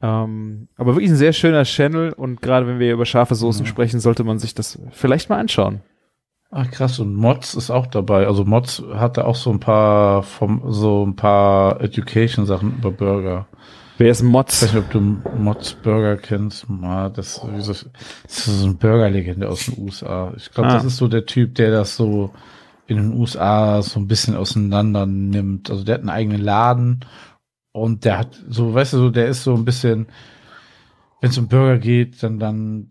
Ähm, 0.00 0.68
aber 0.78 0.94
wirklich 0.94 1.10
ein 1.10 1.16
sehr 1.16 1.34
schöner 1.34 1.64
Channel 1.64 2.14
und 2.14 2.40
gerade 2.40 2.66
wenn 2.66 2.78
wir 2.78 2.94
über 2.94 3.04
scharfe 3.04 3.34
Soßen 3.34 3.66
Ja. 3.66 3.70
sprechen, 3.70 4.00
sollte 4.00 4.24
man 4.24 4.38
sich 4.38 4.54
das 4.54 4.78
vielleicht 4.90 5.28
mal 5.28 5.38
anschauen. 5.38 5.82
Ach 6.50 6.70
krass, 6.70 6.98
und 6.98 7.14
Mods 7.14 7.54
ist 7.54 7.70
auch 7.70 7.86
dabei. 7.86 8.26
Also 8.26 8.44
Mods 8.46 8.82
hatte 8.94 9.26
auch 9.26 9.36
so 9.36 9.50
ein 9.50 9.60
paar 9.60 10.22
vom, 10.22 10.62
so 10.72 11.04
ein 11.06 11.14
paar 11.14 11.80
Education-Sachen 11.82 12.76
über 12.78 12.90
Burger. 12.90 13.46
Wer 14.02 14.10
ist 14.10 14.20
Ich 14.22 14.28
Mods? 14.28 14.62
weiß 14.62 14.72
nicht, 14.74 14.84
ob 14.84 14.90
du 14.90 15.00
Mods 15.00 15.74
Burger 15.74 16.16
kennst. 16.16 16.68
Ma, 16.68 17.08
das, 17.08 17.36
ist 17.36 17.44
wie 17.54 17.60
so- 17.60 17.72
das 17.72 18.48
ist 18.48 18.58
so 18.60 18.64
eine 18.66 18.74
Burger-Legende 18.74 19.48
aus 19.48 19.66
den 19.66 19.78
USA. 19.78 20.32
Ich 20.36 20.50
glaube, 20.50 20.70
Ah. 20.70 20.74
das 20.74 20.84
ist 20.84 20.96
so 20.96 21.06
der 21.06 21.24
Typ, 21.24 21.54
der 21.54 21.70
das 21.70 21.96
so 21.96 22.32
in 22.88 22.96
den 22.96 23.12
USA 23.14 23.80
so 23.80 24.00
ein 24.00 24.08
bisschen 24.08 24.34
auseinander 24.34 25.06
nimmt. 25.06 25.70
Also 25.70 25.84
der 25.84 25.94
hat 25.94 26.00
einen 26.00 26.10
eigenen 26.10 26.40
Laden 26.42 27.04
und 27.70 28.04
der 28.04 28.18
hat 28.18 28.42
so, 28.48 28.74
weißt 28.74 28.94
du, 28.94 28.98
so, 28.98 29.10
der 29.10 29.28
ist 29.28 29.44
so 29.44 29.54
ein 29.54 29.64
bisschen, 29.64 30.08
wenn 31.20 31.30
es 31.30 31.38
um 31.38 31.46
Burger 31.46 31.78
geht, 31.78 32.22
dann, 32.24 32.40
dann, 32.40 32.90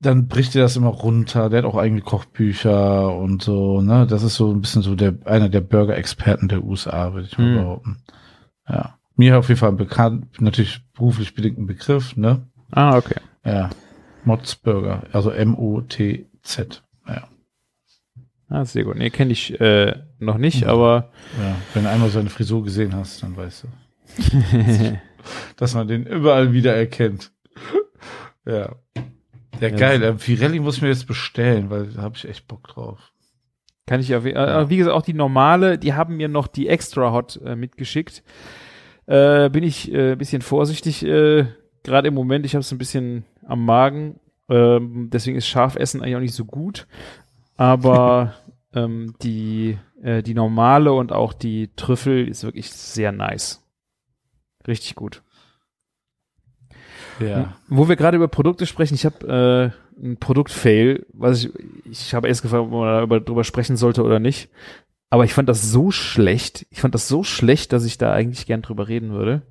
dann 0.00 0.28
bricht 0.28 0.54
er 0.54 0.62
das 0.62 0.76
immer 0.76 0.90
runter. 0.90 1.50
Der 1.50 1.58
hat 1.58 1.64
auch 1.66 1.76
eigene 1.76 2.00
Kochbücher 2.00 3.12
und 3.16 3.42
so, 3.42 3.80
ne? 3.82 4.06
Das 4.06 4.22
ist 4.22 4.36
so 4.36 4.52
ein 4.52 4.60
bisschen 4.60 4.82
so 4.82 4.94
der, 4.94 5.14
einer 5.24 5.48
der 5.48 5.62
Burger-Experten 5.62 6.46
der 6.46 6.62
USA, 6.62 7.12
würde 7.12 7.26
ich 7.26 7.36
mal 7.36 7.44
Hm. 7.48 7.54
behaupten. 7.56 7.96
Ja. 8.68 8.98
Mir 9.22 9.38
auf 9.38 9.48
jeden 9.48 9.60
Fall 9.60 9.70
bekannt, 9.72 10.40
natürlich 10.40 10.80
beruflich 10.94 11.32
bedingt 11.32 11.56
ein 11.56 11.66
Begriff, 11.66 12.16
ne? 12.16 12.44
Ah, 12.72 12.96
okay. 12.96 13.20
Ja. 13.44 13.70
Mods 14.24 14.56
Burger, 14.56 15.04
also 15.12 15.30
M-O-T-Z. 15.30 16.82
Ja. 17.06 17.28
Ah, 18.48 18.64
sehr 18.64 18.82
gut. 18.82 18.96
Nee, 18.96 19.10
kenne 19.10 19.30
ich 19.30 19.60
äh, 19.60 19.94
noch 20.18 20.38
nicht, 20.38 20.64
aber 20.66 21.10
ja. 21.40 21.54
Wenn 21.72 21.84
du 21.84 21.90
einmal 21.90 22.08
seine 22.10 22.30
Frisur 22.30 22.64
gesehen 22.64 22.96
hast, 22.96 23.22
dann 23.22 23.36
weißt 23.36 23.62
du, 23.64 24.98
dass 25.56 25.74
man 25.74 25.86
den 25.86 26.04
überall 26.04 26.52
wieder 26.52 26.74
erkennt. 26.74 27.30
ja. 28.44 28.74
Ja, 29.60 29.68
Ja. 29.68 29.76
geil. 29.76 30.02
Ähm, 30.02 30.16
Pirelli 30.16 30.58
muss 30.58 30.78
ich 30.78 30.82
mir 30.82 30.88
jetzt 30.88 31.06
bestellen, 31.06 31.70
weil 31.70 31.86
da 31.92 32.02
habe 32.02 32.16
ich 32.16 32.28
echt 32.28 32.48
Bock 32.48 32.66
drauf. 32.66 32.98
Kann 33.86 34.00
ich 34.00 34.12
auf, 34.16 34.26
äh, 34.26 34.68
wie 34.68 34.78
gesagt, 34.78 34.96
auch 34.96 35.02
die 35.02 35.14
normale, 35.14 35.78
die 35.78 35.94
haben 35.94 36.16
mir 36.16 36.26
noch 36.26 36.48
die 36.48 36.66
Extra 36.66 37.12
Hot 37.12 37.40
äh, 37.44 37.54
mitgeschickt. 37.54 38.24
Äh, 39.06 39.50
bin 39.50 39.64
ich 39.64 39.92
äh, 39.92 40.12
ein 40.12 40.18
bisschen 40.18 40.42
vorsichtig, 40.42 41.04
äh, 41.04 41.46
gerade 41.82 42.08
im 42.08 42.14
Moment, 42.14 42.46
ich 42.46 42.54
habe 42.54 42.60
es 42.60 42.72
ein 42.72 42.78
bisschen 42.78 43.24
am 43.46 43.64
Magen, 43.64 44.20
ähm, 44.48 45.10
deswegen 45.12 45.36
ist 45.36 45.46
Schafessen 45.46 46.00
eigentlich 46.00 46.16
auch 46.16 46.20
nicht 46.20 46.34
so 46.34 46.44
gut. 46.44 46.86
Aber 47.56 48.34
ähm, 48.74 49.14
die, 49.22 49.78
äh, 50.02 50.22
die 50.22 50.34
normale 50.34 50.92
und 50.92 51.12
auch 51.12 51.32
die 51.32 51.70
Trüffel 51.76 52.28
ist 52.28 52.44
wirklich 52.44 52.70
sehr 52.72 53.12
nice. 53.12 53.62
Richtig 54.66 54.94
gut. 54.94 55.22
Ja. 57.20 57.54
Wo 57.68 57.88
wir 57.88 57.96
gerade 57.96 58.16
über 58.16 58.28
Produkte 58.28 58.66
sprechen, 58.66 58.94
ich 58.94 59.04
habe 59.04 59.72
äh, 60.00 60.04
ein 60.04 60.16
Produkt-Fail, 60.16 61.06
was 61.12 61.44
ich, 61.44 61.50
ich 61.84 62.14
habe 62.14 62.28
erst 62.28 62.42
gefragt, 62.42 62.64
ob 62.64 62.70
man 62.70 63.08
darüber, 63.08 63.44
sprechen 63.44 63.76
sollte 63.76 64.02
oder 64.02 64.18
nicht. 64.18 64.48
Aber 65.12 65.24
ich 65.24 65.34
fand 65.34 65.48
das 65.48 65.70
so 65.70 65.90
schlecht, 65.90 66.66
ich 66.70 66.80
fand 66.80 66.94
das 66.94 67.06
so 67.06 67.22
schlecht, 67.22 67.72
dass 67.72 67.84
ich 67.84 67.98
da 67.98 68.12
eigentlich 68.12 68.46
gern 68.46 68.62
drüber 68.62 68.88
reden 68.88 69.12
würde. 69.12 69.42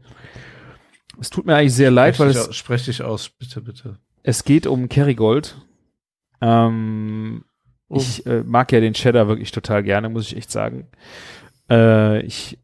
Es 1.20 1.30
tut 1.30 1.46
mir 1.46 1.56
eigentlich 1.56 1.76
sehr 1.76 1.92
leid, 1.92 2.16
Sprech 2.16 2.26
weil 2.26 2.36
es, 2.36 2.50
aus, 2.50 2.56
sprech 2.56 2.86
dich 2.86 3.04
aus, 3.04 3.30
bitte, 3.30 3.62
bitte. 3.62 3.98
es 4.24 4.44
geht 4.44 4.66
um 4.66 4.90
Kerrygold. 4.90 5.56
Ähm, 6.42 7.44
Oh. 7.92 7.98
Ich 7.98 8.26
äh, 8.26 8.42
mag 8.44 8.72
ja 8.72 8.80
den 8.80 8.94
Cheddar 8.94 9.28
wirklich 9.28 9.52
total 9.52 9.84
gerne, 9.84 10.08
muss 10.08 10.26
ich 10.28 10.38
echt 10.38 10.50
sagen. 10.50 10.88
Äh, 11.70 12.22
ich 12.22 12.58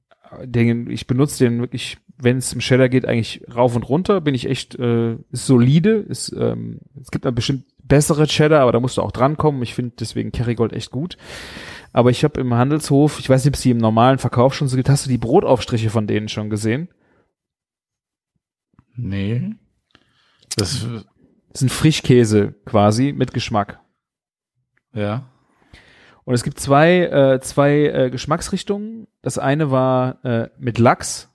den, 0.44 0.90
ich 0.90 1.06
benutze 1.06 1.44
den 1.44 1.60
wirklich, 1.60 1.98
wenn 2.18 2.38
es 2.38 2.54
um 2.54 2.60
Cheddar 2.60 2.88
geht, 2.88 3.06
eigentlich 3.06 3.42
rauf 3.54 3.76
und 3.76 3.84
runter. 3.84 4.22
Bin 4.22 4.36
ich 4.36 4.48
echt, 4.48 4.76
äh, 4.76 5.16
ist 5.30 5.46
solide. 5.46 5.98
Ist, 5.98 6.34
ähm, 6.38 6.80
es 7.02 7.12
gibt 7.12 7.26
dann 7.26 7.36
bestimmt 7.36 7.66
bessere 7.88 8.28
Cheddar, 8.28 8.62
aber 8.62 8.72
da 8.72 8.80
musst 8.80 8.98
du 8.98 9.02
auch 9.02 9.12
drankommen. 9.12 9.62
Ich 9.64 9.74
finde 9.74 9.96
deswegen 10.00 10.32
Kerrygold 10.32 10.74
echt 10.74 10.92
gut. 10.92 11.18
Aber 11.94 12.10
ich 12.10 12.24
habe 12.24 12.40
im 12.40 12.54
Handelshof, 12.54 13.20
ich 13.20 13.30
weiß 13.30 13.44
nicht, 13.44 13.52
ob 13.52 13.56
es 13.56 13.62
die 13.62 13.72
im 13.72 13.78
normalen 13.78 14.18
Verkauf 14.20 14.54
schon 14.54 14.68
so 14.68 14.76
gibt, 14.76 14.90
hast 14.90 15.06
du 15.06 15.10
die 15.10 15.18
Brotaufstriche 15.18 15.90
von 15.90 16.06
denen 16.08 16.30
schon 16.30 16.50
gesehen? 16.50 16.90
Nee. 18.96 19.54
Das, 20.56 20.86
Das 21.52 21.60
sind 21.60 21.72
Frischkäse 21.72 22.56
quasi 22.66 23.14
mit 23.14 23.34
Geschmack. 23.34 23.80
ja. 24.94 25.30
Und 26.24 26.34
es 26.34 26.44
gibt 26.44 26.60
zwei, 26.60 27.04
äh, 27.04 27.40
zwei 27.40 27.86
äh, 27.86 28.10
Geschmacksrichtungen. 28.10 29.08
Das 29.22 29.38
eine 29.38 29.72
war 29.72 30.26
äh, 30.26 30.50
mit 30.60 30.78
Lachs 30.78 31.34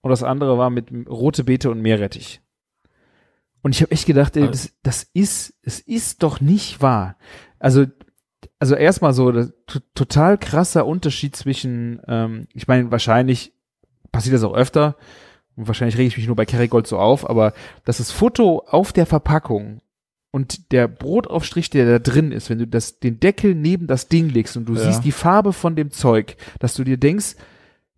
und 0.00 0.08
das 0.08 0.22
andere 0.22 0.56
war 0.56 0.70
mit 0.70 0.90
rote 1.10 1.44
Beete 1.44 1.70
und 1.70 1.82
Meerrettich. 1.82 2.40
Und 3.62 3.74
ich 3.74 3.82
habe 3.82 3.92
echt 3.92 4.06
gedacht, 4.06 4.36
ey, 4.36 4.46
das, 4.46 4.72
das 4.82 5.06
ist, 5.12 5.54
es 5.62 5.80
ist 5.80 6.22
doch 6.22 6.40
nicht 6.40 6.80
wahr. 6.80 7.16
Also, 7.58 7.86
also 8.58 8.74
erstmal 8.74 9.12
so, 9.12 9.32
total 9.94 10.38
krasser 10.38 10.86
Unterschied 10.86 11.36
zwischen, 11.36 12.00
ähm, 12.06 12.46
ich 12.54 12.68
meine, 12.68 12.90
wahrscheinlich 12.90 13.52
passiert 14.12 14.34
das 14.34 14.44
auch 14.44 14.54
öfter 14.54 14.96
und 15.56 15.66
wahrscheinlich 15.66 15.98
rege 15.98 16.08
ich 16.08 16.16
mich 16.16 16.26
nur 16.26 16.36
bei 16.36 16.46
Kerrygold 16.46 16.86
so 16.86 16.98
auf, 16.98 17.28
aber 17.28 17.52
dass 17.84 17.98
das 17.98 18.10
Foto 18.10 18.64
auf 18.66 18.92
der 18.92 19.06
Verpackung 19.06 19.80
und 20.30 20.72
der 20.72 20.88
Brotaufstrich, 20.88 21.70
der 21.70 21.86
da 21.86 21.98
drin 21.98 22.32
ist, 22.32 22.50
wenn 22.50 22.58
du 22.58 22.66
das, 22.66 22.98
den 23.00 23.20
Deckel 23.20 23.54
neben 23.54 23.86
das 23.86 24.08
Ding 24.08 24.28
legst 24.30 24.56
und 24.56 24.66
du 24.66 24.74
Ja. 24.74 24.80
siehst 24.84 25.04
die 25.04 25.12
Farbe 25.12 25.52
von 25.52 25.76
dem 25.76 25.90
Zeug, 25.90 26.36
dass 26.60 26.74
du 26.74 26.84
dir 26.84 26.96
denkst, 26.96 27.34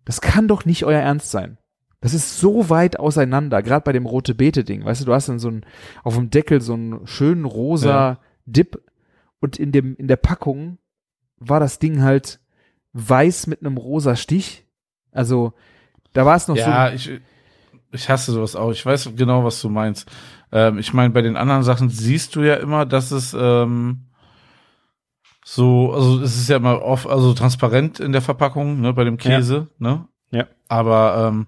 das 0.03 0.19
kann 0.19 0.47
doch 0.47 0.65
nicht 0.65 0.83
euer 0.83 0.99
Ernst 0.99 1.31
sein. 1.31 1.57
Das 2.03 2.13
ist 2.13 2.37
so 2.37 2.69
weit 2.69 2.99
auseinander, 2.99 3.63
gerade 3.63 3.85
bei 3.85 3.93
dem 3.93 4.05
rote 4.05 4.35
Beete 4.35 4.65
Ding. 4.65 4.83
Weißt 4.83 4.99
du, 4.99 5.05
du 5.05 5.13
hast 5.13 5.29
dann 5.29 5.39
so 5.39 5.47
ein 5.49 5.65
auf 6.03 6.15
dem 6.15 6.29
Deckel 6.29 6.59
so 6.59 6.73
einen 6.73 7.07
schönen 7.07 7.45
rosa 7.45 7.87
Ja. 7.89 8.19
Dip 8.45 8.77
und 9.39 9.57
in 9.57 9.71
dem 9.71 9.95
in 9.95 10.09
der 10.09 10.17
Packung 10.17 10.79
war 11.37 11.61
das 11.61 11.79
Ding 11.79 12.01
halt 12.01 12.41
weiß 12.91 13.47
mit 13.47 13.61
einem 13.61 13.77
rosa 13.77 14.17
Stich. 14.17 14.65
Also 15.13 15.53
da 16.11 16.25
war 16.25 16.35
es 16.35 16.49
noch 16.49 16.57
Ja, 16.57 16.89
so 16.89 16.95
ich, 16.95 17.21
ich 17.93 18.09
hasse 18.09 18.33
sowas 18.33 18.57
auch. 18.57 18.71
Ich 18.71 18.85
weiß 18.85 19.11
genau, 19.15 19.45
was 19.45 19.61
du 19.61 19.69
meinst. 19.69 20.11
Ähm, 20.51 20.79
ich 20.79 20.93
meine, 20.93 21.11
bei 21.11 21.21
den 21.21 21.37
anderen 21.37 21.63
Sachen 21.63 21.87
siehst 21.87 22.35
du 22.35 22.41
ja 22.41 22.55
immer, 22.55 22.85
dass 22.85 23.11
es 23.11 23.33
ähm, 23.33 24.07
so, 25.45 25.93
also 25.93 26.21
es 26.21 26.35
ist 26.35 26.49
ja 26.49 26.57
immer 26.57 26.81
oft, 26.81 27.07
also 27.07 27.33
transparent 27.33 28.01
in 28.01 28.11
der 28.11 28.21
Verpackung, 28.21 28.81
ne, 28.81 28.91
bei 28.91 29.05
dem 29.05 29.15
Käse, 29.17 29.69
ne? 29.77 30.05
Ja. 30.31 30.47
Aber 30.67 31.29
ähm, 31.29 31.47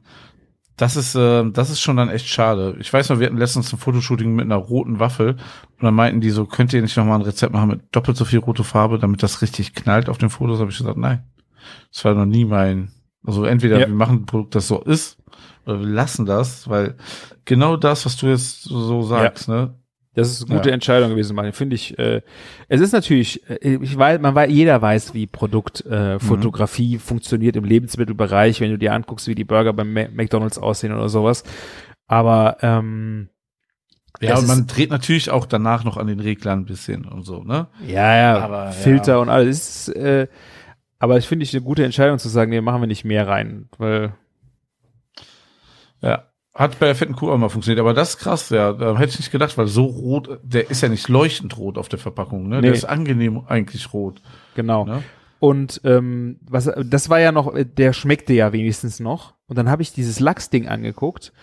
das 0.77 0.95
ist, 0.95 1.15
ähm, 1.15 1.53
das 1.53 1.69
ist 1.69 1.79
schon 1.79 1.95
dann 1.97 2.09
echt 2.09 2.27
schade. 2.27 2.75
Ich 2.79 2.91
weiß 2.91 3.09
noch, 3.09 3.19
wir 3.19 3.27
hatten 3.27 3.37
letztens 3.37 3.71
ein 3.71 3.79
Fotoshooting 3.79 4.35
mit 4.35 4.45
einer 4.45 4.55
roten 4.57 4.99
Waffel 4.99 5.31
und 5.31 5.83
dann 5.83 5.93
meinten 5.93 6.21
die 6.21 6.29
so, 6.31 6.45
könnt 6.45 6.73
ihr 6.73 6.81
nicht 6.81 6.97
nochmal 6.97 7.19
ein 7.19 7.25
Rezept 7.25 7.53
machen 7.53 7.69
mit 7.69 7.81
doppelt 7.91 8.17
so 8.17 8.25
viel 8.25 8.39
rote 8.39 8.63
Farbe, 8.63 8.99
damit 8.99 9.23
das 9.23 9.41
richtig 9.41 9.73
knallt 9.73 10.09
auf 10.09 10.17
den 10.17 10.29
Fotos? 10.29 10.59
Habe 10.59 10.71
ich 10.71 10.77
gesagt, 10.77 10.97
nein. 10.97 11.23
Das 11.91 12.03
war 12.05 12.13
noch 12.13 12.25
nie 12.25 12.45
mein, 12.45 12.91
also 13.25 13.45
entweder 13.45 13.79
Ja. 13.79 13.87
wir 13.87 13.95
machen 13.95 14.17
ein 14.17 14.25
Produkt, 14.25 14.55
das 14.55 14.67
so 14.67 14.81
ist, 14.81 15.17
oder 15.65 15.79
wir 15.79 15.87
lassen 15.87 16.25
das, 16.25 16.69
weil 16.69 16.95
genau 17.45 17.77
das, 17.77 18.05
was 18.05 18.17
du 18.17 18.27
jetzt 18.27 18.63
so, 18.63 18.79
so 18.81 19.01
sagst, 19.01 19.47
ne? 19.47 19.73
Das 20.15 20.31
ist 20.31 20.45
eine 20.45 20.55
gute 20.57 20.69
Ja. 20.69 20.73
Entscheidung 20.73 21.09
gewesen, 21.11 21.35
Martin. 21.35 21.53
Finde 21.53 21.75
ich. 21.75 21.97
Äh, 21.99 22.21
es 22.67 22.81
ist 22.81 22.93
natürlich, 22.93 23.47
äh, 23.49 23.75
ich 23.81 23.97
weiß, 23.97 24.19
man 24.21 24.33
weiß, 24.33 24.49
jeder 24.49 24.81
weiß, 24.81 25.13
wie 25.13 25.27
Produktfotografie 25.27 26.15
äh, 26.15 26.19
Fotografie 26.19 26.97
funktioniert 26.97 27.55
im 27.55 27.65
Lebensmittelbereich, 27.65 28.61
wenn 28.61 28.71
du 28.71 28.77
dir 28.77 28.93
anguckst, 28.93 29.27
wie 29.27 29.35
die 29.35 29.43
Burger 29.43 29.73
beim 29.73 29.93
McDonalds 29.93 30.57
aussehen 30.57 30.93
oder 30.93 31.09
sowas. 31.09 31.43
Aber 32.07 32.57
ähm, 32.61 33.29
Ja, 34.21 34.37
und 34.37 34.47
man 34.47 34.67
dreht 34.67 34.89
natürlich 34.89 35.29
auch 35.29 35.45
danach 35.45 35.83
noch 35.83 35.97
an 35.97 36.07
den 36.07 36.19
Reglern 36.21 36.59
ein 36.59 36.65
bisschen 36.65 37.05
und 37.05 37.23
so, 37.23 37.43
ne? 37.43 37.67
ja, 37.85 38.15
ja, 38.15 38.37
Aber, 38.39 38.71
Filter 38.71 39.13
ja. 39.13 39.17
und 39.19 39.29
alles. 39.29 39.87
Ist, 39.87 39.95
äh, 39.95 40.27
aber 40.97 41.17
ich 41.17 41.27
finde 41.27 41.43
ich 41.43 41.53
eine 41.53 41.63
gute 41.63 41.83
Entscheidung 41.83 42.19
zu 42.19 42.29
sagen, 42.29 42.51
nee, 42.51 42.61
machen 42.61 42.81
wir 42.81 42.87
nicht 42.87 43.03
mehr 43.05 43.27
rein, 43.27 43.67
weil 43.77 44.13
Ja. 46.01 46.23
Hat 46.55 46.79
bei 46.79 46.85
der 46.85 46.95
fetten 46.95 47.15
Kuh 47.15 47.29
auch 47.29 47.37
mal 47.37 47.49
funktioniert, 47.49 47.81
aber 47.81 47.93
das 47.93 48.11
ist 48.11 48.17
krass, 48.19 48.49
ja. 48.49 48.71
Da 48.71 48.97
hätte 48.97 49.11
ich 49.11 49.19
nicht 49.19 49.31
gedacht, 49.31 49.57
weil 49.57 49.67
so 49.67 49.83
rot, 49.83 50.39
der 50.41 50.71
ist 50.71 50.81
ja 50.81 50.87
nicht 50.87 51.09
leuchtend 51.09 51.57
rot 51.57 51.77
auf 51.77 51.89
der 51.89 51.99
Verpackung, 51.99 52.47
ne? 52.47 52.55
Nee. 52.55 52.61
Der 52.61 52.73
ist 52.73 52.85
angenehm 52.85 53.41
eigentlich 53.45 53.93
rot. 53.93 54.21
genau. 54.55 54.85
Ne? 54.85 55.03
Und 55.39 55.81
ähm, 55.83 56.39
was, 56.49 56.71
das 56.85 57.09
war 57.09 57.19
ja 57.19 57.33
noch, 57.33 57.53
der 57.55 57.91
schmeckte 57.91 58.33
ja 58.33 58.53
wenigstens 58.53 59.01
noch. 59.01 59.33
Und 59.47 59.57
dann 59.57 59.69
habe 59.69 59.81
ich 59.81 59.91
dieses 59.91 60.19
Lachsding 60.21 60.67
angeguckt 60.67 61.33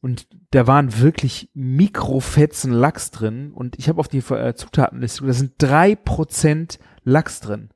und 0.00 0.26
da 0.50 0.66
waren 0.66 1.00
wirklich 1.00 1.50
Mikrofetzen 1.54 2.72
Lachs 2.72 3.10
drin. 3.10 3.52
Und 3.52 3.78
ich 3.78 3.88
habe 3.88 3.98
auf 3.98 4.08
die 4.08 4.18
äh, 4.18 4.54
Zutatenliste, 4.54 5.26
da 5.26 5.32
sind 5.32 5.54
drei 5.58 5.94
Prozent 5.94 6.78
Lachs 7.02 7.40
drin. 7.40 7.70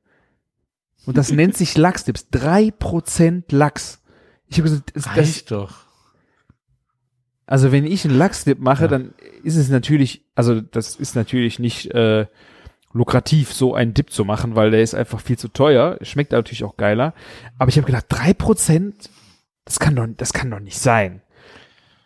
Und 1.05 1.17
das 1.17 1.31
nennt 1.31 1.57
sich 1.57 1.77
Lachsdips. 1.77 2.29
Drei 2.29 2.71
Prozent 2.71 3.51
Lachs. 3.51 4.01
Ich 4.47 4.57
habe 4.57 4.69
gesagt, 4.69 4.91
das, 4.95 5.03
das, 5.03 5.17
Reicht 5.17 5.51
doch. 5.51 5.84
Also 7.47 7.71
wenn 7.71 7.85
ich 7.85 8.05
einen 8.05 8.17
Lachsdip 8.17 8.59
mache, 8.59 8.83
Ja. 8.83 8.87
dann 8.87 9.13
ist 9.43 9.55
es 9.55 9.69
natürlich, 9.69 10.23
also 10.35 10.61
das 10.61 10.95
ist 10.95 11.15
natürlich 11.15 11.59
nicht 11.59 11.91
äh, 11.93 12.25
lukrativ, 12.93 13.53
so 13.53 13.75
einen 13.75 13.93
Dip 13.93 14.09
zu 14.11 14.23
machen, 14.25 14.55
weil 14.55 14.71
der 14.71 14.81
ist 14.81 14.95
einfach 14.95 15.19
viel 15.19 15.37
zu 15.37 15.49
teuer. 15.49 15.97
Schmeckt 16.01 16.31
natürlich 16.31 16.63
auch 16.63 16.77
geiler. 16.77 17.13
Aber 17.57 17.69
ich 17.69 17.77
habe 17.77 17.85
gedacht, 17.85 18.05
drei 18.09 18.33
Prozent, 18.33 19.09
das 19.65 19.79
kann 19.79 19.95
doch, 19.95 20.07
das 20.17 20.31
kann 20.33 20.49
doch 20.49 20.59
nicht 20.59 20.79
sein. 20.79 21.21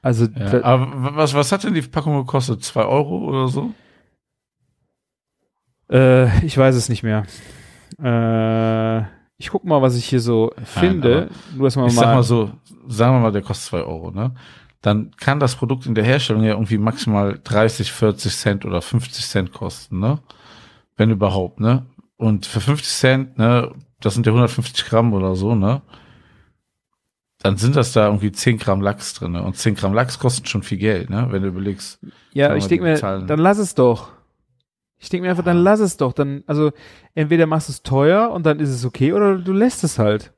Also, 0.01 0.25
Ja, 0.25 0.49
da- 0.49 0.63
aber 0.63 1.15
was, 1.15 1.33
was 1.33 1.51
hat 1.51 1.63
denn 1.63 1.73
die 1.73 1.81
Packung 1.81 2.15
gekostet? 2.17 2.63
Zwei 2.63 2.85
Euro 2.85 3.17
oder 3.25 3.47
so? 3.49 3.73
äh, 5.91 6.45
ich 6.45 6.57
weiß 6.57 6.75
es 6.75 6.89
nicht 6.89 7.03
mehr. 7.03 7.23
Äh, 8.01 8.99
ich 9.37 9.49
guck 9.49 9.63
mal, 9.65 9.81
was 9.81 9.95
ich 9.95 10.05
hier 10.05 10.19
so 10.19 10.51
finde. 10.63 11.29
Nur, 11.55 11.65
dass 11.67 11.75
man 11.75 11.87
Ich 11.87 11.95
mal, 11.95 12.01
sag 12.01 12.13
mal 12.15 12.23
so, 12.23 12.51
sagen 12.87 13.15
wir 13.15 13.19
mal, 13.21 13.31
der 13.31 13.41
kostet 13.41 13.67
zwei 13.69 13.81
Euro, 13.81 14.11
ne? 14.11 14.33
Dann 14.81 15.11
kann 15.17 15.39
das 15.39 15.55
Produkt 15.55 15.85
in 15.85 15.95
der 15.95 16.05
Herstellung 16.05 16.43
ja 16.43 16.51
irgendwie 16.51 16.77
maximal 16.77 17.39
30, 17.43 17.91
40 17.91 18.35
Cent 18.35 18.65
oder 18.65 18.81
50 18.81 19.25
Cent 19.25 19.51
kosten, 19.51 19.99
ne? 19.99 20.19
Wenn 20.95 21.11
überhaupt, 21.11 21.59
ne? 21.59 21.85
Und 22.17 22.45
für 22.45 22.61
50 22.61 22.93
Cent, 22.93 23.37
ne, 23.37 23.73
das 23.99 24.13
sind 24.13 24.25
ja 24.25 24.31
150 24.31 24.85
Gramm 24.85 25.13
oder 25.13 25.35
so, 25.35 25.55
ne? 25.55 25.81
Dann 27.41 27.57
sind 27.57 27.75
das 27.75 27.93
da 27.93 28.07
irgendwie 28.07 28.31
10 28.31 28.57
Gramm 28.57 28.81
Lachs 28.81 29.13
drin, 29.13 29.33
ne? 29.33 29.43
Und 29.43 29.57
10 29.57 29.75
Gramm 29.75 29.93
Lachs 29.93 30.19
kosten 30.19 30.45
schon 30.45 30.63
viel 30.63 30.77
Geld, 30.77 31.09
ne? 31.09 31.27
Wenn 31.29 31.41
du 31.41 31.49
überlegst. 31.49 31.99
Ja, 32.33 32.55
ich 32.55 32.67
denke 32.67 32.85
mir, 32.85 32.95
Zahlen. 32.95 33.27
dann 33.27 33.39
lass 33.39 33.57
es 33.57 33.75
doch. 33.75 34.11
Ich 34.97 35.09
denke 35.09 35.23
mir 35.23 35.31
einfach, 35.31 35.45
dann 35.45 35.57
lass 35.57 35.79
es 35.79 35.97
doch. 35.97 36.13
Dann, 36.13 36.43
also 36.47 36.71
entweder 37.15 37.47
machst 37.47 37.69
du 37.69 37.71
es 37.71 37.83
teuer 37.83 38.31
und 38.31 38.45
dann 38.45 38.59
ist 38.59 38.69
es 38.69 38.85
okay, 38.85 39.13
oder 39.13 39.37
du 39.37 39.53
lässt 39.53 39.83
es 39.83 39.99
halt. 39.99 40.33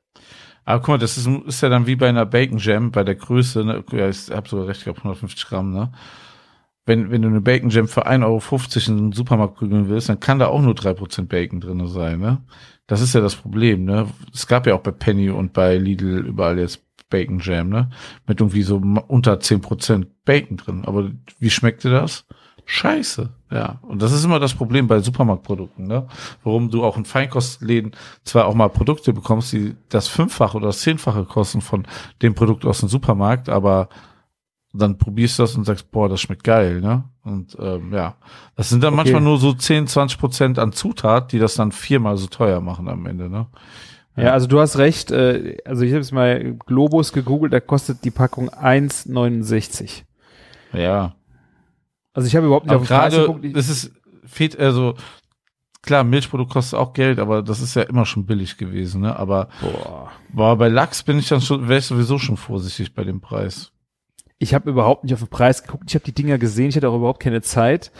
Aber 0.65 0.79
guck 0.79 0.89
mal, 0.89 0.97
das 0.97 1.17
ist, 1.17 1.27
ist 1.27 1.61
ja 1.61 1.69
dann 1.69 1.87
wie 1.87 1.95
bei 1.95 2.09
einer 2.09 2.25
Bacon 2.25 2.57
Jam, 2.57 2.91
bei 2.91 3.03
der 3.03 3.15
Größe, 3.15 3.63
ne? 3.65 3.83
Ja, 3.91 4.09
ich 4.09 4.29
hab 4.29 4.47
sogar 4.47 4.67
recht 4.67 4.83
gehabt, 4.83 4.99
150 4.99 5.47
Gramm, 5.47 5.71
ne? 5.71 5.91
Wenn, 6.85 7.11
wenn 7.11 7.21
du 7.21 7.27
eine 7.27 7.41
Bacon 7.41 7.69
Jam 7.69 7.87
für 7.87 8.07
1,50 8.07 8.23
Euro 8.25 8.91
in 8.91 8.97
den 8.97 9.11
Supermarkt 9.11 9.55
prügeln 9.55 9.89
willst, 9.89 10.09
dann 10.09 10.19
kann 10.19 10.39
da 10.39 10.47
auch 10.47 10.61
nur 10.61 10.73
3% 10.73 11.27
Bacon 11.27 11.59
drinne 11.59 11.87
sein, 11.87 12.19
ne? 12.19 12.41
Das 12.87 13.01
ist 13.01 13.13
ja 13.13 13.21
das 13.21 13.35
Problem, 13.35 13.85
ne? 13.85 14.07
Es 14.33 14.47
gab 14.47 14.67
ja 14.67 14.75
auch 14.75 14.81
bei 14.81 14.91
Penny 14.91 15.29
und 15.29 15.53
bei 15.53 15.77
Lidl 15.77 16.25
überall 16.25 16.59
jetzt 16.59 16.83
Bacon 17.09 17.39
Jam, 17.39 17.69
ne? 17.69 17.89
Mit 18.27 18.39
irgendwie 18.39 18.63
so 18.63 18.77
unter 19.07 19.35
10% 19.35 20.07
Bacon 20.25 20.57
drin. 20.57 20.83
Aber 20.85 21.11
wie 21.39 21.49
schmeckte 21.49 21.89
das? 21.89 22.25
Scheiße, 22.65 23.29
ja. 23.51 23.79
Und 23.81 24.01
das 24.01 24.11
ist 24.11 24.23
immer 24.23 24.39
das 24.39 24.53
Problem 24.53 24.87
bei 24.87 24.99
Supermarktprodukten, 24.99 25.85
ne? 25.87 26.07
Warum 26.43 26.69
du 26.69 26.83
auch 26.83 26.97
in 26.97 27.05
Feinkostläden 27.05 27.91
zwar 28.23 28.45
auch 28.45 28.55
mal 28.55 28.69
Produkte 28.69 29.13
bekommst, 29.13 29.51
die 29.53 29.75
das 29.89 30.07
Fünffache 30.07 30.57
oder 30.57 30.67
das 30.67 30.79
Zehnfache 30.79 31.25
kosten 31.25 31.61
von 31.61 31.85
dem 32.21 32.33
Produkt 32.33 32.65
aus 32.65 32.79
dem 32.79 32.89
Supermarkt, 32.89 33.49
aber 33.49 33.89
dann 34.73 34.97
probierst 34.97 35.37
du 35.37 35.43
das 35.43 35.55
und 35.55 35.65
sagst, 35.65 35.91
boah, 35.91 36.07
das 36.07 36.21
schmeckt 36.21 36.45
geil, 36.45 36.79
ne? 36.79 37.03
Und 37.23 37.57
ähm, 37.59 37.93
ja, 37.93 38.15
das 38.55 38.69
sind 38.69 38.81
dann 38.83 38.93
Okay. 38.93 39.03
manchmal 39.03 39.21
nur 39.21 39.37
so 39.37 39.53
10, 39.53 39.87
20 39.87 40.17
Prozent 40.17 40.59
an 40.59 40.71
Zutat, 40.71 41.33
die 41.33 41.39
das 41.39 41.55
dann 41.55 41.71
viermal 41.73 42.15
so 42.17 42.27
teuer 42.27 42.61
machen 42.61 42.87
am 42.87 43.05
Ende, 43.05 43.29
ne? 43.29 43.47
Ja, 44.17 44.31
also 44.31 44.47
du 44.47 44.59
hast 44.59 44.77
recht. 44.77 45.11
Äh, 45.11 45.57
also 45.65 45.83
ich 45.83 45.91
habe 45.91 45.99
jetzt 45.99 46.11
mal 46.11 46.55
Globus 46.65 47.11
gegoogelt, 47.13 47.53
da 47.53 47.59
kostet 47.59 48.03
die 48.03 48.11
Packung 48.11 48.49
1,69. 48.49 50.03
Ja. 50.73 51.15
Also 52.13 52.27
ich 52.27 52.35
habe 52.35 52.45
überhaupt 52.47 52.65
nicht 52.65 52.73
Aber 52.73 52.81
auf 52.81 52.87
den 52.87 52.97
Preis 52.97 53.13
gerade, 53.13 53.49
das 53.53 53.69
ist, 53.69 53.91
fehlt, 54.25 54.59
also, 54.59 54.95
klar, 55.81 56.03
Milchprodukt 56.03 56.51
kostet 56.51 56.77
auch 56.79 56.93
Geld, 56.93 57.19
aber 57.19 57.41
das 57.41 57.61
ist 57.61 57.75
ja 57.75 57.83
immer 57.83 58.05
schon 58.05 58.25
billig 58.25 58.57
gewesen, 58.57 59.01
ne? 59.01 59.15
Aber, 59.17 59.47
Boah. 59.61 60.11
boah, 60.33 60.57
bei 60.57 60.67
Lachs 60.67 61.03
bin 61.03 61.19
ich 61.19 61.29
dann 61.29 61.41
schon, 61.41 61.67
wäre 61.69 61.79
ich 61.79 61.85
sowieso 61.85 62.17
schon 62.19 62.37
vorsichtig 62.37 62.93
bei 62.93 63.03
dem 63.03 63.21
Preis. 63.21 63.71
Ich 64.39 64.55
habe 64.55 64.71
überhaupt 64.71 65.03
nicht 65.03 65.13
auf 65.13 65.19
den 65.19 65.27
Preis 65.27 65.61
geguckt. 65.61 65.83
Ich 65.87 65.93
habe 65.93 66.03
die 66.03 66.13
Dinger 66.15 66.39
gesehen. 66.39 66.69
Ich 66.69 66.75
hatte 66.75 66.89
auch 66.89 66.95
überhaupt 66.95 67.21
keine 67.21 67.43
Zeit. 67.43 67.91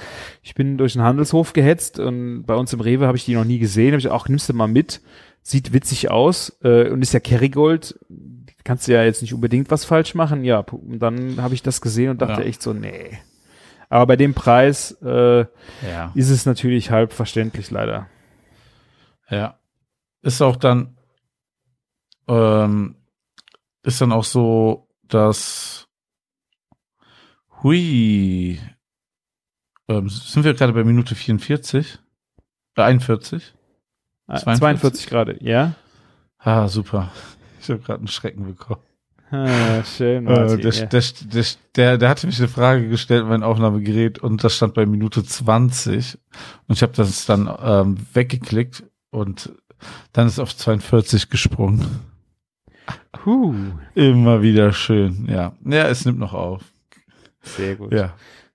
Ich 0.42 0.56
bin 0.56 0.76
durch 0.80 0.94
den 0.94 1.04
Handelshof 1.04 1.54
gehetzt 1.54 2.00
und 2.00 2.46
bei 2.48 2.56
uns 2.56 2.74
im 2.74 2.82
Rewe 2.82 3.06
habe 3.06 3.16
ich 3.16 3.26
die 3.26 3.36
noch 3.36 3.44
nie 3.46 3.60
gesehen. 3.60 3.92
Habe 3.92 4.00
ich 4.00 4.10
auch, 4.10 4.28
nimmst 4.28 4.50
du 4.50 4.54
mal 4.54 4.68
mit. 4.68 5.02
Sieht 5.44 5.72
witzig 5.72 6.10
aus 6.10 6.58
äh, 6.64 6.90
und 6.90 7.04
ist 7.04 7.14
ja 7.14 7.20
Kerrygold. 7.20 8.00
Kannst 8.64 8.88
du 8.88 8.94
ja 8.94 9.04
jetzt 9.04 9.22
nicht 9.22 9.36
unbedingt 9.36 9.70
was 9.70 9.86
falsch 9.86 10.16
machen. 10.16 10.44
Ja, 10.44 10.62
und 10.62 10.98
dann 10.98 11.40
habe 11.44 11.54
ich 11.54 11.62
das 11.62 11.80
gesehen 11.80 12.10
und 12.10 12.24
dachte 12.24 12.42
Ja. 12.42 12.48
echt 12.48 12.64
so, 12.64 12.74
nee. 12.74 13.20
Aber 13.92 14.08
bei 14.08 14.16
dem 14.16 14.34
Preis 14.34 14.94
äh, 15.02 15.46
Ja. 15.86 16.12
ist 16.16 16.30
es 16.30 16.46
natürlich 16.46 16.92
halb 16.92 17.12
verständlich 17.12 17.72
leider. 17.72 18.08
Ja. 19.30 19.60
Ist 20.22 20.42
auch 20.42 20.56
dann, 20.56 20.98
ähm, 22.30 22.96
ist 23.84 24.00
dann 24.00 24.14
auch 24.14 24.24
so, 24.24 24.88
dass, 25.04 25.90
hui, 27.62 28.60
ähm, 29.90 30.08
sind 30.10 30.46
wir 30.46 30.54
gerade 30.54 30.72
bei 30.74 30.86
Minute 30.86 31.14
44? 31.14 32.00
Äh, 32.78 32.82
41? 32.84 33.54
Ah, 34.28 34.38
42? 34.38 34.60
42 34.60 35.08
gerade, 35.08 35.38
ja? 35.44 35.74
Ah, 36.38 36.70
super. 36.70 37.12
Ich 37.60 37.70
habe 37.70 37.80
gerade 37.80 38.00
einen 38.00 38.08
Schrecken 38.08 38.46
bekommen. 38.46 38.82
Ah, 39.32 39.84
schön. 39.84 40.28
Äh, 40.28 40.30
Martin, 40.30 40.62
der, 40.62 40.72
ja. 40.74 40.86
der, 40.86 41.02
der, 41.34 41.44
der, 41.76 41.98
der 41.98 42.10
hatte 42.10 42.28
mich 42.28 42.38
eine 42.40 42.48
Frage 42.50 42.90
gestellt, 42.90 43.26
mein 43.28 43.44
Aufnahmegerät, 43.44 44.20
und 44.20 44.44
das 44.44 44.56
stand 44.56 44.74
bei 44.74 44.86
Minute 44.86 45.24
20. 45.24 46.18
Und 46.68 46.76
ich 46.76 46.84
habe 46.84 46.94
das 46.96 47.26
dann 47.26 47.50
ähm, 47.64 47.98
weggeklickt 48.14 48.84
und 49.10 49.52
dann 50.14 50.28
ist 50.28 50.40
auf 50.40 50.56
42 50.56 51.30
gesprungen. 51.30 51.86
Huh, 53.26 53.54
Immer 53.96 54.42
wieder 54.42 54.74
schön, 54.74 55.28
ja. 55.30 55.54
Ja, 55.66 55.88
es 55.88 56.06
nimmt 56.06 56.20
noch 56.20 56.34
auf. 56.34 56.62
sehr 57.42 57.76
gut. 57.76 57.94
Ja. 57.94 58.14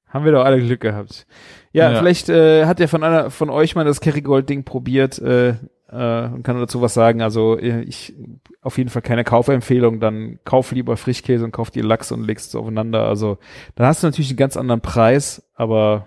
Haben 0.09 0.25
wir 0.25 0.33
doch 0.33 0.45
alle 0.45 0.61
Glück 0.61 0.81
gehabt. 0.81 1.27
Ja, 1.73 1.91
Ja. 1.93 1.99
vielleicht 1.99 2.29
äh, 2.29 2.67
hat 2.67 2.81
ja 2.81 2.87
von 2.87 3.03
einer 3.03 3.31
von 3.31 3.51
euch 3.51 3.75
mal 3.75 3.85
das 3.85 4.01
Kerrygold-Ding 4.01 4.65
probiert 4.65 5.19
äh, 5.19 5.55
äh, 5.97 6.35
und 6.35 6.43
kann 6.43 6.59
dazu 6.59 6.83
was 6.83 6.95
sagen. 6.95 7.23
Also 7.23 7.59
äh, 7.59 7.83
ich 7.83 8.15
auf 8.61 8.79
jeden 8.79 8.91
Fall 8.91 9.03
keine 9.03 9.25
Kaufempfehlung. 9.25 10.01
Dann 10.01 10.39
kauf 10.45 10.73
lieber 10.73 10.97
Frischkäse 10.97 11.45
und 11.45 11.53
kauf 11.53 11.71
dir 11.71 11.85
Lachs 11.85 12.13
und 12.13 12.25
legst 12.25 12.49
es 12.49 12.55
aufeinander. 12.55 13.07
Also 13.07 13.39
dann 13.75 13.87
hast 13.87 14.03
du 14.03 14.07
natürlich 14.07 14.31
einen 14.31 14.37
ganz 14.37 14.57
anderen 14.57 14.81
Preis, 14.81 15.49
aber 15.55 16.07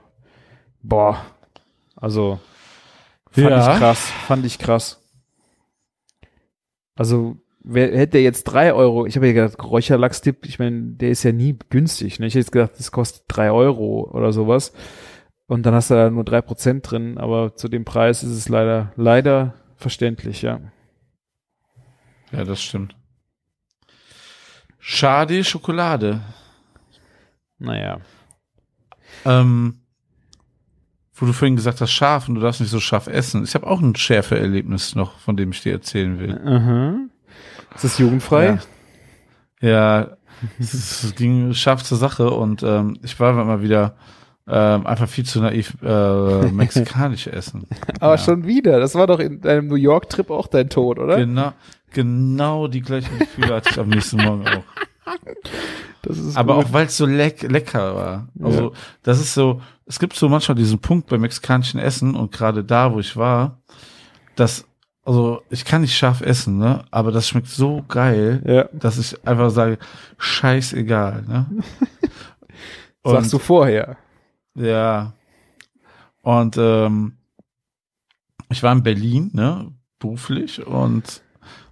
boah, 0.81 1.17
also 1.95 2.39
fand 3.31 3.49
Ja. 3.49 3.73
ich 3.73 3.79
krass, 3.79 3.99
fand 4.27 4.45
ich 4.45 4.59
krass. 4.59 5.01
Also 6.95 7.37
wer 7.63 7.87
hätte 7.87 8.13
der 8.13 8.23
jetzt 8.23 8.43
drei 8.45 8.73
Euro, 8.73 9.05
ich 9.05 9.15
habe 9.15 9.27
ja 9.27 9.33
gedacht, 9.33 9.63
Räucherlachstipp, 9.63 10.45
ich 10.45 10.59
meine, 10.59 10.81
der 10.93 11.09
ist 11.09 11.23
ja 11.23 11.31
nie 11.31 11.57
günstig. 11.69 12.19
Ne? 12.19 12.27
Ich 12.27 12.33
hätte 12.33 12.39
jetzt 12.39 12.51
gedacht, 12.51 12.73
das 12.77 12.91
kostet 12.91 13.23
drei 13.27 13.51
Euro 13.51 14.09
oder 14.11 14.31
sowas. 14.31 14.73
Und 15.47 15.65
dann 15.65 15.73
hast 15.73 15.89
du 15.89 15.95
da 15.95 16.09
nur 16.09 16.23
drei 16.23 16.41
Prozent 16.41 16.89
drin, 16.89 17.17
aber 17.17 17.55
zu 17.55 17.69
dem 17.69 17.83
Preis 17.83 18.21
ist 18.21 18.31
es 18.31 18.49
leider, 18.49 18.91
leider 18.95 19.55
verständlich, 19.79 20.41
ja. 20.41 20.59
Ja, 22.31 22.43
das 22.43 22.61
stimmt. 22.61 22.95
Schade 24.77 25.43
Schokolade. 25.43 26.21
Naja. 27.57 27.99
Ähm, 29.25 29.81
wo 31.15 31.25
du 31.25 31.33
vorhin 31.33 31.55
gesagt 31.55 31.81
hast, 31.81 31.91
scharf 31.91 32.29
und 32.29 32.35
du 32.35 32.41
darfst 32.41 32.61
nicht 32.61 32.69
so 32.69 32.79
scharf 32.79 33.07
essen. 33.07 33.43
Ich 33.43 33.55
habe 33.55 33.67
auch 33.67 33.81
ein 33.81 33.95
Schärfe-Erlebnis 33.95 34.95
noch, 34.95 35.19
von 35.19 35.35
dem 35.35 35.51
ich 35.51 35.61
dir 35.61 35.73
erzählen 35.73 36.19
will. 36.19 36.39
Aha. 36.45 36.99
Ist 37.75 37.83
das 37.83 37.97
jugendfrei? 37.97 38.59
Ja, 39.61 40.17
es, 40.59 41.03
es 41.03 41.15
ging 41.15 41.53
scharf 41.53 41.83
zur 41.83 41.97
Sache 41.97 42.29
und 42.29 42.63
ähm, 42.63 42.97
ich 43.03 43.19
war 43.19 43.33
mal 43.33 43.61
wieder 43.61 43.97
ähm, 44.49 44.87
einfach 44.87 45.07
viel 45.07 45.25
zu 45.25 45.41
naiv 45.41 45.75
äh, 45.83 46.41
mexikanisch 46.51 47.27
essen. 47.27 47.67
Aber 47.99 48.15
Ja. 48.15 48.17
schon 48.17 48.45
wieder. 48.45 48.79
Das 48.79 48.95
war 48.95 49.07
doch 49.07 49.19
in 49.19 49.41
deinem 49.41 49.67
New 49.67 49.75
York-Trip 49.75 50.29
auch 50.31 50.47
dein 50.47 50.69
Tod, 50.69 50.97
oder? 50.99 51.17
Genau, 51.17 51.53
genau 51.91 52.67
die 52.67 52.81
gleichen 52.81 53.19
Gefühle 53.19 53.55
hatte 53.55 53.69
ich 53.71 53.79
am 53.79 53.89
nächsten 53.89 54.17
Morgen 54.17 54.47
auch. 54.47 54.63
Aber 56.35 56.55
gut. 56.55 56.65
auch 56.65 56.73
weil 56.73 56.85
es 56.87 56.97
so 56.97 57.05
leck, 57.05 57.43
lecker 57.43 57.95
war. 57.95 58.27
Also 58.41 58.73
das 59.03 59.19
ist 59.19 59.33
so, 59.33 59.61
es 59.85 59.99
gibt 59.99 60.15
so 60.15 60.29
manchmal 60.29 60.55
diesen 60.55 60.79
Punkt 60.79 61.07
beim 61.07 61.21
mexikanischen 61.21 61.79
Essen 61.79 62.15
und 62.15 62.31
gerade 62.31 62.63
da, 62.63 62.93
wo 62.93 62.99
ich 62.99 63.17
war, 63.17 63.59
dass, 64.35 64.65
also 65.03 65.41
ich 65.49 65.65
kann 65.65 65.81
nicht 65.81 65.97
scharf 65.97 66.21
essen, 66.21 66.57
ne? 66.57 66.85
Aber 66.91 67.11
das 67.11 67.27
schmeckt 67.27 67.47
so 67.47 67.83
geil, 67.87 68.41
ja. 68.45 68.63
dass 68.71 68.97
ich 68.97 69.27
einfach 69.27 69.49
sage, 69.49 69.77
scheißegal, 70.17 71.23
ne? 71.27 71.45
Sagst 73.03 73.33
du 73.33 73.39
vorher. 73.39 73.97
Ja. 74.59 75.13
Und 76.21 76.57
ähm, 76.57 77.13
ich 78.49 78.61
war 78.61 78.73
in 78.73 78.83
Berlin, 78.83 79.31
ne, 79.33 79.71
beruflich 79.99 80.65
und 80.65 81.21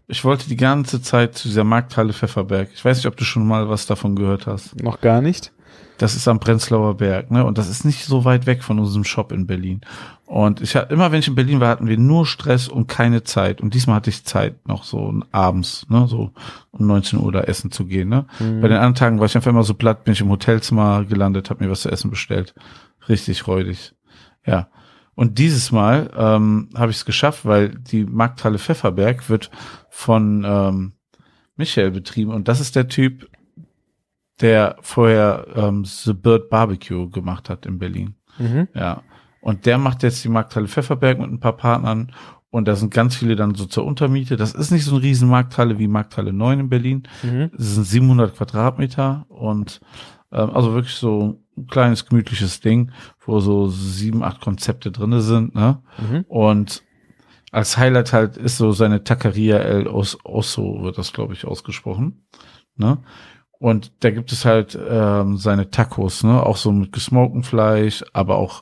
ich 0.07 0.23
wollte 0.23 0.47
die 0.47 0.55
ganze 0.55 1.01
Zeit 1.01 1.35
zu 1.35 1.49
dieser 1.49 1.65
Markthalle 1.65 2.13
Pfefferberg. 2.13 2.69
Ich 2.73 2.83
weiß 2.83 2.97
nicht, 2.97 3.07
ob 3.07 3.17
du 3.17 3.25
schon 3.25 3.45
mal 3.45 3.67
was 3.69 3.85
davon 3.87 4.15
gehört 4.15 4.47
hast. 4.47 4.81
Noch 4.81 5.01
gar 5.01 5.21
nicht. 5.21 5.51
Das 5.97 6.15
ist 6.15 6.27
am 6.27 6.39
Prenzlauer 6.39 6.97
Berg, 6.97 7.31
ne? 7.31 7.43
Und 7.45 7.57
das 7.57 7.69
ist 7.69 7.85
nicht 7.85 8.05
so 8.05 8.25
weit 8.25 8.45
weg 8.45 8.63
von 8.63 8.79
unserem 8.79 9.03
Shop 9.03 9.31
in 9.31 9.47
Berlin. 9.47 9.81
Und 10.25 10.61
ich 10.61 10.75
hatte 10.75 10.93
immer, 10.93 11.11
wenn 11.11 11.19
ich 11.19 11.27
in 11.27 11.35
Berlin 11.35 11.59
war, 11.59 11.69
hatten 11.69 11.87
wir 11.87 11.97
nur 11.97 12.25
Stress 12.25 12.67
und 12.67 12.87
keine 12.87 13.23
Zeit. 13.23 13.61
Und 13.61 13.73
diesmal 13.73 13.95
hatte 13.97 14.09
ich 14.09 14.25
Zeit, 14.25 14.67
noch 14.67 14.83
so 14.83 15.21
abends, 15.31 15.85
ne, 15.89 16.07
so 16.07 16.31
um 16.71 16.85
19 16.85 17.19
Uhr 17.19 17.31
da 17.31 17.41
essen 17.41 17.71
zu 17.71 17.85
gehen, 17.85 18.09
ne? 18.09 18.25
Mhm. 18.39 18.61
Bei 18.61 18.67
den 18.67 18.77
anderen 18.77 18.95
Tagen 18.95 19.19
war 19.19 19.25
ich 19.25 19.35
einfach 19.35 19.49
immer 19.49 19.63
so 19.63 19.73
platt, 19.73 20.03
bin 20.03 20.13
ich 20.13 20.21
im 20.21 20.29
Hotelzimmer 20.29 21.05
gelandet, 21.05 21.49
habe 21.49 21.63
mir 21.63 21.71
was 21.71 21.81
zu 21.81 21.89
essen 21.89 22.09
bestellt. 22.09 22.53
Richtig 23.07 23.47
räudig. 23.47 23.93
Ja. 24.45 24.69
Und 25.15 25.39
dieses 25.39 25.71
Mal 25.71 26.11
ähm, 26.15 26.69
habe 26.75 26.91
ich 26.91 26.97
es 26.97 27.05
geschafft, 27.05 27.45
weil 27.45 27.69
die 27.69 28.05
Markthalle 28.05 28.59
Pfefferberg 28.59 29.29
wird 29.29 29.49
von 29.89 30.43
ähm, 30.45 30.91
Michael 31.55 31.89
betrieben 31.89 32.31
und 32.31 32.47
das 32.47 32.59
ist 32.59 32.75
der 32.75 32.87
Typ, 32.87 33.27
der 34.41 34.77
vorher 34.81 35.47
ähm, 35.55 35.85
The 35.85 36.13
Bird 36.13 36.49
Barbecue 36.49 37.09
gemacht 37.09 37.49
hat 37.49 37.65
in 37.65 37.79
Berlin. 37.79 38.15
Mhm. 38.37 38.67
Ja. 38.73 39.01
Und 39.41 39.65
der 39.65 39.77
macht 39.77 40.03
jetzt 40.03 40.23
die 40.23 40.29
Markthalle 40.29 40.67
Pfefferberg 40.67 41.19
mit 41.19 41.29
ein 41.29 41.39
paar 41.39 41.57
Partnern 41.57 42.11
und 42.49 42.67
da 42.67 42.75
sind 42.75 42.93
ganz 42.93 43.15
viele 43.15 43.35
dann 43.35 43.55
so 43.55 43.65
zur 43.65 43.85
Untermiete. 43.85 44.37
Das 44.37 44.53
ist 44.53 44.71
nicht 44.71 44.85
so 44.85 44.95
eine 44.95 45.03
riesen 45.03 45.29
Markthalle 45.29 45.79
wie 45.79 45.87
Markthalle 45.87 46.33
9 46.33 46.61
in 46.61 46.69
Berlin. 46.69 47.03
Mhm. 47.23 47.51
Es 47.57 47.75
sind 47.75 47.85
700 47.85 48.35
Quadratmeter 48.35 49.25
und 49.29 49.81
ähm, 50.31 50.51
also 50.51 50.73
wirklich 50.73 50.95
so 50.95 51.39
ein 51.57 51.67
kleines 51.67 52.05
gemütliches 52.05 52.59
Ding, 52.61 52.91
wo 53.25 53.39
so 53.39 53.67
sieben, 53.67 54.23
acht 54.23 54.41
Konzepte 54.41 54.91
drinne 54.91 55.21
sind. 55.21 55.55
Ne? 55.55 55.81
Mhm. 55.97 56.25
Und 56.27 56.83
als 57.51 57.77
Highlight 57.77 58.13
halt 58.13 58.37
ist 58.37 58.57
so 58.57 58.71
seine 58.71 59.03
Taqueria 59.03 59.57
El 59.57 59.87
Os 59.87 60.17
Osso, 60.23 60.83
wird 60.83 60.97
das, 60.97 61.13
glaube 61.13 61.33
ich, 61.33 61.45
ausgesprochen. 61.45 62.25
Ne? 62.75 62.99
Und 63.59 63.91
da 64.01 64.11
gibt 64.11 64.31
es 64.31 64.45
halt 64.45 64.77
ähm, 64.89 65.37
seine 65.37 65.71
Tacos, 65.71 66.23
ne? 66.23 66.43
Auch 66.45 66.57
so 66.57 66.71
mit 66.71 66.91
gesmokten 66.91 67.41
Fleisch, 67.43 68.03
aber 68.13 68.35
auch 68.37 68.61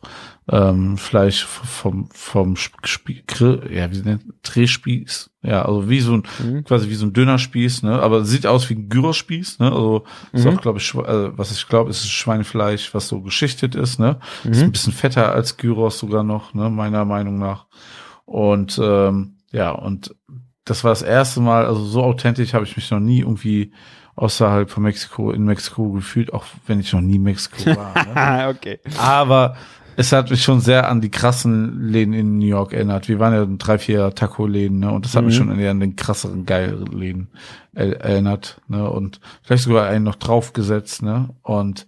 ähm, 0.50 0.98
Fleisch 0.98 1.44
vom 1.44 2.08
vom 2.14 2.54
Sp- 2.56 2.80
Spie- 2.88 3.24
Grill, 3.28 3.70
ja, 3.74 3.92
wie 3.92 4.00
nennt 4.02 4.24
Drehspieß. 4.44 5.32
Ja, 5.42 5.64
also 5.66 5.90
wie 5.90 6.00
so 6.00 6.14
ein 6.14 6.24
Mhm. 6.42 6.64
quasi 6.64 6.90
wie 6.90 6.96
so 6.96 7.06
ein 7.06 7.12
Dönerspieß, 7.14 7.84
ne? 7.84 8.00
Aber 8.02 8.24
sieht 8.24 8.48
aus 8.48 8.70
wie 8.70 8.76
ein 8.76 8.88
Gyrospieß, 8.88 9.60
ne? 9.60 9.70
Also 9.70 10.06
ist 10.32 10.46
Mhm. 10.46 10.56
auch, 10.58 10.62
glaube 10.62 10.80
ich, 10.80 10.94
äh, 10.96 11.38
was 11.38 11.52
ich 11.52 11.68
glaube, 11.68 11.90
ist 11.90 12.08
Schweinefleisch, 12.08 12.94
was 12.94 13.10
so 13.10 13.22
geschichtet 13.22 13.76
ist, 13.76 14.00
ne? 14.00 14.20
Mhm. 14.46 14.52
Ist 14.52 14.62
ein 14.62 14.72
bisschen 14.72 14.94
fetter 14.94 15.34
als 15.34 15.58
Gyros 15.58 16.00
sogar 16.00 16.24
noch, 16.24 16.54
ne? 16.54 16.70
Meiner 16.70 17.04
Meinung 17.04 17.38
nach. 17.38 17.66
Und 18.26 18.80
ähm, 18.82 19.36
ja, 19.52 19.72
und 19.72 20.16
das 20.64 20.84
war 20.86 20.92
das 20.92 21.02
erste 21.02 21.42
Mal, 21.42 21.66
also 21.66 21.84
so 21.84 22.02
authentisch 22.02 22.54
habe 22.54 22.64
ich 22.66 22.76
mich 22.78 22.90
noch 22.92 23.00
nie 23.02 23.20
irgendwie 23.20 23.74
außerhalb 24.16 24.70
von 24.70 24.84
Mexiko 24.84 25.32
in 25.32 25.44
Mexiko 25.46 25.92
gefühlt, 25.92 26.34
auch 26.34 26.46
wenn 26.68 26.80
ich 26.80 26.94
noch 26.94 27.02
nie 27.02 27.20
Mexiko 27.20 27.76
war. 27.76 27.94
ne? 27.96 28.12
Ah, 28.16 28.50
okay. 28.50 28.80
Aber 28.98 29.56
es 29.98 30.12
hat 30.12 30.30
mich 30.30 30.44
schon 30.44 30.60
sehr 30.60 30.90
an 30.90 31.00
die 31.02 31.10
krassen 31.12 31.88
Läden 31.90 32.14
in 32.14 32.38
New 32.38 32.46
York 32.46 32.74
erinnert. 32.74 33.08
Wir 33.08 33.20
waren 33.20 33.34
ja 33.34 33.44
in 33.44 33.58
drei, 33.58 33.78
vier 33.78 34.14
Taco-Läden, 34.14 34.80
ne? 34.80 34.92
Und 34.92 35.06
das 35.06 35.16
hat 35.16 35.24
mich 35.24 35.40
Mhm. 35.40 35.50
schon 35.50 35.60
eher 35.60 35.72
an 35.72 35.80
den 35.80 35.96
krasseren, 35.96 36.46
geileren 36.46 36.88
Läden 36.98 37.30
er 37.74 38.02
erinnert, 38.02 38.60
ne? 38.68 38.90
Und 38.90 39.20
vielleicht 39.44 39.64
sogar 39.64 39.88
einen 39.88 40.04
noch 40.06 40.16
draufgesetzt, 40.16 41.02
ne? 41.02 41.30
Und 41.44 41.86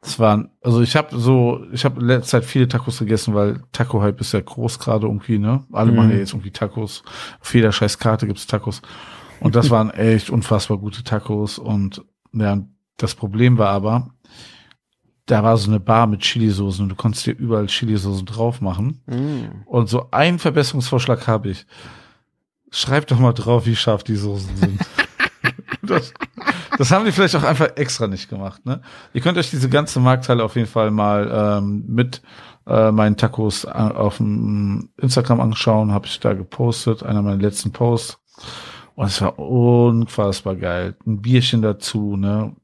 es 0.00 0.18
waren, 0.18 0.48
also 0.62 0.80
ich 0.80 0.96
habe 0.96 1.16
so, 1.18 1.60
ich 1.72 1.84
habe 1.84 2.00
in 2.00 2.06
letzter 2.06 2.40
Zeit 2.40 2.44
viele 2.44 2.68
Tacos 2.68 2.98
gegessen, 2.98 3.34
weil 3.34 3.60
Taco-Hype 3.72 4.20
ist 4.20 4.32
ja 4.32 4.40
groß 4.40 4.78
gerade 4.78 5.06
irgendwie, 5.06 5.38
ne? 5.38 5.62
Alle 5.72 5.90
Mhm. 5.90 5.96
machen 5.96 6.10
ja 6.10 6.16
jetzt 6.16 6.32
irgendwie 6.32 6.50
Tacos. 6.50 7.02
Auf 7.40 7.54
jeder 7.54 7.70
scheiß 7.70 7.98
Karte 7.98 8.26
gibt's 8.26 8.46
Tacos. 8.46 8.80
Und 9.42 9.54
das 9.54 9.70
waren 9.70 9.90
echt 9.90 10.30
unfassbar 10.30 10.78
gute 10.78 11.02
Tacos. 11.04 11.58
Und 11.58 12.04
ja, 12.32 12.58
das 12.96 13.14
Problem 13.14 13.58
war 13.58 13.70
aber, 13.70 14.10
da 15.26 15.42
war 15.42 15.56
so 15.56 15.70
eine 15.70 15.80
Bar 15.80 16.06
mit 16.06 16.20
Chilisoßen 16.22 16.82
und 16.82 16.88
du 16.88 16.94
konntest 16.94 17.26
dir 17.26 17.36
überall 17.36 17.66
Chilisoßen 17.66 18.26
drauf 18.26 18.60
machen. 18.60 19.02
Mhm. 19.06 19.62
Und 19.66 19.88
so 19.88 20.08
einen 20.10 20.38
Verbesserungsvorschlag 20.38 21.26
habe 21.26 21.50
ich. 21.50 21.66
Schreib 22.70 23.06
doch 23.06 23.18
mal 23.18 23.32
drauf, 23.32 23.66
wie 23.66 23.76
scharf 23.76 24.02
die 24.02 24.16
Soßen 24.16 24.56
sind. 24.56 24.80
das, 25.82 26.12
das 26.78 26.90
haben 26.90 27.04
die 27.04 27.12
vielleicht 27.12 27.36
auch 27.36 27.42
einfach 27.42 27.68
extra 27.76 28.06
nicht 28.06 28.28
gemacht. 28.30 28.64
Ne? 28.64 28.80
Ihr 29.12 29.20
könnt 29.20 29.36
euch 29.38 29.50
diese 29.50 29.68
ganze 29.68 30.00
Markthalle 30.00 30.42
auf 30.42 30.56
jeden 30.56 30.68
Fall 30.68 30.90
mal 30.90 31.58
ähm, 31.58 31.84
mit 31.86 32.22
äh, 32.66 32.90
meinen 32.90 33.16
Tacos 33.16 33.66
a- 33.66 33.90
auf 33.90 34.16
dem 34.16 34.88
Instagram 34.96 35.40
anschauen. 35.40 35.92
Habe 35.92 36.06
ich 36.06 36.18
da 36.20 36.32
gepostet, 36.32 37.02
einer 37.02 37.20
meiner 37.22 37.40
letzten 37.42 37.72
Posts. 37.72 38.18
Und 38.94 39.06
es 39.06 39.20
war 39.22 39.38
unfassbar 39.38 40.56
geil. 40.56 40.94
Ein 41.06 41.20
Bierchen 41.22 41.62
dazu, 41.62 42.16
ne? 42.16 42.54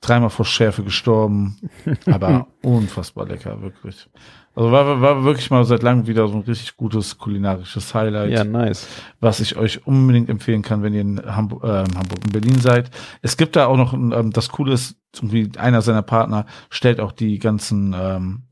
Dreimal 0.00 0.30
vor 0.30 0.44
Schärfe 0.44 0.84
gestorben. 0.84 1.56
Aber 2.06 2.46
unfassbar 2.62 3.26
lecker, 3.26 3.60
wirklich. 3.60 4.08
Also 4.54 4.70
war, 4.72 5.00
war- 5.00 5.24
wirklich 5.24 5.50
mal 5.50 5.64
seit 5.64 5.82
langem 5.82 6.06
wieder 6.06 6.26
so 6.28 6.34
ein 6.34 6.42
richtig 6.42 6.76
gutes 6.76 7.18
kulinarisches 7.18 7.94
Highlight 7.94 8.30
Ja, 8.30 8.44
nice. 8.44 8.86
was 9.20 9.40
ich 9.40 9.56
euch 9.56 9.86
unbedingt 9.86 10.28
empfehlen 10.28 10.62
kann, 10.62 10.82
wenn 10.82 10.94
ihr 10.94 11.00
in 11.00 11.20
Hamburg, 11.24 11.64
äh, 11.64 11.80
in 11.84 11.96
Hamburg 11.98 12.20
in 12.26 12.32
Berlin 12.32 12.58
seid. 12.60 12.90
Es 13.22 13.36
gibt 13.36 13.56
da 13.56 13.66
auch 13.66 13.76
noch, 13.76 13.92
ähm, 13.94 14.30
das 14.32 14.48
Coole 14.50 14.72
ist, 14.72 14.96
irgendwie 15.14 15.50
einer 15.58 15.82
seiner 15.82 16.02
Partner 16.02 16.46
stellt 16.70 17.00
auch 17.00 17.12
die 17.12 17.38
ganzen 17.38 17.94
ähm, 17.98 18.42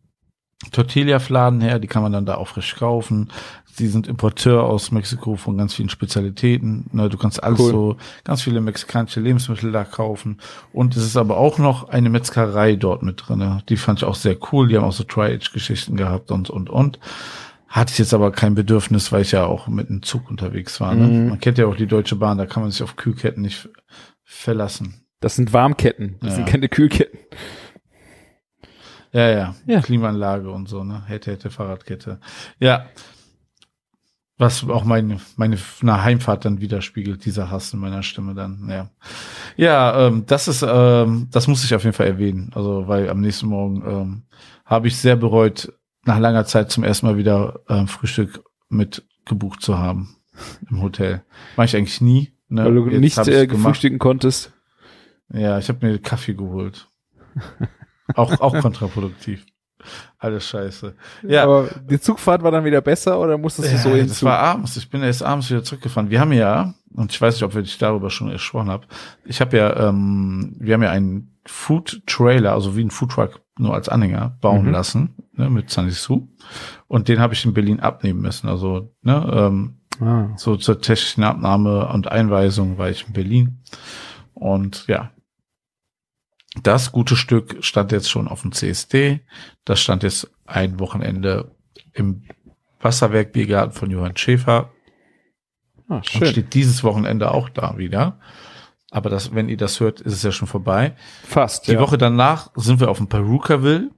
Tortilla-Fladen 0.73 1.61
her, 1.61 1.79
die 1.79 1.87
kann 1.87 2.03
man 2.03 2.13
dann 2.13 2.27
da 2.27 2.37
auch 2.37 2.49
frisch 2.49 2.77
kaufen. 2.77 3.31
Sie 3.67 3.89
sind 3.89 4.09
Importeur 4.09 4.63
aus 4.65 4.91
Mexiko 4.91 5.37
von 5.37 5.59
ganz 5.59 5.75
vielen 5.75 5.91
Spezialitäten. 5.91 6.87
Ne, 6.93 7.11
du 7.11 7.19
kannst 7.19 7.45
alles 7.45 7.61
Cool. 7.61 7.71
so, 7.71 7.97
ganz 8.25 8.41
viele 8.43 8.63
mexikanische 8.63 9.21
Lebensmittel 9.21 9.71
da 9.71 9.85
kaufen. 9.85 10.39
Und 10.73 10.97
es 10.97 11.05
ist 11.05 11.17
aber 11.19 11.37
auch 11.37 11.59
noch 11.59 11.91
eine 11.91 12.09
Metzgerei 12.09 12.75
dort 12.77 13.03
mit 13.03 13.23
drinne. 13.29 13.63
Die 13.69 13.77
fand 13.77 13.99
ich 14.01 14.05
auch 14.07 14.15
sehr 14.15 14.37
cool. 14.51 14.69
Die 14.69 14.77
haben 14.77 14.85
auch 14.85 14.93
so 14.93 15.05
Tri-Age-Geschichten 15.05 15.97
gehabt 15.97 16.31
und, 16.31 16.49
und, 16.49 16.71
und. 16.71 16.99
Hatte 17.69 17.93
ich 17.93 17.99
jetzt 17.99 18.15
aber 18.15 18.33
kein 18.33 18.55
Bedürfnis, 18.55 19.13
weil 19.13 19.23
ich 19.23 19.33
ja 19.33 19.45
auch 19.45 19.69
mit 19.69 19.91
dem 19.91 20.03
Zug 20.03 20.31
unterwegs 20.31 20.81
war. 20.81 20.95
Ne? 20.95 21.07
Mhm. 21.07 21.29
Man 21.29 21.41
kennt 21.41 21.59
ja 21.59 21.67
auch 21.67 21.77
die 21.77 21.87
Deutsche 21.87 22.17
Bahn, 22.17 22.39
da 22.39 22.47
kann 22.47 22.63
man 22.63 22.73
sich 22.73 22.83
auf 22.83 22.97
Kühlketten 22.97 23.43
nicht 23.43 23.69
verlassen. 24.25 25.03
Das 25.21 25.37
sind 25.37 25.53
Warmketten. 25.53 26.17
Das 26.21 26.31
Ja. 26.31 26.37
sind 26.37 26.49
keine 26.49 26.69
Kühlketten. 26.71 27.19
Ja, 29.13 29.31
ja, 29.31 29.55
Ja. 29.67 29.81
Klimaanlage 29.81 30.51
und 30.51 30.69
so, 30.69 30.85
ne? 30.85 31.03
Hätte, 31.07 31.33
hätte 31.33 31.51
Fahrradkette. 31.51 32.21
Ja. 32.59 32.87
Was 34.39 34.69
auch 34.69 34.85
meine, 34.85 35.19
meine 35.37 35.57
eine 35.81 36.03
Heimfahrt 36.05 36.45
dann 36.45 36.61
widerspiegelt, 36.61 37.25
dieser 37.25 37.51
Hass 37.51 37.73
in 37.73 37.81
meiner 37.81 38.03
Stimme 38.03 38.35
dann, 38.35 38.69
ja. 38.69 38.91
Ja, 39.57 40.07
ähm, 40.07 40.25
das 40.27 40.47
ist, 40.47 40.63
ähm, 40.69 41.29
das 41.31 41.49
muss 41.49 41.65
ich 41.65 41.75
auf 41.75 41.85
jeden 41.85 41.95
Fall 41.95 42.07
erwähnen. 42.07 42.51
Also, 42.55 42.87
weil 42.87 43.09
am 43.09 43.23
nächsten 43.23 43.47
Morgen 43.47 43.83
ähm, 43.87 44.23
habe 44.67 44.89
ich 44.89 44.97
sehr 44.99 45.17
bereut, 45.17 45.73
nach 46.05 46.19
langer 46.19 46.45
Zeit 46.45 46.71
zum 46.71 46.85
ersten 46.85 47.07
Mal 47.07 47.17
wieder 47.17 47.61
ähm, 47.69 47.89
Frühstück 47.89 48.45
mit 48.69 49.05
gebucht 49.25 49.63
zu 49.63 49.79
haben 49.79 50.17
im 50.71 50.83
Hotel. 50.83 51.23
Mach 51.57 51.65
ich 51.65 51.75
eigentlich 51.75 52.01
nie. 52.01 52.33
Ne? 52.49 52.65
Weil 52.65 52.75
du 52.75 52.89
Jetzt 52.91 53.01
nicht 53.01 53.29
äh, 53.29 53.47
gefrühstücken 53.47 53.99
konntest. 53.99 54.53
Ja, 55.33 55.59
ich 55.59 55.69
habe 55.69 55.85
mir 55.87 55.99
Kaffee 55.99 56.35
geholt. 56.35 56.89
auch, 58.15 58.41
auch 58.41 58.59
kontraproduktiv. 58.61 59.45
Alles 60.19 60.49
scheiße. 60.49 60.95
Ja, 61.29 61.45
Aber 61.45 61.69
die 61.89 62.01
Zugfahrt 62.01 62.43
war 62.43 62.51
dann 62.51 62.65
wieder 62.65 62.81
besser 62.81 63.21
oder 63.21 63.39
musstest 63.39 63.73
du 63.73 63.79
so 63.79 63.89
ja, 63.91 63.97
in 63.97 64.09
das 64.09 64.23
war 64.23 64.39
abends. 64.39 64.77
Ich 64.77 64.89
bin 64.91 65.03
erst 65.03 65.23
abends 65.23 65.49
wieder 65.51 65.63
zurückgefahren. 65.63 66.11
Wir 66.11 66.19
haben 66.21 66.33
ja, 66.33 66.75
und 66.95 67.13
ich 67.13 67.21
weiß 67.21 67.35
nicht, 67.35 67.43
ob 67.45 67.55
wir 67.55 67.63
dich 67.63 67.79
darüber 67.79 68.11
schon 68.11 68.31
gesprochen 68.31 68.71
haben. 68.71 68.85
Ich 69.25 69.41
habe 69.41 69.57
ja, 69.57 69.89
ähm, 69.89 70.57
wir 70.59 70.75
haben 70.75 70.83
ja 70.83 70.91
einen 70.91 71.37
Food 71.47 72.03
Trailer, 72.07 72.53
also 72.55 72.77
wie 72.77 72.83
ein 72.85 72.91
Food 72.91 73.13
Truck 73.13 73.41
nur 73.59 73.75
als 73.75 73.89
Anhänger 73.89 74.37
bauen 74.41 74.65
Mhm. 74.67 74.73
lassen, 74.73 75.15
ne, 75.35 75.49
mit 75.51 75.71
Sunny 75.71 75.91
Su. 75.93 76.29
Und 76.89 77.09
den 77.09 77.21
habe 77.21 77.35
ich 77.35 77.45
in 77.45 77.55
Berlin 77.55 77.79
abnehmen 77.81 78.21
müssen. 78.23 78.49
Also, 78.49 78.93
ne, 79.03 79.31
ähm, 79.33 79.77
Ah. 80.01 80.29
so 80.37 80.57
zur 80.57 80.81
technischen 80.81 81.23
Abnahme 81.23 81.89
und 81.89 82.09
Einweisung 82.11 82.77
war 82.77 82.91
ich 82.91 83.07
in 83.07 83.13
Berlin. 83.15 83.63
Und 84.35 84.87
ja, 84.89 85.11
das 86.63 86.93
gute 86.93 87.17
Stück 87.17 87.59
stand 87.65 87.93
jetzt 87.93 88.11
schon 88.11 88.29
auf 88.29 88.43
dem 88.43 88.53
CSD. 88.53 89.21
Das 89.65 89.81
stand 89.81 90.03
jetzt 90.03 90.31
ein 90.47 90.79
Wochenende 90.81 91.51
im 91.93 92.23
Wasserwerk 92.81 93.33
Biergarten 93.33 93.73
von 93.73 93.91
Johann 93.91 94.17
Schäfer 94.17 94.71
Ah, 95.89 95.97
und 95.97 96.07
schön. 96.07 96.27
steht 96.27 96.55
dieses 96.55 96.83
Wochenende 96.83 97.31
auch 97.33 97.49
da 97.49 97.79
wieder. 97.79 98.19
Aber 98.91 99.09
das, 99.11 99.35
wenn 99.35 99.49
ihr 99.49 99.57
das 99.57 99.79
hört, 99.81 100.01
ist 100.01 100.15
es 100.15 100.23
ja 100.23 100.33
schon 100.33 100.49
vorbei. 100.49 100.97
Fast. 101.25 101.69
Die 101.69 101.73
ja. 101.73 101.81
Woche 101.81 101.97
danach 101.99 102.51
sind 102.57 102.81
wir 102.81 102.89
auf 102.91 102.99
dem 102.99 103.09
Perukaville. 103.09 103.91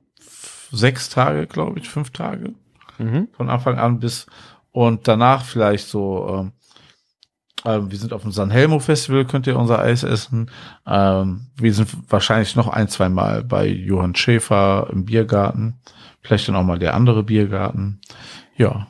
Sechs 0.70 1.08
Tage, 1.08 1.46
glaube 1.46 1.78
ich, 1.78 1.88
fünf 1.88 2.10
Tage 2.10 2.54
Mhm. 2.98 3.28
von 3.32 3.48
Anfang 3.48 3.78
an 3.78 4.00
bis 4.00 4.26
und 4.72 5.06
danach 5.08 5.44
vielleicht 5.44 5.86
so, 5.88 6.28
ähm, 6.40 6.52
ähm, 7.64 7.90
wir 7.90 7.98
sind 7.98 8.12
auf 8.12 8.22
dem 8.22 8.32
San 8.32 8.50
Helmo 8.50 8.78
Festival, 8.78 9.24
könnt 9.24 9.46
ihr 9.46 9.58
unser 9.58 9.78
Eis 9.80 10.02
essen. 10.02 10.50
Ähm, 10.86 11.46
wir 11.56 11.74
sind 11.74 11.88
wahrscheinlich 12.08 12.56
noch 12.56 12.68
ein, 12.68 12.88
zwei 12.88 13.08
Mal 13.08 13.44
bei 13.44 13.66
Johann 13.66 14.14
Schäfer 14.14 14.88
im 14.92 15.04
Biergarten. 15.04 15.74
Vielleicht 16.20 16.48
dann 16.48 16.56
auch 16.56 16.64
mal 16.64 16.78
der 16.78 16.94
andere 16.94 17.22
Biergarten. 17.22 18.00
Ja. 18.56 18.88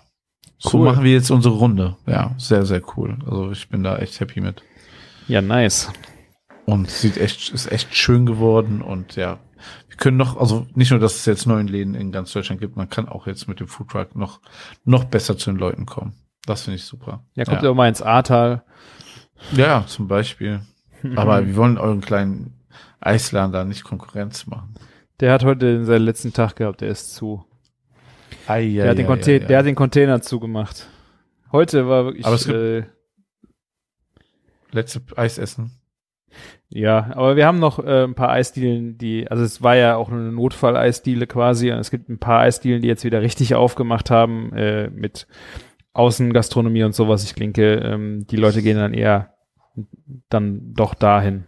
So 0.58 0.78
Cool. 0.78 0.86
machen 0.86 1.04
wir 1.04 1.12
jetzt 1.12 1.30
unsere 1.30 1.54
Runde. 1.54 1.96
Ja, 2.06 2.34
sehr, 2.36 2.66
sehr 2.66 2.82
cool. 2.96 3.16
Also 3.24 3.52
ich 3.52 3.68
bin 3.68 3.84
da 3.84 3.96
echt 3.98 4.18
happy 4.18 4.40
mit. 4.40 4.62
Ja, 5.28 5.40
nice. 5.40 5.90
Und 6.66 6.90
sieht 6.90 7.16
echt, 7.16 7.50
ist 7.50 7.70
echt 7.70 7.94
schön 7.94 8.26
geworden 8.26 8.82
und 8.82 9.16
ja, 9.16 9.38
wir 9.88 9.96
können 9.96 10.16
noch, 10.16 10.36
also 10.36 10.66
nicht 10.74 10.90
nur, 10.90 11.00
dass 11.00 11.14
es 11.14 11.26
jetzt 11.26 11.46
neun 11.46 11.66
Läden 11.68 11.94
in 11.94 12.12
ganz 12.12 12.32
Deutschland 12.32 12.60
gibt, 12.60 12.76
man 12.76 12.90
kann 12.90 13.08
auch 13.08 13.26
jetzt 13.26 13.48
mit 13.48 13.60
dem 13.60 13.68
Foodtruck 13.68 14.14
noch, 14.16 14.40
noch 14.84 15.04
besser 15.04 15.38
zu 15.38 15.50
den 15.50 15.58
Leuten 15.58 15.86
kommen. 15.86 16.14
Das 16.49 16.62
finde 16.62 16.76
ich 16.76 16.84
super. 16.84 17.22
Ja, 17.34 17.44
kommt 17.44 17.62
ja. 17.62 17.68
ja. 17.68 17.74
mal 17.74 17.88
ins 17.88 18.01
Ahrtal. 18.03 18.62
ja, 19.53 19.84
zum 19.86 20.09
Beispiel. 20.09 20.61
Aber 21.16 21.46
wir 21.46 21.57
wollen 21.57 21.78
euren 21.78 22.01
kleinen 22.01 22.55
Eisladen 23.01 23.53
da 23.53 23.64
nicht 23.64 23.84
Konkurrenz 23.84 24.46
machen. 24.46 24.74
Der 25.20 25.32
hat 25.32 25.44
heute 25.44 25.84
seinen 25.84 26.03
letzten 26.05 26.32
Tag 26.32 26.57
gehabt, 26.57 26.80
der 26.80 26.88
ist 26.88 27.14
zu. 27.14 27.44
Ei, 28.46 28.61
ei, 28.62 28.72
Der, 28.74 28.90
hat 28.90 28.99
den 28.99 29.07
ei, 29.07 29.12
ei, 29.12 29.38
der 29.40 29.59
hat 29.59 29.66
den 29.66 29.74
Container 29.74 30.20
zugemacht. 30.22 30.88
Heute 31.53 31.88
war 31.88 32.05
wirklich, 32.07 32.24
Aber 32.24 32.34
es 32.34 32.46
gibt- 32.46 32.57
äh, 32.59 32.82
Letzte 34.70 35.01
Eis 35.16 35.38
essen. 35.38 35.72
ja, 36.68 37.11
aber 37.14 37.36
wir 37.36 37.46
haben 37.46 37.59
noch 37.59 37.78
äh, 37.78 38.05
ein 38.05 38.14
paar 38.14 38.28
Eisdielen, 38.30 38.99
die, 38.99 39.26
also 39.30 39.42
es 39.42 39.62
war 39.62 39.76
ja 39.76 39.96
auch 39.96 40.11
eine 40.11 40.30
Notfall-Eisdiele 40.30 41.26
quasi, 41.26 41.72
und 41.72 41.78
es 41.78 41.90
gibt 41.90 42.11
ein 42.11 42.18
paar 42.18 42.40
Eisdielen, 42.40 42.82
die 42.82 42.88
jetzt 42.88 43.05
wieder 43.05 43.22
richtig 43.22 43.55
aufgemacht 43.55 44.11
haben, 44.11 44.53
äh, 44.53 44.90
mit 44.90 45.26
Außengastronomie 45.99 46.84
und 46.84 46.94
sowas. 46.94 47.24
Ich 47.24 47.34
denke, 47.34 47.74
ähm, 47.76 48.26
die 48.26 48.36
Leute 48.36 48.62
gehen 48.62 48.76
dann 48.78 48.94
eher 48.94 49.34
dann 50.28 50.72
doch 50.74 50.94
dahin. 50.94 51.44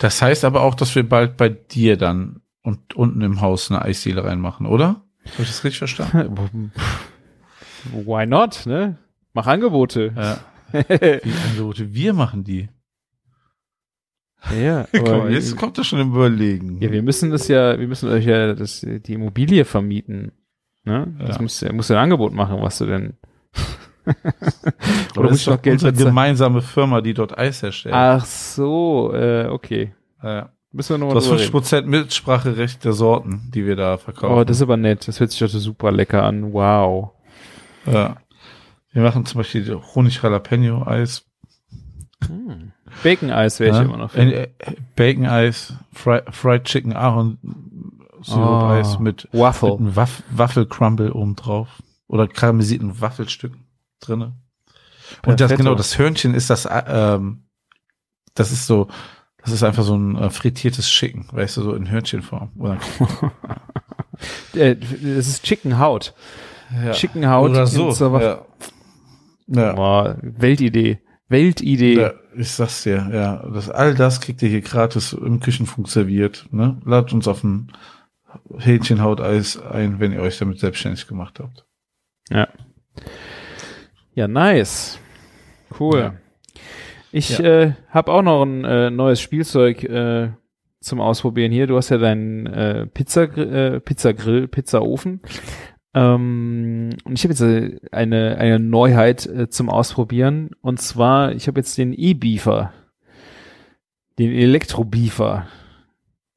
Das 0.00 0.22
heißt 0.22 0.44
aber 0.44 0.62
auch, 0.62 0.74
dass 0.74 0.94
wir 0.94 1.08
bald 1.08 1.36
bei 1.36 1.48
dir 1.48 1.96
dann 1.96 2.40
und 2.62 2.94
unten 2.94 3.20
im 3.22 3.40
Haus 3.40 3.70
eine 3.70 3.82
Eisdiele 3.82 4.24
reinmachen, 4.24 4.66
oder? 4.66 5.02
Habe 5.32 5.42
ich 5.42 5.48
das 5.48 5.64
richtig 5.64 5.78
verstanden? 5.78 6.70
Why 7.92 8.26
not, 8.26 8.64
ne? 8.66 8.98
Mach 9.32 9.46
Angebote. 9.46 10.12
Ja. 10.16 10.38
Wie 10.72 11.32
Angebote? 11.50 11.92
Wir 11.94 12.12
machen 12.14 12.44
die. 12.44 12.68
ja, 14.54 14.86
mal, 14.92 15.32
jetzt 15.32 15.56
kommt 15.56 15.76
das 15.78 15.86
schon 15.86 16.00
im 16.00 16.10
Überlegen. 16.12 16.80
ja, 16.80 16.90
wir 16.90 17.02
müssen 17.02 17.30
das 17.30 17.48
ja, 17.48 17.78
wir 17.78 17.86
müssen 17.88 18.08
euch 18.08 18.24
ja 18.24 18.54
das, 18.54 18.80
die 18.80 19.12
Immobilie 19.12 19.64
vermieten. 19.64 20.32
Ne? 20.84 21.14
Das 21.18 21.36
Ja. 21.36 21.42
musst, 21.42 21.62
du- 21.62 21.72
musst 21.74 21.90
du 21.90 21.94
ein 21.94 22.00
Angebot 22.00 22.32
machen, 22.32 22.60
was 22.60 22.78
du 22.78 22.86
denn. 22.86 23.14
Oder 25.16 25.28
das 25.28 25.38
ist 25.38 25.46
du 25.46 25.50
doch 25.52 25.62
Geld 25.62 25.74
unsere 25.74 25.92
bezahlen? 25.92 26.08
gemeinsame 26.10 26.62
Firma, 26.62 27.00
die 27.00 27.14
dort 27.14 27.36
Eis 27.38 27.62
herstellt. 27.62 27.94
Ach 27.94 28.24
so, 28.24 29.12
äh, 29.14 29.46
okay. 29.48 29.94
Ja. 30.22 30.50
Müssen 30.72 30.90
wir 30.94 30.98
Du 30.98 31.00
nochmal 31.06 31.16
hast 31.16 31.26
drüber 31.28 31.40
reden. 31.40 31.56
50% 31.56 31.82
Mitspracherecht 31.86 32.84
der 32.84 32.92
Sorten, 32.92 33.50
die 33.52 33.66
wir 33.66 33.76
da 33.76 33.98
verkaufen. 33.98 34.34
Oh, 34.34 34.44
das 34.44 34.58
ist 34.58 34.62
aber 34.62 34.76
nett. 34.76 35.06
Das 35.08 35.18
hört 35.18 35.30
sich 35.32 35.40
doch 35.40 35.48
super 35.48 35.90
lecker 35.90 36.22
an. 36.22 36.52
Wow. 36.52 37.10
ja. 37.86 38.16
Wir 38.92 39.02
machen 39.02 39.24
zum 39.24 39.38
Beispiel 39.38 39.80
Honig-Jalapeno-Eis, 39.94 41.24
Hm. 42.26 42.72
Bacon-Eis 43.02 43.60
wäre 43.60 43.70
ich 43.70 43.76
ja. 43.76 43.82
immer 43.82 43.96
noch 43.96 44.10
für. 44.10 44.20
Äh, 44.20 44.42
äh, 44.58 44.74
Bacon-Eis, 44.96 45.74
Fri 45.92 46.20
Fried 46.30 46.64
Chicken 46.64 46.94
Ahorn 46.94 47.38
Sirup-Eis 48.22 48.96
Oh, 48.98 49.02
mit, 49.02 49.28
Waffle. 49.32 49.76
mit 49.78 49.96
Waff 49.96 50.22
Waffelcrumble 50.30 51.12
oben 51.12 51.34
drauf. 51.36 51.68
Oder 52.08 52.26
karamellisierten 52.28 53.00
Waffelstücken 53.00 53.64
drinne. 54.00 54.36
Und 55.26 55.40
das 55.40 55.56
genau, 55.56 55.74
das 55.74 55.98
Hörnchen 55.98 56.34
ist 56.34 56.50
das, 56.50 56.66
äh, 56.66 56.82
ähm, 56.86 57.44
das 58.34 58.52
ist 58.52 58.66
so, 58.66 58.88
das 59.38 59.52
ist 59.52 59.62
einfach 59.62 59.82
so 59.82 59.96
ein 59.96 60.16
äh, 60.16 60.30
frittiertes 60.30 60.88
Chicken, 60.88 61.26
weißt 61.32 61.56
du, 61.56 61.62
so 61.62 61.74
in 61.74 61.90
Hörnchenform. 61.90 62.52
Oder, 62.58 62.78
Äh, 64.54 64.76
das 64.76 65.28
ist 65.28 65.44
Chicken 65.44 65.78
Haut. 65.78 66.14
ja. 66.84 66.92
Chicken 66.92 67.28
Haut 67.28 67.50
Oder 67.50 67.66
so. 67.66 67.90
Ja. 68.18 68.44
Ja. 69.46 69.72
Boah, 69.72 70.16
Weltidee. 70.20 71.00
Weltidee. 71.28 72.00
ja, 72.00 72.12
ich 72.36 72.50
sag's 72.50 72.82
dir, 72.82 73.08
ja. 73.12 73.36
Das, 73.52 73.70
all 73.70 73.94
das 73.94 74.20
kriegt 74.20 74.42
ihr 74.42 74.48
hier 74.48 74.62
gratis 74.62 75.12
im 75.12 75.40
Küchenfunk 75.40 75.88
serviert. 75.88 76.46
Ne? 76.50 76.80
Ladet 76.84 77.12
uns 77.12 77.28
auf 77.28 77.44
ein 77.44 77.72
Hähnchenhauteis 78.58 79.60
ein, 79.60 80.00
wenn 80.00 80.12
ihr 80.12 80.20
euch 80.22 80.38
damit 80.38 80.58
selbstständig 80.58 81.06
gemacht 81.06 81.40
habt. 81.40 81.66
Ja. 82.28 82.48
Ja, 84.14 84.28
nice. 84.28 84.98
Cool. 85.78 85.98
Ja. 85.98 86.14
Ich 87.12 87.38
Ja. 87.38 87.44
äh, 87.44 87.72
habe 87.88 88.12
auch 88.12 88.22
noch 88.22 88.42
ein 88.44 88.64
äh, 88.64 88.90
neues 88.90 89.20
Spielzeug 89.20 89.82
äh, 89.84 90.30
zum 90.80 91.00
Ausprobieren 91.00 91.52
hier. 91.52 91.66
Du 91.66 91.76
hast 91.76 91.90
ja 91.90 91.98
deinen 91.98 92.46
äh, 92.46 92.86
Pizza, 92.86 93.22
äh, 93.36 93.80
Pizzagrill, 93.80 94.48
Pizzaofen. 94.48 95.20
Ähm, 95.92 96.90
und 97.04 97.12
ich 97.18 97.24
habe 97.24 97.32
jetzt 97.32 97.40
äh, 97.40 97.80
eine, 97.90 98.36
eine 98.38 98.58
Neuheit 98.60 99.26
äh, 99.26 99.48
zum 99.48 99.68
Ausprobieren. 99.68 100.50
Und 100.60 100.80
zwar, 100.80 101.32
ich 101.32 101.48
habe 101.48 101.58
jetzt 101.60 101.76
den 101.78 101.92
E-Beefer. 101.92 102.72
Den 104.18 104.32
Elektro-Beefer. 104.32 105.46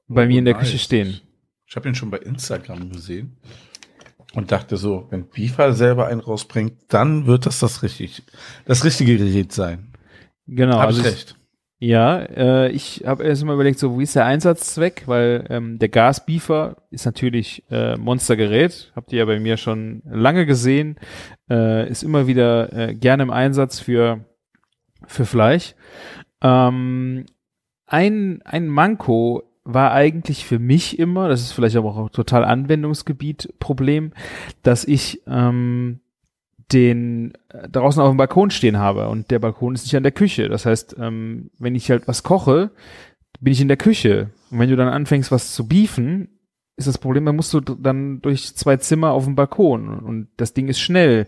Bei 0.07 0.25
mir 0.27 0.39
in 0.39 0.45
der 0.45 0.55
Oh, 0.55 0.57
nice. 0.59 0.67
Küche 0.69 0.79
stehen. 0.79 1.19
Ich 1.67 1.75
habe 1.75 1.87
ihn 1.87 1.95
schon 1.95 2.09
bei 2.11 2.17
Instagram 2.19 2.91
gesehen 2.91 3.37
und 4.35 4.51
dachte 4.51 4.77
so, 4.77 5.07
wenn 5.09 5.27
Bifa 5.27 5.73
selber 5.73 6.07
einen 6.07 6.21
rausbringt, 6.21 6.73
dann 6.89 7.27
wird 7.27 7.45
das 7.45 7.59
das 7.59 7.83
richtig, 7.83 8.23
das 8.65 8.83
richtige 8.83 9.17
Gerät 9.17 9.51
sein. 9.51 9.93
Genau. 10.47 10.77
Hab 10.79 10.87
also 10.87 11.01
ich- 11.01 11.07
recht. 11.07 11.35
Ja, 11.79 12.19
äh, 12.19 12.69
ich 12.69 13.03
habe 13.05 13.25
erst 13.25 13.43
mal 13.43 13.55
überlegt, 13.55 13.77
so 13.77 13.99
wie 13.99 14.03
ist 14.03 14.15
der 14.15 14.25
Einsatzzweck, 14.25 15.03
weil 15.05 15.45
ähm, 15.49 15.79
der 15.79 15.89
Gasbeefer 15.89 16.77
ist 16.91 17.03
natürlich 17.05 17.61
äh, 17.69 17.97
Monstergerät, 17.97 18.93
habt 18.95 19.11
ihr 19.11 19.19
ja 19.19 19.25
bei 19.25 19.37
mir 19.37 19.57
schon 19.57 20.01
lange 20.05 20.45
gesehen, 20.45 20.95
äh, 21.49 21.89
ist 21.89 22.01
immer 22.01 22.25
wieder 22.25 22.71
äh, 22.71 22.95
gerne 22.95 23.23
im 23.23 23.31
Einsatz 23.31 23.81
für 23.81 24.23
für 25.07 25.25
Fleisch. 25.25 25.75
Ähm, 26.41 27.25
ein 27.85 28.41
ein 28.45 28.69
Manko 28.69 29.43
war 29.65 29.91
eigentlich 29.91 30.45
für 30.45 30.59
mich 30.59 30.99
immer, 30.99 31.29
das 31.29 31.41
ist 31.41 31.53
vielleicht 31.53 31.75
aber 31.75 31.95
auch 31.95 32.09
total 32.09 32.43
Anwendungsgebiet 32.43 33.53
Problem, 33.59 34.11
dass 34.61 34.83
ich 34.83 35.21
ähm, 35.25 36.01
den 36.71 37.33
äh, 37.49 37.69
draußen 37.69 38.01
auf 38.01 38.09
dem 38.09 38.17
Balkon 38.17 38.51
stehen 38.51 38.77
habe 38.77 39.07
und 39.09 39.31
der 39.31 39.39
Balkon 39.39 39.75
ist 39.75 39.83
nicht 39.83 39.95
an 39.95 40.03
der 40.03 40.11
Küche. 40.11 40.49
Das 40.49 40.65
heißt, 40.65 40.97
ähm, 40.99 41.49
wenn 41.59 41.75
ich 41.75 41.89
halt 41.89 42.07
was 42.07 42.23
koche, 42.23 42.71
bin 43.39 43.53
ich 43.53 43.61
in 43.61 43.67
der 43.67 43.77
Küche. 43.77 44.31
Und 44.51 44.59
wenn 44.59 44.69
du 44.69 44.75
dann 44.75 44.87
anfängst, 44.87 45.31
was 45.31 45.53
zu 45.53 45.67
beefen, 45.67 46.29
ist 46.75 46.87
das 46.87 46.97
Problem, 46.97 47.25
dann 47.25 47.35
musst 47.35 47.53
du 47.53 47.59
dann 47.59 48.21
durch 48.21 48.55
zwei 48.55 48.77
Zimmer 48.77 49.11
auf 49.11 49.25
dem 49.25 49.35
Balkon 49.35 49.99
und 49.99 50.27
das 50.37 50.53
Ding 50.53 50.67
ist 50.67 50.79
schnell. 50.79 51.27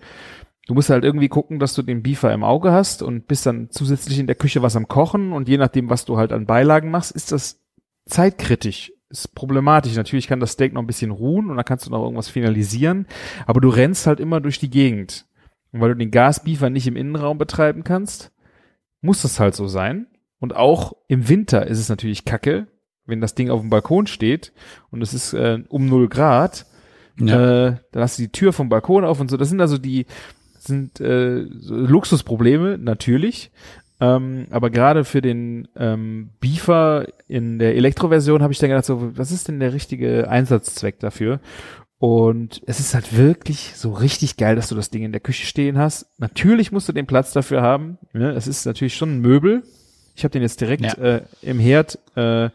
Du 0.67 0.73
musst 0.73 0.89
halt 0.89 1.03
irgendwie 1.03 1.29
gucken, 1.29 1.59
dass 1.59 1.75
du 1.75 1.83
den 1.83 2.01
Beefer 2.01 2.33
im 2.33 2.43
Auge 2.43 2.71
hast 2.71 3.03
und 3.03 3.27
bist 3.27 3.45
dann 3.45 3.69
zusätzlich 3.69 4.17
in 4.17 4.25
der 4.25 4.35
Küche 4.35 4.63
was 4.63 4.75
am 4.75 4.87
Kochen 4.87 5.31
und 5.31 5.47
je 5.47 5.57
nachdem, 5.57 5.91
was 5.91 6.05
du 6.05 6.17
halt 6.17 6.31
an 6.31 6.47
Beilagen 6.47 6.89
machst, 6.89 7.11
ist 7.11 7.31
das 7.31 7.64
zeitkritisch. 8.05 8.91
Ist 9.09 9.35
problematisch. 9.35 9.95
Natürlich 9.95 10.27
kann 10.27 10.39
das 10.39 10.53
Steak 10.53 10.73
noch 10.73 10.81
ein 10.81 10.87
bisschen 10.87 11.11
ruhen 11.11 11.49
und 11.49 11.57
dann 11.57 11.65
kannst 11.65 11.85
du 11.85 11.91
noch 11.91 12.03
irgendwas 12.03 12.27
finalisieren, 12.27 13.07
aber 13.45 13.61
du 13.61 13.69
rennst 13.69 14.07
halt 14.07 14.19
immer 14.19 14.41
durch 14.41 14.59
die 14.59 14.69
Gegend. 14.69 15.25
Und 15.71 15.81
weil 15.81 15.89
du 15.89 15.97
den 15.97 16.11
Gasbeefer 16.11 16.69
nicht 16.69 16.87
im 16.87 16.95
Innenraum 16.95 17.37
betreiben 17.37 17.83
kannst, 17.83 18.31
muss 19.01 19.21
das 19.21 19.39
halt 19.39 19.55
so 19.55 19.67
sein. 19.67 20.07
Und 20.39 20.55
auch 20.55 20.93
im 21.07 21.29
Winter 21.29 21.67
ist 21.67 21.79
es 21.79 21.89
natürlich 21.89 22.25
kacke, 22.25 22.67
wenn 23.05 23.21
das 23.21 23.35
Ding 23.35 23.49
auf 23.49 23.61
dem 23.61 23.69
Balkon 23.69 24.07
steht 24.07 24.51
und 24.89 25.01
es 25.01 25.13
ist 25.13 25.33
äh, 25.33 25.63
um 25.69 25.87
0 25.87 26.09
Grad, 26.09 26.65
äh, 27.19 27.23
dann 27.25 27.81
hast 27.93 28.17
du 28.17 28.23
die 28.23 28.31
Tür 28.31 28.51
vom 28.51 28.69
Balkon 28.69 29.05
auf 29.05 29.19
und 29.19 29.29
so. 29.29 29.37
Das 29.37 29.49
sind 29.49 29.61
also 29.61 29.77
die 29.77 30.05
sind 30.57 30.99
äh, 30.99 31.39
Luxusprobleme 31.39 32.77
natürlich. 32.77 33.51
Ähm, 34.01 34.47
aber 34.49 34.69
gerade 34.69 35.05
für 35.05 35.21
den 35.21 35.67
ähm, 35.77 36.31
Beefer 36.41 37.07
in 37.27 37.59
der 37.59 37.75
Elektroversion 37.75 38.41
habe 38.43 38.51
ich 38.51 38.59
dann 38.59 38.69
gedacht, 38.69 38.85
so, 38.85 39.17
was 39.17 39.31
ist 39.31 39.47
denn 39.47 39.59
der 39.59 39.73
richtige 39.73 40.29
Einsatzzweck 40.29 40.99
dafür? 40.99 41.39
Und 41.97 42.61
es 42.65 42.81
ist 42.81 42.93
halt 42.93 43.15
wirklich 43.17 43.71
so 43.75 43.93
richtig 43.93 44.35
geil, 44.35 44.55
dass 44.57 44.67
du 44.67 44.75
das 44.75 44.89
Ding 44.89 45.03
in 45.03 45.13
der 45.13 45.21
Küche 45.21 45.45
stehen 45.45 45.77
hast. 45.77 46.07
Natürlich 46.19 46.71
musst 46.73 46.89
du 46.89 46.93
den 46.93 47.07
Platz 47.07 47.31
dafür 47.31 47.61
haben. 47.61 47.97
Ne? 48.11 48.31
Es 48.31 48.47
ist 48.47 48.65
natürlich 48.65 48.95
schon 48.95 49.15
ein 49.17 49.21
Möbel. 49.21 49.63
Ich 50.13 50.23
habe 50.23 50.31
den 50.31 50.41
jetzt 50.41 50.59
direkt 50.59 50.83
Ja. 50.83 50.93
äh, 50.95 51.21
im 51.41 51.57
Herd 51.59 51.97
äh, 52.15 52.49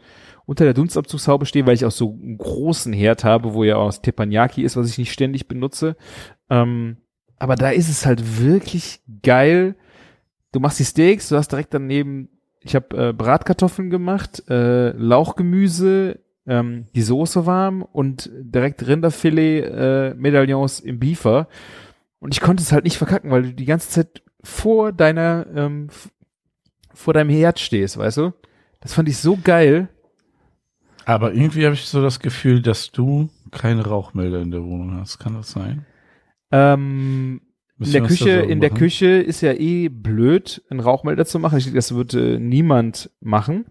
unter 0.44 0.64
der 0.64 0.74
Dunstabzugshaube 0.74 1.46
stehen, 1.46 1.66
weil 1.66 1.74
ich 1.74 1.84
auch 1.86 1.90
so 1.90 2.18
einen 2.20 2.36
großen 2.36 2.92
Herd 2.92 3.24
habe, 3.24 3.54
wo 3.54 3.64
ja 3.64 3.76
auch 3.76 3.86
das 3.86 4.02
Teppanyaki 4.02 4.62
ist, 4.62 4.76
was 4.76 4.90
ich 4.90 4.98
nicht 4.98 5.12
ständig 5.12 5.48
benutze. 5.48 5.96
Ähm, 6.50 6.98
aber 7.38 7.54
da 7.54 7.70
ist 7.70 7.88
es 7.88 8.04
halt 8.04 8.42
wirklich 8.42 9.00
geil. 9.22 9.74
Du 10.52 10.60
machst 10.60 10.78
die 10.78 10.84
Steaks, 10.84 11.28
du 11.28 11.36
hast 11.36 11.52
direkt 11.52 11.74
daneben, 11.74 12.28
ich 12.60 12.74
habe 12.74 13.08
äh, 13.08 13.12
Bratkartoffeln 13.12 13.90
gemacht, 13.90 14.42
äh, 14.48 14.90
Lauchgemüse, 14.90 16.20
ähm, 16.46 16.88
die 16.94 17.02
Soße 17.02 17.46
warm 17.46 17.82
und 17.82 18.30
direkt 18.32 18.86
Rinderfilet, 18.86 19.62
äh, 19.62 20.14
Medaillons 20.14 20.80
im 20.80 20.98
Beefer. 20.98 21.48
Und 22.18 22.34
ich 22.34 22.40
konnte 22.40 22.62
es 22.62 22.72
halt 22.72 22.84
nicht 22.84 22.98
verkacken, 22.98 23.30
weil 23.30 23.42
du 23.42 23.54
die 23.54 23.64
ganze 23.64 23.88
Zeit 23.88 24.22
vor 24.42 24.92
deiner, 24.92 25.46
ähm, 25.54 25.88
vor 26.92 27.14
deinem 27.14 27.30
Herd 27.30 27.60
stehst, 27.60 27.96
weißt 27.96 28.18
du? 28.18 28.32
Das 28.80 28.94
fand 28.94 29.08
ich 29.08 29.18
so 29.18 29.38
geil. 29.42 29.88
Aber 31.04 31.32
irgendwie 31.32 31.64
habe 31.64 31.74
ich 31.74 31.86
so 31.86 32.02
das 32.02 32.20
Gefühl, 32.20 32.62
dass 32.62 32.90
du 32.90 33.30
keine 33.50 33.86
Rauchmelder 33.86 34.40
in 34.40 34.50
der 34.50 34.64
Wohnung 34.64 34.98
hast. 34.98 35.18
Kann 35.18 35.34
das 35.34 35.50
sein? 35.50 35.86
Ähm, 36.50 37.40
in 37.80 37.92
der 37.92 38.02
Küche, 38.02 38.30
in 38.30 38.60
der? 38.60 38.70
Küche 38.70 39.06
ist 39.08 39.40
ja 39.40 39.52
eh 39.52 39.88
blöd, 39.88 40.62
einen 40.70 40.80
Rauchmelder 40.80 41.24
zu 41.24 41.38
machen. 41.38 41.58
Ich 41.58 41.64
denke, 41.64 41.78
das 41.78 41.94
würde 41.94 42.38
niemand 42.38 43.10
machen, 43.20 43.66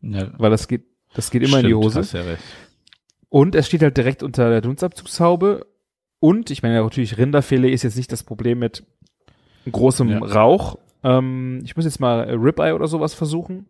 Ja, 0.00 0.32
weil 0.38 0.50
das 0.50 0.68
geht, 0.68 0.84
das 1.14 1.30
geht 1.30 1.42
immer 1.42 1.58
in 1.58 1.66
die 1.66 1.70
stimmt, 1.72 1.84
Hose. 1.84 1.98
Hast 2.00 2.12
ja 2.12 2.22
recht. 2.22 2.42
Und 3.28 3.54
es 3.54 3.66
steht 3.66 3.82
halt 3.82 3.96
direkt 3.96 4.22
unter 4.22 4.48
der 4.50 4.60
Dunstabzugshaube. 4.60 5.66
Und 6.18 6.50
ich 6.50 6.62
meine 6.62 6.82
natürlich, 6.82 7.16
Rinderfilet 7.16 7.72
ist 7.72 7.82
jetzt 7.82 7.96
nicht 7.96 8.10
das 8.12 8.24
Problem 8.24 8.58
mit 8.58 8.84
großem 9.70 10.08
Ja. 10.08 10.18
Rauch. 10.18 10.78
Ähm, 11.02 11.60
ich 11.64 11.76
muss 11.76 11.84
jetzt 11.84 12.00
mal 12.00 12.24
äh, 12.28 12.32
Ribeye 12.32 12.74
oder 12.74 12.88
sowas 12.88 13.14
versuchen. 13.14 13.66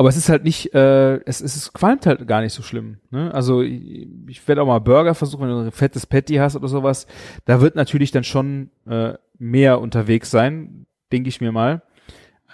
Aber 0.00 0.08
es 0.08 0.16
ist 0.16 0.30
halt 0.30 0.44
nicht, 0.44 0.72
äh, 0.72 1.16
es, 1.26 1.42
es, 1.42 1.74
qualmt 1.74 2.06
halt 2.06 2.26
gar 2.26 2.40
nicht 2.40 2.54
so 2.54 2.62
schlimm. 2.62 3.00
Ne? 3.10 3.34
Also 3.34 3.60
ich, 3.60 4.08
ich 4.28 4.48
werde 4.48 4.62
auch 4.62 4.66
mal 4.66 4.78
Burger 4.78 5.14
versuchen, 5.14 5.42
wenn 5.42 5.50
du 5.50 5.58
ein 5.58 5.72
fettes 5.72 6.06
Patty 6.06 6.36
hast 6.36 6.56
oder 6.56 6.68
sowas. 6.68 7.06
Da 7.44 7.60
wird 7.60 7.74
natürlich 7.74 8.10
dann 8.10 8.24
schon 8.24 8.70
äh, 8.86 9.12
mehr 9.36 9.78
unterwegs 9.78 10.30
sein, 10.30 10.86
denke 11.12 11.28
ich 11.28 11.42
mir 11.42 11.52
mal. 11.52 11.82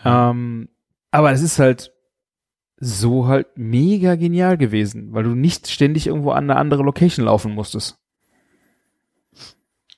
Ähm, 0.04 0.70
aber 1.12 1.30
es 1.30 1.40
ist 1.40 1.60
halt 1.60 1.92
so 2.78 3.28
halt 3.28 3.46
mega 3.54 4.16
genial 4.16 4.56
gewesen, 4.56 5.12
weil 5.12 5.22
du 5.22 5.36
nicht 5.36 5.68
ständig 5.68 6.08
irgendwo 6.08 6.32
an 6.32 6.50
eine 6.50 6.58
andere 6.58 6.82
Location 6.82 7.26
laufen 7.26 7.52
musstest. 7.52 7.96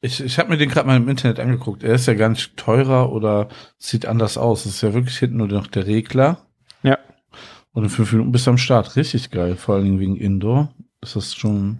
Ich, 0.02 0.22
ich 0.22 0.38
habe 0.38 0.50
mir 0.50 0.58
den 0.58 0.68
gerade 0.68 0.86
mal 0.86 0.98
im 0.98 1.08
Internet 1.08 1.40
angeguckt. 1.40 1.82
Er 1.82 1.94
ist 1.94 2.04
ja 2.04 2.12
gar 2.12 2.28
nicht 2.28 2.58
teurer 2.58 3.10
oder 3.10 3.48
sieht 3.78 4.04
anders 4.04 4.36
aus. 4.36 4.66
Es 4.66 4.74
ist 4.74 4.82
ja 4.82 4.92
wirklich 4.92 5.16
hinten 5.16 5.38
nur 5.38 5.48
noch 5.48 5.66
der 5.66 5.86
Regler. 5.86 6.44
In 7.82 7.88
fünf 7.90 8.12
Minuten 8.12 8.32
bist 8.32 8.46
du 8.46 8.50
am 8.50 8.58
Start. 8.58 8.96
Richtig 8.96 9.30
geil. 9.30 9.56
Vor 9.56 9.76
allen 9.76 9.84
Dingen 9.84 10.00
wegen 10.00 10.16
Indoor. 10.16 10.74
Das 11.00 11.16
ist 11.16 11.38
schon. 11.38 11.78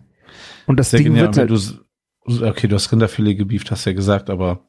Und 0.66 0.78
das 0.78 0.90
Ding 0.90 1.04
genial. 1.04 1.26
wird 1.26 1.38
halt 1.38 1.50
du, 1.50 2.46
okay, 2.46 2.68
du 2.68 2.74
hast 2.74 2.92
Rinderfilet 2.92 3.36
gebieft, 3.36 3.70
hast 3.70 3.84
ja 3.84 3.92
gesagt, 3.92 4.30
aber 4.30 4.60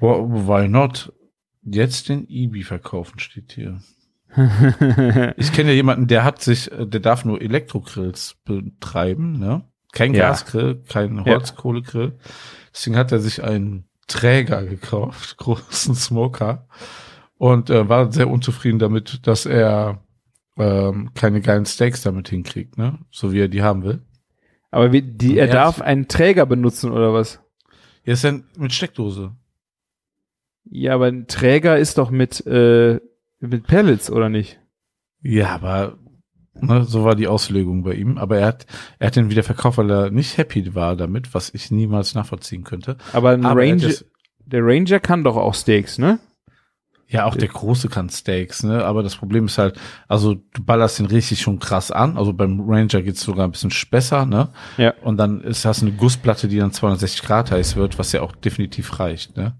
why 0.00 0.68
not? 0.68 1.12
Jetzt 1.62 2.08
den 2.08 2.26
Ibi 2.26 2.64
verkaufen 2.64 3.18
steht 3.20 3.52
hier. 3.52 3.80
ich 5.36 5.52
kenne 5.52 5.70
ja 5.70 5.76
jemanden, 5.76 6.06
der 6.06 6.24
hat 6.24 6.42
sich, 6.42 6.70
der 6.72 7.00
darf 7.00 7.24
nur 7.24 7.40
Elektrogrills 7.40 8.36
betreiben, 8.44 9.38
ne? 9.38 9.64
Kein 9.92 10.14
ja. 10.14 10.30
Gasgrill, 10.30 10.82
kein 10.88 11.24
Holzkohlegrill. 11.24 12.18
Deswegen 12.72 12.96
hat 12.96 13.12
er 13.12 13.20
sich 13.20 13.44
einen 13.44 13.84
Träger 14.06 14.64
gekauft, 14.64 15.36
großen 15.38 15.94
Smoker, 15.94 16.66
und 17.42 17.70
äh, 17.70 17.88
war 17.88 18.12
sehr 18.12 18.30
unzufrieden 18.30 18.78
damit, 18.78 19.26
dass 19.26 19.46
er 19.46 20.04
ähm, 20.56 21.10
keine 21.14 21.40
geilen 21.40 21.66
Steaks 21.66 22.00
damit 22.02 22.28
hinkriegt, 22.28 22.78
ne? 22.78 23.00
So 23.10 23.32
wie 23.32 23.40
er 23.40 23.48
die 23.48 23.62
haben 23.62 23.82
will. 23.82 24.00
Aber 24.70 24.92
wie, 24.92 25.02
die, 25.02 25.38
er, 25.38 25.48
er 25.48 25.52
darf 25.52 25.80
einen 25.80 26.06
Träger 26.06 26.46
benutzen 26.46 26.92
oder 26.92 27.12
was? 27.12 27.40
Ja, 28.04 28.12
ist 28.12 28.22
dann 28.22 28.44
mit 28.56 28.72
Steckdose. 28.72 29.34
Ja, 30.70 30.94
aber 30.94 31.06
ein 31.06 31.26
Träger 31.26 31.78
ist 31.78 31.98
doch 31.98 32.10
mit, 32.10 32.46
äh, 32.46 33.00
mit 33.40 33.66
Pellets, 33.66 34.08
oder 34.08 34.28
nicht? 34.28 34.60
Ja, 35.20 35.48
aber 35.48 35.98
Ne, 36.54 36.84
so 36.84 37.02
war 37.02 37.16
die 37.16 37.26
Auslegung 37.26 37.82
bei 37.82 37.94
ihm. 37.94 38.18
Aber 38.18 38.38
er 38.38 38.46
hat, 38.46 38.66
er 39.00 39.06
hat 39.06 39.16
den 39.16 39.30
wieder 39.30 39.42
verkauft, 39.42 39.78
weil 39.78 39.90
er 39.90 40.10
nicht 40.10 40.36
happy 40.36 40.74
war 40.74 40.94
damit, 40.94 41.34
was 41.34 41.52
ich 41.54 41.70
niemals 41.70 42.14
nachvollziehen 42.14 42.62
könnte. 42.62 42.98
Aber 43.12 43.30
ein 43.30 43.44
Aber 43.44 43.62
Ranger, 43.62 43.90
der 44.44 44.60
Ranger 44.62 45.00
kann 45.00 45.24
doch 45.24 45.36
auch 45.36 45.54
Steaks, 45.54 45.98
ne? 45.98 46.20
Ja, 47.12 47.26
auch 47.26 47.36
der 47.36 47.48
Große 47.48 47.88
kann 47.88 48.08
Steaks, 48.08 48.62
ne? 48.62 48.86
Aber 48.86 49.02
das 49.02 49.16
Problem 49.16 49.44
ist 49.44 49.58
halt, 49.58 49.78
also 50.08 50.34
du 50.34 50.64
ballerst 50.64 50.98
den 50.98 51.04
richtig 51.04 51.42
schon 51.42 51.58
krass 51.58 51.90
an. 51.90 52.16
Also 52.16 52.32
beim 52.32 52.62
Ranger 52.66 53.02
geht's 53.02 53.20
sogar 53.20 53.46
ein 53.46 53.50
bisschen 53.50 53.70
besser, 53.90 54.24
ne? 54.24 54.48
Ja. 54.78 54.94
Und 55.02 55.18
dann 55.18 55.42
ist, 55.42 55.66
hast 55.66 55.82
du 55.82 55.86
eine 55.86 55.94
Gussplatte, 55.94 56.48
die 56.48 56.56
dann 56.56 56.72
260 56.72 57.22
Grad 57.22 57.50
heiß 57.50 57.76
wird, 57.76 57.98
was 57.98 58.12
ja 58.12 58.22
auch 58.22 58.32
definitiv 58.32 58.98
reicht, 58.98 59.36
ne? 59.36 59.58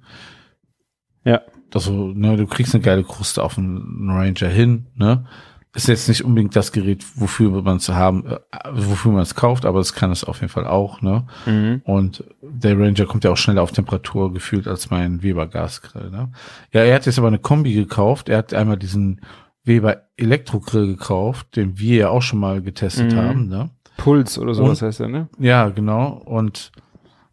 Ja. 1.24 1.42
Also, 1.74 2.09
ne, 2.09 2.38
du 2.38 2.46
kriegst 2.46 2.74
eine 2.74 2.82
geile 2.82 3.05
Kruste 3.05 3.42
auf 3.42 3.59
einen 3.59 4.09
Ranger 4.11 4.48
hin, 4.48 4.86
ne? 4.94 5.26
Ist 5.75 5.89
jetzt 5.89 6.09
nicht 6.09 6.25
unbedingt 6.25 6.55
das 6.55 6.73
Gerät, 6.73 7.05
wofür 7.14 7.62
man 7.62 7.79
es 7.79 7.89
haben, 7.89 8.27
äh, 8.27 8.39
wofür 8.73 9.12
man 9.12 9.23
es 9.23 9.35
kauft, 9.35 9.64
aber 9.64 9.81
es 9.81 9.95
kann 9.95 10.11
es 10.11 10.23
auf 10.23 10.41
jeden 10.41 10.53
Fall 10.53 10.66
auch, 10.66 11.01
ne? 11.01 11.27
Mhm. 11.47 11.81
Und 11.85 12.25
der 12.43 12.79
Ranger 12.79 13.07
kommt 13.07 13.25
ja 13.25 13.31
auch 13.31 13.37
schneller 13.37 13.62
auf 13.62 13.73
Temperatur 13.73 14.33
gefühlt 14.33 14.68
als 14.68 14.91
mein 14.91 15.23
Weber 15.23 15.47
Gasgrill, 15.47 16.11
ne? 16.11 16.31
Ja, 16.73 16.83
er 16.83 16.95
hat 16.95 17.07
jetzt 17.07 17.18
aber 17.18 17.29
eine 17.29 17.39
Kombi 17.39 17.73
gekauft. 17.73 18.29
Er 18.29 18.39
hat 18.39 18.53
einmal 18.53 18.77
diesen 18.77 19.23
Weber 19.64 20.03
Elektrogrill 20.16 20.89
gekauft, 20.89 21.57
den 21.57 21.79
wir 21.79 21.97
ja 21.97 22.09
auch 22.11 22.23
schon 22.23 22.41
mal 22.41 22.61
getestet 22.61 23.12
mhm. 23.12 23.16
haben, 23.16 23.49
ne? 23.49 23.70
Puls 23.97 24.39
oder 24.39 24.55
sowas 24.55 24.83
heißt 24.83 25.01
er, 25.01 25.09
ne? 25.09 25.29
Ja, 25.39 25.68
genau. 25.68 26.09
Und 26.25 26.73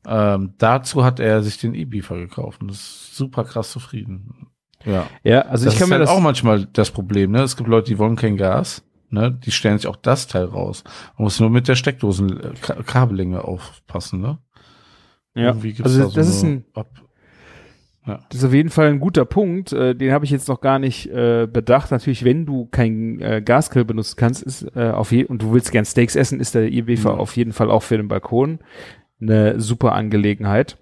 ähm, 0.08 0.54
dazu 0.58 1.04
hat 1.04 1.20
er 1.20 1.44
sich 1.44 1.58
den 1.58 1.74
E-Beefer 1.74 2.18
gekauft 2.18 2.62
und 2.62 2.72
ist 2.72 3.16
super 3.16 3.44
krass 3.44 3.72
zufrieden. 3.72 4.48
Ja. 4.86 5.08
Ja, 5.24 5.42
also 5.42 5.66
das 5.66 5.74
ich 5.74 5.80
kann 5.80 5.90
mir 5.90 5.96
halt 5.96 6.04
das 6.04 6.10
auch 6.10 6.22
manchmal 6.22 6.66
das 6.66 6.92
Problem, 6.92 7.32
ne? 7.32 7.42
Es 7.42 7.58
gibt 7.58 7.70
Leute, 7.70 7.92
die 7.92 8.00
wollen 8.00 8.16
kein 8.16 8.38
Gas, 8.38 8.84
ne? 9.10 9.32
Die 9.32 9.52
stellen 9.52 9.78
sich 9.78 9.88
auch 9.88 9.96
das 9.96 10.28
Teil 10.28 10.46
raus. 10.46 10.84
Man 11.18 11.26
muss 11.26 11.40
nur 11.40 11.50
mit 11.50 11.68
der 11.68 11.76
Steckdosen-Kabellänge 11.76 13.44
aufpassen, 13.44 14.22
ne? 14.22 14.38
Ja. 15.36 15.52
also 15.52 15.80
da 15.84 15.90
so 15.90 16.12
das 16.12 16.28
ist 16.28 16.44
ein 16.44 16.66
Ab 16.74 16.88
ja. 18.10 18.20
Das 18.30 18.40
ist 18.40 18.46
auf 18.46 18.54
jeden 18.54 18.70
Fall 18.70 18.88
ein 18.88 19.00
guter 19.00 19.26
Punkt. 19.26 19.72
Äh, 19.72 19.94
den 19.94 20.12
habe 20.12 20.26
ich 20.26 20.32
jetzt 20.32 20.48
noch 20.48 20.62
gar 20.62 20.80
nicht 20.80 21.08
äh, 21.12 21.48
bedacht. 21.52 21.92
Natürlich, 21.92 22.24
wenn 22.24 22.46
du 22.46 22.66
kein 22.66 23.20
äh, 23.22 23.42
Gasgrill 23.44 23.86
benutzen 23.86 24.16
kannst, 24.18 24.42
ist 24.42 24.64
äh, 24.76 24.90
auf 24.90 25.12
je 25.12 25.26
und 25.26 25.42
du 25.42 25.54
willst 25.54 25.72
gern 25.72 25.86
Steaks 25.86 26.16
essen, 26.16 26.40
ist 26.40 26.56
der 26.56 26.72
IBV 26.72 27.06
mhm. 27.06 27.12
auf 27.12 27.38
jeden 27.38 27.54
Fall 27.54 27.70
auch 27.70 27.84
für 27.84 27.98
den 27.98 28.08
Balkon 28.08 28.60
eine 29.22 29.60
super 29.60 29.94
Angelegenheit. 29.94 30.78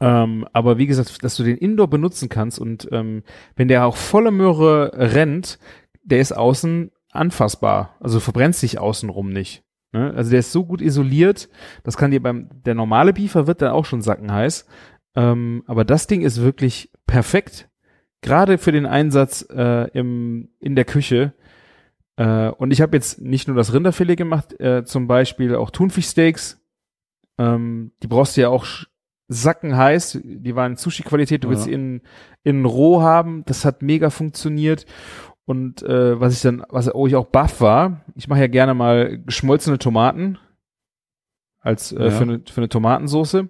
Ähm, 0.00 0.46
aber 0.52 0.78
wie 0.78 0.86
gesagt, 0.86 1.24
dass 1.24 1.36
du 1.36 1.42
den 1.42 1.56
Indoor 1.56 1.88
benutzen 1.88 2.28
kannst 2.28 2.58
und 2.58 2.88
ähm, 2.92 3.22
wenn 3.56 3.68
der 3.68 3.86
auch 3.86 3.96
volle 3.96 4.30
Möhre 4.30 4.92
rennt, 4.94 5.58
der 6.02 6.20
ist 6.20 6.32
außen 6.32 6.90
anfassbar. 7.10 7.96
Also 8.00 8.20
verbrennt 8.20 8.54
sich 8.54 8.78
außenrum 8.78 9.30
nicht. 9.30 9.64
Ne? 9.92 10.12
Also 10.14 10.30
der 10.30 10.40
ist 10.40 10.52
so 10.52 10.64
gut 10.64 10.80
isoliert, 10.80 11.48
das 11.82 11.96
kann 11.96 12.10
dir 12.10 12.22
beim, 12.22 12.48
der 12.64 12.74
normale 12.74 13.12
Beefer 13.12 13.46
wird 13.46 13.62
dann 13.62 13.72
auch 13.72 13.84
schon 13.84 14.02
sackenheiß. 14.02 14.66
Ähm, 15.16 15.64
aber 15.66 15.84
das 15.84 16.06
Ding 16.06 16.22
ist 16.22 16.42
wirklich 16.42 16.90
perfekt. 17.06 17.68
Gerade 18.20 18.58
für 18.58 18.72
den 18.72 18.86
Einsatz 18.86 19.46
äh, 19.50 19.88
im, 19.90 20.50
in 20.60 20.76
der 20.76 20.84
Küche. 20.84 21.32
Äh, 22.16 22.50
und 22.50 22.72
ich 22.72 22.80
habe 22.80 22.96
jetzt 22.96 23.20
nicht 23.20 23.48
nur 23.48 23.56
das 23.56 23.72
Rinderfilet 23.72 24.16
gemacht, 24.16 24.58
äh, 24.60 24.84
zum 24.84 25.06
Beispiel 25.06 25.54
auch 25.54 25.70
Thunfischsteaks. 25.70 26.60
Ähm, 27.38 27.92
die 28.02 28.08
brauchst 28.08 28.36
du 28.36 28.42
ja 28.42 28.48
auch 28.48 28.66
Sacken 29.28 29.76
heiß. 29.76 30.20
Die 30.24 30.56
waren 30.56 30.76
Sushi-Qualität. 30.76 31.44
Du 31.44 31.50
willst 31.50 31.64
sie 31.64 31.72
in, 31.72 32.02
in 32.42 32.64
roh 32.64 33.02
haben. 33.02 33.44
Das 33.46 33.64
hat 33.64 33.82
mega 33.82 34.10
funktioniert. 34.10 34.86
Und 35.44 35.82
äh, 35.82 36.20
was 36.20 36.34
ich 36.34 36.42
dann, 36.42 36.62
was 36.68 36.90
wo 36.92 37.06
ich 37.06 37.16
auch 37.16 37.26
baff 37.26 37.60
war, 37.60 38.04
ich 38.14 38.28
mache 38.28 38.40
ja 38.40 38.48
gerne 38.48 38.74
mal 38.74 39.18
geschmolzene 39.18 39.78
Tomaten 39.78 40.38
als 41.60 41.92
äh, 41.92 42.04
ja. 42.04 42.10
für, 42.10 42.24
eine, 42.24 42.42
für 42.46 42.60
eine 42.60 42.68
Tomatensoße. 42.68 43.48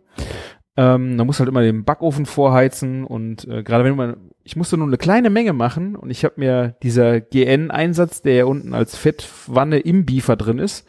Ähm, 0.77 1.19
da 1.19 1.25
muss 1.25 1.41
halt 1.41 1.49
immer 1.49 1.63
den 1.63 1.85
Backofen 1.85 2.25
vorheizen 2.25 3.05
und 3.05 3.49
äh, 3.49 3.65
gerade 3.65 3.83
wenn 3.83 3.97
man, 3.97 4.31
ich 4.45 4.55
musste 4.55 4.77
nur 4.77 4.87
eine 4.87 4.97
kleine 4.97 5.29
Menge 5.29 5.53
machen 5.53 5.97
und 5.97 6.11
ich 6.11 6.25
habe 6.25 6.35
mir 6.37 6.77
dieser 6.85 7.21
GN-Einsatz, 7.21 8.23
der 8.23 8.35
ja 8.35 8.45
unten 8.45 8.75
als 8.75 8.97
Fettwanne 8.97 9.81
im 9.81 10.07
Beefer 10.07 10.37
drin 10.37 10.61
ist, 10.61 10.87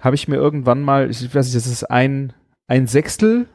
habe 0.00 0.16
ich 0.16 0.28
mir 0.28 0.36
irgendwann 0.36 0.80
mal, 0.80 1.10
ich 1.10 1.22
weiß 1.34 1.44
nicht, 1.44 1.56
das 1.56 1.66
ist 1.66 1.84
ein 1.90 2.32
ein 2.68 2.86
Sechstel 2.86 3.48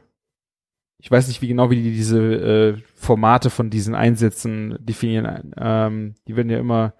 ich 1.03 1.11
weiß 1.11 1.27
nicht, 1.27 1.41
wie 1.41 1.49
genau 1.49 1.69
wie 1.69 1.83
die 1.83 1.91
diese 1.91 2.17
äh, 2.17 2.77
Formate 2.95 3.49
von 3.49 3.69
diesen 3.69 3.93
Einsätzen 3.93 4.77
definieren. 4.79 5.53
Ähm, 5.57 6.15
die 6.29 6.37
werden 6.37 6.49
ja 6.49 6.59
immer 6.59 6.93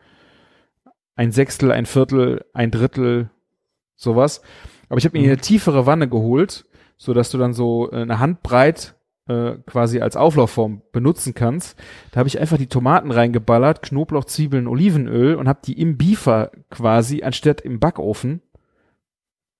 ein 1.16 1.32
Sechstel, 1.32 1.72
ein 1.72 1.86
Viertel, 1.86 2.43
ein 2.54 2.70
Drittel, 2.70 3.30
sowas. 3.95 4.41
Aber 4.89 4.97
ich 4.97 5.06
habe 5.06 5.18
mir 5.18 5.24
mhm. 5.24 5.32
eine 5.32 5.41
tiefere 5.41 5.86
Wanne 5.86 6.10
geholt, 6.10 6.66
so 6.97 7.14
dass 7.14 7.32
du 7.32 7.38
dann 7.38 7.54
so 7.54 7.89
äh, 7.93 8.01
eine 8.01 8.20
Handbreit 8.20 8.93
äh, 9.30 9.54
quasi 9.66 10.01
als 10.01 10.18
Auflaufform 10.18 10.82
benutzen 10.91 11.34
kannst. 11.34 11.80
Da 12.12 12.20
habe 12.20 12.28
ich 12.28 12.41
einfach 12.41 12.58
die 12.58 12.68
Tomaten 12.68 13.10
reingeballert, 13.10 13.84
Knoblauch, 13.84 14.26
Zwiebeln, 14.26 14.68
Olivenöl 14.68 15.36
und 15.36 15.47
habe 15.47 15.62
die 15.64 15.80
im 15.80 15.95
Biefer 15.95 16.51
quasi 16.70 17.24
anstatt 17.24 17.62
im 17.62 17.80
Backofen 17.80 18.41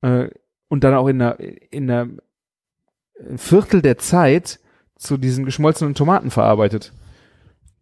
äh, 0.02 0.28
und 0.68 0.84
dann 0.84 0.96
auch 0.96 1.08
in 1.08 1.22
einer 1.22 1.40
in 1.40 1.90
einer 1.90 2.10
ein 3.30 3.38
Viertel 3.38 3.82
der 3.82 3.98
Zeit 3.98 4.60
zu 4.98 5.18
diesen 5.18 5.46
geschmolzenen 5.46 5.96
Tomaten 5.96 6.32
verarbeitet. 6.32 6.94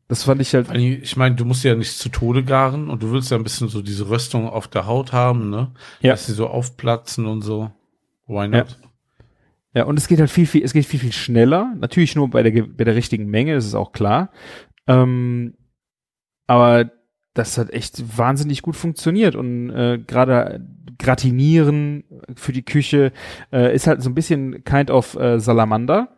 Das 0.08 0.24
fand 0.24 0.42
ich 0.42 0.54
halt. 0.54 0.74
Ich 0.76 1.16
meine, 1.16 1.36
du 1.36 1.46
musst 1.46 1.64
ja 1.64 1.74
nicht 1.74 1.98
zu 1.98 2.10
Tode 2.10 2.44
garen 2.44 2.90
und 2.90 3.02
du 3.02 3.12
willst 3.12 3.32
ja 3.32 3.38
ein 3.38 3.44
bisschen 3.44 3.70
so 3.70 3.82
diese 3.82 4.10
Röstung 4.10 4.50
auf 4.50 4.68
der 4.68 4.86
Haut 4.86 5.14
haben, 5.14 5.50
ne? 5.50 5.72
Ja. 6.02 6.12
Dass 6.12 6.26
sie 6.26 6.34
so 6.34 6.48
aufplatzen 6.48 7.26
und 7.26 7.42
so. 7.42 7.72
Why 8.28 8.48
not? 8.48 8.78
Ja. 8.82 8.88
Ja, 9.74 9.84
und 9.86 9.98
es 9.98 10.10
geht 10.10 10.20
halt 10.20 10.30
viel, 10.30 10.48
viel, 10.48 10.64
es 10.64 10.74
geht 10.74 10.86
viel, 10.86 11.00
viel 11.00 11.14
schneller. 11.14 11.74
Natürlich 11.80 12.16
nur 12.16 12.30
bei 12.30 12.44
der, 12.44 12.64
bei 12.64 12.84
der 12.84 12.96
richtigen 12.96 13.28
Menge, 13.28 13.56
das 13.56 13.66
ist 13.66 13.76
auch 13.76 13.94
klar. 13.94 14.32
Ähm, 14.86 15.54
aber 16.46 16.92
das 17.34 17.58
hat 17.58 17.72
echt 17.72 18.18
wahnsinnig 18.18 18.62
gut 18.62 18.76
funktioniert 18.76 19.36
und 19.36 19.70
äh, 19.70 20.00
gerade 20.00 20.66
Gratinieren 20.98 22.04
für 22.36 22.52
die 22.52 22.64
Küche 22.64 23.12
äh, 23.52 23.74
ist 23.74 23.88
halt 23.88 24.04
so 24.04 24.10
ein 24.10 24.14
bisschen 24.14 24.64
kind 24.64 24.92
of 24.92 25.16
äh, 25.16 25.40
Salamander, 25.40 26.10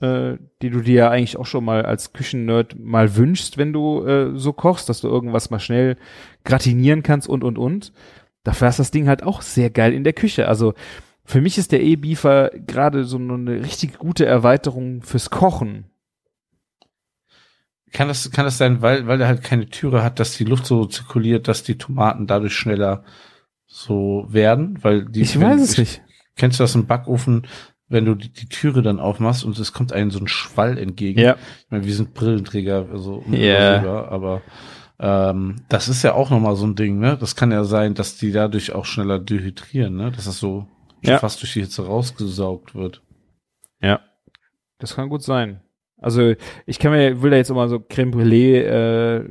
äh, 0.00 0.38
die 0.60 0.70
du 0.70 0.80
dir 0.80 0.94
ja 0.94 1.10
eigentlich 1.10 1.36
auch 1.36 1.46
schon 1.46 1.64
mal 1.64 1.84
als 1.84 2.12
Küchennerd 2.12 2.76
mal 2.78 3.14
wünschst, 3.14 3.58
wenn 3.58 3.72
du 3.72 4.04
äh, 4.04 4.36
so 4.36 4.52
kochst, 4.52 4.88
dass 4.88 5.02
du 5.02 5.08
irgendwas 5.08 5.50
mal 5.50 5.60
schnell 5.60 5.96
gratinieren 6.44 7.04
kannst 7.04 7.28
und 7.28 7.44
und 7.44 7.58
und. 7.58 7.92
Dafür 8.42 8.68
ist 8.68 8.80
das 8.80 8.90
Ding 8.90 9.06
halt 9.06 9.22
auch 9.22 9.40
sehr 9.40 9.70
geil 9.70 9.92
in 9.92 10.02
der 10.02 10.14
Küche. 10.14 10.48
Also 10.48 10.74
für 11.24 11.40
mich 11.40 11.56
ist 11.56 11.70
der 11.70 11.82
E-Beefer 11.82 12.50
gerade 12.66 13.04
so 13.04 13.18
eine 13.18 13.62
richtig 13.62 13.98
gute 13.98 14.26
Erweiterung 14.26 15.02
fürs 15.02 15.30
Kochen. 15.30 15.91
Kann 17.92 18.08
das, 18.08 18.30
kann 18.30 18.44
das 18.46 18.58
sein, 18.58 18.80
weil, 18.82 19.06
weil 19.06 19.20
er 19.20 19.28
halt 19.28 19.42
keine 19.42 19.66
Türe 19.68 20.02
hat, 20.02 20.18
dass 20.18 20.36
die 20.36 20.44
Luft 20.44 20.66
so 20.66 20.86
zirkuliert, 20.86 21.46
dass 21.48 21.62
die 21.62 21.76
Tomaten 21.78 22.26
dadurch 22.26 22.54
schneller 22.54 23.04
so 23.66 24.26
werden? 24.28 24.78
Weil 24.82 25.04
die, 25.04 25.20
Ich 25.22 25.38
weiß 25.38 25.60
es 25.60 25.78
nicht. 25.78 26.02
Kennst 26.36 26.58
du 26.58 26.64
das 26.64 26.74
im 26.74 26.86
Backofen, 26.86 27.46
wenn 27.88 28.06
du 28.06 28.14
die, 28.14 28.32
die 28.32 28.46
Türe 28.48 28.80
dann 28.80 28.98
aufmachst 29.00 29.44
und 29.44 29.58
es 29.58 29.74
kommt 29.74 29.92
einem 29.92 30.10
so 30.10 30.18
ein 30.18 30.28
Schwall 30.28 30.78
entgegen? 30.78 31.20
Ja. 31.20 31.36
Ich 31.64 31.70
meine, 31.70 31.84
wir 31.84 31.94
sind 31.94 32.14
Brillenträger, 32.14 32.86
also 32.90 33.16
Ja. 33.20 33.26
unübersehbar, 33.26 34.08
aber 34.10 34.40
ähm, 34.98 35.56
das 35.68 35.88
ist 35.88 36.02
ja 36.02 36.14
auch 36.14 36.30
nochmal 36.30 36.56
so 36.56 36.64
ein 36.66 36.74
Ding, 36.76 36.98
ne? 36.98 37.18
Das 37.20 37.36
kann 37.36 37.50
ja 37.52 37.64
sein, 37.64 37.92
dass 37.94 38.16
die 38.16 38.32
dadurch 38.32 38.72
auch 38.72 38.86
schneller 38.86 39.18
dehydrieren, 39.18 39.96
ne? 39.96 40.10
Dass 40.12 40.24
das 40.24 40.38
so 40.38 40.66
Ja. 41.02 41.18
fast 41.18 41.42
durch 41.42 41.52
die 41.52 41.60
Hitze 41.60 41.84
rausgesaugt 41.84 42.74
wird. 42.74 43.02
Ja. 43.82 44.00
Das 44.78 44.94
kann 44.94 45.08
gut 45.10 45.22
sein. 45.22 45.60
Also 46.02 46.34
ich 46.66 46.78
kann 46.78 46.92
mir, 46.92 47.22
will 47.22 47.30
da 47.30 47.36
jetzt 47.36 47.50
immer 47.50 47.68
so 47.68 47.80
Creme 47.80 48.12
Brûlée 48.12 48.62
äh, 48.62 49.24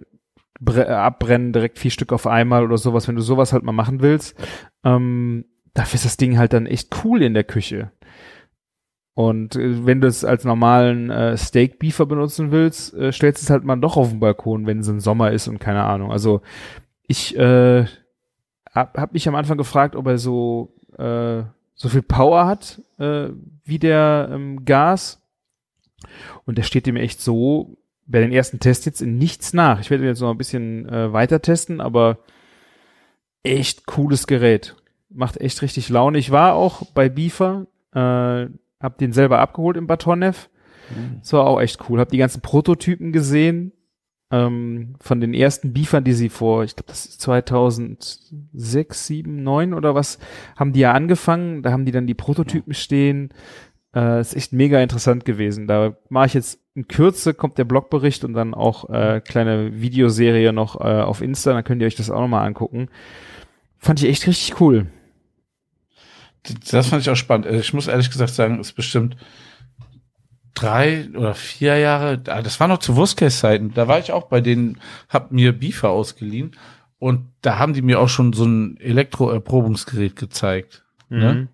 äh, 0.67 0.81
abbrennen, 0.85 1.53
direkt 1.53 1.79
vier 1.79 1.91
Stück 1.91 2.13
auf 2.13 2.27
einmal 2.27 2.63
oder 2.63 2.77
sowas, 2.77 3.07
wenn 3.07 3.15
du 3.15 3.21
sowas 3.21 3.53
halt 3.53 3.63
mal 3.63 3.71
machen 3.71 4.01
willst. 4.01 4.35
Ähm, 4.83 5.45
dafür 5.73 5.95
ist 5.95 6.05
das 6.05 6.17
Ding 6.17 6.37
halt 6.37 6.53
dann 6.53 6.65
echt 6.65 7.03
cool 7.03 7.21
in 7.21 7.33
der 7.33 7.43
Küche. 7.43 7.91
Und 9.13 9.55
äh, 9.55 9.85
wenn 9.85 10.01
du 10.01 10.07
es 10.07 10.23
als 10.23 10.45
normalen 10.45 11.09
äh, 11.09 11.37
Steak 11.37 11.79
Beefer 11.79 12.05
benutzen 12.05 12.51
willst, 12.51 12.93
äh, 12.93 13.11
stellst 13.11 13.41
du 13.41 13.45
es 13.45 13.49
halt 13.49 13.63
mal 13.63 13.75
doch 13.75 13.97
auf 13.97 14.09
den 14.09 14.19
Balkon, 14.19 14.65
wenn 14.65 14.79
es 14.79 14.87
im 14.87 14.99
Sommer 14.99 15.31
ist 15.31 15.47
und 15.47 15.59
keine 15.59 15.83
Ahnung. 15.83 16.11
Also 16.11 16.41
ich 17.03 17.37
äh, 17.37 17.85
hab, 18.71 18.97
hab 18.97 19.13
mich 19.13 19.27
am 19.27 19.35
Anfang 19.35 19.57
gefragt, 19.57 19.95
ob 19.95 20.07
er 20.07 20.17
so 20.17 20.73
äh, 20.97 21.43
so 21.75 21.89
viel 21.89 22.03
Power 22.03 22.45
hat 22.45 22.81
äh, 22.99 23.29
wie 23.63 23.79
der 23.79 24.29
ähm, 24.31 24.65
Gas. 24.65 25.20
Und 26.45 26.57
der 26.57 26.63
steht 26.63 26.85
dem 26.85 26.95
echt 26.95 27.21
so 27.21 27.77
bei 28.05 28.19
den 28.19 28.31
ersten 28.31 28.59
Tests 28.59 28.85
jetzt 28.85 29.01
in 29.01 29.17
nichts 29.17 29.53
nach. 29.53 29.79
Ich 29.79 29.89
werde 29.89 30.03
ihn 30.03 30.09
jetzt 30.09 30.21
noch 30.21 30.31
ein 30.31 30.37
bisschen 30.37 30.87
äh, 30.89 31.13
weiter 31.13 31.41
testen, 31.41 31.81
aber 31.81 32.19
echt 33.43 33.85
cooles 33.85 34.27
Gerät. 34.27 34.75
Macht 35.09 35.39
echt 35.39 35.61
richtig 35.61 35.89
Laune. 35.89 36.17
Ich 36.17 36.31
war 36.31 36.53
auch 36.53 36.83
bei 36.93 37.09
Beaver, 37.09 37.67
äh, 37.93 38.47
hab 38.79 38.97
den 38.97 39.13
selber 39.13 39.39
abgeholt 39.39 39.77
im 39.77 39.87
Batonnev. 39.87 40.49
Das 41.19 41.33
war 41.33 41.47
auch 41.47 41.61
echt 41.61 41.89
cool. 41.89 41.99
Hab 41.99 42.09
die 42.09 42.17
ganzen 42.17 42.41
Prototypen 42.41 43.11
gesehen 43.11 43.71
ähm, 44.31 44.95
von 44.99 45.21
den 45.21 45.33
ersten 45.33 45.73
Beefern, 45.73 46.03
die 46.03 46.13
sie 46.13 46.29
vor, 46.29 46.63
ich 46.63 46.75
glaube, 46.75 46.87
das 46.87 47.05
ist 47.05 47.21
2006, 47.21 49.07
7, 49.07 49.43
9 49.43 49.73
oder 49.73 49.95
was, 49.95 50.19
haben 50.55 50.73
die 50.73 50.81
ja 50.81 50.93
angefangen. 50.93 51.63
Da 51.63 51.71
haben 51.71 51.85
die 51.85 51.91
dann 51.91 52.07
die 52.07 52.13
Prototypen 52.13 52.73
stehen. 52.73 53.29
Äh, 53.93 54.21
ist 54.21 54.35
echt 54.35 54.53
mega 54.53 54.81
interessant 54.81 55.25
gewesen. 55.25 55.67
Da 55.67 55.95
mache 56.09 56.27
ich 56.27 56.33
jetzt 56.33 56.59
in 56.73 56.87
Kürze 56.87 57.33
kommt 57.33 57.57
der 57.57 57.65
Blogbericht 57.65 58.23
und 58.23 58.33
dann 58.33 58.53
auch 58.53 58.89
äh, 58.89 59.19
kleine 59.19 59.81
Videoserie 59.81 60.53
noch 60.53 60.79
äh, 60.79 61.01
auf 61.01 61.21
Insta. 61.21 61.53
Dann 61.53 61.63
könnt 61.63 61.81
ihr 61.81 61.87
euch 61.87 61.95
das 61.95 62.09
auch 62.09 62.21
nochmal 62.21 62.47
angucken. 62.47 62.87
Fand 63.77 64.01
ich 64.01 64.09
echt 64.09 64.27
richtig 64.27 64.61
cool. 64.61 64.87
Das 66.71 66.87
fand 66.87 67.01
ich 67.01 67.09
auch 67.09 67.15
spannend. 67.15 67.47
Also 67.47 67.59
Ich 67.59 67.73
muss 67.73 67.87
ehrlich 67.87 68.09
gesagt 68.09 68.33
sagen, 68.33 68.59
ist 68.59 68.73
bestimmt 68.73 69.17
drei 70.53 71.09
oder 71.15 71.33
vier 71.33 71.77
Jahre, 71.77 72.21
ah, 72.27 72.41
das 72.41 72.59
war 72.59 72.67
noch 72.67 72.79
zu 72.79 72.95
Wurstcase-Zeiten, 72.95 73.73
da 73.73 73.87
war 73.87 73.99
ich 73.99 74.11
auch 74.11 74.27
bei 74.27 74.41
denen, 74.41 74.79
hab 75.09 75.31
mir 75.31 75.57
Beaver 75.57 75.89
ausgeliehen 75.89 76.51
und 76.99 77.27
da 77.41 77.57
haben 77.57 77.73
die 77.73 77.81
mir 77.81 77.99
auch 77.99 78.09
schon 78.09 78.33
so 78.33 78.45
ein 78.45 78.77
Elektroerprobungsgerät 78.77 80.15
gezeigt. 80.15 80.83
Ne? 81.09 81.47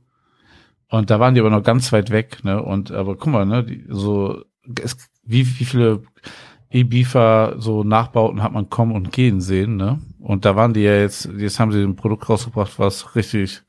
Und 0.89 1.09
da 1.09 1.19
waren 1.19 1.33
die 1.33 1.41
aber 1.41 1.49
noch 1.49 1.63
ganz 1.63 1.91
weit 1.91 2.11
weg, 2.11 2.43
ne? 2.43 2.61
Und 2.61 2.91
aber 2.91 3.15
guck 3.15 3.27
mal, 3.27 3.45
ne, 3.45 3.63
die, 3.63 3.85
so 3.89 4.43
es, 4.81 4.97
wie, 5.23 5.45
wie 5.59 5.65
viele 5.65 6.03
E-Beaver 6.69 7.55
so 7.57 7.83
Nachbauten 7.83 8.43
hat 8.43 8.53
man 8.53 8.69
kommen 8.69 8.93
und 8.95 9.11
gehen 9.11 9.41
sehen, 9.41 9.75
ne? 9.75 9.99
Und 10.19 10.45
da 10.45 10.55
waren 10.55 10.73
die 10.73 10.81
ja 10.81 10.95
jetzt, 10.95 11.29
jetzt 11.37 11.59
haben 11.59 11.71
sie 11.71 11.81
ein 11.83 11.95
Produkt 11.95 12.29
rausgebracht, 12.29 12.79
was 12.79 13.15
richtig 13.15 13.61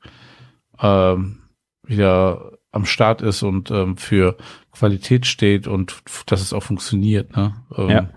ähm, 0.81 1.39
wieder 1.83 2.57
am 2.71 2.85
Start 2.85 3.21
ist 3.21 3.43
und 3.43 3.71
ähm, 3.71 3.97
für 3.97 4.37
Qualität 4.71 5.25
steht 5.25 5.67
und 5.67 6.01
dass 6.27 6.41
es 6.41 6.53
auch 6.53 6.63
funktioniert, 6.63 7.35
ne? 7.35 7.55
Ähm, 7.75 7.89
Ja. 7.89 8.09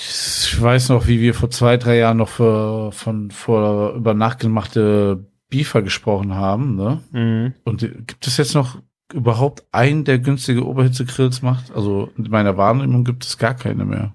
Ich 0.00 0.60
weiß 0.60 0.90
noch, 0.90 1.08
wie 1.08 1.20
wir 1.20 1.34
vor 1.34 1.50
zwei, 1.50 1.76
drei 1.76 1.96
Jahren 1.96 2.18
noch 2.18 2.28
für, 2.28 2.92
von 2.92 3.32
vor 3.32 3.94
über 3.94 4.14
nachgemachte 4.14 5.26
Beaver 5.50 5.82
gesprochen 5.82 6.34
haben, 6.34 6.76
ne? 6.76 7.00
Mhm. 7.12 7.54
Und 7.64 7.80
gibt 8.06 8.26
es 8.26 8.36
jetzt 8.36 8.54
noch 8.54 8.78
überhaupt 9.12 9.64
einen, 9.72 10.04
der 10.04 10.18
günstige 10.18 10.66
Oberhitzegrills 10.66 11.40
macht? 11.42 11.74
Also 11.74 12.10
in 12.18 12.28
meiner 12.30 12.56
Wahrnehmung 12.56 13.04
gibt 13.04 13.24
es 13.24 13.38
gar 13.38 13.54
keine 13.54 13.84
mehr. 13.84 14.14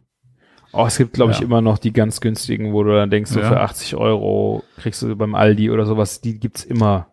Oh, 0.72 0.86
es 0.88 0.98
gibt, 0.98 1.14
glaube 1.14 1.32
ich, 1.32 1.40
Ja. 1.40 1.46
immer 1.46 1.62
noch 1.62 1.78
die 1.78 1.94
ganz 1.94 2.20
günstigen, 2.22 2.74
wo 2.74 2.84
du 2.84 2.94
dann 2.96 3.10
denkst, 3.12 3.32
so 3.32 3.40
Ja. 3.40 3.48
für 3.48 3.60
80 3.60 3.96
Euro 3.96 4.64
kriegst 4.78 5.02
du 5.04 5.16
beim 5.16 5.36
Aldi 5.36 5.70
oder 5.70 5.86
sowas, 5.86 6.22
die 6.22 6.40
gibt's 6.40 6.64
immer. 6.64 7.08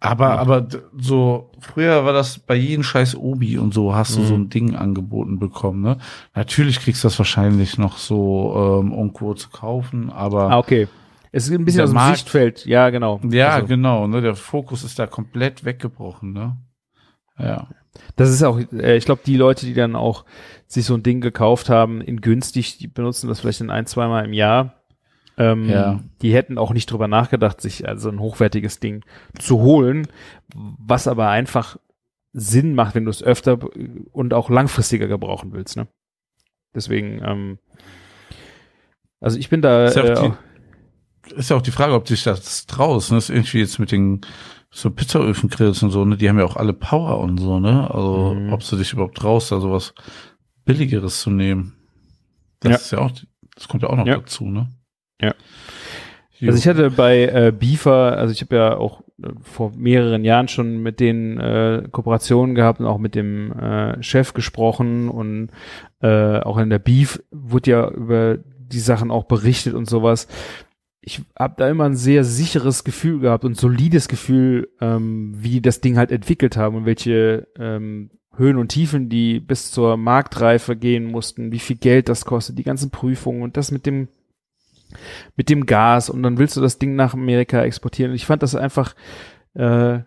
Aber, 0.00 0.30
Ja. 0.30 0.38
aber 0.38 0.66
so, 0.98 1.50
früher 1.60 2.04
war 2.04 2.12
das 2.12 2.38
bei 2.40 2.54
jedem 2.56 2.82
scheiß 2.82 3.14
Obi 3.16 3.56
und 3.58 3.72
so 3.72 3.94
hast 3.94 4.16
du 4.16 4.20
Mhm. 4.20 4.26
so 4.26 4.34
ein 4.34 4.48
Ding 4.48 4.74
angeboten 4.74 5.38
bekommen, 5.38 5.80
ne? 5.82 5.98
Natürlich 6.34 6.80
kriegst 6.80 7.04
du 7.04 7.06
das 7.06 7.18
wahrscheinlich 7.18 7.78
noch 7.78 7.98
so 7.98 8.80
ähm, 8.82 8.92
irgendwo 8.92 9.34
zu 9.34 9.50
kaufen, 9.50 10.10
aber 10.10 10.50
Ah, 10.50 10.58
okay. 10.58 10.88
Es 11.32 11.44
ist 11.48 11.52
ein 11.54 11.64
bisschen 11.64 11.78
Der 11.78 11.84
aus 11.84 11.90
dem 11.90 11.94
Markt- 11.94 12.16
Sichtfeld, 12.18 12.66
ja, 12.66 12.90
genau. 12.90 13.20
ja, 13.30 13.54
Also, 13.54 13.66
genau, 13.66 14.06
ne? 14.06 14.20
Der 14.20 14.34
Fokus 14.36 14.84
ist 14.84 14.98
da 14.98 15.06
komplett 15.06 15.64
weggebrochen, 15.64 16.32
ne? 16.32 16.56
Ja. 17.38 17.68
das 18.16 18.28
ist 18.30 18.42
auch, 18.42 18.60
äh, 18.72 18.96
ich 18.96 19.06
glaube, 19.06 19.22
die 19.24 19.36
Leute, 19.36 19.64
die 19.66 19.74
dann 19.74 19.96
auch 19.96 20.24
sich 20.66 20.84
so 20.84 20.94
ein 20.94 21.02
Ding 21.02 21.20
gekauft 21.22 21.68
haben, 21.70 22.00
in 22.02 22.20
günstig, 22.20 22.76
die 22.78 22.86
benutzen 22.88 23.28
das 23.28 23.40
vielleicht 23.40 23.60
in 23.62 23.70
ein, 23.70 23.86
zweimal 23.86 24.24
im 24.26 24.32
Jahr. 24.34 24.74
Ähm, 25.38 25.68
Ja. 25.68 26.00
Die 26.20 26.34
hätten 26.34 26.58
auch 26.58 26.72
nicht 26.74 26.90
drüber 26.90 27.08
nachgedacht, 27.08 27.60
sich 27.62 27.88
also 27.88 28.10
ein 28.10 28.20
hochwertiges 28.20 28.80
Ding 28.80 29.02
zu 29.38 29.60
holen, 29.60 30.06
was 30.54 31.08
aber 31.08 31.28
einfach 31.30 31.78
Sinn 32.34 32.74
macht, 32.74 32.94
wenn 32.94 33.04
du 33.06 33.10
es 33.10 33.22
öfter 33.22 33.58
und 34.12 34.34
auch 34.34 34.50
langfristiger 34.50 35.06
gebrauchen 35.08 35.52
willst. 35.52 35.76
Ne? 35.78 35.86
Deswegen, 36.74 37.22
ähm, 37.24 37.58
also 39.20 39.38
ich 39.38 39.48
bin 39.48 39.62
da 39.62 39.86
äh, 39.86 40.30
ist 41.36 41.50
ja 41.50 41.56
auch 41.56 41.62
die 41.62 41.70
Frage, 41.70 41.94
ob 41.94 42.06
sich 42.08 42.22
das 42.24 42.66
traust, 42.66 43.10
ne? 43.10 43.16
Das 43.18 43.28
ist 43.28 43.34
irgendwie 43.34 43.58
jetzt 43.58 43.78
mit 43.78 43.92
den 43.92 44.20
so 44.70 44.90
Pizzaöfen-Grills 44.90 45.82
und 45.82 45.90
so, 45.90 46.04
ne? 46.04 46.16
Die 46.16 46.28
haben 46.28 46.38
ja 46.38 46.44
auch 46.44 46.56
alle 46.56 46.72
Power 46.72 47.18
und 47.20 47.38
so, 47.38 47.60
ne? 47.60 47.90
Also, 47.90 48.34
Mhm. 48.34 48.52
ob 48.52 48.66
du 48.66 48.76
dich 48.76 48.92
überhaupt 48.92 49.16
traust, 49.18 49.52
da 49.52 49.60
sowas 49.60 49.94
Billigeres 50.64 51.20
zu 51.20 51.30
nehmen. 51.30 51.74
Das 52.60 52.70
Ja. 52.70 52.76
ist 52.76 52.90
ja 52.92 52.98
auch, 53.00 53.10
das 53.54 53.68
kommt 53.68 53.82
ja 53.82 53.90
auch 53.90 53.96
noch 53.96 54.06
Ja. 54.06 54.16
dazu, 54.16 54.46
ne? 54.46 54.68
Ja. 55.20 55.34
Also 56.44 56.58
ich 56.58 56.66
hatte 56.66 56.90
bei 56.90 57.22
äh, 57.26 57.52
Beaver, 57.56 58.16
also 58.18 58.32
ich 58.32 58.40
habe 58.40 58.56
ja 58.56 58.76
auch 58.76 59.02
äh, 59.22 59.28
vor 59.42 59.70
mehreren 59.76 60.24
Jahren 60.24 60.48
schon 60.48 60.82
mit 60.82 60.98
denen 60.98 61.38
äh, 61.38 61.84
Kooperationen 61.92 62.56
gehabt 62.56 62.80
und 62.80 62.86
auch 62.86 62.98
mit 62.98 63.14
dem 63.14 63.52
äh, 63.52 64.02
Chef 64.02 64.32
gesprochen 64.34 65.08
und 65.08 65.50
äh, 66.00 66.40
auch 66.40 66.58
in 66.58 66.68
der 66.70 66.80
Beef 66.80 67.22
wurde 67.30 67.70
ja 67.70 67.88
über 67.88 68.38
die 68.38 68.80
Sachen 68.80 69.12
auch 69.12 69.24
berichtet 69.24 69.74
und 69.74 69.88
sowas. 69.88 70.26
Ich 71.04 71.20
habe 71.36 71.54
da 71.56 71.68
immer 71.68 71.84
ein 71.84 71.96
sehr 71.96 72.22
sicheres 72.22 72.84
Gefühl 72.84 73.20
gehabt 73.20 73.44
und 73.44 73.56
solides 73.56 74.06
Gefühl, 74.08 74.70
ähm, 74.80 75.34
wie 75.36 75.50
die 75.50 75.62
das 75.62 75.80
Ding 75.80 75.98
halt 75.98 76.12
entwickelt 76.12 76.56
haben 76.56 76.76
und 76.76 76.86
welche 76.86 77.48
ähm, 77.58 78.10
Höhen 78.36 78.56
und 78.56 78.68
Tiefen 78.68 79.08
die 79.08 79.40
bis 79.40 79.72
zur 79.72 79.96
Marktreife 79.96 80.76
gehen 80.76 81.04
mussten, 81.04 81.52
wie 81.52 81.58
viel 81.58 81.76
Geld 81.76 82.08
das 82.08 82.24
kostet, 82.24 82.56
die 82.56 82.62
ganzen 82.62 82.90
Prüfungen 82.90 83.42
und 83.42 83.56
das 83.56 83.72
mit 83.72 83.84
dem 83.84 84.08
mit 85.36 85.48
dem 85.48 85.66
Gas 85.66 86.10
und 86.10 86.22
dann 86.22 86.38
willst 86.38 86.56
du 86.56 86.60
das 86.60 86.78
Ding 86.78 86.94
nach 86.96 87.14
Amerika 87.14 87.62
exportieren. 87.62 88.12
Und 88.12 88.16
ich 88.16 88.26
fand 88.26 88.42
das 88.42 88.54
einfach, 88.54 88.94
äh, 89.54 90.00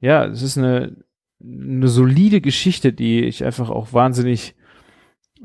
ja, 0.00 0.24
es 0.26 0.42
ist 0.42 0.58
eine, 0.58 0.96
eine 1.42 1.88
solide 1.88 2.40
Geschichte, 2.40 2.92
die 2.92 3.24
ich 3.24 3.44
einfach 3.44 3.70
auch 3.70 3.92
wahnsinnig 3.92 4.54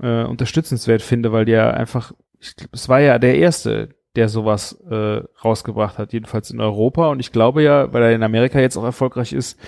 äh, 0.02 0.24
unterstützenswert 0.24 1.02
finde, 1.02 1.32
weil 1.32 1.46
der 1.46 1.76
einfach, 1.76 2.14
ich 2.40 2.56
glaub, 2.56 2.74
es 2.74 2.90
war 2.90 3.00
ja 3.00 3.20
der 3.20 3.38
erste, 3.38 3.90
der 4.16 4.30
sowas 4.30 4.74
äh, 4.90 5.22
rausgebracht 5.44 5.98
hat, 5.98 6.14
jedenfalls 6.14 6.52
in 6.52 6.62
Europa. 6.62 7.08
Und 7.08 7.20
ich 7.20 7.32
glaube 7.32 7.64
ja, 7.64 7.92
weil 7.94 8.04
er 8.04 8.12
in 8.14 8.24
Amerika 8.24 8.60
jetzt 8.60 8.78
auch 8.78 8.84
erfolgreich 8.84 9.34
ist, 9.34 9.60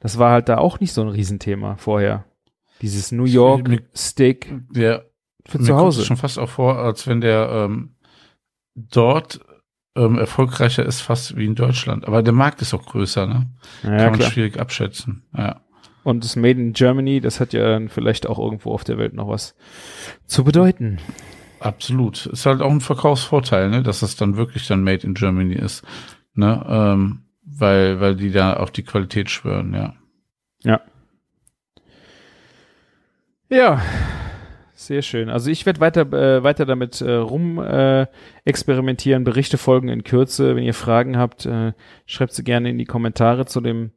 das 0.00 0.18
war 0.18 0.30
halt 0.30 0.48
da 0.48 0.58
auch 0.58 0.80
nicht 0.80 0.92
so 0.92 1.00
ein 1.00 1.08
Riesenthema 1.08 1.76
vorher. 1.76 2.24
Dieses 2.82 3.12
New 3.12 3.24
York 3.24 3.68
Mir- 3.68 3.82
Steak 3.96 4.52
ja, 4.74 5.00
für 5.46 5.58
zu 5.58 5.72
kommt 5.72 5.80
Hause. 5.80 6.04
schon 6.04 6.16
fast 6.18 6.38
auch 6.38 6.48
vor, 6.50 6.78
als 6.78 7.06
wenn 7.06 7.20
der 7.22 7.48
ähm, 7.50 7.94
dort 8.74 9.40
ähm, 9.96 10.18
erfolgreicher 10.18 10.84
ist 10.84 11.00
fast 11.00 11.36
wie 11.36 11.46
in 11.46 11.54
Deutschland. 11.54 12.06
Aber 12.06 12.22
der 12.22 12.32
Markt 12.32 12.60
ist 12.62 12.74
auch 12.74 12.84
größer, 12.84 13.26
ne? 13.26 13.46
ja, 13.84 13.88
Kann 13.90 14.10
man 14.10 14.12
klar. 14.18 14.30
schwierig 14.30 14.58
abschätzen. 14.58 15.22
Ja. 15.36 15.60
Und 16.02 16.24
das 16.24 16.36
Made 16.36 16.60
in 16.60 16.72
Germany, 16.74 17.20
das 17.20 17.40
hat 17.40 17.52
ja 17.54 17.80
vielleicht 17.88 18.26
auch 18.26 18.38
irgendwo 18.38 18.72
auf 18.74 18.84
der 18.84 18.98
Welt 18.98 19.14
noch 19.14 19.28
was 19.28 19.54
zu 20.26 20.44
bedeuten. 20.44 20.98
Absolut. 21.64 22.26
Ist 22.26 22.44
halt 22.44 22.60
auch 22.60 22.70
ein 22.70 22.82
Verkaufsvorteil, 22.82 23.70
ne, 23.70 23.82
dass 23.82 24.02
es 24.02 24.16
dann 24.16 24.36
wirklich 24.36 24.66
dann 24.66 24.84
Made 24.84 25.06
in 25.06 25.14
Germany 25.14 25.54
ist. 25.54 25.82
Ne? 26.34 26.62
Ähm, 26.68 27.22
weil, 27.42 28.00
weil 28.00 28.16
die 28.16 28.30
da 28.30 28.54
auf 28.54 28.70
die 28.70 28.82
Qualität 28.82 29.30
schwören, 29.30 29.72
ja. 29.72 29.94
Ja. 33.48 33.80
Sehr 34.74 35.00
schön. 35.00 35.30
Also 35.30 35.50
ich 35.50 35.64
werde 35.64 35.80
weiter 35.80 36.00
äh, 36.12 36.42
weiter 36.42 36.66
damit 36.66 37.00
äh, 37.00 37.12
rum 37.12 37.58
äh, 37.58 38.06
experimentieren. 38.44 39.24
Berichte 39.24 39.56
folgen 39.56 39.88
in 39.88 40.04
Kürze. 40.04 40.56
Wenn 40.56 40.64
ihr 40.64 40.74
Fragen 40.74 41.16
habt, 41.16 41.46
äh, 41.46 41.72
schreibt 42.04 42.34
sie 42.34 42.44
gerne 42.44 42.68
in 42.68 42.76
die 42.76 42.84
Kommentare 42.84 43.46
zu 43.46 43.62
dem 43.62 43.92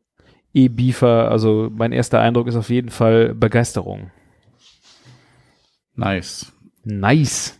E-Beefer. 0.54 1.30
Also 1.30 1.70
mein 1.74 1.92
erster 1.92 2.22
Eindruck 2.22 2.48
ist 2.48 2.56
auf 2.56 2.70
jeden 2.70 2.92
Fall 2.92 3.36
Begeisterung. 3.36 4.12
Nice. 5.96 6.54
Nice. 6.90 7.60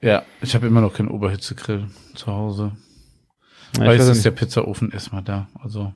Ja, 0.00 0.22
ich 0.40 0.54
habe 0.54 0.68
immer 0.68 0.80
noch 0.80 0.94
keinen 0.94 1.08
Oberhitzegrill 1.08 1.88
zu 2.14 2.28
Hause. 2.28 2.72
Ja, 3.76 3.86
Weil 3.86 3.98
es 3.98 4.06
ist 4.08 4.24
der 4.24 4.32
nicht. 4.32 4.38
Pizzaofen 4.40 4.92
erstmal 4.92 5.22
da. 5.22 5.48
Also 5.60 5.92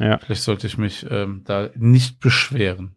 ja, 0.00 0.18
vielleicht 0.18 0.42
sollte 0.42 0.66
ich 0.66 0.78
mich 0.78 1.06
ähm, 1.08 1.42
da 1.44 1.70
nicht 1.76 2.18
beschweren. 2.18 2.96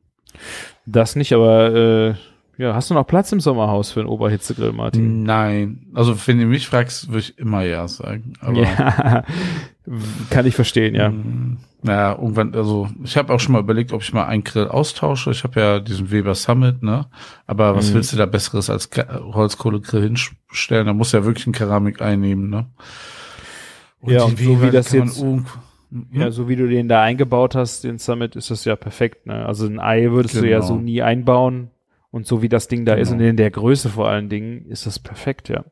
das 0.87 1.15
nicht, 1.15 1.33
aber 1.33 1.75
äh, 1.75 2.15
ja, 2.60 2.76
hast 2.76 2.89
du 2.89 2.93
noch 2.93 3.07
Platz 3.07 3.32
im 3.32 3.39
Sommerhaus 3.39 3.91
für 3.91 4.01
einen 4.01 4.10
Oberhitzegrill, 4.10 4.74
Martin? 4.74 5.24
Nein. 5.24 5.88
Also 5.93 6.16
wenn 6.28 6.38
du 6.39 6.45
mich 6.45 6.68
fragst, 6.68 7.07
würde 7.07 7.20
ich 7.20 7.38
immer 7.39 7.64
ja 7.64 7.88
sagen. 7.88 8.34
Aber 8.41 8.62
Ja, 8.62 9.24
kann 10.30 10.45
ich 10.45 10.55
verstehen, 10.55 10.93
ja. 10.93 11.10
Mm, 11.10 11.57
Naja, 11.82 12.12
irgendwann, 12.20 12.53
also 12.53 12.89
ich 13.03 13.16
habe 13.16 13.34
auch 13.34 13.39
schon 13.39 13.53
mal 13.53 13.60
überlegt, 13.62 13.93
ob 13.93 14.01
ich 14.01 14.12
mal 14.14 14.26
einen 14.26 14.43
Grill 14.43 14.68
austausche. 14.68 15.32
Ich 15.32 15.43
habe 15.45 15.60
ja 15.60 15.80
diesen 15.80 16.12
Weber 16.12 16.36
Summit, 16.36 16.84
ne? 16.84 17.05
Aber 17.47 17.76
was 17.76 17.89
Mhm. 17.89 17.93
willst 17.95 18.12
du 18.14 18.18
da 18.18 18.26
Besseres 18.26 18.70
als 18.70 18.89
Holzkohlegrill 18.97 20.03
hinstellen? 20.03 20.88
Da 20.88 20.93
muss 20.93 21.14
ja 21.14 21.24
wirklich 21.24 21.47
ein 21.47 21.53
Keramik 21.53 22.01
einnehmen, 22.01 22.49
ne? 22.49 22.68
Ja, 24.05 24.26
die 24.28 24.32
und 24.32 24.38
so 24.57 24.62
wie 24.62 24.72
das 24.72 24.91
jetzt- 24.91 25.22
Ja, 26.12 26.26
Hm? 26.26 26.32
so 26.32 26.47
wie 26.47 26.55
du 26.55 26.68
den 26.68 26.88
da 26.88 27.01
eingebaut 27.01 27.55
hast, 27.55 27.84
den 27.84 27.97
Summit, 27.97 28.36
ist 28.36 28.51
das 28.51 28.64
ja 28.66 28.76
perfekt, 28.76 29.26
ne? 29.26 29.45
Also 29.45 29.66
ein 29.66 29.80
Ei 29.80 30.12
würdest 30.12 30.36
du 30.36 30.47
ja 30.47 30.57
Genau. 30.57 30.68
so 30.68 30.76
nie 30.76 31.01
einbauen. 31.01 31.72
Und 32.12 32.26
so 32.26 32.41
wie 32.41 32.49
das 32.49 32.68
Ding 32.68 32.86
da 32.86 32.93
ist 32.95 33.10
Genau. 33.10 33.22
und 33.24 33.30
in 33.30 33.38
der 33.38 33.51
Größe 33.51 33.89
vor 33.89 34.10
allen 34.10 34.30
Dingen, 34.30 34.66
ist 34.66 34.86
das 34.86 34.99
perfekt, 34.99 35.49
ja. 35.49 35.64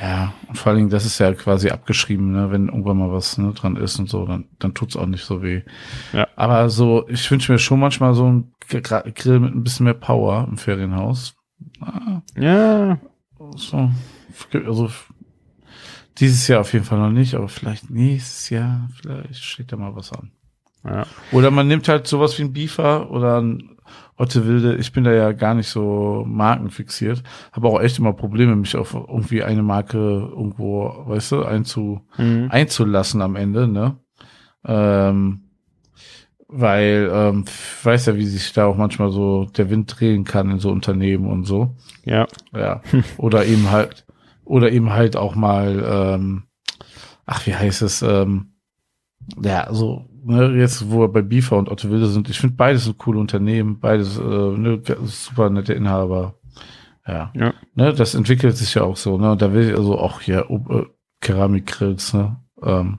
Ja, 0.00 0.32
und 0.48 0.58
vor 0.58 0.70
allen 0.70 0.78
Dingen, 0.78 0.90
das 0.90 1.06
ist 1.06 1.20
ja 1.20 1.32
quasi 1.34 1.70
abgeschrieben, 1.70 2.32
ne? 2.32 2.50
wenn 2.50 2.66
irgendwann 2.66 2.98
mal 2.98 3.12
was 3.12 3.38
ne, 3.38 3.52
dran 3.52 3.76
ist 3.76 3.98
und 4.00 4.08
so, 4.08 4.26
dann, 4.26 4.46
dann 4.58 4.74
tut's 4.74 4.96
auch 4.96 5.06
nicht 5.06 5.24
so 5.24 5.40
weh. 5.42 5.62
Ja. 6.12 6.26
Aber 6.34 6.68
so, 6.68 7.08
ich 7.08 7.30
wünsche 7.30 7.52
mir 7.52 7.58
schon 7.58 7.78
manchmal 7.78 8.12
so 8.14 8.26
ein 8.26 8.52
Grill 8.68 9.38
mit 9.38 9.54
ein 9.54 9.62
bisschen 9.62 9.84
mehr 9.84 9.94
Power 9.94 10.48
im 10.50 10.56
Ferienhaus. 10.58 11.36
Ah, 11.80 12.22
Ja, 12.36 12.98
so, 13.56 13.90
also 14.52 14.90
dieses 16.18 16.48
Jahr 16.48 16.60
auf 16.62 16.72
jeden 16.72 16.84
Fall 16.84 16.98
noch 16.98 17.10
nicht, 17.10 17.34
aber 17.34 17.48
vielleicht 17.48 17.90
nächstes 17.90 18.50
Jahr, 18.50 18.88
vielleicht 19.00 19.36
steht 19.44 19.70
da 19.70 19.76
mal 19.76 19.94
was 19.94 20.12
an. 20.12 20.32
ja. 20.84 21.06
Oder 21.30 21.50
man 21.52 21.68
nimmt 21.68 21.86
halt 21.88 22.06
sowas 22.08 22.36
wie 22.38 22.42
ein 22.42 22.52
Beefer 22.52 23.10
oder 23.10 23.40
ein 23.40 23.73
Otte 24.16 24.46
Wilde. 24.46 24.76
Ich 24.76 24.92
bin 24.92 25.04
da 25.04 25.12
ja 25.12 25.32
gar 25.32 25.54
nicht 25.54 25.68
so 25.68 26.24
markenfixiert. 26.26 27.22
Habe 27.52 27.68
auch 27.68 27.80
echt 27.80 27.98
immer 27.98 28.12
Probleme, 28.12 28.54
mich 28.54 28.76
auf 28.76 28.94
irgendwie 28.94 29.42
eine 29.42 29.62
Marke 29.62 29.98
irgendwo, 29.98 31.04
weißt 31.06 31.32
du, 31.32 31.44
einzu, 31.44 32.00
Mhm. 32.16 32.46
einzulassen 32.50 33.22
am 33.22 33.34
Ende, 33.36 33.66
ne? 33.66 33.96
Ähm, 34.64 35.40
weil, 36.48 37.10
ähm, 37.12 37.44
ich 37.46 37.84
weiß 37.84 38.06
ja, 38.06 38.16
wie 38.16 38.26
sich 38.26 38.52
da 38.52 38.66
auch 38.66 38.76
manchmal 38.76 39.10
so 39.10 39.46
der 39.46 39.70
Wind 39.70 39.92
drehen 39.98 40.24
kann 40.24 40.50
in 40.50 40.58
so 40.60 40.70
Unternehmen 40.70 41.26
und 41.26 41.44
so. 41.44 41.74
Ja. 42.04 42.26
Ja. 42.54 42.80
Oder 43.18 43.44
eben 43.46 43.70
halt, 43.70 44.06
oder 44.44 44.70
eben 44.70 44.92
halt 44.92 45.16
auch 45.16 45.34
mal, 45.34 45.82
ähm, 46.14 46.44
ach, 47.26 47.46
wie 47.46 47.54
heißt 47.54 47.82
es, 47.82 48.02
ähm, 48.02 48.52
ja, 49.42 49.72
so, 49.72 50.04
jetzt, 50.26 50.90
wo 50.90 51.00
wir 51.00 51.08
bei 51.08 51.22
Bifa 51.22 51.56
und 51.56 51.70
Otto 51.70 51.90
Wilde 51.90 52.06
sind, 52.06 52.28
ich 52.30 52.38
finde 52.38 52.56
beides 52.56 52.84
so 52.84 52.94
coole 52.94 53.18
Unternehmen, 53.18 53.78
beides, 53.80 54.18
äh, 54.18 54.22
ne, 54.22 54.80
super 55.04 55.50
nette 55.50 55.74
Inhaber. 55.74 56.34
Ja. 57.06 57.30
Ja. 57.34 57.54
Ne, 57.74 57.92
das 57.92 58.14
entwickelt 58.14 58.56
sich 58.56 58.74
ja 58.74 58.82
auch 58.82 58.96
so, 58.96 59.18
ne, 59.18 59.36
da 59.36 59.52
will 59.52 59.68
ich 59.70 59.76
also 59.76 59.98
auch 59.98 60.20
hier 60.20 60.48
äh, 60.50 60.84
Keramikgrills, 61.20 62.14
ne, 62.14 62.36
ähm, 62.62 62.98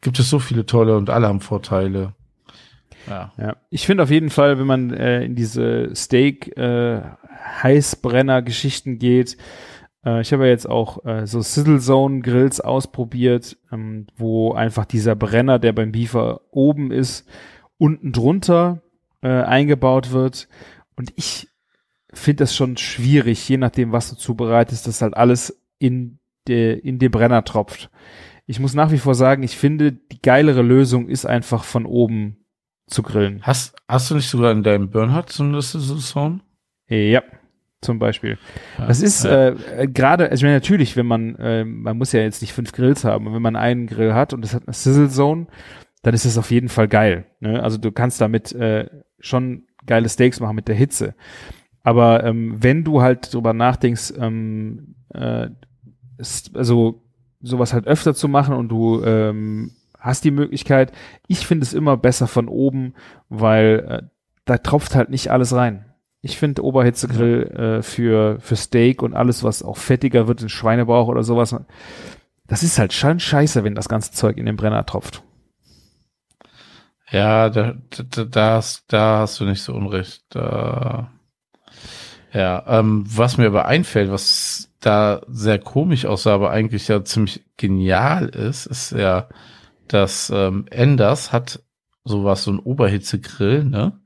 gibt 0.00 0.18
es 0.18 0.30
so 0.30 0.38
viele 0.38 0.66
tolle 0.66 0.96
und 0.96 1.10
alle 1.10 1.28
haben 1.28 1.40
Vorteile. 1.40 2.14
Ja. 3.08 3.32
Ja, 3.38 3.56
ich 3.70 3.86
finde 3.86 4.02
auf 4.02 4.10
jeden 4.10 4.30
Fall, 4.30 4.58
wenn 4.58 4.66
man 4.66 4.92
äh, 4.92 5.24
in 5.24 5.34
diese 5.34 5.94
Steak 5.94 6.56
äh, 6.56 7.00
Heißbrenner 7.62 8.42
Geschichten 8.42 8.98
geht, 8.98 9.36
äh, 10.04 10.20
ich 10.20 10.32
habe 10.32 10.44
ja 10.44 10.50
jetzt 10.50 10.68
auch 10.68 11.04
äh, 11.04 11.26
so 11.26 11.40
Sizzle 11.40 11.80
Zone 11.80 12.20
Grills 12.20 12.60
ausprobiert, 12.60 13.56
ähm, 13.72 14.06
wo 14.16 14.52
einfach 14.52 14.84
dieser 14.84 15.16
Brenner, 15.16 15.58
der 15.58 15.72
beim 15.72 15.92
Beefer 15.92 16.40
oben 16.50 16.90
ist, 16.90 17.28
unten 17.78 18.12
drunter 18.12 18.82
äh, 19.22 19.28
eingebaut 19.28 20.12
wird 20.12 20.48
und 20.96 21.12
ich 21.16 21.48
finde 22.12 22.44
das 22.44 22.54
schon 22.54 22.76
schwierig, 22.76 23.48
je 23.48 23.56
nachdem, 23.56 23.92
was 23.92 24.10
du 24.10 24.16
zubereitest, 24.16 24.86
dass 24.86 25.02
halt 25.02 25.14
alles 25.14 25.62
in, 25.78 26.18
de, 26.48 26.78
in 26.78 26.98
den 26.98 27.10
Brenner 27.10 27.44
tropft. 27.44 27.90
Ich 28.46 28.58
muss 28.58 28.74
nach 28.74 28.90
wie 28.90 28.98
vor 28.98 29.14
sagen, 29.14 29.42
ich 29.42 29.56
finde, 29.56 29.92
die 29.92 30.20
geilere 30.20 30.62
Lösung 30.62 31.08
ist 31.08 31.24
einfach 31.24 31.62
von 31.62 31.86
oben 31.86 32.44
zu 32.88 33.02
grillen. 33.02 33.42
Hast, 33.42 33.76
hast 33.86 34.10
du 34.10 34.16
nicht 34.16 34.28
sogar 34.28 34.50
in 34.50 34.64
deinem 34.64 34.90
Bernhard 34.90 35.30
so 35.30 35.44
eine 35.44 35.62
Saison? 35.62 36.40
Ja, 36.88 37.22
zum 37.82 37.98
Beispiel. 37.98 38.38
Ja. 38.78 38.86
Das 38.86 39.00
ist 39.00 39.24
Ja. 39.24 39.48
äh, 39.48 39.88
gerade, 39.88 40.24
also 40.24 40.36
ich 40.36 40.42
meine, 40.42 40.54
natürlich, 40.56 40.96
wenn 40.96 41.06
man, 41.06 41.36
äh, 41.36 41.64
man 41.64 41.96
muss 41.98 42.12
ja 42.12 42.20
jetzt 42.20 42.42
nicht 42.42 42.52
fünf 42.52 42.72
Grills 42.72 43.04
haben, 43.04 43.26
und 43.26 43.34
wenn 43.34 43.42
man 43.42 43.56
einen 43.56 43.86
Grill 43.86 44.14
hat 44.14 44.32
und 44.32 44.44
es 44.44 44.54
hat 44.54 44.64
eine 44.66 44.74
Sizzle 44.74 45.08
Zone, 45.08 45.46
dann 46.02 46.14
ist 46.14 46.24
es 46.24 46.38
auf 46.38 46.50
jeden 46.50 46.68
Fall 46.68 46.88
geil. 46.88 47.24
Ne? 47.40 47.62
Also 47.62 47.78
du 47.78 47.92
kannst 47.92 48.20
damit 48.20 48.52
äh, 48.52 48.88
schon 49.18 49.64
geile 49.86 50.08
Steaks 50.08 50.40
machen 50.40 50.56
mit 50.56 50.68
der 50.68 50.74
Hitze. 50.74 51.14
Aber 51.82 52.24
ähm, 52.24 52.54
wenn 52.62 52.84
du 52.84 53.00
halt 53.02 53.32
drüber 53.32 53.52
nachdenkst, 53.54 54.12
ähm, 54.18 54.94
äh, 55.14 55.48
ist, 56.18 56.54
also 56.56 57.02
sowas 57.40 57.72
halt 57.72 57.86
öfter 57.86 58.14
zu 58.14 58.28
machen 58.28 58.54
und 58.54 58.68
du 58.68 59.02
ähm, 59.02 59.72
hast 59.98 60.24
die 60.24 60.30
Möglichkeit, 60.30 60.92
ich 61.26 61.46
finde 61.46 61.64
es 61.64 61.72
immer 61.72 61.96
besser 61.96 62.26
von 62.26 62.48
oben, 62.48 62.94
weil 63.30 63.86
äh, 63.88 64.02
da 64.44 64.58
tropft 64.58 64.94
halt 64.94 65.08
nicht 65.10 65.30
alles 65.30 65.54
rein. 65.54 65.86
Ich 66.22 66.36
finde 66.36 66.64
Oberhitzegrill 66.64 67.78
äh, 67.78 67.82
für, 67.82 68.38
für 68.40 68.56
Steak 68.56 69.02
und 69.02 69.14
alles, 69.14 69.42
was 69.42 69.62
auch 69.62 69.78
fettiger 69.78 70.28
wird, 70.28 70.42
in 70.42 70.48
Schweinebauch 70.48 71.08
oder 71.08 71.22
sowas, 71.22 71.54
das 72.46 72.62
ist 72.62 72.78
halt 72.78 72.92
schon 72.92 73.20
scheiße, 73.20 73.64
wenn 73.64 73.74
das 73.74 73.88
ganze 73.88 74.12
Zeug 74.12 74.36
in 74.36 74.46
den 74.46 74.56
Brenner 74.56 74.84
tropft. 74.84 75.22
Ja, 77.10 77.48
da, 77.48 77.74
da, 78.10 78.24
da, 78.24 78.50
hast, 78.56 78.92
da 78.92 79.20
hast 79.20 79.40
du 79.40 79.44
nicht 79.44 79.62
so 79.62 79.72
unrecht. 79.72 80.22
Da, 80.28 81.10
ja, 82.32 82.64
ähm, 82.66 83.04
was 83.06 83.36
mir 83.36 83.46
aber 83.46 83.66
einfällt, 83.66 84.10
was 84.10 84.70
da 84.80 85.22
sehr 85.28 85.58
komisch 85.58 86.06
aussah, 86.06 86.34
aber 86.34 86.50
eigentlich 86.50 86.88
ja 86.88 87.04
ziemlich 87.04 87.44
genial 87.56 88.28
ist, 88.28 88.66
ist 88.66 88.92
ja, 88.92 89.28
dass 89.88 90.30
ähm, 90.30 90.66
Enders 90.70 91.32
hat 91.32 91.62
sowas, 92.04 92.44
so 92.44 92.52
ein 92.52 92.58
Oberhitzegrill, 92.58 93.64
ne? 93.64 94.00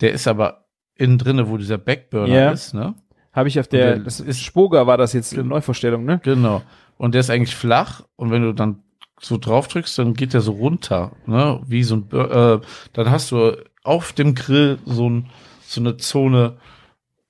Der 0.00 0.12
ist 0.12 0.28
aber 0.28 0.67
innen 0.98 1.16
drinne, 1.18 1.48
wo 1.48 1.56
dieser 1.56 1.78
Backburner 1.78 2.34
Ja. 2.34 2.50
ist, 2.50 2.74
ne? 2.74 2.94
Habe 3.32 3.48
ich 3.48 3.58
auf 3.60 3.68
der, 3.68 3.94
der 3.94 3.98
das 4.04 4.20
ist 4.20 4.40
Spoga 4.40 4.86
war 4.86 4.98
das 4.98 5.12
jetzt 5.12 5.32
eine 5.32 5.44
Neuvorstellung, 5.44 6.04
ne? 6.04 6.20
Genau. 6.24 6.62
Und 6.96 7.14
der 7.14 7.20
ist 7.20 7.30
eigentlich 7.30 7.54
flach 7.56 8.02
und 8.16 8.30
wenn 8.30 8.42
du 8.42 8.52
dann 8.52 8.82
so 9.20 9.38
drauf 9.38 9.68
drückst, 9.68 9.98
dann 9.98 10.14
geht 10.14 10.34
der 10.34 10.40
so 10.40 10.52
runter, 10.52 11.12
ne? 11.26 11.60
Wie 11.66 11.82
so 11.84 11.96
ein, 11.96 12.08
äh, 12.12 12.58
dann 12.92 13.10
hast 13.10 13.30
du 13.30 13.52
auf 13.84 14.12
dem 14.12 14.34
Grill 14.34 14.78
so, 14.84 15.08
ein, 15.08 15.26
so 15.66 15.80
eine 15.80 15.96
Zone 15.96 16.56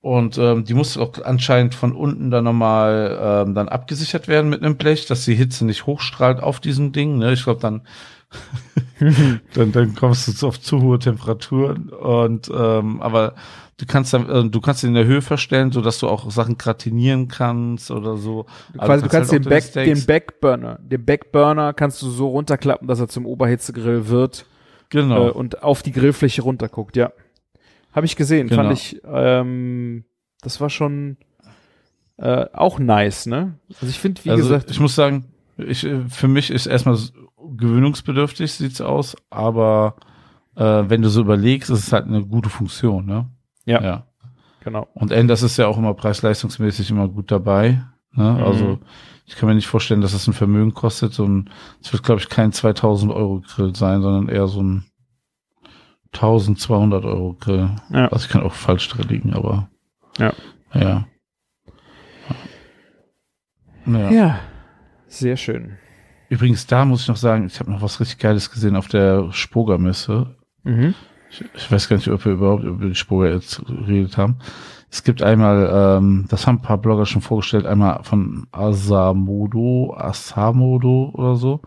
und 0.01 0.37
ähm, 0.37 0.63
die 0.63 0.73
muss 0.73 0.97
auch 0.97 1.13
anscheinend 1.23 1.75
von 1.75 1.93
unten 1.93 2.31
dann 2.31 2.45
nochmal 2.45 3.17
ähm, 3.21 3.53
dann 3.53 3.67
abgesichert 3.69 4.27
werden 4.27 4.49
mit 4.49 4.63
einem 4.63 4.77
Blech, 4.77 5.05
dass 5.07 5.25
die 5.25 5.35
Hitze 5.35 5.65
nicht 5.65 5.85
hochstrahlt 5.85 6.41
auf 6.41 6.59
diesem 6.59 6.91
Ding. 6.93 7.17
Ne? 7.17 7.33
Ich 7.33 7.43
glaube, 7.43 7.59
dann, 7.59 7.81
dann, 9.53 9.71
dann 9.71 9.95
kommst 9.95 10.41
du 10.41 10.47
auf 10.47 10.59
zu 10.59 10.81
hohe 10.81 10.99
Temperaturen 10.99 11.89
und 11.89 12.49
ähm, 12.53 13.01
aber 13.01 13.35
du 13.77 13.85
kannst 13.87 14.13
dann, 14.13 14.29
äh, 14.29 14.49
du 14.49 14.61
kannst 14.61 14.83
ihn 14.83 14.89
in 14.89 14.93
der 14.95 15.05
Höhe 15.05 15.21
verstellen, 15.21 15.71
so 15.71 15.81
dass 15.81 15.99
du 15.99 16.07
auch 16.07 16.29
Sachen 16.29 16.57
gratinieren 16.57 17.27
kannst 17.27 17.91
oder 17.91 18.17
so. 18.17 18.45
Du, 18.73 18.79
quasi, 18.79 19.03
du 19.03 19.09
kannst 19.09 19.31
halt 19.31 19.45
den, 19.45 19.49
Back, 19.49 19.73
den 19.73 20.05
Backburner, 20.05 20.79
den 20.81 21.03
Backburner 21.03 21.73
kannst 21.73 22.01
du 22.01 22.09
so 22.09 22.27
runterklappen, 22.27 22.87
dass 22.87 22.99
er 22.99 23.07
zum 23.07 23.25
Oberhitzegrill 23.25 24.07
wird 24.07 24.45
Genau. 24.89 25.27
äh, 25.27 25.31
und 25.31 25.63
auf 25.63 25.83
die 25.83 25.91
Grillfläche 25.91 26.41
runterguckt, 26.41 26.97
ja. 26.97 27.11
Habe 27.91 28.05
ich 28.05 28.15
gesehen, 28.15 28.47
Genau. 28.47 28.63
fand 28.63 28.73
ich, 28.73 29.01
ähm, 29.05 30.03
das 30.41 30.59
war 30.61 30.69
schon 30.69 31.17
äh, 32.17 32.45
auch 32.53 32.79
nice, 32.79 33.27
ne? 33.27 33.55
Also 33.75 33.87
ich 33.87 33.99
finde, 33.99 34.23
wie 34.25 34.31
also 34.31 34.43
gesagt, 34.43 34.69
ich 34.69 34.79
muss 34.79 34.95
sagen, 34.95 35.25
ich, 35.57 35.85
äh, 35.85 36.01
für 36.09 36.27
mich 36.27 36.51
ist 36.51 36.65
erstmal 36.65 36.97
gewöhnungsbedürftig, 37.55 38.51
sieht's 38.51 38.81
aus, 38.81 39.15
aber 39.29 39.95
äh, 40.55 40.83
wenn 40.87 41.01
du 41.01 41.09
so 41.09 41.21
überlegst, 41.21 41.69
ist 41.69 41.87
es 41.87 41.93
halt 41.93 42.05
eine 42.07 42.25
gute 42.25 42.49
Funktion, 42.49 43.05
ne? 43.05 43.29
Ja. 43.65 43.81
ja. 43.81 44.07
genau. 44.63 44.87
Und 44.93 45.11
Enders 45.11 45.43
ist 45.43 45.57
ja 45.57 45.67
auch 45.67 45.77
immer 45.77 45.93
preis-leistungsmäßig 45.93 46.89
immer 46.91 47.07
gut 47.07 47.31
dabei. 47.31 47.83
Ne? 48.13 48.31
Mhm. 48.31 48.43
Also 48.43 48.79
ich 49.25 49.35
kann 49.35 49.47
mir 49.47 49.55
nicht 49.55 49.67
vorstellen, 49.67 50.01
dass 50.01 50.13
das 50.13 50.27
ein 50.27 50.33
Vermögen 50.33 50.73
kostet. 50.73 51.17
Ein, 51.19 51.49
es 51.81 51.93
wird, 51.93 52.03
glaube 52.03 52.19
ich, 52.19 52.29
kein 52.29 52.51
2000 52.51 53.11
Euro 53.11 53.41
Grill 53.41 53.75
sein, 53.75 54.01
sondern 54.01 54.27
eher 54.27 54.47
so 54.47 54.61
ein 54.61 54.85
1200 56.13 57.05
Euro 57.05 57.35
Grill. 57.39 57.69
Ja. 57.91 58.07
Also 58.07 58.25
ich 58.25 58.31
kann 58.31 58.41
auch 58.41 58.53
falsch 58.53 58.89
drin 58.89 59.07
liegen, 59.07 59.33
aber 59.33 59.69
Ja. 60.17 60.33
Ja. 60.73 61.05
Ja. 63.85 64.11
Ja, 64.11 64.39
sehr 65.07 65.37
schön. 65.37 65.77
Übrigens, 66.29 66.67
da 66.67 66.85
muss 66.85 67.01
ich 67.01 67.07
noch 67.07 67.17
sagen, 67.17 67.47
ich 67.47 67.59
habe 67.59 67.71
noch 67.71 67.81
was 67.81 67.99
richtig 67.99 68.19
Geiles 68.19 68.51
gesehen 68.51 68.75
auf 68.75 68.87
der 68.87 69.31
Spoga-Messe. 69.31 70.35
Mhm. 70.63 70.93
Ich, 71.31 71.43
ich 71.55 71.71
weiß 71.71 71.89
gar 71.89 71.97
nicht, 71.97 72.07
ob 72.07 72.23
wir 72.23 72.33
überhaupt 72.33 72.63
über 72.63 72.85
die 72.85 72.95
Spoga 72.95 73.27
jetzt 73.27 73.63
geredet 73.65 74.17
haben. 74.17 74.37
Es 74.91 75.03
gibt 75.03 75.21
einmal, 75.21 75.69
ähm, 75.71 76.25
das 76.29 76.47
haben 76.47 76.57
ein 76.57 76.61
paar 76.61 76.79
Blogger 76.79 77.05
schon 77.05 77.21
vorgestellt, 77.21 77.65
einmal 77.65 78.03
von 78.03 78.47
Asamodo, 78.51 79.95
Asamodo 79.95 81.11
oder 81.13 81.35
so, 81.35 81.61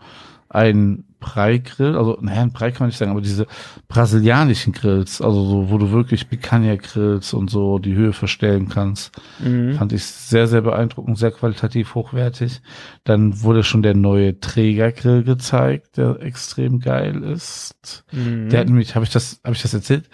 ein 0.49 1.05
Brei-Grill, 1.23 1.95
also 1.97 2.17
naja, 2.21 2.41
ein 2.41 2.51
Brei 2.51 2.71
kann 2.71 2.81
man 2.81 2.89
nicht 2.89 2.97
sagen, 2.97 3.11
aber 3.11 3.21
diese 3.21 3.47
brasilianischen 3.87 4.73
Grills, 4.73 5.21
also 5.21 5.45
so, 5.45 5.69
wo 5.69 5.77
du 5.77 5.91
wirklich 5.91 6.29
Picanha 6.29 6.75
grillst 6.75 7.33
und 7.33 7.49
so 7.49 7.79
die 7.79 7.95
Höhe 7.95 8.11
verstellen 8.13 8.67
kannst, 8.67 9.11
Mhm. 9.39 9.75
fand 9.75 9.93
ich 9.93 10.03
sehr, 10.03 10.47
sehr 10.47 10.61
beeindruckend, 10.61 11.17
sehr 11.17 11.31
qualitativ 11.31 11.95
hochwertig. 11.95 12.61
Dann 13.05 13.41
wurde 13.41 13.63
schon 13.63 13.81
der 13.83 13.95
neue 13.95 14.39
Trägergrill 14.39 15.23
gezeigt, 15.23 15.95
der 15.97 16.21
extrem 16.21 16.79
geil 16.79 17.23
ist. 17.23 18.03
Mhm. 18.11 18.49
Der 18.49 18.59
hat 18.59 18.67
nämlich, 18.67 18.95
habe 18.95 19.05
ich 19.05 19.11
das, 19.11 19.39
habe 19.43 19.55
ich 19.55 19.61
das 19.61 19.73
erzählt? 19.73 20.09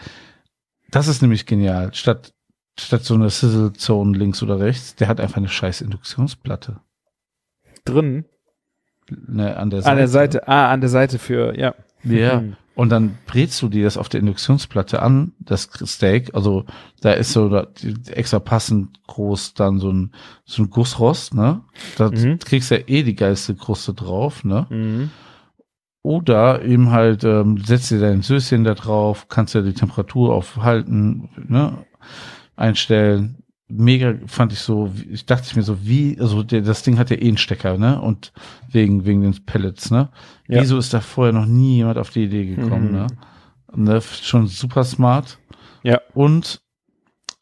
Das 0.91 1.07
ist 1.07 1.21
nämlich 1.21 1.45
genial. 1.47 1.93
Statt, 1.93 2.33
statt 2.79 3.03
so 3.03 3.15
eine 3.15 3.29
Sizzle 3.29 3.73
Zone 3.73 4.17
links 4.17 4.41
oder 4.43 4.59
rechts, 4.59 4.95
der 4.95 5.07
hat 5.07 5.19
einfach 5.19 5.37
eine 5.37 5.49
scheiß 5.49 5.81
Induktionsplatte. 5.81 6.79
drin. 7.85 8.25
Ne, 9.27 9.55
an 9.57 9.69
der 9.69 9.81
Seite. 9.81 9.91
An 9.91 9.97
der 9.97 10.07
Seite. 10.07 10.47
Ah, 10.47 10.71
an 10.71 10.81
der 10.81 10.89
Seite 10.89 11.19
für, 11.19 11.57
ja. 11.57 11.73
Ja. 12.03 12.41
Mhm. 12.41 12.55
Und 12.75 12.89
dann 12.89 13.17
brätst 13.27 13.61
du 13.61 13.67
dir 13.67 13.83
das 13.83 13.97
auf 13.97 14.07
der 14.07 14.21
Induktionsplatte 14.21 15.01
an, 15.01 15.33
das 15.39 15.69
Steak. 15.85 16.33
Also 16.33 16.63
da 17.01 17.11
ist 17.11 17.33
so 17.33 17.49
da, 17.49 17.67
extra 18.09 18.39
passend 18.39 19.05
groß 19.05 19.53
dann 19.53 19.79
so 19.79 19.91
ein, 19.91 20.11
so 20.45 20.63
ein 20.63 20.69
Gussrost, 20.69 21.33
ne? 21.33 21.59
Da 21.97 22.09
Mhm. 22.09 22.39
kriegst 22.39 22.71
du 22.71 22.75
ja 22.77 22.83
eh 22.87 23.03
die 23.03 23.15
geilste 23.15 23.55
Kruste 23.55 23.93
drauf, 23.93 24.45
ne? 24.45 24.65
Mhm. 24.69 25.09
Oder 26.03 26.63
eben 26.63 26.91
halt, 26.91 27.25
ähm, 27.25 27.57
setzt 27.57 27.91
dir 27.91 27.99
dein 27.99 28.21
Söschen 28.21 28.63
da 28.63 28.73
drauf, 28.75 29.27
kannst 29.27 29.53
ja 29.55 29.61
die 29.61 29.73
Temperatur 29.73 30.33
aufhalten, 30.33 31.29
ne? 31.49 31.79
Einstellen. 32.55 33.43
Mega 33.71 34.15
fand 34.25 34.51
ich 34.51 34.59
so, 34.59 34.91
ich 35.11 35.25
dachte 35.27 35.43
ich 35.47 35.55
mir 35.55 35.61
so, 35.61 35.85
wie, 35.85 36.17
also 36.19 36.41
der, 36.43 36.61
das 36.61 36.81
Ding 36.81 36.97
hat 36.97 37.11
ja 37.11 37.17
eh 37.17 37.27
einen 37.27 37.37
Stecker, 37.37 37.77
ne? 37.77 38.01
Und 38.01 38.33
wegen, 38.71 39.05
wegen 39.05 39.21
den 39.21 39.45
Pellets, 39.45 39.91
ne? 39.91 40.09
Ja. 40.47 40.61
Wieso 40.61 40.77
ist 40.79 40.93
da 40.93 41.01
vorher 41.01 41.33
noch 41.33 41.45
nie 41.45 41.75
jemand 41.77 41.97
auf 41.99 42.09
die 42.09 42.23
Idee 42.23 42.55
gekommen, 42.55 42.87
Mhm. 42.87 42.91
ne? 42.93 43.07
ne? 43.75 44.01
Schon 44.01 44.47
super 44.47 44.83
smart. 44.83 45.37
Ja. 45.83 46.01
Und, 46.15 46.61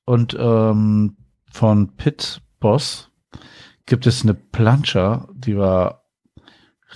und 0.05 0.35
ähm, 0.39 1.15
von 1.51 1.95
Pit 1.95 2.41
Boss 2.59 3.09
gibt 3.85 4.05
es 4.05 4.23
eine 4.23 4.33
Plancha, 4.33 5.29
die 5.33 5.55
war 5.57 6.03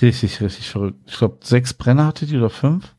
richtig, 0.01 0.41
richtig 0.41 0.69
verrückt. 0.69 0.99
Ich 1.07 1.17
glaube, 1.17 1.37
sechs 1.41 1.73
Brenner 1.73 2.05
hatte 2.07 2.25
die 2.25 2.37
oder 2.37 2.49
fünf. 2.49 2.95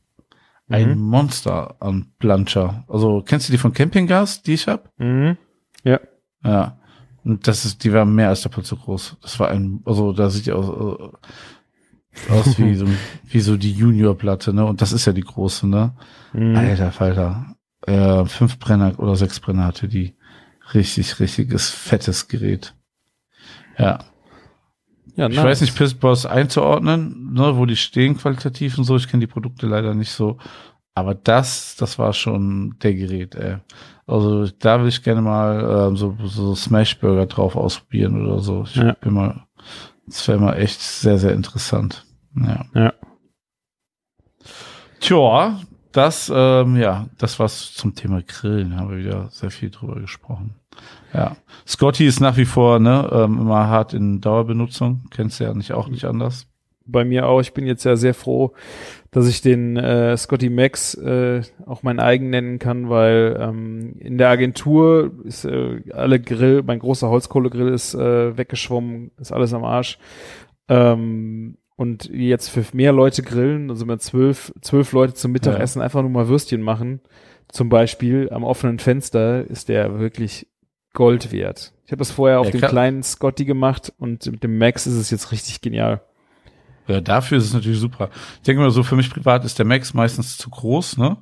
Ein 0.68 0.94
Mhm. 0.96 1.02
Monster 1.02 1.76
an 1.80 2.12
Plancha. 2.18 2.84
Also, 2.88 3.22
kennst 3.26 3.48
du 3.48 3.52
die 3.52 3.58
von 3.58 3.74
Campinggas, 3.74 4.42
die 4.42 4.54
ich 4.54 4.66
hab? 4.66 4.90
Mhm. 4.98 5.36
Ja. 5.84 6.00
Ja. 6.44 6.78
Und 7.24 7.46
das 7.46 7.64
ist, 7.64 7.84
die 7.84 7.92
war 7.92 8.04
mehr 8.04 8.28
als 8.28 8.42
doppelt 8.42 8.66
so 8.66 8.76
groß. 8.76 9.16
Das 9.22 9.38
war 9.38 9.48
ein, 9.48 9.80
also 9.84 10.12
da 10.12 10.28
sieht 10.28 10.46
die 10.46 10.52
aus, 10.52 10.68
äh, 10.68 12.32
aus 12.32 12.58
wie 12.58 12.74
so, 12.74 12.86
wie 13.28 13.40
so 13.40 13.56
die 13.56 13.72
Junior-Platte, 13.72 14.52
ne? 14.52 14.64
Und 14.64 14.82
das 14.82 14.92
ist 14.92 15.06
ja 15.06 15.12
die 15.12 15.22
große, 15.22 15.68
ne? 15.68 15.94
Mhm. 16.32 16.56
Alter 16.56 16.92
Falter. 16.92 17.54
Äh, 17.86 18.24
fünf 18.26 18.58
Brenner 18.58 18.98
oder 18.98 19.16
sechs 19.16 19.40
Brenner 19.40 19.64
hatte 19.64 19.88
die. 19.88 20.14
Richtig, 20.74 21.20
richtiges, 21.20 21.70
fettes 21.70 22.28
Gerät. 22.28 22.74
Ja. 23.78 23.98
Ja, 25.16 25.28
Ich 25.28 25.36
weiß 25.36 25.60
nicht, 25.60 25.76
Pissboss 25.76 26.24
einzuordnen, 26.24 27.34
ne, 27.34 27.56
wo 27.56 27.66
die 27.66 27.76
stehen 27.76 28.16
qualitativ 28.16 28.78
und 28.78 28.84
so. 28.84 28.96
Ich 28.96 29.08
kenne 29.08 29.20
die 29.20 29.26
Produkte 29.26 29.66
leider 29.66 29.94
nicht 29.94 30.12
so. 30.12 30.38
Aber 30.94 31.14
das, 31.14 31.76
das 31.76 31.98
war 31.98 32.12
schon 32.12 32.76
der 32.82 32.94
Gerät, 32.94 33.34
ey. 33.34 33.56
Also 34.06 34.46
da 34.58 34.80
will 34.80 34.88
ich 34.88 35.02
gerne 35.02 35.22
mal 35.22 35.88
ähm, 35.88 35.96
so, 35.96 36.16
so 36.24 36.54
Smashburger 36.54 37.26
drauf 37.26 37.56
ausprobieren 37.56 38.26
oder 38.26 38.40
so. 38.40 38.64
Ich 38.64 38.76
Ja. 38.76 38.92
bin 39.00 39.14
mal, 39.14 39.44
das 40.06 40.26
wäre 40.28 40.38
mal 40.38 40.54
echt 40.54 40.80
sehr, 40.80 41.18
sehr 41.18 41.32
interessant. 41.32 42.04
Ja. 42.36 42.64
Ja. 42.74 42.92
Tja, 45.00 45.60
das, 45.92 46.30
ähm, 46.34 46.76
ja, 46.76 47.06
das 47.18 47.38
war's 47.38 47.74
zum 47.74 47.94
Thema 47.94 48.22
Grillen. 48.22 48.76
Haben 48.76 48.90
wir 48.90 48.98
wieder 48.98 49.28
sehr 49.30 49.50
viel 49.50 49.70
drüber 49.70 49.96
gesprochen. 50.00 50.54
Ja. 51.12 51.36
Scotty 51.66 52.06
ist 52.06 52.20
nach 52.20 52.36
wie 52.36 52.44
vor, 52.46 52.78
ne, 52.78 53.08
ähm, 53.12 53.38
immer 53.40 53.66
hart 53.68 53.92
in 53.94 54.20
Dauerbenutzung. 54.20 55.04
Kennst 55.10 55.40
du 55.40 55.44
ja 55.44 55.54
nicht 55.54 55.72
auch 55.72 55.88
nicht 55.88 56.04
anders. 56.04 56.46
bei 56.84 57.04
mir 57.04 57.26
auch. 57.28 57.40
Ich 57.40 57.52
bin 57.54 57.64
jetzt 57.66 57.84
ja 57.84 57.94
sehr 57.96 58.12
froh, 58.14 58.54
dass 59.12 59.28
ich 59.28 59.42
den 59.42 59.76
äh, 59.76 60.16
Scotty 60.16 60.48
Max 60.48 60.94
äh, 60.94 61.42
auch 61.66 61.82
mein 61.82 62.00
eigen 62.00 62.30
nennen 62.30 62.58
kann, 62.58 62.88
weil 62.88 63.36
ähm, 63.38 63.94
in 63.98 64.16
der 64.16 64.30
Agentur 64.30 65.12
ist 65.24 65.44
äh, 65.44 65.82
alle 65.92 66.18
Grill, 66.18 66.62
mein 66.66 66.78
großer 66.78 67.08
Holzkohlegrill 67.10 67.68
ist 67.68 67.94
äh, 67.94 68.36
weggeschwommen, 68.36 69.12
ist 69.20 69.30
alles 69.30 69.52
am 69.52 69.64
Arsch. 69.64 69.98
Ähm, 70.68 71.58
und 71.76 72.08
jetzt 72.10 72.48
für 72.48 72.64
mehr 72.72 72.92
Leute 72.92 73.22
grillen, 73.22 73.68
also 73.68 73.84
mit 73.84 74.00
zwölf, 74.02 74.52
zwölf 74.62 74.92
Leute 74.92 75.14
zum 75.14 75.32
Mittagessen 75.32 75.82
einfach 75.82 76.00
nur 76.00 76.10
mal 76.10 76.28
Würstchen 76.28 76.62
machen, 76.62 77.00
zum 77.48 77.68
Beispiel 77.68 78.30
am 78.30 78.44
offenen 78.44 78.78
Fenster, 78.78 79.44
ist 79.46 79.68
der 79.68 79.98
wirklich 79.98 80.46
Gold 80.94 81.32
wert. 81.32 81.74
Ich 81.84 81.92
habe 81.92 81.98
das 81.98 82.10
vorher 82.12 82.40
auf 82.40 82.46
Ja, 82.46 82.52
dem 82.52 82.60
kleinen 82.62 83.02
Scotty 83.02 83.44
gemacht 83.44 83.92
und 83.98 84.24
mit 84.24 84.42
dem 84.42 84.56
Max 84.56 84.86
ist 84.86 84.94
es 84.94 85.10
jetzt 85.10 85.32
richtig 85.32 85.60
genial. 85.60 86.00
Ja, 86.88 87.00
dafür 87.00 87.38
ist 87.38 87.44
es 87.44 87.54
natürlich 87.54 87.78
super. 87.78 88.10
Ich 88.36 88.42
denke 88.42 88.62
mal 88.62 88.70
so, 88.70 88.82
für 88.82 88.96
mich 88.96 89.10
privat 89.10 89.44
ist 89.44 89.58
der 89.58 89.66
Max 89.66 89.94
meistens 89.94 90.36
zu 90.36 90.50
groß, 90.50 90.98
ne? 90.98 91.16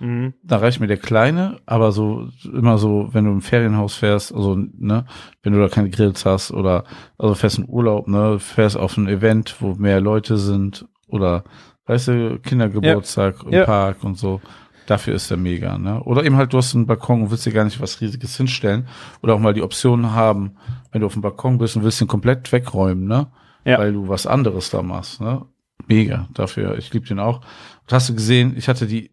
Mhm. 0.00 0.34
Da 0.42 0.56
reicht 0.56 0.80
mir 0.80 0.86
der 0.88 0.96
kleine, 0.96 1.60
aber 1.66 1.92
so 1.92 2.28
immer 2.52 2.78
so, 2.78 3.08
wenn 3.12 3.24
du 3.24 3.30
im 3.30 3.42
Ferienhaus 3.42 3.94
fährst, 3.94 4.34
also 4.34 4.56
ne, 4.56 5.06
wenn 5.42 5.52
du 5.52 5.60
da 5.60 5.68
keine 5.68 5.90
Grills 5.90 6.26
hast 6.26 6.50
oder 6.50 6.84
also 7.16 7.34
fährst 7.34 7.58
in 7.58 7.68
Urlaub, 7.68 8.08
ne, 8.08 8.38
fährst 8.40 8.76
auf 8.76 8.96
ein 8.96 9.06
Event, 9.08 9.56
wo 9.60 9.74
mehr 9.74 10.00
Leute 10.00 10.36
sind 10.36 10.86
oder 11.08 11.44
weißt 11.86 12.08
du, 12.08 12.38
Kindergeburtstag 12.40 13.44
im 13.44 13.52
Ja. 13.52 13.64
Park 13.64 14.02
und 14.02 14.18
so. 14.18 14.40
Dafür 14.86 15.14
ist 15.14 15.30
der 15.30 15.38
mega, 15.38 15.78
ne? 15.78 16.02
Oder 16.02 16.24
eben 16.24 16.36
halt, 16.36 16.52
du 16.52 16.58
hast 16.58 16.74
einen 16.74 16.86
Balkon 16.86 17.22
und 17.22 17.30
willst 17.30 17.46
dir 17.46 17.52
gar 17.52 17.64
nicht 17.64 17.80
was 17.80 18.02
Riesiges 18.02 18.36
hinstellen. 18.36 18.86
Oder 19.22 19.34
auch 19.34 19.38
mal 19.38 19.54
die 19.54 19.62
Option 19.62 20.10
haben, 20.12 20.56
wenn 20.92 21.00
du 21.00 21.06
auf 21.06 21.14
dem 21.14 21.22
Balkon 21.22 21.56
bist 21.56 21.76
und 21.76 21.84
willst 21.84 22.02
den 22.02 22.08
komplett 22.08 22.52
wegräumen, 22.52 23.06
ne? 23.06 23.28
Ja. 23.64 23.78
Weil 23.78 23.92
du 23.92 24.08
was 24.08 24.26
anderes 24.26 24.70
da 24.70 24.82
machst, 24.82 25.20
ne? 25.20 25.46
Mega, 25.86 26.28
dafür, 26.34 26.78
ich 26.78 26.92
liebe 26.92 27.06
den 27.06 27.18
auch. 27.18 27.38
Und 27.38 27.92
hast 27.92 28.08
du 28.08 28.14
gesehen, 28.14 28.54
ich 28.56 28.68
hatte 28.68 28.86
die, 28.86 29.10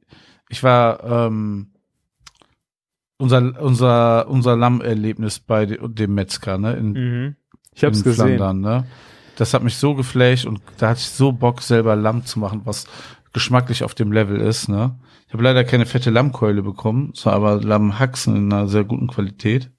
ich 0.50 0.64
war 0.64 1.04
ähm, 1.04 1.72
unser 3.18 3.62
unser 3.62 4.28
unser 4.28 4.56
Lammerlebnis 4.58 5.40
bei 5.40 5.66
de, 5.66 5.80
dem 5.88 6.14
Metzger, 6.14 6.58
ne? 6.58 6.74
In, 6.74 6.92
Mhm. 6.94 7.36
Ich 7.74 7.84
hab's 7.84 8.00
in 8.00 8.04
gesehen. 8.04 8.38
Flandern, 8.38 8.60
ne? 8.62 8.86
Das 9.38 9.54
hat 9.54 9.64
mich 9.64 9.78
so 9.78 9.96
geflasht 9.96 10.46
und 10.46 10.62
da 10.78 10.90
hatte 10.90 11.00
ich 11.00 11.10
so 11.10 11.32
Bock, 11.32 11.62
selber 11.62 11.96
Lamm 11.96 12.26
zu 12.26 12.40
machen, 12.40 12.62
was 12.66 12.86
geschmacklich 13.34 13.84
auf 13.84 13.96
dem 13.96 14.12
Level 14.12 14.40
ist, 14.40 14.68
ne? 14.68 15.00
Ich 15.28 15.34
habe 15.34 15.44
leider 15.44 15.64
keine 15.64 15.86
fette 15.86 16.10
Lammkeule 16.10 16.62
bekommen, 16.62 17.12
es 17.16 17.26
war 17.26 17.34
aber 17.34 17.62
Lammhaxen 17.62 18.36
in 18.36 18.52
einer 18.52 18.68
sehr 18.68 18.84
guten 18.84 19.08
Qualität. 19.08 19.72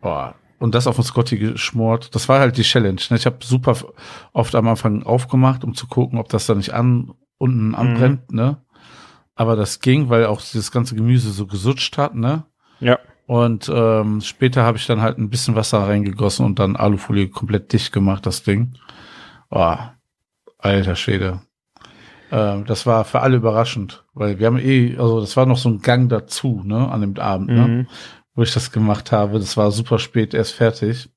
Boah. 0.00 0.34
Und 0.60 0.74
das 0.74 0.86
auf 0.86 0.96
den 0.96 1.04
Scotty 1.04 1.38
geschmort. 1.38 2.14
Das 2.14 2.28
war 2.28 2.38
halt 2.38 2.56
die 2.56 2.62
Challenge. 2.62 3.00
Ne? 3.08 3.16
Ich 3.16 3.26
habe 3.26 3.38
super 3.40 3.74
oft 4.32 4.54
am 4.54 4.68
Anfang 4.68 5.02
aufgemacht, 5.02 5.64
um 5.64 5.74
zu 5.74 5.86
gucken, 5.88 6.18
ob 6.18 6.28
das 6.28 6.46
da 6.46 6.54
nicht 6.54 6.72
an 6.74 7.12
unten 7.38 7.74
anbrennt, 7.74 8.30
ne? 8.32 8.58
Aber 9.34 9.56
das 9.56 9.80
ging, 9.80 10.10
weil 10.10 10.26
auch 10.26 10.42
dieses 10.42 10.70
ganze 10.70 10.94
Gemüse 10.94 11.30
so 11.30 11.46
gesutscht 11.46 11.96
hat, 11.96 12.14
ne? 12.14 12.44
Ja. 12.78 12.98
Und 13.26 13.70
ähm, 13.74 14.20
später 14.20 14.64
habe 14.64 14.76
ich 14.76 14.86
dann 14.86 15.00
halt 15.00 15.16
ein 15.16 15.30
bisschen 15.30 15.54
Wasser 15.54 15.78
reingegossen 15.78 16.44
und 16.44 16.58
dann 16.58 16.76
Alufolie 16.76 17.28
komplett 17.28 17.72
dicht 17.72 17.92
gemacht, 17.92 18.26
das 18.26 18.42
Ding. 18.42 18.74
Oh, 19.50 19.76
alter 20.58 20.96
Schwede. 20.96 21.40
Ähm, 22.30 22.64
das 22.66 22.86
war 22.86 23.04
für 23.04 23.20
alle 23.20 23.36
überraschend, 23.36 24.04
weil 24.12 24.38
wir 24.38 24.46
haben 24.46 24.58
eh, 24.58 24.96
also 24.98 25.20
das 25.20 25.36
war 25.36 25.46
noch 25.46 25.58
so 25.58 25.68
ein 25.68 25.80
Gang 25.80 26.08
dazu, 26.10 26.62
ne, 26.64 26.88
an 26.90 27.00
dem 27.00 27.16
Abend, 27.18 27.48
ne, 27.48 27.66
Mhm. 27.68 27.86
Wo 28.34 28.42
ich 28.42 28.52
das 28.54 28.72
gemacht 28.72 29.12
habe. 29.12 29.38
Das 29.38 29.56
war 29.56 29.70
super 29.70 29.98
spät 29.98 30.34
erst 30.34 30.52
fertig. 30.52 31.10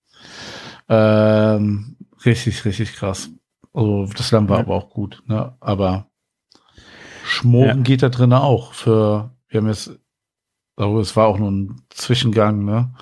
Ähm, 0.89 1.95
richtig, 2.25 2.65
richtig 2.65 2.93
krass. 2.93 3.29
Also 3.73 4.07
das 4.15 4.31
Lamm 4.31 4.49
war 4.49 4.57
Ja. 4.57 4.63
aber 4.63 4.75
auch 4.75 4.89
gut, 4.89 5.23
ne, 5.25 5.55
aber 5.59 6.07
Schmoren 7.25 7.77
Ja. 7.79 7.83
geht 7.83 8.03
da 8.03 8.09
drinnen 8.09 8.33
auch 8.33 8.73
für, 8.73 9.31
wir 9.47 9.59
haben 9.61 9.67
jetzt 9.67 9.91
also 10.75 10.99
es 10.99 11.15
war 11.15 11.27
auch 11.27 11.37
nur 11.37 11.51
ein 11.51 11.81
Zwischengang, 11.89 12.65
ne? 12.65 12.93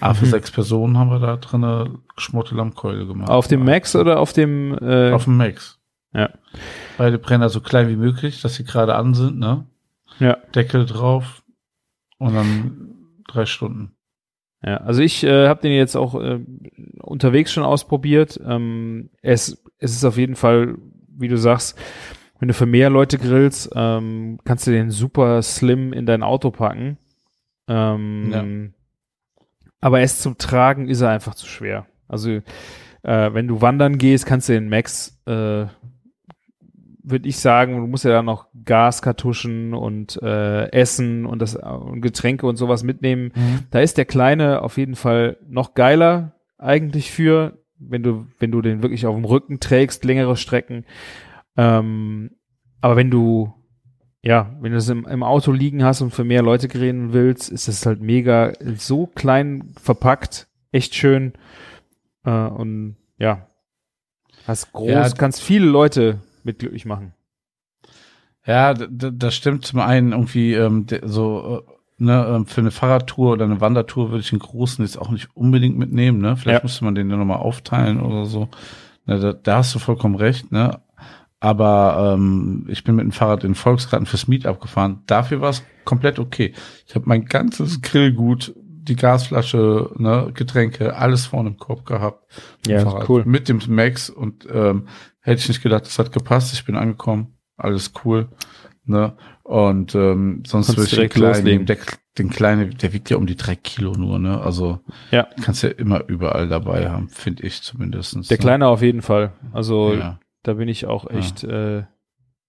Aber 0.00 0.14
für 0.16 0.26
Mhm. 0.26 0.30
sechs 0.30 0.50
Personen 0.50 0.98
haben 0.98 1.10
wir 1.10 1.20
da 1.20 1.36
drinnen 1.36 1.98
geschmorte 2.16 2.54
Lammkeule 2.56 3.06
gemacht. 3.06 3.30
Auf 3.30 3.46
dem 3.46 3.64
Max 3.64 3.94
oder 3.94 4.18
auf 4.18 4.32
dem 4.32 4.76
äh, 4.80 5.12
Auf 5.12 5.24
dem 5.24 5.36
Max. 5.36 5.78
Ja. 6.12 6.30
Beide 6.98 7.18
Brenner 7.18 7.48
so 7.48 7.60
klein 7.60 7.88
wie 7.88 7.94
möglich, 7.96 8.40
dass 8.42 8.56
sie 8.56 8.64
gerade 8.64 8.96
an 8.96 9.14
sind, 9.14 9.38
ne? 9.38 9.64
Ja. 10.18 10.34
Deckel 10.54 10.86
drauf 10.86 11.42
und 12.18 12.34
dann 12.34 12.99
drei 13.32 13.46
Stunden. 13.46 13.96
Ja, 14.62 14.76
also 14.78 15.00
ich 15.00 15.24
äh, 15.24 15.48
habe 15.48 15.62
den 15.62 15.72
jetzt 15.72 15.96
auch 15.96 16.14
äh, 16.20 16.40
unterwegs 17.00 17.52
schon 17.52 17.64
ausprobiert. 17.64 18.38
Ähm, 18.44 19.10
es, 19.22 19.62
es 19.78 19.92
ist 19.92 20.04
auf 20.04 20.18
jeden 20.18 20.36
Fall, 20.36 20.76
wie 21.08 21.28
du 21.28 21.38
sagst, 21.38 21.78
wenn 22.38 22.48
du 22.48 22.54
für 22.54 22.66
mehr 22.66 22.90
Leute 22.90 23.18
grillst, 23.18 23.70
ähm, 23.74 24.38
kannst 24.44 24.66
du 24.66 24.70
den 24.70 24.90
super 24.90 25.42
slim 25.42 25.92
in 25.92 26.06
dein 26.06 26.22
Auto 26.22 26.50
packen. 26.50 26.98
Ähm, 27.68 28.74
Aber 29.80 30.00
es 30.00 30.20
zum 30.20 30.36
Tragen 30.38 30.88
ist 30.88 31.00
er 31.00 31.10
einfach 31.10 31.34
zu 31.34 31.46
schwer. 31.46 31.86
Also 32.08 32.30
äh, 32.30 32.42
wenn 33.32 33.48
du 33.48 33.62
wandern 33.62 33.98
gehst, 33.98 34.26
kannst 34.26 34.48
du 34.48 34.52
den 34.54 34.68
Max, 34.68 35.20
äh, 35.26 35.66
würde 37.10 37.28
ich 37.28 37.38
sagen, 37.38 37.76
du 37.76 37.86
musst 37.86 38.04
ja 38.04 38.10
dann 38.10 38.24
noch 38.24 38.46
Gaskartuschen 38.64 39.74
und 39.74 40.20
äh, 40.22 40.70
Essen 40.72 41.26
und 41.26 41.40
das 41.40 41.56
und 41.56 42.00
Getränke 42.00 42.46
und 42.46 42.56
sowas 42.56 42.82
mitnehmen. 42.82 43.32
Mhm. 43.34 43.60
Da 43.70 43.80
ist 43.80 43.98
der 43.98 44.04
kleine 44.04 44.62
auf 44.62 44.78
jeden 44.78 44.94
Fall 44.94 45.36
noch 45.48 45.74
geiler 45.74 46.34
eigentlich 46.58 47.10
für, 47.10 47.58
wenn 47.78 48.02
du 48.02 48.26
wenn 48.38 48.50
du 48.50 48.62
den 48.62 48.82
wirklich 48.82 49.06
auf 49.06 49.14
dem 49.14 49.24
Rücken 49.24 49.60
trägst, 49.60 50.04
längere 50.04 50.36
Strecken. 50.36 50.84
Ähm, 51.56 52.30
aber 52.80 52.96
wenn 52.96 53.10
du 53.10 53.52
ja, 54.22 54.54
wenn 54.60 54.72
du 54.72 54.78
es 54.78 54.88
im, 54.88 55.06
im 55.06 55.22
Auto 55.22 55.50
liegen 55.50 55.82
hast 55.82 56.02
und 56.02 56.10
für 56.10 56.24
mehr 56.24 56.42
Leute 56.42 56.68
grillen 56.68 57.12
willst, 57.12 57.50
ist 57.50 57.68
das 57.68 57.86
halt 57.86 58.00
mega 58.00 58.52
so 58.76 59.06
klein 59.06 59.72
verpackt, 59.80 60.48
echt 60.72 60.94
schön. 60.94 61.32
Äh, 62.24 62.30
und 62.30 62.96
ja, 63.18 63.46
hast 64.46 64.72
groß, 64.72 64.90
Ja, 64.90 65.08
kannst 65.10 65.40
viele 65.42 65.66
Leute 65.66 66.18
mit 66.44 66.58
glücklich 66.58 66.84
machen. 66.86 67.14
Ja, 68.46 68.72
das 68.74 69.34
stimmt 69.34 69.64
zum 69.66 69.80
einen 69.80 70.12
irgendwie 70.12 70.54
ähm, 70.54 70.86
so 71.04 71.62
äh, 71.68 71.72
ne, 72.02 72.26
ähm, 72.26 72.46
für 72.46 72.62
eine 72.62 72.70
Fahrradtour 72.70 73.32
oder 73.32 73.44
eine 73.44 73.60
Wandertour 73.60 74.10
würde 74.10 74.20
ich 74.22 74.30
den 74.30 74.38
großen 74.38 74.84
jetzt 74.84 74.96
auch 74.96 75.10
nicht 75.10 75.28
unbedingt 75.36 75.76
mitnehmen, 75.78 76.20
ne? 76.20 76.36
Vielleicht 76.36 76.60
Ja. 76.60 76.64
müsste 76.64 76.84
man 76.84 76.94
den 76.94 77.10
ja 77.10 77.16
nochmal 77.16 77.38
aufteilen 77.38 78.00
oder 78.00 78.24
so. 78.24 78.48
Ne, 79.06 79.20
da, 79.20 79.32
da 79.34 79.56
hast 79.58 79.74
du 79.74 79.78
vollkommen 79.78 80.14
recht, 80.14 80.50
ne? 80.52 80.80
Aber 81.38 82.14
ähm, 82.14 82.66
ich 82.68 82.84
bin 82.84 82.96
mit 82.96 83.04
dem 83.04 83.12
Fahrrad 83.12 83.44
in 83.44 83.54
Volksgarten 83.54 84.06
fürs 84.06 84.28
Meetup 84.28 84.60
gefahren. 84.60 85.02
Dafür 85.06 85.40
war 85.40 85.50
es 85.50 85.62
komplett 85.84 86.18
okay. 86.18 86.52
Ich 86.86 86.94
habe 86.94 87.08
mein 87.08 87.24
ganzes 87.26 87.80
Grillgut, 87.82 88.54
die 88.90 88.96
Gasflasche, 88.96 89.90
ne, 89.96 90.30
Getränke, 90.34 90.94
alles 90.96 91.26
vorne 91.26 91.50
im 91.50 91.56
Korb 91.56 91.86
gehabt. 91.86 92.26
Ja, 92.66 92.80
Fahrrad. 92.80 93.08
cool. 93.08 93.24
Mit 93.24 93.48
dem 93.48 93.60
Max 93.68 94.10
und 94.10 94.46
ähm, 94.52 94.88
hätte 95.20 95.40
ich 95.40 95.48
nicht 95.48 95.62
gedacht, 95.62 95.86
das 95.86 95.98
hat 95.98 96.12
gepasst. 96.12 96.52
Ich 96.52 96.64
bin 96.66 96.76
angekommen, 96.76 97.38
alles 97.56 97.92
cool. 98.04 98.28
Ne? 98.84 99.14
Und 99.44 99.94
ähm, 99.94 100.42
sonst 100.46 100.76
würde 100.76 100.84
ich 100.84 100.90
den 100.96 101.08
kleinen, 101.08 101.66
der, 101.66 101.76
den 102.18 102.30
kleinen, 102.30 102.76
der 102.78 102.92
wiegt 102.92 103.08
ja 103.10 103.16
um 103.16 103.26
die 103.26 103.36
drei 103.36 103.54
Kilo 103.54 103.92
nur, 103.92 104.18
ne? 104.18 104.40
Also 104.40 104.80
Ja. 105.10 105.28
kannst 105.42 105.62
ja 105.62 105.68
immer 105.70 106.04
überall 106.08 106.48
dabei 106.48 106.90
haben, 106.90 107.08
finde 107.08 107.44
ich 107.44 107.62
zumindest. 107.62 108.30
Der 108.30 108.38
Kleine 108.38 108.66
auf 108.68 108.82
jeden 108.82 109.02
Fall. 109.02 109.32
Also 109.52 109.94
Ja. 109.94 110.18
da 110.42 110.54
bin 110.54 110.68
ich 110.68 110.86
auch 110.86 111.08
echt 111.08 111.44
äh, 111.44 111.84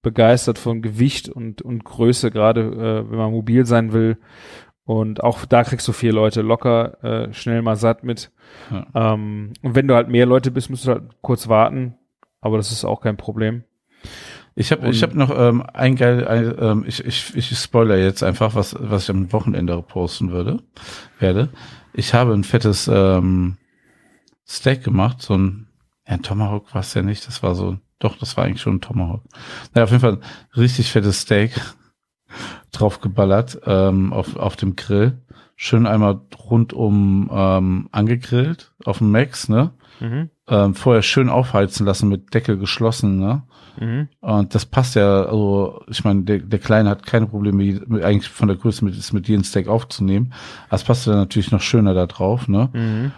begeistert 0.02 0.58
von 0.58 0.82
Gewicht 0.82 1.30
und, 1.30 1.62
und 1.62 1.84
Größe, 1.84 2.32
gerade 2.32 2.62
äh, 2.62 3.12
wenn 3.12 3.18
man 3.18 3.32
mobil 3.32 3.66
sein 3.66 3.94
will. 3.94 4.18
Und 4.86 5.24
auch 5.24 5.46
da 5.46 5.64
kriegst 5.64 5.88
du 5.88 5.94
vier 5.94 6.12
Leute 6.12 6.42
locker 6.42 7.04
äh, 7.04 7.34
schnell 7.34 7.62
mal 7.62 7.76
satt 7.76 8.04
mit. 8.04 8.32
Ja. 8.72 9.14
Ähm, 9.14 9.54
und 9.62 9.76
wenn 9.76 9.88
du 9.88 9.96
halt 9.96 10.10
mehr 10.10 10.26
Leute 10.26 10.52
bist, 10.52 10.70
musst 10.70 10.88
du 10.88 10.92
halt 10.92 11.04
kurz 11.22 11.48
warten. 11.48 11.96
Aber 12.42 12.58
das 12.58 12.72
ist 12.72 12.84
auch 12.84 13.02
kein 13.02 13.18
Problem. 13.18 13.64
Ich 14.56 14.72
habe 14.72 14.90
ich 14.90 15.02
hab 15.02 15.14
noch 15.14 15.32
ähm, 15.34 15.64
ein 15.74 15.96
geil, 15.96 16.28
ein, 16.28 16.56
ähm, 16.60 16.84
ich, 16.86 17.06
ich, 17.06 17.36
ich 17.38 17.58
spoiler 17.58 17.98
jetzt 17.98 18.22
einfach, 18.22 18.54
was, 18.54 18.76
was 18.78 19.04
ich 19.04 19.10
am 19.10 19.32
Wochenende 19.32 19.82
posten 19.82 20.32
würde, 20.32 20.62
werde. 21.20 21.50
Ich 21.94 22.14
habe 22.14 22.34
ein 22.34 22.44
fettes 22.44 22.90
ähm, 22.92 23.58
Steak 24.46 24.84
gemacht, 24.84 25.22
so 25.22 25.38
ein, 25.38 25.68
ja, 26.06 26.16
ein 26.16 26.24
Tomahawk 26.24 26.74
war 26.74 26.82
es 26.82 26.94
ja 26.94 27.02
nicht, 27.02 27.26
das 27.28 27.44
war 27.44 27.56
so, 27.56 27.78
doch, 28.00 28.18
das 28.18 28.36
war 28.36 28.44
eigentlich 28.44 28.62
schon 28.62 28.76
ein 28.76 28.82
Tomahawk. 28.82 29.24
Naja, 29.74 29.86
auf 29.86 29.92
jeden 29.92 30.02
Fall 30.02 30.18
ein 30.18 30.60
richtig 30.60 30.92
fettes 30.92 31.22
Steak 31.22 31.52
draufgeballert 32.72 33.62
ähm, 33.66 34.14
auf, 34.14 34.36
auf 34.36 34.56
dem 34.56 34.76
Grill. 34.76 35.18
Schön 35.56 35.86
einmal 35.86 36.22
rundum 36.50 37.30
ähm, 37.32 37.90
angegrillt 37.92 38.74
auf 38.86 38.98
dem 38.98 39.12
Max, 39.12 39.48
ne? 39.48 39.72
Mhm. 40.00 40.30
Ähm, 40.48 40.74
vorher 40.74 41.04
schön 41.04 41.30
aufheizen 41.30 41.86
lassen 41.86 42.10
mit 42.10 42.34
Deckel 42.34 42.58
geschlossen, 42.58 43.20
ne? 43.20 43.44
Mhm. 43.80 44.10
Und 44.20 44.56
das 44.56 44.66
passt 44.66 44.96
ja, 44.96 45.24
also 45.26 45.84
ich 45.88 46.04
meine, 46.04 46.24
der, 46.24 46.40
der 46.40 46.60
Kleine 46.60 46.90
hat 46.90 47.06
keine 47.06 47.28
Probleme, 47.28 47.80
mit, 47.88 48.04
eigentlich 48.04 48.30
von 48.30 48.48
der 48.48 48.58
Größe 48.58 48.84
mit, 48.84 48.98
ist 48.98 49.14
mit 49.14 49.28
jedem 49.28 49.44
Steak 49.44 49.68
aufzunehmen. 49.68 50.34
Das 50.70 50.84
passt 50.84 51.08
ja 51.08 51.16
natürlich 51.16 51.52
noch 51.52 51.62
schöner 51.62 51.94
da 51.94 52.08
drauf, 52.08 52.48
ne? 52.48 52.70
Mhm. 52.74 53.12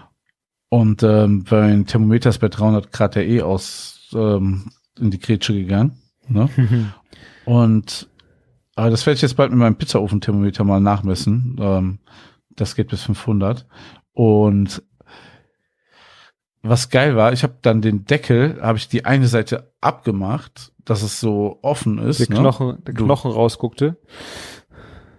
Und 0.69 1.03
ähm, 1.03 1.45
mein 1.49 1.85
Thermometer 1.85 2.29
ist 2.29 2.39
bei 2.39 2.49
300 2.49 2.91
Grad 2.91 3.15
ja 3.15 3.21
eh 3.21 3.41
aus 3.41 4.09
ähm, 4.13 4.71
in 4.99 5.11
die 5.11 5.19
Grätsche 5.19 5.53
gegangen, 5.53 5.99
ne? 6.27 6.49
Und 7.45 8.07
aber 8.75 8.89
das 8.89 9.05
werde 9.05 9.15
ich 9.15 9.21
jetzt 9.21 9.35
bald 9.37 9.51
mit 9.51 9.59
meinem 9.59 9.75
Pizzaofen-Thermometer 9.75 10.63
mal 10.63 10.79
nachmessen. 10.79 11.55
Ähm, 11.59 11.99
das 12.55 12.75
geht 12.75 12.89
bis 12.89 13.03
500. 13.03 13.65
Und 14.13 14.83
was 16.61 16.89
geil 16.89 17.15
war, 17.15 17.33
ich 17.33 17.43
habe 17.43 17.55
dann 17.61 17.81
den 17.81 18.05
Deckel, 18.05 18.59
habe 18.61 18.77
ich 18.77 18.87
die 18.87 19.05
eine 19.05 19.27
Seite 19.27 19.73
abgemacht, 19.81 20.71
dass 20.85 21.01
es 21.03 21.19
so 21.19 21.59
offen 21.61 21.97
ist. 21.97 22.19
Der 22.19 22.29
ne? 22.29 22.35
Knochen, 22.41 22.83
der 22.85 22.93
Du- 22.93 23.05
Knochen 23.05 23.31
rausguckte. 23.31 23.97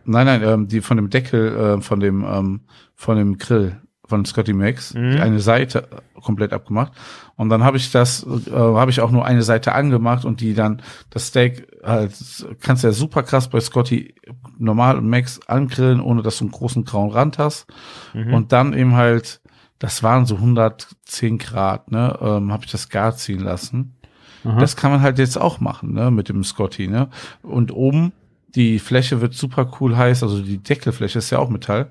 Nein, 0.07 0.27
nein, 0.27 0.43
ähm, 0.43 0.69
die 0.69 0.81
von 0.81 0.97
dem 0.97 1.11
Deckel, 1.11 1.57
äh, 1.57 1.81
von 1.81 2.01
dem, 2.01 2.25
ähm, 2.25 2.61
von 2.95 3.17
dem 3.17 3.39
Grill 3.39 3.81
von 4.07 4.25
Scotty 4.27 4.53
Max, 4.53 4.93
Mhm. 4.95 5.13
die 5.13 5.21
eine 5.21 5.41
Seite 5.41 5.89
komplett 6.23 6.53
abgemacht. 6.53 6.93
Und 7.37 7.49
dann 7.49 7.65
habe 7.65 7.79
ich 7.79 7.91
das, 7.91 8.23
äh, 8.47 8.51
habe 8.53 8.91
ich 8.91 9.01
auch 9.01 9.11
nur 9.11 9.25
eine 9.25 9.43
Seite 9.43 9.73
angemacht 9.73 10.27
und 10.27 10.41
die 10.43 10.53
dann, 10.55 10.83
das 11.11 11.29
Steak, 11.29 11.67
halt, 11.85 12.13
kannst 12.61 12.85
ja 12.85 12.93
super 12.93 13.23
krass 13.23 13.49
bei 13.49 13.61
Scotty 13.61 14.15
normal 14.59 14.99
und 14.99 15.09
Max 15.09 15.41
angrillen, 15.47 16.01
ohne 16.01 16.23
dass 16.23 16.39
du 16.39 16.45
einen 16.45 16.53
großen 16.53 16.85
grauen 16.85 17.11
Rand 17.11 17.39
hast. 17.39 17.67
Mhm. 18.13 18.35
Und 18.35 18.53
dann 18.53 18.73
eben 18.73 18.95
halt, 18.95 19.41
das 19.79 20.03
waren 20.03 20.27
so 20.27 20.37
110 20.37 21.39
Grad, 21.39 21.91
ne, 21.91 22.19
ähm, 22.21 22.53
habe 22.53 22.65
ich 22.65 22.73
das 22.73 22.89
gar 22.89 23.17
ziehen 23.17 23.41
lassen. 23.41 23.97
Aha. 24.45 24.59
Das 24.59 24.77
kann 24.77 24.91
man 24.91 25.01
halt 25.01 25.19
jetzt 25.19 25.39
auch 25.39 25.61
machen, 25.61 25.93
ne, 25.93 26.11
mit 26.11 26.29
dem 26.29 26.45
Scotty, 26.45 26.89
ne. 26.89 27.09
Und 27.43 27.73
oben, 27.73 28.13
die 28.55 28.79
Fläche 28.79 29.21
wird 29.21 29.35
super 29.35 29.71
cool 29.81 29.97
heiß, 29.97 30.23
also 30.23 30.41
die 30.41 30.59
Deckelfläche 30.59 31.19
ist 31.19 31.31
ja 31.31 31.39
auch 31.39 31.49
Metall. 31.49 31.91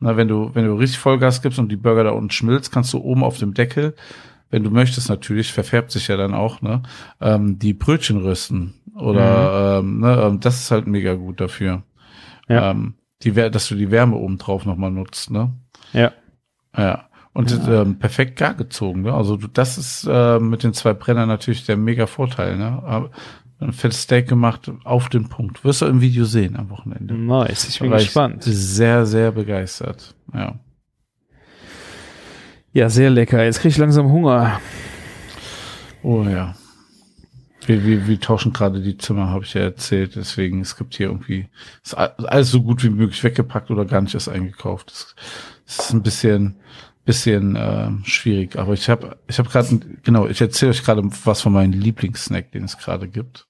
Na, 0.00 0.16
wenn 0.16 0.28
du, 0.28 0.50
wenn 0.54 0.66
du 0.66 0.74
richtig 0.74 0.98
Vollgas 0.98 1.42
gibst 1.42 1.58
und 1.58 1.70
die 1.70 1.76
Burger 1.76 2.04
da 2.04 2.10
unten 2.10 2.30
schmilzt, 2.30 2.72
kannst 2.72 2.92
du 2.92 2.98
oben 2.98 3.24
auf 3.24 3.38
dem 3.38 3.54
Deckel, 3.54 3.94
wenn 4.50 4.62
du 4.62 4.70
möchtest 4.70 5.08
natürlich, 5.08 5.52
verfärbt 5.52 5.90
sich 5.90 6.08
ja 6.08 6.16
dann 6.16 6.34
auch, 6.34 6.62
ne, 6.62 6.82
ähm, 7.20 7.58
die 7.58 7.74
Brötchen 7.74 8.18
rösten. 8.18 8.74
Oder, 8.94 9.78
ähm, 9.80 10.00
ne, 10.00 10.22
ähm, 10.22 10.40
das 10.40 10.60
ist 10.60 10.70
halt 10.70 10.86
mega 10.86 11.14
gut 11.14 11.40
dafür. 11.40 11.82
Ja. 12.48 12.70
Ähm, 12.70 12.94
die, 13.22 13.32
dass 13.32 13.68
du 13.68 13.74
die 13.74 13.90
Wärme 13.90 14.16
oben 14.16 14.38
drauf 14.38 14.66
nochmal 14.66 14.90
nutzt, 14.90 15.30
ne. 15.30 15.52
ja. 15.92 16.12
Ja. 16.76 17.08
Und 17.32 17.52
ähm, 17.68 17.98
perfekt 17.98 18.36
gar 18.36 18.54
gezogen, 18.54 19.02
ne? 19.02 19.12
Also 19.12 19.36
du, 19.36 19.48
das 19.48 19.76
ist 19.76 20.06
äh, 20.08 20.38
mit 20.38 20.62
den 20.62 20.72
zwei 20.72 20.92
Brennern 20.92 21.26
natürlich 21.28 21.66
der 21.66 21.76
mega 21.76 22.06
Vorteil, 22.06 22.56
ne? 22.56 22.80
Aber 22.84 23.10
ein 23.58 23.72
fettes 23.72 24.02
Steak 24.02 24.28
gemacht 24.28 24.70
auf 24.84 25.08
den 25.08 25.28
Punkt. 25.28 25.64
Wirst 25.64 25.82
du 25.82 25.86
im 25.86 26.00
Video 26.00 26.26
sehen 26.26 26.56
am 26.56 26.70
Wochenende. 26.70 27.14
Nice, 27.14 27.68
ich 27.68 27.80
bin 27.80 27.90
War 27.90 27.98
ich 27.98 28.04
gespannt. 28.04 28.44
Sehr, 28.44 29.04
sehr 29.04 29.32
begeistert. 29.32 30.14
Ja. 30.32 30.60
Ja, 32.72 32.88
sehr 32.88 33.10
lecker. 33.10 33.42
Jetzt 33.44 33.60
krieg 33.60 33.72
ich 33.72 33.78
langsam 33.78 34.10
Hunger. 34.12 34.60
Oh 36.02 36.22
ja. 36.22 36.54
Wir, 37.66 37.84
wir, 37.84 38.06
wir 38.06 38.20
tauschen 38.20 38.52
gerade 38.52 38.80
die 38.80 38.98
Zimmer, 38.98 39.30
habe 39.30 39.44
ich 39.44 39.54
ja 39.54 39.62
erzählt. 39.62 40.16
Deswegen, 40.16 40.60
es 40.60 40.76
gibt 40.76 40.94
hier 40.94 41.06
irgendwie, 41.06 41.48
ist 41.82 41.94
alles 41.94 42.50
so 42.50 42.62
gut 42.62 42.82
wie 42.84 42.90
möglich 42.90 43.22
weggepackt 43.24 43.70
oder 43.70 43.84
gar 43.84 44.00
nicht 44.00 44.14
erst 44.14 44.28
eingekauft. 44.28 44.90
Das, 44.90 45.14
das 45.66 45.78
ist 45.86 45.92
ein 45.92 46.02
bisschen, 46.02 46.56
bisschen 47.04 47.56
äh, 47.56 47.90
schwierig. 48.04 48.56
Aber 48.56 48.74
ich 48.74 48.88
habe, 48.88 49.16
ich 49.28 49.38
habe 49.38 49.48
gerade, 49.48 49.80
genau, 50.02 50.26
ich 50.26 50.40
erzähle 50.40 50.72
euch 50.72 50.84
gerade 50.84 51.02
was 51.24 51.42
von 51.42 51.52
meinem 51.52 51.72
Lieblingssnack, 51.72 52.52
den 52.52 52.64
es 52.64 52.78
gerade 52.78 53.08
gibt. 53.08 53.46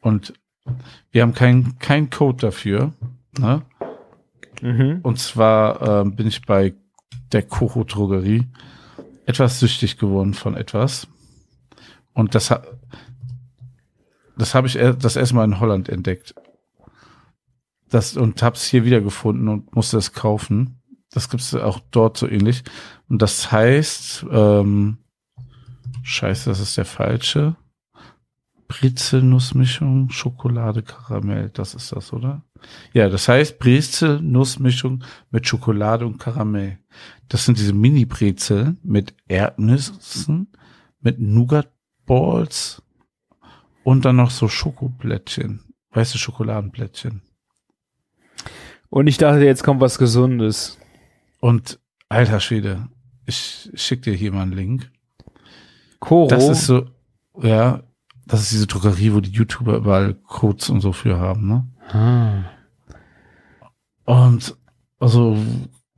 Und 0.00 0.34
wir 1.10 1.22
haben 1.22 1.34
keinen 1.34 1.78
kein 1.78 2.10
Code 2.10 2.38
dafür. 2.38 2.92
Ne? 3.38 3.62
Mhm. 4.60 5.00
Und 5.02 5.18
zwar 5.18 6.02
ähm, 6.02 6.16
bin 6.16 6.26
ich 6.26 6.42
bei 6.42 6.74
der 7.32 7.42
Kocho 7.42 7.84
Drogerie 7.84 8.46
etwas 9.26 9.60
süchtig 9.60 9.98
geworden 9.98 10.34
von 10.34 10.56
etwas. 10.56 11.06
Und 12.12 12.34
das 12.34 12.50
hat 12.50 12.66
das 14.36 14.54
habe 14.54 14.66
ich 14.66 14.74
das 14.74 15.16
erstmal 15.16 15.44
in 15.44 15.60
Holland 15.60 15.88
entdeckt. 15.88 16.34
Das 17.88 18.16
und 18.16 18.42
habe 18.42 18.56
es 18.56 18.64
hier 18.64 18.84
wieder 18.84 19.00
gefunden 19.00 19.48
und 19.48 19.74
musste 19.74 19.98
es 19.98 20.12
kaufen. 20.12 20.80
Das 21.10 21.28
gibt's 21.28 21.54
auch 21.54 21.80
dort 21.90 22.16
so 22.16 22.26
ähnlich. 22.26 22.62
Und 23.08 23.20
das 23.20 23.52
heißt, 23.52 24.26
ähm, 24.30 24.96
scheiße, 26.02 26.48
das 26.48 26.60
ist 26.60 26.76
der 26.78 26.86
falsche. 26.86 27.56
Brezelnussmischung, 28.68 30.08
Schokolade, 30.08 30.82
Karamell, 30.82 31.50
das 31.50 31.74
ist 31.74 31.92
das, 31.92 32.10
oder? 32.14 32.42
Ja, 32.94 33.10
das 33.10 33.28
heißt 33.28 33.58
Brezelnussmischung 33.58 35.04
mit 35.30 35.46
Schokolade 35.46 36.06
und 36.06 36.18
Karamell. 36.18 36.78
Das 37.28 37.44
sind 37.44 37.58
diese 37.58 37.74
Mini-Brezel 37.74 38.76
mit 38.82 39.14
Erdnüssen, 39.28 40.48
mit 41.00 41.20
Nougat-Balls 41.20 42.82
und 43.84 44.04
dann 44.04 44.16
noch 44.16 44.30
so 44.30 44.48
Schokoblättchen, 44.48 45.60
weiße 45.92 46.18
Schokoladenblättchen. 46.18 47.22
Und 48.88 49.06
ich 49.06 49.18
dachte, 49.18 49.44
jetzt 49.44 49.64
kommt 49.64 49.80
was 49.80 49.98
Gesundes. 49.98 50.78
Und 51.40 51.80
alter 52.08 52.40
Schwede, 52.40 52.88
ich 53.26 53.70
schick 53.74 54.02
dir 54.02 54.14
hier 54.14 54.32
mal 54.32 54.42
einen 54.42 54.52
Link. 54.52 54.90
Koro. 55.98 56.28
Das 56.28 56.48
ist 56.48 56.66
so, 56.66 56.86
ja, 57.40 57.82
das 58.26 58.42
ist 58.42 58.52
diese 58.52 58.66
Druckerie, 58.66 59.14
wo 59.14 59.20
die 59.20 59.30
YouTuber 59.30 59.76
überall 59.76 60.14
Codes 60.14 60.68
und 60.68 60.80
so 60.80 60.92
für 60.92 61.18
haben, 61.18 61.48
ne? 61.48 61.66
ah. 61.92 62.44
Und 64.04 64.56
also 64.98 65.38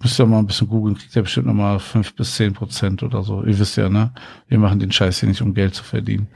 müsst 0.03 0.21
ihr 0.21 0.27
mal 0.27 0.39
ein 0.39 0.47
bisschen 0.47 0.69
googeln, 0.69 0.97
kriegt 0.97 1.17
ihr 1.17 1.23
bestimmt 1.23 1.47
noch 1.47 1.55
mal 1.55 1.79
fünf 1.79 2.15
bis 2.15 2.35
zehn 2.35 2.53
Prozent 2.53 3.03
oder 3.03 3.23
so. 3.23 3.43
Ihr 3.43 3.59
wisst 3.59 3.77
ja, 3.77 3.89
ne? 3.89 4.13
Wir 4.47 4.59
machen 4.59 4.79
den 4.79 4.93
Scheiß 4.93 5.21
hier 5.21 5.29
nicht, 5.29 5.43
um 5.43 5.55
Geld 5.55 5.75
zu 5.75 5.83
verdienen. 5.83 6.29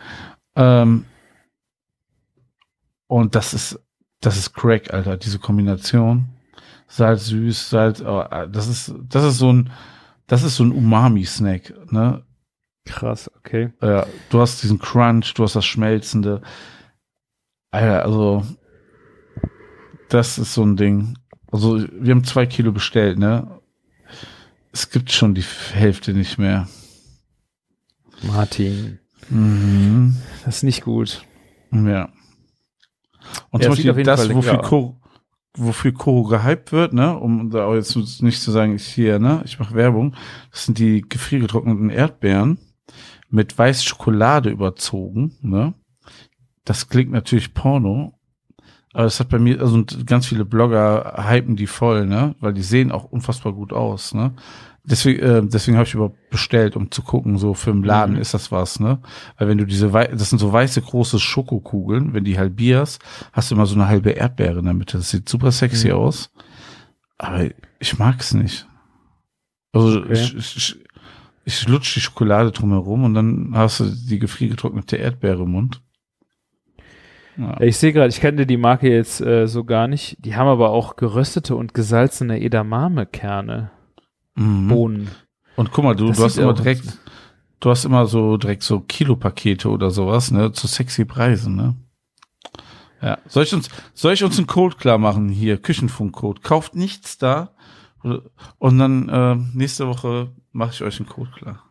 Ähm, 0.56 1.04
und 3.09 3.35
das 3.35 3.52
ist, 3.55 3.80
das 4.20 4.36
ist 4.36 4.55
Crack, 4.55 4.93
Alter, 4.94 5.16
diese 5.16 5.39
Kombination. 5.40 6.28
Salz, 6.86 7.26
süß, 7.26 7.68
Salz, 7.70 8.01
oh, 8.01 8.24
das 8.51 8.68
ist, 8.68 8.94
das 9.09 9.24
ist 9.24 9.39
so 9.39 9.52
ein, 9.52 9.70
das 10.26 10.43
ist 10.43 10.56
so 10.56 10.64
ein 10.64 10.72
Umami-Snack, 10.72 11.93
ne? 11.93 12.22
Krass, 12.86 13.30
okay. 13.36 13.72
Ja, 13.82 14.06
du 14.30 14.40
hast 14.40 14.62
diesen 14.62 14.78
Crunch, 14.78 15.35
du 15.35 15.43
hast 15.43 15.56
das 15.56 15.66
Schmelzende. 15.66 16.40
Alter, 17.70 18.02
also, 18.05 18.47
das 20.09 20.39
ist 20.39 20.55
so 20.55 20.62
ein 20.64 20.76
Ding. 20.76 21.18
Also, 21.52 21.78
wir 21.93 22.12
haben 22.14 22.24
zwei 22.24 22.47
Kilo 22.47 22.72
bestellt, 22.72 23.18
ne? 23.18 23.60
Es 24.72 24.90
gibt 24.90 25.10
schon 25.10 25.35
die 25.35 25.44
Hälfte 25.72 26.12
nicht 26.14 26.39
mehr. 26.39 26.68
Martin, 28.22 28.98
Mhm. 29.30 30.16
das 30.44 30.56
ist 30.59 30.62
nicht 30.62 30.82
gut. 30.82 31.24
Ja. 31.70 32.09
Und 33.50 33.62
Ja, 33.62 33.70
zum 33.70 33.76
Beispiel 33.84 34.02
das, 34.05 34.32
wofür 34.34 34.59
Koro, 34.59 35.00
wofür 35.56 35.92
Koro 35.92 36.24
gehypt 36.24 36.72
wird, 36.72 36.92
ne, 36.92 37.16
um 37.18 37.50
da 37.50 37.66
auch 37.66 37.74
jetzt 37.74 37.96
nicht 38.22 38.40
zu 38.40 38.50
sagen, 38.50 38.76
ich 38.76 38.86
hier, 38.86 39.18
ne, 39.18 39.42
ich 39.44 39.59
mache 39.59 39.74
Werbung, 39.74 40.14
das 40.50 40.66
sind 40.66 40.78
die 40.78 41.02
gefriergetrockneten 41.02 41.90
Erdbeeren 41.90 42.59
mit 43.30 43.56
weiß 43.59 43.84
Schokolade 43.84 44.50
überzogen, 44.50 45.36
ne. 45.42 45.74
Das 46.64 46.88
klingt 46.88 47.10
natürlich 47.12 47.55
Porno, 47.55 48.12
aber 48.92 49.06
es 49.06 49.20
hat 49.20 49.30
bei 49.30 49.38
mir, 49.38 49.60
also 49.60 49.84
ganz 50.05 50.26
viele 50.26 50.44
Blogger 50.44 51.24
hypen 51.28 51.56
die 51.56 51.66
voll, 51.66 52.06
ne, 52.06 52.34
weil 52.40 52.52
die 52.52 52.62
sehen 52.62 52.92
auch 52.92 53.05
unfassbar 53.05 53.52
gut 53.52 53.72
aus, 53.72 54.14
ne. 54.14 54.34
Deswegen, 54.90 55.20
äh, 55.23 55.43
deswegen 55.44 55.77
habe 55.77 55.86
ich 55.86 55.94
überhaupt 55.94 56.31
bestellt, 56.31 56.74
um 56.77 56.90
zu 56.90 57.02
gucken, 57.02 57.36
so 57.36 57.52
für 57.55 57.70
im 57.70 57.85
Laden 57.85 58.15
Mhm. 58.15 58.20
ist 58.23 58.32
das 58.35 58.51
was, 58.51 58.81
ne? 58.81 59.01
Weil 59.36 59.48
wenn 59.48 59.59
du 59.59 59.66
diese, 59.66 59.93
wei- 59.93 60.06
das 60.09 60.31
sind 60.31 60.39
so 60.39 60.52
weiße 60.52 60.81
große 60.81 61.19
Schokokugeln, 61.19 62.15
wenn 62.15 62.24
die 62.24 62.39
halbierst, 62.39 63.02
hast 63.32 63.51
du 63.51 63.55
immer 63.55 63.66
so 63.66 63.74
eine 63.74 63.86
halbe 63.89 64.10
Erdbeere 64.10 64.60
in 64.60 64.65
der 64.65 64.74
Mitte. 64.74 64.97
Das 64.98 65.10
sieht 65.10 65.28
super 65.28 65.52
sexy 65.52 65.89
Mhm. 65.89 65.94
aus, 65.94 66.31
aber 67.19 67.48
ich 67.78 67.98
mag's 67.98 68.32
nicht. 68.35 68.66
Also 69.73 70.01
Okay. 70.01 70.12
ich, 70.12 70.35
ich, 70.36 70.77
ich 71.44 71.69
lutsch 71.69 71.94
die 71.94 72.01
Schokolade 72.01 72.51
drumherum 72.52 73.05
und 73.05 73.15
dann 73.15 73.52
hast 73.55 73.81
du 73.81 73.85
die 73.85 74.19
gefriergetrocknete 74.19 74.97
Erdbeere 74.97 75.43
im 75.43 75.51
Mund. 75.52 75.82
Ja. 77.36 77.60
Ich 77.60 77.77
sehe 77.77 77.93
gerade, 77.93 78.09
ich 78.09 78.20
kannte 78.20 78.47
die 78.47 78.56
Marke 78.56 78.90
jetzt 78.90 79.20
äh, 79.20 79.47
so 79.47 79.65
gar 79.65 79.86
nicht. 79.86 80.16
Die 80.24 80.35
haben 80.35 80.48
aber 80.48 80.70
auch 80.70 80.97
geröstete 80.97 81.55
und 81.55 81.73
gesalzene 81.73 82.40
Edamame-Kerne, 82.40 83.70
Mhm. 84.39 84.69
Bohnen. 84.69 85.09
Und 85.56 85.73
guck 85.73 85.85
mal, 85.85 85.97
du, 85.97 86.09
Das 86.09 86.16
du 86.19 86.24
hast 86.24 86.39
immer 86.39 86.55
direkt, 86.55 86.85
du 87.60 87.70
hast 87.70 87.85
immer 87.85 88.06
so 88.06 88.36
direkt 88.36 88.62
so 88.62 88.81
Kilopakete 88.81 89.69
oder 89.69 89.90
sowas, 89.90 90.31
ne, 90.31 90.52
zu 90.52 90.66
sexy 90.66 91.05
Preisen, 91.05 91.56
ne? 91.56 91.74
Ja. 93.02 93.19
Soll 93.28 93.44
ich 93.44 93.55
uns, 93.55 93.69
soll 93.94 94.12
ich 94.12 94.24
uns 94.24 94.39
einen 94.39 94.47
Code 94.48 94.77
klar 94.77 94.98
machen 94.98 95.28
hier, 95.28 95.59
Küchenfunkcode? 95.59 96.43
Kauft 96.43 96.74
nichts 96.74 97.16
da 97.19 97.51
und 98.59 98.78
dann 98.78 99.09
äh, 99.09 99.36
nächste 99.56 99.86
Woche 99.89 100.31
mache 100.52 100.73
ich 100.73 100.82
euch 100.82 100.98
einen 101.01 101.09
Code 101.09 101.31
klar. 101.31 101.62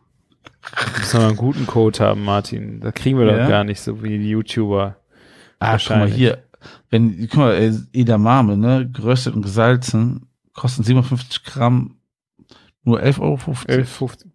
Müssen 0.98 1.20
wir 1.20 1.28
einen 1.28 1.36
guten 1.36 1.66
Code 1.66 1.98
haben, 2.00 2.24
Martin. 2.24 2.80
Da 2.80 2.92
kriegen 2.92 3.18
wir 3.18 3.26
Ja. 3.26 3.42
doch 3.42 3.48
gar 3.48 3.64
nicht 3.64 3.80
so 3.80 4.02
wie 4.02 4.18
die 4.18 4.30
YouTuber. 4.30 4.96
Ah, 5.60 5.78
guck 5.78 5.90
mal 5.96 6.10
hier, 6.10 6.44
wenn, 6.90 7.28
guck 7.28 7.36
mal, 7.40 7.86
Edamame, 7.92 8.56
ne, 8.56 8.88
geröstet 8.90 9.34
und 9.34 9.42
gesalzen, 9.42 10.28
kosten 10.54 10.82
57 10.82 11.44
Gramm 11.44 11.97
nur 12.82 13.00
11,50 13.00 13.20
Euro. 13.20 13.34
11,50. 13.36 14.26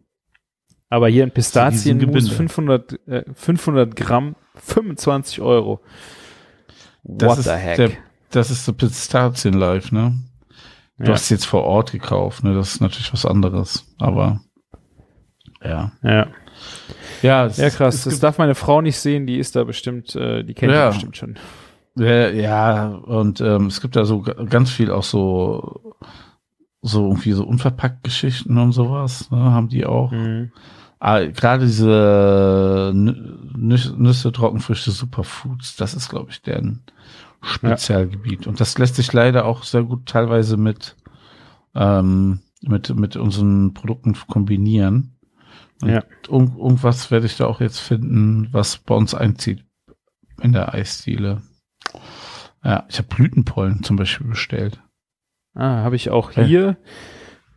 Aber 0.89 1.07
hier 1.09 1.23
in 1.23 1.31
Pistazien 1.31 1.97
Gebinde. 1.99 2.29
500, 2.31 3.07
äh, 3.07 3.23
500 3.33 3.95
Gramm, 3.95 4.35
25 4.55 5.41
Euro. 5.41 5.81
Das 7.03 7.29
What 7.29 7.37
ist 7.39 7.45
the 7.45 7.51
heck? 7.51 7.77
der- 7.77 7.91
Das 8.31 8.51
ist 8.51 8.65
so 8.65 8.73
Pistazien 8.73 9.53
live, 9.53 9.91
ne? 9.91 10.13
Du 10.99 11.05
ja. 11.05 11.13
hast 11.13 11.29
jetzt 11.29 11.45
vor 11.45 11.63
Ort 11.63 11.91
gekauft, 11.91 12.43
ne? 12.43 12.53
Das 12.53 12.75
ist 12.75 12.81
natürlich 12.81 13.11
was 13.11 13.25
anderes. 13.25 13.85
Aber 13.99 14.41
ja. 15.63 15.91
ja. 16.03 16.27
Ja, 17.23 17.45
es- 17.47 17.57
ja, 17.57 17.69
krass. 17.71 17.95
Es 17.95 18.03
Das 18.03 18.19
darf 18.19 18.37
meine 18.37 18.53
Frau 18.55 18.81
nicht 18.81 18.97
sehen, 18.99 19.25
die 19.25 19.37
ist 19.39 19.55
da 19.55 19.63
bestimmt, 19.63 20.15
äh, 20.15 20.43
die 20.43 20.53
kennt 20.53 20.71
Ja. 20.73 20.89
die 20.89 20.93
bestimmt 20.93 21.17
schon. 21.17 21.37
ja, 21.95 22.29
ja, 22.29 22.87
und 22.89 23.41
ähm, 23.41 23.67
es 23.67 23.81
gibt 23.81 23.95
da 23.95 24.05
so 24.05 24.21
ganz 24.21 24.69
viel 24.71 24.91
auch 24.91 25.03
so 25.03 25.95
so 26.85 27.07
irgendwie 27.07 27.31
so 27.31 27.45
unverpackt 27.45 28.03
Geschichten 28.03 28.57
und 28.57 28.73
sowas, 28.73 29.31
ne, 29.31 29.37
haben 29.37 29.69
die 29.69 29.85
auch. 29.85 30.11
Mhm. 30.11 30.51
Ah, 30.99 31.19
Gerade 31.21 31.65
diese 31.65 32.91
Nü- 32.95 33.57
Nüsse, 33.57 33.93
Nüsse, 33.97 34.31
Trockenfrüchte, 34.31 34.91
Superfoods, 34.91 35.75
das 35.77 35.93
ist, 35.95 36.09
glaube 36.09 36.31
ich, 36.31 36.41
deren 36.41 36.83
Spezialgebiet. 37.41 38.47
Und 38.47 38.59
das 38.61 38.77
lässt 38.77 38.95
sich 38.95 39.11
leider 39.11 39.45
auch 39.45 39.63
sehr 39.63 39.83
gut 39.83 40.05
teilweise 40.05 40.55
mit, 40.57 40.95
ähm, 41.75 42.39
mit, 42.61 42.95
mit 42.95 43.15
unseren 43.17 43.73
Produkten 43.73 44.13
kombinieren. 44.27 45.15
Und 45.81 45.89
Ja. 45.89 46.03
irgend- 46.29 46.57
irgendwas 46.57 47.11
werde 47.11 47.25
ich 47.25 47.35
da 47.35 47.47
auch 47.47 47.59
jetzt 47.59 47.79
finden, 47.79 48.47
was 48.51 48.77
bei 48.77 48.95
uns 48.95 49.13
einzieht 49.13 49.65
in 50.41 50.53
der 50.53 50.73
Eisdiele. 50.73 51.41
Ja, 52.63 52.85
ich 52.87 52.97
habe 52.97 53.09
Blütenpollen 53.09 53.83
zum 53.83 53.97
Beispiel 53.97 54.27
bestellt. 54.27 54.81
Ah, 55.53 55.83
habe 55.83 55.95
ich 55.95 56.09
auch 56.09 56.31
hier. 56.31 56.77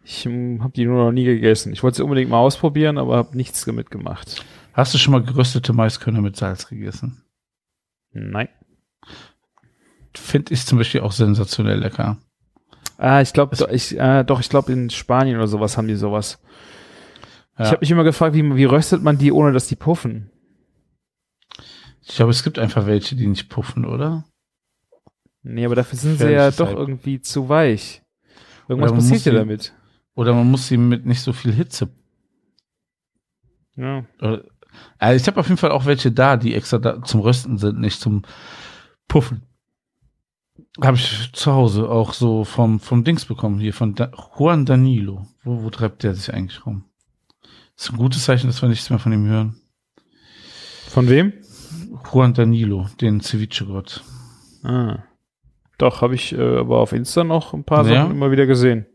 Ich 0.05 0.25
habe 0.27 0.73
die 0.75 0.85
nur 0.85 1.05
noch 1.05 1.13
nie 1.13 1.25
gegessen. 1.25 1.73
Ich 1.73 1.83
wollte 1.83 1.97
sie 1.97 2.05
unbedingt 2.05 2.31
mal 2.31 2.39
ausprobieren, 2.39 2.97
aber 2.99 3.17
habe 3.17 3.37
nichts 3.37 3.65
damit 3.65 3.91
gemacht. 3.91 4.45
Hast 4.73 4.95
du 4.95 4.99
schon 4.99 5.13
mal 5.13 5.23
geröstete 5.23 5.73
Maiskörner 5.73 6.21
mit 6.21 6.37
Salz 6.37 6.69
gegessen? 6.69 7.25
Nein. 8.13 8.49
Finde 10.15 10.55
ich 10.55 10.65
zum 10.65 10.79
Beispiel 10.79 11.01
auch 11.01 11.13
sensationell 11.13 11.79
lecker. 11.79 12.19
Ah, 12.99 13.21
ich 13.21 13.33
glaube, 13.33 13.57
ich, 13.73 13.99
äh, 13.99 14.25
doch, 14.25 14.41
ich 14.41 14.49
glaube, 14.49 14.73
in 14.73 14.91
Spanien 14.91 15.37
oder 15.37 15.49
sowas 15.49 15.77
haben 15.77 15.89
die 15.89 15.97
sowas. 15.97 16.41
Ja. 17.59 17.65
Ich 17.65 17.71
habe 17.71 17.81
mich 17.81 17.91
immer 17.91 18.05
gefragt, 18.05 18.35
wie, 18.35 18.57
wie 18.57 18.65
röstet 18.65 19.03
man 19.03 19.19
die, 19.19 19.33
ohne 19.33 19.53
dass 19.53 19.67
die 19.67 19.77
puffen? 19.77 20.31
Ich 22.03 22.17
glaube, 22.17 22.31
es 22.31 22.45
gibt 22.45 22.59
einfach 22.59 22.87
welche, 22.87 23.17
die 23.17 23.27
nicht 23.27 23.49
puffen, 23.49 23.85
oder? 23.85 24.25
Nee, 25.49 25.65
aber 25.65 25.77
dafür 25.77 25.97
sind 25.99 26.19
sie 26.19 26.33
ja 26.33 26.51
doch 26.51 26.67
Halb- 26.69 26.79
irgendwie 26.79 27.21
zu 27.21 27.49
weich. 27.49 28.03
Irgendwas 28.69 28.93
passiert 28.93 29.25
ja 29.27 29.33
damit. 29.33 29.75
Oder 30.15 30.35
man 30.35 30.51
muss 30.51 30.67
sie 30.67 30.77
mit 30.77 31.07
nicht 31.07 31.21
so 31.21 31.33
viel 31.33 31.53
Hitze. 31.53 31.89
Ja. 33.77 34.05
Also 34.99 35.17
ich 35.23 35.27
habe 35.27 35.39
auf 35.39 35.47
jeden 35.47 35.59
Fall 35.59 35.71
auch 35.71 35.87
welche 35.87 36.11
da, 36.11 36.37
die 36.37 36.55
extra 36.55 36.79
da 36.79 37.03
zum 37.03 37.21
Rösten 37.21 37.59
sind, 37.59 37.79
nicht 37.79 38.01
zum 38.01 38.23
Puffen. 39.07 39.43
Habe 40.83 40.97
ich 40.97 41.31
zu 41.33 41.53
Hause 41.53 41.89
auch 41.89 42.13
so 42.13 42.45
vom, 42.45 42.81
vom 42.81 43.05
Dings 43.05 43.25
bekommen, 43.27 43.61
hier 43.61 43.73
von 43.73 43.95
da 43.95 44.11
Juan 44.37 44.67
Danilo. 44.67 45.27
Wo, 45.45 45.63
wo 45.63 45.71
treibt 45.71 46.03
der 46.03 46.15
sich 46.15 46.33
eigentlich 46.35 46.67
rum? 46.67 46.85
Ist 47.77 47.93
ein 47.93 47.99
gutes 47.99 48.25
Zeichen, 48.25 48.49
dass 48.49 48.63
wir 48.63 48.69
nichts 48.69 48.91
mehr 48.91 48.99
von 48.99 49.13
ihm 49.13 49.27
hören. 49.27 49.61
Von 50.89 51.09
wem? 51.09 51.33
Juan 52.13 52.35
Danilo, 52.35 52.89
den 53.01 53.21
Ceviche-Gott. 53.21 54.03
Ah. 54.65 55.05
Doch, 55.79 56.01
habe 56.01 56.15
ich 56.15 56.33
äh, 56.33 56.59
aber 56.59 56.79
auf 56.79 56.93
Insta 56.93 57.25
noch 57.25 57.53
ein 57.53 57.65
paar 57.65 57.87
Ja? 57.87 58.03
Sachen 58.03 58.13
immer 58.13 58.31
wieder 58.31 58.47
gesehen. 58.47 58.87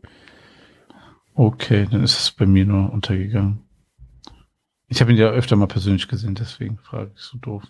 Okay, 1.34 1.86
dann 1.90 2.02
ist 2.02 2.18
es 2.18 2.30
bei 2.30 2.46
mir 2.46 2.66
nur 2.66 2.92
untergegangen. 2.92 3.60
Ich 4.88 5.00
habe 5.00 5.12
ihn 5.12 5.16
ja 5.16 5.28
öfter 5.28 5.56
mal 5.56 5.66
persönlich 5.66 6.08
gesehen, 6.08 6.34
deswegen 6.34 6.78
frage 6.78 7.12
ich 7.14 7.22
so 7.22 7.38
doof. 7.38 7.62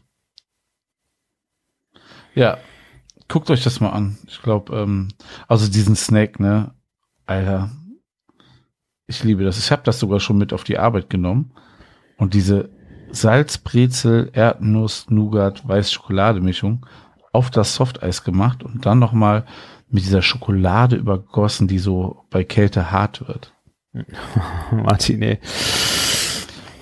Ja, 2.34 2.58
guckt 3.28 3.50
euch 3.50 3.62
das 3.62 3.80
mal 3.80 3.90
an. 3.90 4.18
Ich 4.26 4.42
glaube, 4.42 4.76
ähm, 4.76 5.08
also 5.46 5.70
diesen 5.70 5.94
Snack, 5.94 6.40
ne, 6.40 6.74
Alter, 7.26 7.70
ich 9.06 9.22
liebe 9.22 9.44
das. 9.44 9.58
Ich 9.58 9.70
habe 9.70 9.82
das 9.84 10.00
sogar 10.00 10.18
schon 10.18 10.38
mit 10.38 10.52
auf 10.52 10.64
die 10.64 10.78
Arbeit 10.78 11.10
genommen 11.10 11.52
und 12.16 12.34
diese 12.34 12.70
Salzbrezel, 13.10 14.30
Erdnuss, 14.32 15.10
Nougat, 15.10 15.68
Weiß-Schokolade-Mischung 15.68 16.86
auf 17.32 17.50
das 17.50 17.74
Softeis 17.74 18.24
gemacht 18.24 18.62
und 18.62 18.84
dann 18.86 18.98
nochmal 18.98 19.44
mit 19.88 20.04
dieser 20.04 20.22
Schokolade 20.22 20.96
übergossen, 20.96 21.68
die 21.68 21.78
so 21.78 22.24
bei 22.30 22.44
Kälte 22.44 22.90
hart 22.90 23.26
wird. 23.26 23.54
Martin, 24.70 25.22
ey. 25.22 25.38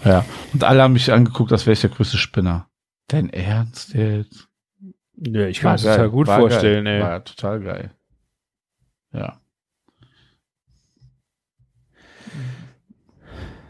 Ja. 0.04 0.24
Und 0.52 0.64
alle 0.64 0.82
haben 0.82 0.92
mich 0.92 1.12
angeguckt, 1.12 1.52
als 1.52 1.66
wäre 1.66 1.72
ich 1.72 1.80
der 1.80 1.90
größte 1.90 2.18
Spinner. 2.18 2.68
Dein 3.08 3.30
Ernst 3.30 3.94
jetzt? 3.94 4.48
Ja, 5.16 5.46
ich 5.46 5.60
kann 5.60 5.72
mir 5.72 5.78
total 5.78 6.10
gut 6.10 6.26
war 6.28 6.38
vorstellen, 6.40 6.84
geil. 6.84 6.94
ey. 6.96 7.02
War 7.02 7.24
total 7.24 7.60
geil. 7.60 7.90
Ja. 9.12 9.40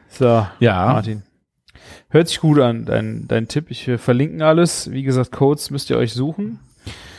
So, 0.09 0.47
Ja. 0.61 0.93
Martin. 0.93 1.23
Hört 2.11 2.29
sich 2.29 2.41
gut 2.41 2.59
an, 2.59 2.85
dein, 2.85 3.27
dein 3.29 3.49
Tipp. 3.49 3.71
Ich 3.71 3.87
wir 3.87 3.99
verlinken 3.99 4.43
alles. 4.43 4.91
Wie 4.91 5.03
gesagt, 5.05 5.33
Codes 5.33 5.71
müsst 5.71 5.91
ihr 5.91 5.97
euch 5.97 6.13
suchen. 6.13 6.59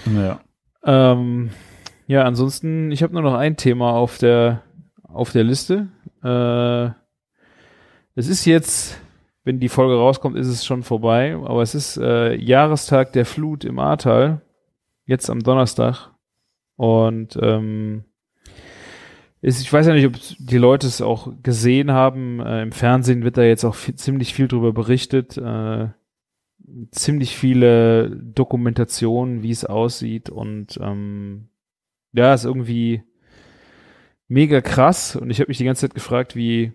Ja. 0.05 0.41
Ähm, 0.83 1.51
ja, 2.07 2.23
ansonsten, 2.23 2.91
ich 2.91 3.03
habe 3.03 3.13
nur 3.13 3.21
noch 3.21 3.35
ein 3.35 3.57
Thema 3.57 3.93
auf 3.93 4.17
der, 4.17 4.63
auf 5.03 5.31
der 5.31 5.43
Liste. 5.43 5.87
Äh, 6.23 6.87
es 8.15 8.27
ist 8.27 8.45
jetzt, 8.45 8.99
wenn 9.43 9.59
die 9.59 9.69
Folge 9.69 9.95
rauskommt, 9.95 10.37
ist 10.37 10.47
es 10.47 10.65
schon 10.65 10.83
vorbei, 10.83 11.35
aber 11.35 11.61
es 11.61 11.75
ist 11.75 11.97
äh, 11.97 12.35
Jahrestag 12.35 13.13
der 13.13 13.25
Flut 13.25 13.63
im 13.63 13.79
Ahrtal, 13.79 14.41
jetzt 15.05 15.29
am 15.29 15.41
Donnerstag. 15.41 16.09
Und 16.75 17.37
ähm, 17.41 18.05
ist, 19.41 19.61
ich 19.61 19.71
weiß 19.71 19.87
ja 19.87 19.93
nicht, 19.93 20.05
ob 20.05 20.13
die 20.39 20.57
Leute 20.57 20.87
es 20.87 21.01
auch 21.01 21.31
gesehen 21.41 21.91
haben. 21.91 22.39
Äh, 22.39 22.61
Im 22.61 22.71
Fernsehen 22.71 23.23
wird 23.23 23.37
da 23.37 23.43
jetzt 23.43 23.63
auch 23.63 23.75
viel, 23.75 23.95
ziemlich 23.95 24.33
viel 24.33 24.47
drüber 24.47 24.71
berichtet. 24.71 25.37
Äh, 25.37 25.89
ziemlich 26.91 27.35
viele 27.37 28.09
Dokumentationen, 28.09 29.43
wie 29.43 29.51
es 29.51 29.65
aussieht 29.65 30.29
und 30.29 30.79
ähm, 30.81 31.49
ja, 32.13 32.33
ist 32.33 32.45
irgendwie 32.45 33.03
mega 34.27 34.61
krass 34.61 35.15
und 35.15 35.29
ich 35.29 35.39
habe 35.39 35.49
mich 35.49 35.57
die 35.57 35.65
ganze 35.65 35.81
Zeit 35.81 35.93
gefragt, 35.93 36.35
wie 36.35 36.73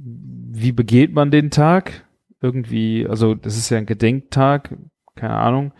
wie 0.00 0.72
begeht 0.72 1.12
man 1.12 1.30
den 1.30 1.50
Tag? 1.50 2.06
Irgendwie, 2.40 3.06
also 3.08 3.34
das 3.34 3.56
ist 3.56 3.70
ja 3.70 3.78
ein 3.78 3.86
Gedenktag, 3.86 4.76
keine 5.16 5.34
Ahnung. 5.34 5.72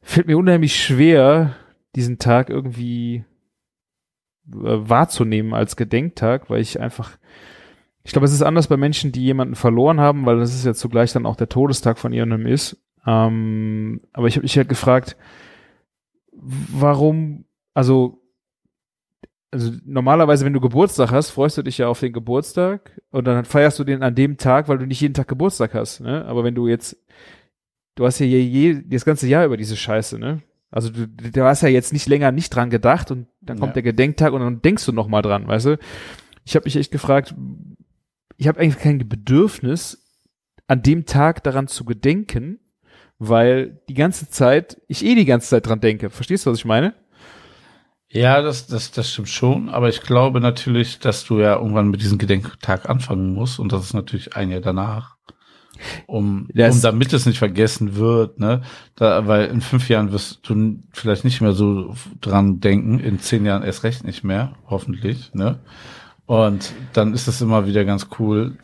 Fällt 0.00 0.28
mir 0.28 0.38
unheimlich 0.38 0.80
schwer, 0.80 1.56
diesen 1.96 2.18
Tag 2.18 2.50
irgendwie 2.50 3.24
äh, 4.48 4.54
wahrzunehmen 4.54 5.54
als 5.54 5.76
Gedenktag, 5.76 6.50
weil 6.50 6.60
ich 6.60 6.80
einfach 6.80 7.18
ich 8.04 8.12
glaube, 8.12 8.24
es 8.26 8.32
ist 8.32 8.42
anders 8.42 8.66
bei 8.68 8.76
Menschen, 8.76 9.12
die 9.12 9.22
jemanden 9.22 9.54
verloren 9.54 10.00
haben, 10.00 10.26
weil 10.26 10.38
das 10.38 10.54
ist 10.54 10.64
ja 10.64 10.74
zugleich 10.74 11.12
dann 11.12 11.26
auch 11.26 11.36
der 11.36 11.48
Todestag 11.48 11.98
von 11.98 12.12
jemandem 12.12 12.46
ist. 12.46 12.76
Ähm, 13.06 14.00
aber 14.12 14.26
ich 14.28 14.36
habe 14.36 14.42
mich 14.42 14.56
halt 14.56 14.68
gefragt, 14.68 15.16
warum, 16.32 17.44
also, 17.74 18.20
also 19.50 19.72
normalerweise, 19.84 20.44
wenn 20.44 20.52
du 20.52 20.60
Geburtstag 20.60 21.10
hast, 21.10 21.30
freust 21.30 21.58
du 21.58 21.62
dich 21.62 21.78
ja 21.78 21.88
auf 21.88 22.00
den 22.00 22.12
Geburtstag 22.12 23.00
und 23.10 23.26
dann 23.26 23.44
feierst 23.44 23.78
du 23.78 23.84
den 23.84 24.02
an 24.02 24.14
dem 24.14 24.36
Tag, 24.38 24.68
weil 24.68 24.78
du 24.78 24.86
nicht 24.86 25.00
jeden 25.00 25.14
Tag 25.14 25.28
Geburtstag 25.28 25.74
hast. 25.74 26.00
Ne? 26.00 26.24
Aber 26.24 26.42
wenn 26.44 26.54
du 26.54 26.68
jetzt, 26.68 26.96
du 27.96 28.06
hast 28.06 28.18
ja 28.18 28.26
je, 28.26 28.40
je, 28.40 28.82
das 28.86 29.04
ganze 29.04 29.28
Jahr 29.28 29.44
über 29.44 29.56
diese 29.56 29.76
Scheiße, 29.76 30.18
ne? 30.18 30.42
Also 30.70 30.88
du, 30.88 31.06
du 31.06 31.44
hast 31.44 31.60
ja 31.60 31.68
jetzt 31.68 31.92
nicht 31.92 32.08
länger 32.08 32.32
nicht 32.32 32.48
dran 32.48 32.70
gedacht 32.70 33.10
und 33.10 33.26
dann 33.42 33.58
kommt 33.58 33.70
Ja. 33.72 33.74
der 33.74 33.82
Gedenktag 33.82 34.32
und 34.32 34.40
dann 34.40 34.62
denkst 34.62 34.86
du 34.86 34.92
noch 34.92 35.06
mal 35.06 35.20
dran, 35.20 35.46
weißt 35.46 35.66
du? 35.66 35.78
Ich 36.46 36.54
habe 36.56 36.64
mich 36.64 36.76
echt 36.76 36.90
gefragt, 36.90 37.34
ich 38.36 38.48
habe 38.48 38.60
eigentlich 38.60 38.78
kein 38.82 38.98
Bedürfnis, 39.08 39.98
an 40.68 40.82
dem 40.82 41.06
Tag 41.06 41.42
daran 41.42 41.66
zu 41.68 41.84
gedenken, 41.84 42.58
weil 43.18 43.80
die 43.88 43.94
ganze 43.94 44.28
Zeit, 44.30 44.80
ich 44.88 45.04
eh 45.04 45.14
die 45.14 45.24
ganze 45.24 45.48
Zeit 45.50 45.66
dran 45.66 45.80
denke. 45.80 46.10
Verstehst 46.10 46.46
du, 46.46 46.50
was 46.50 46.58
ich 46.58 46.64
meine? 46.64 46.94
Ja, 48.08 48.42
das, 48.42 48.66
das, 48.66 48.90
das 48.90 49.10
stimmt 49.10 49.28
schon. 49.28 49.68
Aber 49.70 49.88
ich 49.88 50.02
glaube 50.02 50.40
natürlich, 50.40 50.98
dass 50.98 51.24
du 51.24 51.38
ja 51.40 51.56
irgendwann 51.56 51.88
mit 51.88 52.02
diesem 52.02 52.18
Gedenktag 52.18 52.88
anfangen 52.88 53.32
musst. 53.32 53.58
Und 53.58 53.72
das 53.72 53.84
ist 53.84 53.94
natürlich 53.94 54.36
ein 54.36 54.50
Jahr 54.50 54.60
danach. 54.60 55.16
Um, 56.06 56.48
Das- 56.54 56.76
um 56.76 56.80
damit 56.82 57.12
es 57.12 57.26
nicht 57.26 57.38
vergessen 57.38 57.96
wird, 57.96 58.38
ne? 58.38 58.62
Da, 58.94 59.26
weil 59.26 59.46
in 59.46 59.60
fünf 59.60 59.88
Jahren 59.88 60.12
wirst 60.12 60.40
du 60.48 60.78
vielleicht 60.92 61.24
nicht 61.24 61.40
mehr 61.40 61.52
so 61.52 61.94
dran 62.20 62.60
denken, 62.60 63.00
in 63.00 63.18
zehn 63.18 63.44
Jahren 63.46 63.62
erst 63.64 63.82
recht 63.82 64.04
nicht 64.04 64.22
mehr, 64.22 64.54
hoffentlich, 64.66 65.32
ne? 65.34 65.60
Und 66.32 66.72
dann 66.94 67.12
ist 67.12 67.28
es 67.28 67.42
immer 67.42 67.66
wieder 67.66 67.84
ganz 67.84 68.06
cool, 68.18 68.56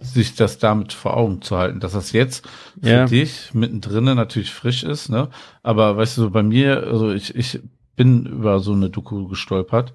sich 0.00 0.34
das 0.34 0.58
damit 0.58 0.92
vor 0.92 1.16
Augen 1.16 1.42
zu 1.42 1.56
halten, 1.56 1.78
dass 1.78 1.92
das 1.92 2.10
jetzt 2.10 2.44
für 2.82 2.88
Ja. 2.88 3.04
dich 3.06 3.50
mittendrin 3.54 4.04
natürlich 4.04 4.52
frisch 4.52 4.82
ist, 4.82 5.10
ne? 5.10 5.28
Aber 5.62 5.96
weißt 5.96 6.16
du, 6.18 6.22
so 6.22 6.30
bei 6.30 6.42
mir, 6.42 6.82
also 6.88 7.12
ich, 7.12 7.32
ich 7.36 7.60
bin 7.94 8.26
über 8.26 8.58
so 8.58 8.72
eine 8.72 8.90
Doku 8.90 9.28
gestolpert, 9.28 9.92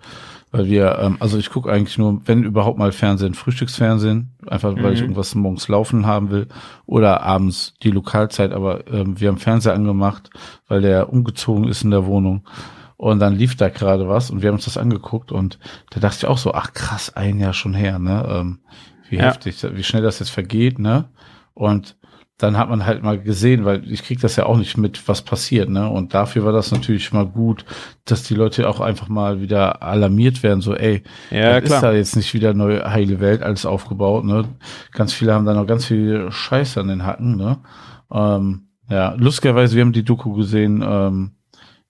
weil 0.51 0.67
wir, 0.67 0.97
ähm, 0.99 1.17
also 1.19 1.37
ich 1.37 1.49
gucke 1.49 1.69
eigentlich 1.69 1.97
nur, 1.97 2.21
wenn 2.25 2.43
überhaupt 2.43 2.77
mal 2.79 2.93
Fernsehen, 2.93 3.33
Frühstücksfernsehen, 3.33 4.29
einfach 4.47 4.73
weil 4.81 4.93
ich 4.93 4.99
Mhm. 4.99 5.07
irgendwas 5.09 5.35
morgens 5.35 5.67
laufen 5.67 6.05
haben 6.05 6.31
will 6.31 6.47
oder 6.85 7.21
abends 7.23 7.73
die 7.83 7.91
Lokalzeit, 7.91 8.53
aber 8.53 8.87
ähm, 8.87 9.19
wir 9.19 9.27
haben 9.27 9.37
Fernseher 9.39 9.73
angemacht, 9.73 10.29
weil 10.69 10.79
der 10.81 11.11
umgezogen 11.11 11.67
ist 11.67 11.83
in 11.83 11.91
der 11.91 12.05
Wohnung. 12.05 12.45
Und 13.01 13.19
dann 13.19 13.33
lief 13.37 13.55
da 13.55 13.69
gerade 13.69 14.09
was 14.09 14.29
und 14.29 14.41
wir 14.41 14.49
haben 14.49 14.55
uns 14.55 14.65
das 14.65 14.77
angeguckt 14.77 15.31
und 15.31 15.57
da 15.89 16.01
dachte 16.01 16.17
ich 16.17 16.25
auch 16.25 16.37
so, 16.37 16.53
ach 16.53 16.73
krass, 16.73 17.15
ein 17.15 17.39
Jahr 17.39 17.53
schon 17.53 17.73
her, 17.73 17.97
ne? 17.97 18.27
Ähm, 18.29 18.59
wie 19.09 19.15
Ja. 19.15 19.27
heftig, 19.27 19.65
wie 19.71 19.83
schnell 19.83 20.01
das 20.01 20.19
jetzt 20.19 20.31
vergeht, 20.31 20.79
ne? 20.79 21.05
Und 21.53 21.95
dann 22.37 22.57
hat 22.57 22.69
man 22.69 22.85
halt 22.85 23.01
mal 23.01 23.17
gesehen, 23.17 23.63
weil 23.63 23.89
ich 23.89 24.03
krieg 24.03 24.19
das 24.19 24.35
ja 24.35 24.45
auch 24.47 24.57
nicht 24.57 24.75
mit, 24.75 25.07
was 25.07 25.21
passiert, 25.21 25.69
ne? 25.69 25.89
Und 25.89 26.13
dafür 26.13 26.43
war 26.43 26.51
das 26.51 26.71
natürlich 26.73 27.13
mal 27.13 27.25
gut, 27.25 27.63
dass 28.03 28.23
die 28.23 28.33
Leute 28.35 28.67
auch 28.67 28.81
einfach 28.81 29.07
mal 29.07 29.39
wieder 29.39 29.81
alarmiert 29.81 30.43
werden, 30.43 30.59
so, 30.59 30.75
ey, 30.75 31.03
Ja, 31.31 31.57
ist 31.57 31.71
da 31.81 31.93
jetzt 31.93 32.17
nicht 32.17 32.33
wieder 32.33 32.53
neue 32.53 32.83
heile 32.91 33.21
Welt, 33.21 33.43
alles 33.43 33.65
aufgebaut, 33.65 34.25
ne? 34.25 34.43
Ganz 34.91 35.13
viele 35.13 35.33
haben 35.33 35.45
da 35.45 35.53
noch 35.53 35.67
ganz 35.67 35.85
viel 35.85 36.29
Scheiße 36.33 36.81
an 36.81 36.89
den 36.89 37.05
Hacken, 37.05 37.37
ne? 37.37 37.59
Ähm, 38.11 38.67
ja, 38.89 39.13
lustigerweise, 39.17 39.77
wir 39.77 39.83
haben 39.83 39.93
die 39.93 40.03
Doku 40.03 40.33
gesehen, 40.33 40.83
ähm, 40.85 41.31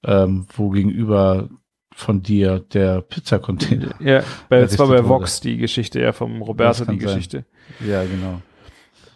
ähm, 0.04 0.48
wo 0.54 0.70
gegenüber 0.70 1.50
von 1.92 2.22
dir 2.22 2.60
der 2.60 3.02
Pizzacontainer. 3.02 3.96
Ja, 4.00 4.24
bei, 4.48 4.62
das 4.62 4.80
war 4.80 4.88
bei 4.88 5.08
Vox 5.08 5.42
die 5.42 5.58
Geschichte, 5.58 6.00
ja, 6.00 6.14
vom 6.14 6.42
Roberto 6.42 6.86
die 6.86 6.92
sein. 6.92 7.00
Geschichte. 7.00 7.46
Ja, 7.86 8.04
genau. 8.04 8.42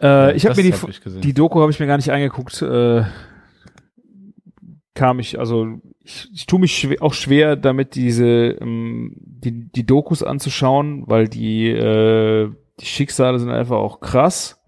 Äh, 0.02 0.36
ich 0.36 0.46
habe 0.46 0.62
mir 0.62 0.72
die, 0.72 0.74
hab 0.74 1.22
die 1.22 1.34
Doku 1.34 1.62
habe 1.62 1.72
ich 1.72 1.80
mir 1.80 1.88
gar 1.88 1.98
nicht 1.98 2.12
angeguckt. 2.12 2.62
Äh, 2.62 3.04
kam 4.96 5.20
ich, 5.20 5.40
also 5.40 5.80
ich, 6.04 6.30
ich 6.34 6.46
tue 6.46 6.60
mich 6.60 6.78
schwer, 6.78 7.02
auch 7.02 7.14
schwer 7.14 7.56
damit, 7.56 7.96
diese 7.96 8.26
ähm, 8.26 9.16
die, 9.18 9.72
die 9.72 9.86
Dokus 9.86 10.22
anzuschauen, 10.22 11.04
weil 11.08 11.28
die 11.28 11.70
äh, 11.70 12.52
die 12.80 12.86
Schicksale 12.86 13.40
sind 13.40 13.50
einfach 13.50 13.78
auch 13.78 14.00
krass. 14.02 14.62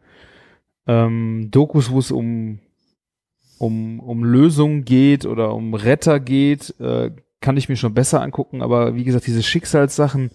Ähm, 0.87 1.49
Dokus, 1.51 1.91
wo 1.91 1.99
es 1.99 2.11
um 2.11 2.59
um 3.57 3.99
um 3.99 4.23
Lösungen 4.23 4.85
geht 4.85 5.25
oder 5.25 5.53
um 5.53 5.73
Retter 5.73 6.19
geht, 6.19 6.73
äh, 6.79 7.11
kann 7.41 7.57
ich 7.57 7.69
mir 7.69 7.75
schon 7.77 7.93
besser 7.93 8.21
angucken. 8.21 8.61
Aber 8.61 8.95
wie 8.95 9.03
gesagt, 9.03 9.27
diese 9.27 9.43
Schicksalssachen, 9.43 10.31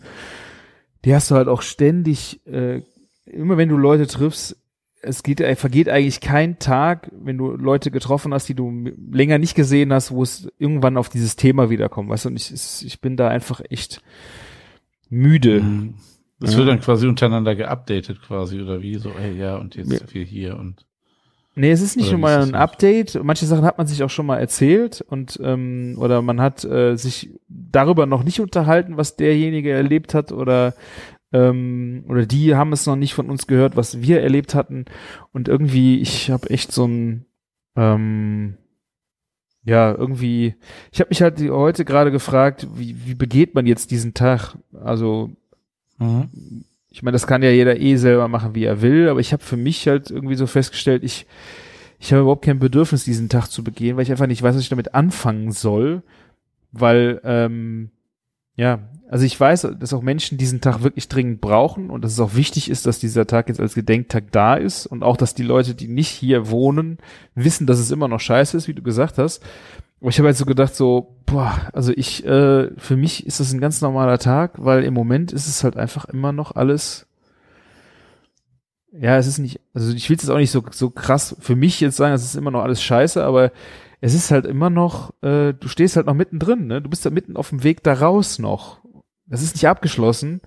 die 1.04 1.14
hast 1.14 1.30
du 1.30 1.34
halt 1.34 1.48
auch 1.48 1.62
ständig. 1.62 2.40
Äh, 2.46 2.82
immer 3.26 3.56
wenn 3.56 3.68
du 3.68 3.76
Leute 3.76 4.06
triffst, 4.06 4.56
es 5.02 5.22
geht, 5.22 5.40
äh, 5.40 5.56
vergeht 5.56 5.88
eigentlich 5.88 6.20
kein 6.20 6.58
Tag, 6.58 7.10
wenn 7.18 7.38
du 7.38 7.52
Leute 7.52 7.90
getroffen 7.90 8.34
hast, 8.34 8.48
die 8.48 8.54
du 8.54 8.70
länger 9.10 9.38
nicht 9.38 9.54
gesehen 9.54 9.92
hast, 9.92 10.10
wo 10.10 10.22
es 10.22 10.48
irgendwann 10.58 10.96
auf 10.98 11.08
dieses 11.08 11.36
Thema 11.36 11.70
wiederkommt, 11.70 12.10
weißt 12.10 12.26
du, 12.26 12.28
und 12.30 12.36
ich, 12.36 12.52
ich 12.84 13.00
bin 13.00 13.16
da 13.16 13.28
einfach 13.28 13.62
echt 13.70 14.02
müde. 15.08 15.62
Mhm. 15.62 15.94
Das 16.38 16.52
Ja. 16.52 16.58
wird 16.58 16.68
dann 16.68 16.80
quasi 16.80 17.06
untereinander 17.06 17.54
geupdatet 17.54 18.20
quasi 18.22 18.60
oder 18.60 18.82
wie 18.82 18.96
so, 18.96 19.16
ey, 19.18 19.36
ja, 19.36 19.56
und 19.56 19.74
jetzt 19.74 19.90
Ja. 19.92 19.98
sind 19.98 20.14
wir 20.14 20.24
hier 20.24 20.56
und 20.58 20.84
Nee, 21.60 21.72
es 21.72 21.82
ist 21.82 21.98
nicht 21.98 22.10
nur 22.10 22.20
mal 22.20 22.40
ein? 22.40 22.54
Update. 22.54 23.22
Manche 23.22 23.44
Sachen 23.44 23.66
hat 23.66 23.76
man 23.76 23.86
sich 23.86 24.02
auch 24.02 24.08
schon 24.08 24.24
mal 24.24 24.38
erzählt 24.38 25.02
und 25.02 25.38
ähm, 25.42 25.94
oder 25.98 26.22
man 26.22 26.40
hat 26.40 26.64
äh, 26.64 26.96
sich 26.96 27.38
darüber 27.48 28.06
noch 28.06 28.22
nicht 28.24 28.40
unterhalten, 28.40 28.96
was 28.96 29.16
derjenige 29.16 29.70
erlebt 29.70 30.14
hat 30.14 30.32
oder 30.32 30.72
ähm, 31.34 32.06
oder 32.08 32.24
die 32.24 32.56
haben 32.56 32.72
es 32.72 32.86
noch 32.86 32.96
nicht 32.96 33.12
von 33.12 33.28
uns 33.28 33.46
gehört, 33.46 33.76
was 33.76 34.00
wir 34.00 34.22
erlebt 34.22 34.54
hatten 34.54 34.86
und 35.32 35.48
irgendwie 35.48 36.00
ich 36.00 36.30
habe 36.30 36.48
echt 36.48 36.72
so 36.72 36.86
ein 36.86 37.26
ähm, 37.76 38.56
ja 39.62 39.94
irgendwie 39.94 40.54
ich 40.92 41.00
habe 41.00 41.10
mich 41.10 41.20
halt 41.20 41.38
heute 41.42 41.84
gerade 41.84 42.10
gefragt, 42.10 42.68
wie 42.74 42.96
wie 43.04 43.14
begeht 43.14 43.54
man 43.54 43.66
jetzt 43.66 43.90
diesen 43.90 44.14
Tag? 44.14 44.56
Also 44.72 45.30
ich 46.90 47.02
meine, 47.02 47.14
das 47.14 47.26
kann 47.26 47.42
ja 47.42 47.50
jeder 47.50 47.78
eh 47.78 47.96
selber 47.96 48.28
machen, 48.28 48.54
wie 48.54 48.64
er 48.64 48.82
will, 48.82 49.08
aber 49.08 49.20
ich 49.20 49.32
habe 49.32 49.44
für 49.44 49.56
mich 49.56 49.86
halt 49.86 50.10
irgendwie 50.10 50.34
so 50.34 50.46
festgestellt, 50.46 51.04
ich, 51.04 51.26
ich 51.98 52.12
habe 52.12 52.22
überhaupt 52.22 52.44
kein 52.44 52.58
Bedürfnis, 52.58 53.04
diesen 53.04 53.28
Tag 53.28 53.46
zu 53.46 53.62
begehen, 53.62 53.96
weil 53.96 54.02
ich 54.02 54.10
einfach 54.10 54.26
nicht 54.26 54.42
weiß, 54.42 54.56
was 54.56 54.62
ich 54.62 54.68
damit 54.68 54.94
anfangen 54.94 55.52
soll, 55.52 56.02
weil 56.72 57.20
ähm, 57.24 57.90
ja, 58.56 58.80
also 59.08 59.24
ich 59.24 59.38
weiß, 59.38 59.68
dass 59.78 59.92
auch 59.92 60.02
Menschen 60.02 60.36
diesen 60.36 60.60
Tag 60.60 60.82
wirklich 60.82 61.08
dringend 61.08 61.40
brauchen 61.40 61.90
und 61.90 62.02
dass 62.02 62.12
es 62.12 62.20
auch 62.20 62.34
wichtig 62.34 62.70
ist, 62.70 62.86
dass 62.86 62.98
dieser 62.98 63.26
Tag 63.26 63.48
jetzt 63.48 63.60
als 63.60 63.74
Gedenktag 63.74 64.32
da 64.32 64.54
ist 64.54 64.86
und 64.86 65.02
auch, 65.02 65.16
dass 65.16 65.34
die 65.34 65.42
Leute, 65.42 65.74
die 65.74 65.88
nicht 65.88 66.10
hier 66.10 66.50
wohnen, 66.50 66.98
wissen, 67.34 67.66
dass 67.66 67.78
es 67.78 67.90
immer 67.90 68.06
noch 68.06 68.20
scheiße 68.20 68.56
ist, 68.56 68.68
wie 68.68 68.74
du 68.74 68.82
gesagt 68.82 69.18
hast. 69.18 69.42
Ich 70.02 70.18
habe 70.18 70.28
halt 70.28 70.36
so 70.36 70.46
gedacht, 70.46 70.74
so, 70.74 71.16
boah, 71.26 71.68
also 71.72 71.92
ich, 71.94 72.24
äh, 72.24 72.70
für 72.78 72.96
mich 72.96 73.26
ist 73.26 73.40
das 73.40 73.52
ein 73.52 73.60
ganz 73.60 73.82
normaler 73.82 74.18
Tag, 74.18 74.52
weil 74.56 74.84
im 74.84 74.94
Moment 74.94 75.32
ist 75.32 75.46
es 75.46 75.62
halt 75.62 75.76
einfach 75.76 76.06
immer 76.06 76.32
noch 76.32 76.56
alles. 76.56 77.06
Ja, 78.92 79.18
es 79.18 79.26
ist 79.26 79.38
nicht, 79.38 79.60
also 79.74 79.92
ich 79.94 80.08
will 80.08 80.16
es 80.16 80.30
auch 80.30 80.38
nicht 80.38 80.50
so, 80.50 80.64
so 80.70 80.90
krass 80.90 81.36
für 81.38 81.54
mich 81.54 81.80
jetzt 81.80 81.96
sagen, 81.96 82.14
es 82.14 82.24
ist 82.24 82.34
immer 82.34 82.50
noch 82.50 82.62
alles 82.62 82.82
scheiße, 82.82 83.22
aber 83.22 83.52
es 84.00 84.14
ist 84.14 84.30
halt 84.30 84.46
immer 84.46 84.70
noch, 84.70 85.12
äh, 85.22 85.52
du 85.52 85.68
stehst 85.68 85.96
halt 85.96 86.06
noch 86.06 86.14
mittendrin, 86.14 86.66
ne? 86.66 86.80
Du 86.80 86.88
bist 86.88 87.04
da 87.04 87.10
mitten 87.10 87.36
auf 87.36 87.50
dem 87.50 87.62
Weg 87.62 87.82
da 87.82 87.92
raus 87.92 88.38
noch. 88.38 88.80
Das 89.26 89.42
ist 89.42 89.54
nicht 89.54 89.68
abgeschlossen, 89.68 90.40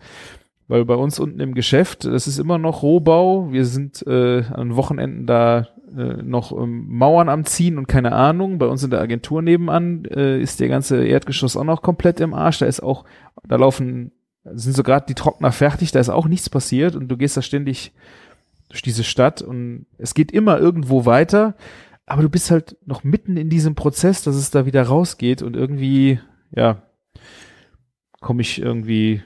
weil 0.67 0.83
bei 0.85 0.95
uns 0.95 1.19
unten 1.19 1.39
im 1.39 1.53
Geschäft, 1.53 2.05
das 2.05 2.27
ist 2.27 2.39
immer 2.39 2.57
noch 2.57 2.81
Rohbau. 2.81 3.51
Wir 3.51 3.65
sind 3.65 4.05
äh, 4.07 4.43
an 4.45 4.75
Wochenenden 4.75 5.27
da 5.27 5.67
äh, 5.97 6.21
noch 6.23 6.51
ähm, 6.51 6.85
Mauern 6.89 7.29
am 7.29 7.45
Ziehen 7.45 7.77
und 7.77 7.87
keine 7.87 8.13
Ahnung. 8.13 8.57
Bei 8.57 8.67
uns 8.67 8.83
in 8.83 8.89
der 8.89 9.01
Agentur 9.01 9.41
nebenan 9.41 10.05
äh, 10.05 10.39
ist 10.39 10.59
der 10.59 10.69
ganze 10.69 11.05
Erdgeschoss 11.05 11.57
auch 11.57 11.63
noch 11.63 11.81
komplett 11.81 12.19
im 12.19 12.33
Arsch. 12.33 12.59
Da 12.59 12.65
ist 12.65 12.81
auch, 12.81 13.05
da 13.47 13.55
laufen, 13.55 14.11
sind 14.43 14.75
so 14.75 14.83
gerade 14.83 15.05
die 15.07 15.15
Trockner 15.15 15.51
fertig, 15.51 15.91
da 15.91 15.99
ist 15.99 16.09
auch 16.09 16.27
nichts 16.27 16.49
passiert 16.49 16.95
und 16.95 17.07
du 17.07 17.17
gehst 17.17 17.37
da 17.37 17.41
ständig 17.41 17.93
durch 18.69 18.81
diese 18.81 19.03
Stadt 19.03 19.41
und 19.41 19.85
es 19.97 20.13
geht 20.13 20.31
immer 20.31 20.57
irgendwo 20.57 21.05
weiter, 21.05 21.55
aber 22.05 22.23
du 22.23 22.29
bist 22.29 22.51
halt 22.51 22.75
noch 22.85 23.03
mitten 23.03 23.37
in 23.37 23.49
diesem 23.49 23.75
Prozess, 23.75 24.23
dass 24.23 24.35
es 24.35 24.51
da 24.51 24.65
wieder 24.65 24.83
rausgeht 24.83 25.41
und 25.41 25.55
irgendwie, 25.55 26.19
ja, 26.51 26.81
komme 28.19 28.41
ich 28.41 28.61
irgendwie. 28.61 29.21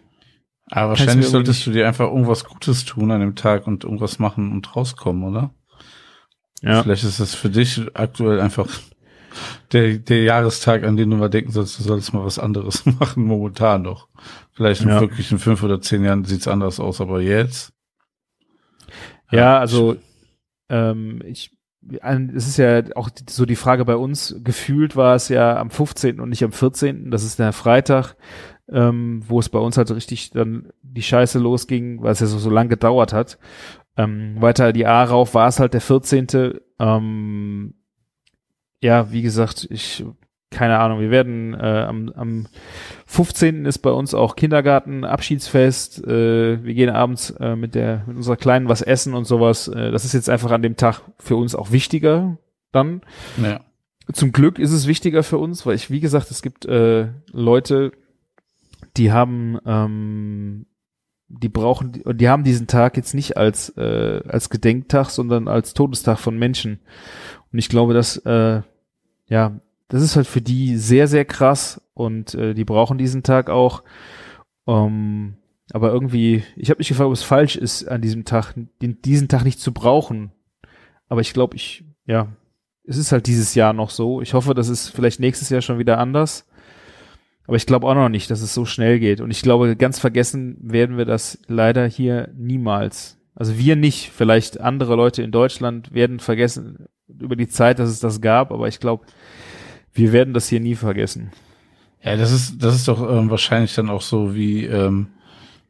Aber 0.70 0.90
wahrscheinlich 0.90 1.28
solltest 1.28 1.66
du 1.66 1.72
dir 1.72 1.88
einfach 1.88 2.08
irgendwas 2.08 2.44
Gutes 2.44 2.84
tun 2.84 3.10
an 3.12 3.22
dem 3.22 3.36
Tag 3.36 3.68
und 3.68 3.86
irgendwas 3.86 4.20
machen 4.20 4.52
und 4.52 4.76
rauskommen, 4.76 5.24
oder? 5.24 5.52
Ja. 6.62 6.84
Vielleicht 6.84 7.04
ist 7.04 7.20
das 7.20 7.36
für 7.36 7.50
dich 7.50 7.82
aktuell 7.94 8.40
einfach 8.40 8.68
der, 9.72 9.98
der 9.98 10.24
Jahrestag, 10.24 10.84
an 10.84 10.98
den 10.98 11.10
du 11.10 11.18
mal 11.18 11.30
denken 11.30 11.52
sollst, 11.52 11.80
du 11.80 11.84
sollst 11.84 12.14
mal 12.14 12.26
was 12.26 12.40
anderes 12.40 12.86
machen, 13.00 13.24
momentan 13.24 13.84
noch. 13.84 14.08
Vielleicht 14.54 14.84
ja. 14.84 15.00
wirklich 15.00 15.32
in 15.32 15.40
fünf 15.40 15.62
oder 15.64 15.82
zehn 15.82 16.04
Jahren 16.04 16.26
sieht's 16.26 16.48
anders 16.48 16.80
aus, 16.80 17.02
aber 17.02 17.22
jetzt. 17.22 17.74
Ja, 19.32 19.60
also 19.60 19.98
ähm, 20.70 21.22
ich 21.26 21.52
es 22.34 22.48
ist 22.48 22.58
ja 22.58 22.84
auch 22.96 23.10
so 23.30 23.46
die 23.46 23.56
Frage 23.56 23.86
bei 23.86 23.96
uns, 23.96 24.36
gefühlt 24.44 24.98
war 24.98 25.16
es 25.16 25.30
ja 25.30 25.58
am 25.58 25.70
15. 25.70 26.20
und 26.20 26.28
nicht 26.28 26.44
am 26.44 26.52
14., 26.52 27.12
das 27.12 27.24
ist 27.24 27.40
der 27.40 27.54
Freitag 27.54 28.18
ähm, 28.70 29.24
wo 29.28 29.40
es 29.40 29.50
bei 29.50 29.60
uns 29.60 29.78
halt 29.78 29.92
richtig 29.92 30.32
dann 30.32 30.70
die 30.82 31.02
Scheiße 31.02 31.40
losging, 31.40 32.02
weil 32.02 32.12
es 32.12 32.20
ja 32.20 32.28
so, 32.28 32.38
so 32.38 32.50
lang 32.50 32.70
gedauert 32.70 33.14
hat. 33.14 33.38
Ähm, 33.98 34.40
weiter 34.40 34.74
die 34.74 34.86
A 34.86 35.04
rauf 35.04 35.34
war 35.34 35.48
es 35.48 35.60
halt 35.60 35.74
der 35.74 35.82
14. 35.82 36.60
Ähm, 36.80 37.74
ja, 38.82 39.12
wie 39.12 39.24
gesagt, 39.24 39.68
ich 39.70 40.06
keine 40.50 40.80
Ahnung, 40.80 41.02
wir 41.02 41.12
werden 41.12 41.54
äh, 41.54 41.86
am, 41.88 42.10
am 42.16 42.48
15. 43.06 43.66
ist 43.66 43.80
bei 43.80 43.92
uns 43.92 44.14
auch 44.14 44.36
Kindergarten, 44.36 45.04
Abschiedsfest. 45.04 46.06
Äh, 46.08 46.64
wir 46.64 46.74
gehen 46.74 46.90
abends 46.90 47.32
äh, 47.32 47.56
mit 47.56 47.76
der 47.76 48.04
mit 48.08 48.16
unserer 48.18 48.38
Kleinen 48.38 48.70
was 48.70 48.82
essen 48.82 49.14
und 49.14 49.26
sowas. 49.26 49.68
Äh, 49.68 49.92
das 49.92 50.06
ist 50.06 50.14
jetzt 50.14 50.30
einfach 50.30 50.52
an 50.52 50.62
dem 50.62 50.78
Tag 50.78 51.02
für 51.20 51.36
uns 51.36 51.54
auch 51.54 51.72
wichtiger 51.72 52.38
dann. 52.72 53.02
Ja. 53.42 53.60
Zum 54.14 54.32
Glück 54.32 54.58
ist 54.58 54.72
es 54.72 54.88
wichtiger 54.88 55.22
für 55.22 55.38
uns, 55.38 55.66
weil 55.66 55.76
ich, 55.76 55.92
wie 55.92 56.00
gesagt, 56.00 56.32
es 56.32 56.42
gibt 56.42 56.66
äh, 56.66 57.10
Leute, 57.34 57.92
die 58.96 59.12
haben, 59.12 59.60
ähm, 59.66 60.66
die 61.30 61.50
brauchen, 61.50 62.02
die 62.06 62.30
haben 62.30 62.44
diesen 62.44 62.68
Tag 62.68 62.96
jetzt 62.98 63.14
nicht 63.14 63.38
als 63.38 63.70
äh, 63.78 64.22
als 64.28 64.50
Gedenktag, 64.50 65.10
sondern 65.10 65.48
als 65.48 65.74
Todestag 65.74 66.20
von 66.20 66.38
Menschen. 66.38 66.80
Und 67.52 67.60
ich 67.60 67.70
glaube, 67.70 67.94
dass 67.94 68.18
äh, 68.18 68.62
ja, 69.28 69.60
das 69.90 70.02
ist 70.02 70.16
halt 70.16 70.28
für 70.28 70.42
die 70.42 70.78
sehr 70.78 71.08
sehr 71.08 71.26
krass 71.26 71.82
und 71.94 72.34
äh, 72.34 72.54
die 72.54 72.66
brauchen 72.66 72.98
diesen 72.98 73.24
Tag 73.24 73.50
auch. 73.50 73.84
Ähm, 74.68 75.36
aber 75.74 75.92
irgendwie, 75.92 76.44
ich 76.56 76.70
habe 76.70 76.78
mich 76.78 76.88
gefragt, 76.88 77.08
ob 77.08 77.14
es 77.14 77.24
falsch 77.24 77.58
ist, 77.58 77.88
an 77.88 78.02
diesem 78.02 78.24
Tag 78.24 78.54
den, 78.82 79.02
diesen 79.02 79.28
Tag 79.28 79.44
nicht 79.44 79.60
zu 79.60 79.74
brauchen. 79.74 80.32
Aber 81.10 81.22
ich 81.22 81.34
glaube, 81.34 81.56
ich 81.58 81.84
ja, 82.06 82.30
es 82.86 82.98
ist 82.98 83.12
halt 83.12 83.28
dieses 83.28 83.54
Jahr 83.54 83.74
noch 83.74 83.90
so. 83.90 84.22
Ich 84.22 84.34
hoffe, 84.34 84.54
das 84.54 84.70
ist 84.70 84.90
vielleicht 84.90 85.20
nächstes 85.20 85.50
Jahr 85.50 85.62
schon 85.62 85.78
wieder 85.78 85.98
anders. 86.00 86.48
Aber 87.48 87.56
ich 87.56 87.66
glaube 87.66 87.88
auch 87.88 87.96
noch 87.96 88.10
nicht, 88.10 88.30
dass 88.30 88.42
es 88.42 88.54
so 88.54 88.66
schnell 88.66 89.00
geht. 89.00 89.22
Und 89.22 89.32
ich 89.32 89.42
glaube, 89.42 89.76
ganz 89.78 90.00
vergessen 90.00 90.58
werden 90.62 90.98
wir 90.98 91.06
das 91.06 91.40
leider 91.48 91.88
hier 91.88 92.30
niemals. 92.36 93.18
Also 93.36 93.58
wir 93.58 93.76
nicht, 93.76 94.12
vielleicht 94.14 94.60
andere 94.60 94.96
Leute 94.96 95.24
in 95.24 95.32
Deutschland 95.32 95.94
werden 95.94 96.20
vergessen 96.20 96.88
über 97.08 97.36
die 97.36 97.48
Zeit, 97.48 97.80
dass 97.80 97.90
es 97.90 98.00
das 98.00 98.20
gab, 98.20 98.52
aber 98.52 98.68
ich 98.68 98.80
glaube, 98.80 99.06
wir 99.94 100.12
werden 100.12 100.34
das 100.34 100.50
hier 100.50 100.60
nie 100.60 100.76
vergessen. 100.76 101.32
Ja, 102.04 102.18
das 102.18 102.32
ist, 102.32 102.62
das 102.62 102.76
ist 102.76 102.88
doch 102.88 103.02
ähm, 103.10 103.30
wahrscheinlich 103.30 103.74
dann 103.76 103.90
auch 103.90 104.02
so 104.02 104.36
wie 104.36 104.66
ähm, 104.66 105.08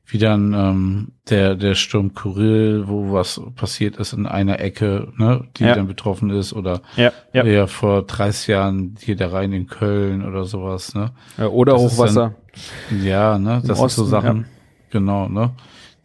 wie 0.10 0.18
dann 0.18 0.54
ähm, 0.54 1.12
der 1.30 1.56
der 1.56 1.76
Sturm 1.76 2.14
Kyrill, 2.14 2.88
wo 2.88 3.12
was 3.12 3.42
passiert 3.56 3.98
ist 3.98 4.14
in 4.14 4.26
einer 4.26 4.60
Ecke, 4.62 5.12
ne, 5.18 5.46
die 5.58 5.66
ja. 5.66 5.76
dann 5.76 5.88
betroffen 5.88 6.30
ist 6.30 6.54
oder 6.54 6.82
ja, 6.96 7.12
ja. 7.34 7.46
ja 7.46 7.68
vor 7.68 8.04
30 8.04 8.48
Jahren 8.48 8.96
hier 9.02 9.18
der 9.18 9.34
Rhein 9.34 9.52
in 9.52 9.68
Köln 9.68 10.26
oder 10.26 10.46
sowas, 10.46 10.96
ne? 10.96 11.12
Ja, 11.38 11.48
oder 11.48 11.74
das 11.74 11.82
Hochwasser. 11.82 12.36
Dann, 12.90 13.04
ja, 13.04 13.38
ne, 13.38 13.62
das 13.66 13.80
Osten, 13.80 14.04
sind 14.04 14.06
so 14.06 14.10
Sachen, 14.10 14.46
genau, 14.92 15.28
ne? 15.28 15.52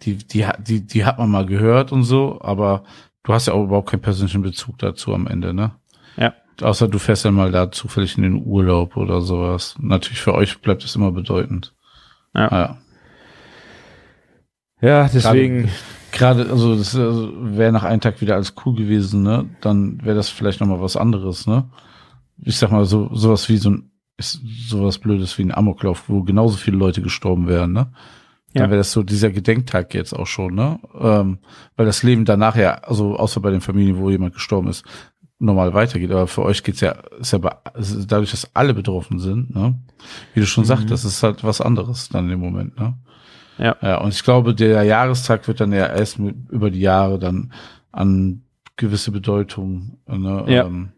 Die 0.03 0.16
die 0.16 0.47
die 0.59 0.85
die 0.85 1.05
hat 1.05 1.19
man 1.19 1.31
mal 1.31 1.47
gehört 1.47 1.93
und 1.93 2.03
so, 2.03 2.41
aber 2.43 2.83
du 3.23 3.33
hast 3.33 3.47
ja 3.47 3.53
auch 3.53 3.62
überhaupt 3.62 3.91
keinen 3.91 4.03
persönlichen 4.03 4.43
Bezug 4.43 4.79
dazu 4.79 5.15
am 5.15 5.29
Ende, 5.29 5.55
ne? 5.55 5.77
Ja. 6.16 6.35
Außer 6.61 6.89
du 6.89 6.99
fährst 6.99 7.24
dann 7.24 7.35
mal 7.35 7.53
da 7.53 7.70
zufällig 7.70 8.16
in 8.16 8.24
den 8.24 8.45
Urlaub 8.45 8.97
oder 8.97 9.20
sowas. 9.20 9.77
Natürlich 9.81 10.20
für 10.20 10.35
euch 10.35 10.61
bleibt 10.61 10.85
es 10.85 10.97
immer 10.97 11.12
bedeutend. 11.12 11.73
Ja. 12.35 12.82
Ja. 14.83 15.09
Deswegen. 15.09 15.71
Gerade, 16.13 16.51
also 16.51 16.77
das 16.77 16.95
also, 16.95 17.33
wäre 17.41 17.73
nach 17.73 17.85
einem 17.85 18.03
Tag 18.03 18.21
wieder 18.21 18.35
alles 18.35 18.55
cool 18.65 18.75
gewesen, 18.77 19.23
ne? 19.23 19.49
Dann 19.63 20.05
wäre 20.05 20.15
das 20.15 20.29
vielleicht 20.29 20.61
nochmal 20.61 20.83
was 20.83 20.99
anderes, 20.99 21.47
ne? 21.47 21.71
Ich 22.45 22.59
sag 22.59 22.71
mal, 22.71 22.85
so 22.85 23.09
sowas 23.15 23.49
wie 23.49 23.57
so 23.57 23.71
ein, 23.71 23.91
ist 24.19 24.43
sowas 24.69 24.99
Blödes 24.99 25.39
wie 25.39 25.43
ein 25.43 25.55
Amoklauf, 25.55 26.11
wo 26.11 26.23
genauso 26.23 26.59
viele 26.59 26.77
Leute 26.77 27.01
gestorben 27.01 27.49
wären, 27.49 27.73
ne? 27.73 27.93
Dann 28.53 28.65
ja. 28.65 28.69
wäre 28.69 28.79
das 28.79 28.93
so 28.93 29.03
dieser 29.03 29.31
Gedenktag 29.31 29.95
jetzt 29.95 30.13
auch 30.13 30.27
schon, 30.27 30.55
ne? 30.55 30.79
Ähm, 31.01 31.39
weil 31.77 31.87
das 31.87 32.03
Leben 32.03 32.27
danach 32.27 32.57
ja, 32.57 32.75
also 32.75 33.17
außer 33.17 33.41
bei 33.41 33.51
den 33.51 33.63
Familien, 33.63 33.97
wo 33.97 34.11
jemand 34.11 34.35
gestorben 34.35 34.69
ist, 34.69 34.85
normal 35.39 35.73
weitergeht. 35.73 36.11
Aber 36.11 36.27
für 36.27 36.43
euch 36.43 36.63
geht's 36.63 36.81
ja, 36.81 36.93
ist 37.19 37.33
ja 37.33 37.39
bei, 37.39 37.57
ist 37.79 38.13
dadurch, 38.13 38.33
dass 38.33 38.55
alle 38.55 38.75
betroffen 38.75 39.19
sind, 39.19 39.55
ne? 39.55 39.79
Wie 40.35 40.41
du 40.41 40.47
schon 40.47 40.65
mhm. 40.65 40.69
sagst, 40.69 40.91
das 40.91 41.07
ist 41.07 41.23
halt 41.23 41.43
was 41.43 41.63
anderes 41.63 42.11
dann 42.11 42.29
im 42.29 42.41
Moment, 42.41 42.79
ne? 42.79 42.99
Ja. 43.59 43.77
ja. 43.81 44.01
Und 44.01 44.15
ich 44.15 44.23
glaube, 44.23 44.55
der 44.55 44.83
Jahrestag 44.83 45.47
wird 45.49 45.61
dann 45.61 45.73
ja 45.73 45.87
erst 45.87 46.19
mit, 46.19 46.37
über 46.51 46.70
die 46.70 46.81
Jahre 46.81 47.19
dann 47.19 47.53
an 47.91 48.43
gewisse 48.77 49.12
Bedeutung. 49.12 49.99
Ne, 50.07 50.45
ja. 50.49 50.66
Ähm, 50.66 50.93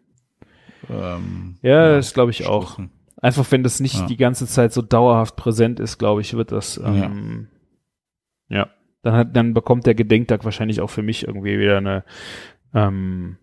ähm, 0.89 1.56
ja, 1.62 1.70
ja, 1.70 1.97
das 1.97 2.14
glaube 2.14 2.31
ich 2.31 2.47
auch. 2.47 2.78
Einfach 3.20 3.51
wenn 3.51 3.62
das 3.62 3.81
nicht 3.81 4.01
ja. 4.01 4.06
die 4.06 4.16
ganze 4.16 4.47
Zeit 4.47 4.72
so 4.72 4.82
dauerhaft 4.82 5.36
präsent 5.36 5.81
ist, 5.81 5.98
glaube 5.98 6.20
ich, 6.20 6.35
wird 6.35 6.52
das 6.52 6.76
ähm, 6.78 7.48
ja. 8.48 8.59
ja. 8.59 8.68
Dann 9.02 9.14
hat, 9.14 9.36
dann 9.36 9.55
bekommt 9.55 9.86
der 9.86 9.94
Gedenktag 9.94 10.44
wahrscheinlich 10.44 10.81
auch 10.81 10.90
für 10.90 11.02
mich 11.02 11.26
irgendwie 11.26 11.59
wieder 11.59 11.78
eine 11.78 12.05
ähm, 12.74 13.39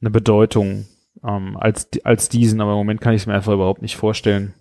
eine 0.00 0.10
Bedeutung 0.10 0.86
ähm, 1.22 1.56
als 1.56 1.88
als 2.04 2.28
diesen, 2.28 2.60
aber 2.60 2.72
im 2.72 2.78
Moment 2.78 3.00
kann 3.00 3.14
ich 3.14 3.22
es 3.22 3.26
mir 3.26 3.34
einfach 3.34 3.52
überhaupt 3.52 3.82
nicht 3.82 3.96
vorstellen. 3.96 4.54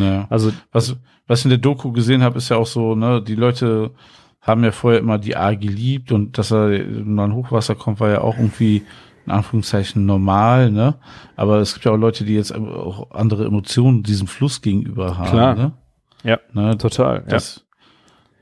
Ja. 0.00 0.26
Also 0.30 0.52
was 0.72 0.96
was 1.26 1.40
ich 1.40 1.44
in 1.46 1.50
der 1.50 1.58
Doku 1.58 1.92
gesehen 1.92 2.22
habe, 2.22 2.38
ist 2.38 2.50
ja 2.50 2.56
auch 2.56 2.66
so, 2.66 2.94
ne, 2.94 3.22
die 3.22 3.34
Leute 3.34 3.92
haben 4.40 4.62
ja 4.62 4.72
vorher 4.72 5.00
immer 5.00 5.18
die 5.18 5.36
A 5.36 5.54
geliebt 5.54 6.12
und 6.12 6.36
dass 6.36 6.52
er 6.52 6.84
mal 6.86 7.24
ein 7.24 7.34
Hochwasser 7.34 7.74
kommt, 7.74 8.00
war 8.00 8.10
ja 8.10 8.20
auch 8.20 8.36
irgendwie 8.36 8.82
in 9.24 9.32
Anführungszeichen 9.32 10.04
normal, 10.04 10.70
ne? 10.70 10.96
Aber 11.34 11.58
es 11.60 11.72
gibt 11.72 11.86
ja 11.86 11.92
auch 11.92 11.96
Leute, 11.96 12.24
die 12.24 12.34
jetzt 12.34 12.54
auch 12.54 13.10
andere 13.10 13.46
Emotionen 13.46 14.02
diesem 14.02 14.26
Fluss 14.26 14.60
gegenüber 14.60 15.16
haben, 15.16 15.30
Klar. 15.30 15.54
ne? 15.54 15.72
Ja, 16.24 16.38
ne? 16.52 16.76
total. 16.76 17.24
Dass, 17.26 17.64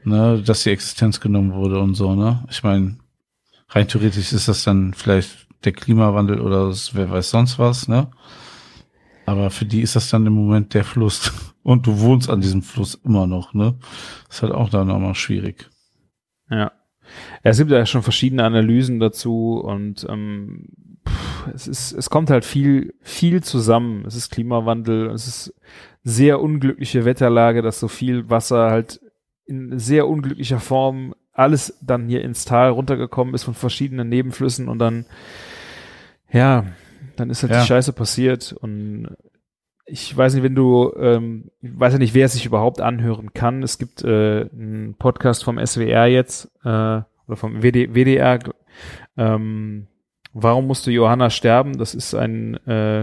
ja. 0.04 0.10
ne, 0.10 0.42
dass 0.42 0.64
die 0.64 0.70
Existenz 0.70 1.20
genommen 1.20 1.52
wurde 1.52 1.78
und 1.78 1.94
so, 1.94 2.16
ne? 2.16 2.42
Ich 2.50 2.64
meine, 2.64 2.96
rein 3.68 3.86
theoretisch 3.86 4.32
ist 4.32 4.48
das 4.48 4.64
dann 4.64 4.92
vielleicht 4.92 5.46
der 5.64 5.72
Klimawandel 5.72 6.40
oder 6.40 6.72
wer 6.92 7.10
weiß 7.10 7.30
sonst 7.30 7.60
was, 7.60 7.86
ne? 7.86 8.08
Aber 9.26 9.50
für 9.50 9.64
die 9.64 9.82
ist 9.82 9.96
das 9.96 10.10
dann 10.10 10.26
im 10.26 10.32
Moment 10.32 10.74
der 10.74 10.84
Fluss. 10.84 11.32
Und 11.62 11.86
du 11.86 12.00
wohnst 12.00 12.28
an 12.28 12.40
diesem 12.40 12.62
Fluss 12.62 12.96
immer 13.04 13.28
noch, 13.28 13.54
ne? 13.54 13.76
Ist 14.28 14.42
halt 14.42 14.52
auch 14.52 14.68
dann 14.68 14.88
nochmal 14.88 15.14
schwierig. 15.14 15.70
Ja. 16.50 16.72
Es 17.44 17.58
gibt 17.58 17.70
ja 17.70 17.86
schon 17.86 18.02
verschiedene 18.02 18.42
Analysen 18.42 18.98
dazu 18.98 19.62
und 19.62 20.06
ähm, 20.08 20.68
es 21.54 21.68
ist, 21.68 21.92
es 21.92 22.10
kommt 22.10 22.30
halt 22.30 22.44
viel, 22.44 22.94
viel 23.00 23.42
zusammen. 23.42 24.04
Es 24.06 24.14
ist 24.14 24.30
Klimawandel, 24.30 25.10
es 25.10 25.26
ist 25.26 25.54
sehr 26.02 26.40
unglückliche 26.40 27.04
Wetterlage, 27.04 27.62
dass 27.62 27.80
so 27.80 27.88
viel 27.88 28.28
Wasser 28.30 28.70
halt 28.70 29.00
in 29.46 29.78
sehr 29.78 30.08
unglücklicher 30.08 30.60
Form 30.60 31.14
alles 31.32 31.78
dann 31.80 32.08
hier 32.08 32.22
ins 32.22 32.44
Tal 32.44 32.70
runtergekommen 32.70 33.34
ist 33.34 33.44
von 33.44 33.54
verschiedenen 33.54 34.08
Nebenflüssen 34.08 34.68
und 34.68 34.78
dann, 34.78 35.06
ja, 36.30 36.66
dann 37.16 37.30
ist 37.30 37.42
halt 37.42 37.52
Ja. 37.52 37.60
die 37.60 37.66
Scheiße 37.66 37.92
passiert 37.92 38.52
und 38.52 39.08
ich 39.84 40.16
weiß 40.16 40.34
nicht, 40.34 40.42
wenn 40.42 40.54
du, 40.54 40.92
ähm, 40.96 41.50
ich 41.60 41.70
weiß 41.78 41.94
ja 41.94 41.98
nicht, 41.98 42.14
wer 42.14 42.26
es 42.26 42.32
sich 42.34 42.46
überhaupt 42.46 42.80
anhören 42.80 43.32
kann. 43.34 43.62
Es 43.62 43.78
gibt 43.78 44.02
äh, 44.04 44.48
einen 44.52 44.94
Podcast 44.98 45.44
vom 45.44 45.58
SWR 45.64 46.06
jetzt 46.06 46.46
äh, 46.64 46.68
oder 46.68 47.36
vom 47.36 47.62
WD, 47.62 47.94
WDR. 47.94 48.38
Ähm, 49.16 49.86
Warum 50.34 50.66
musste 50.66 50.90
Johanna 50.90 51.28
sterben? 51.28 51.76
Das 51.76 51.94
ist 51.94 52.14
ein, 52.14 52.54
äh, 52.66 53.02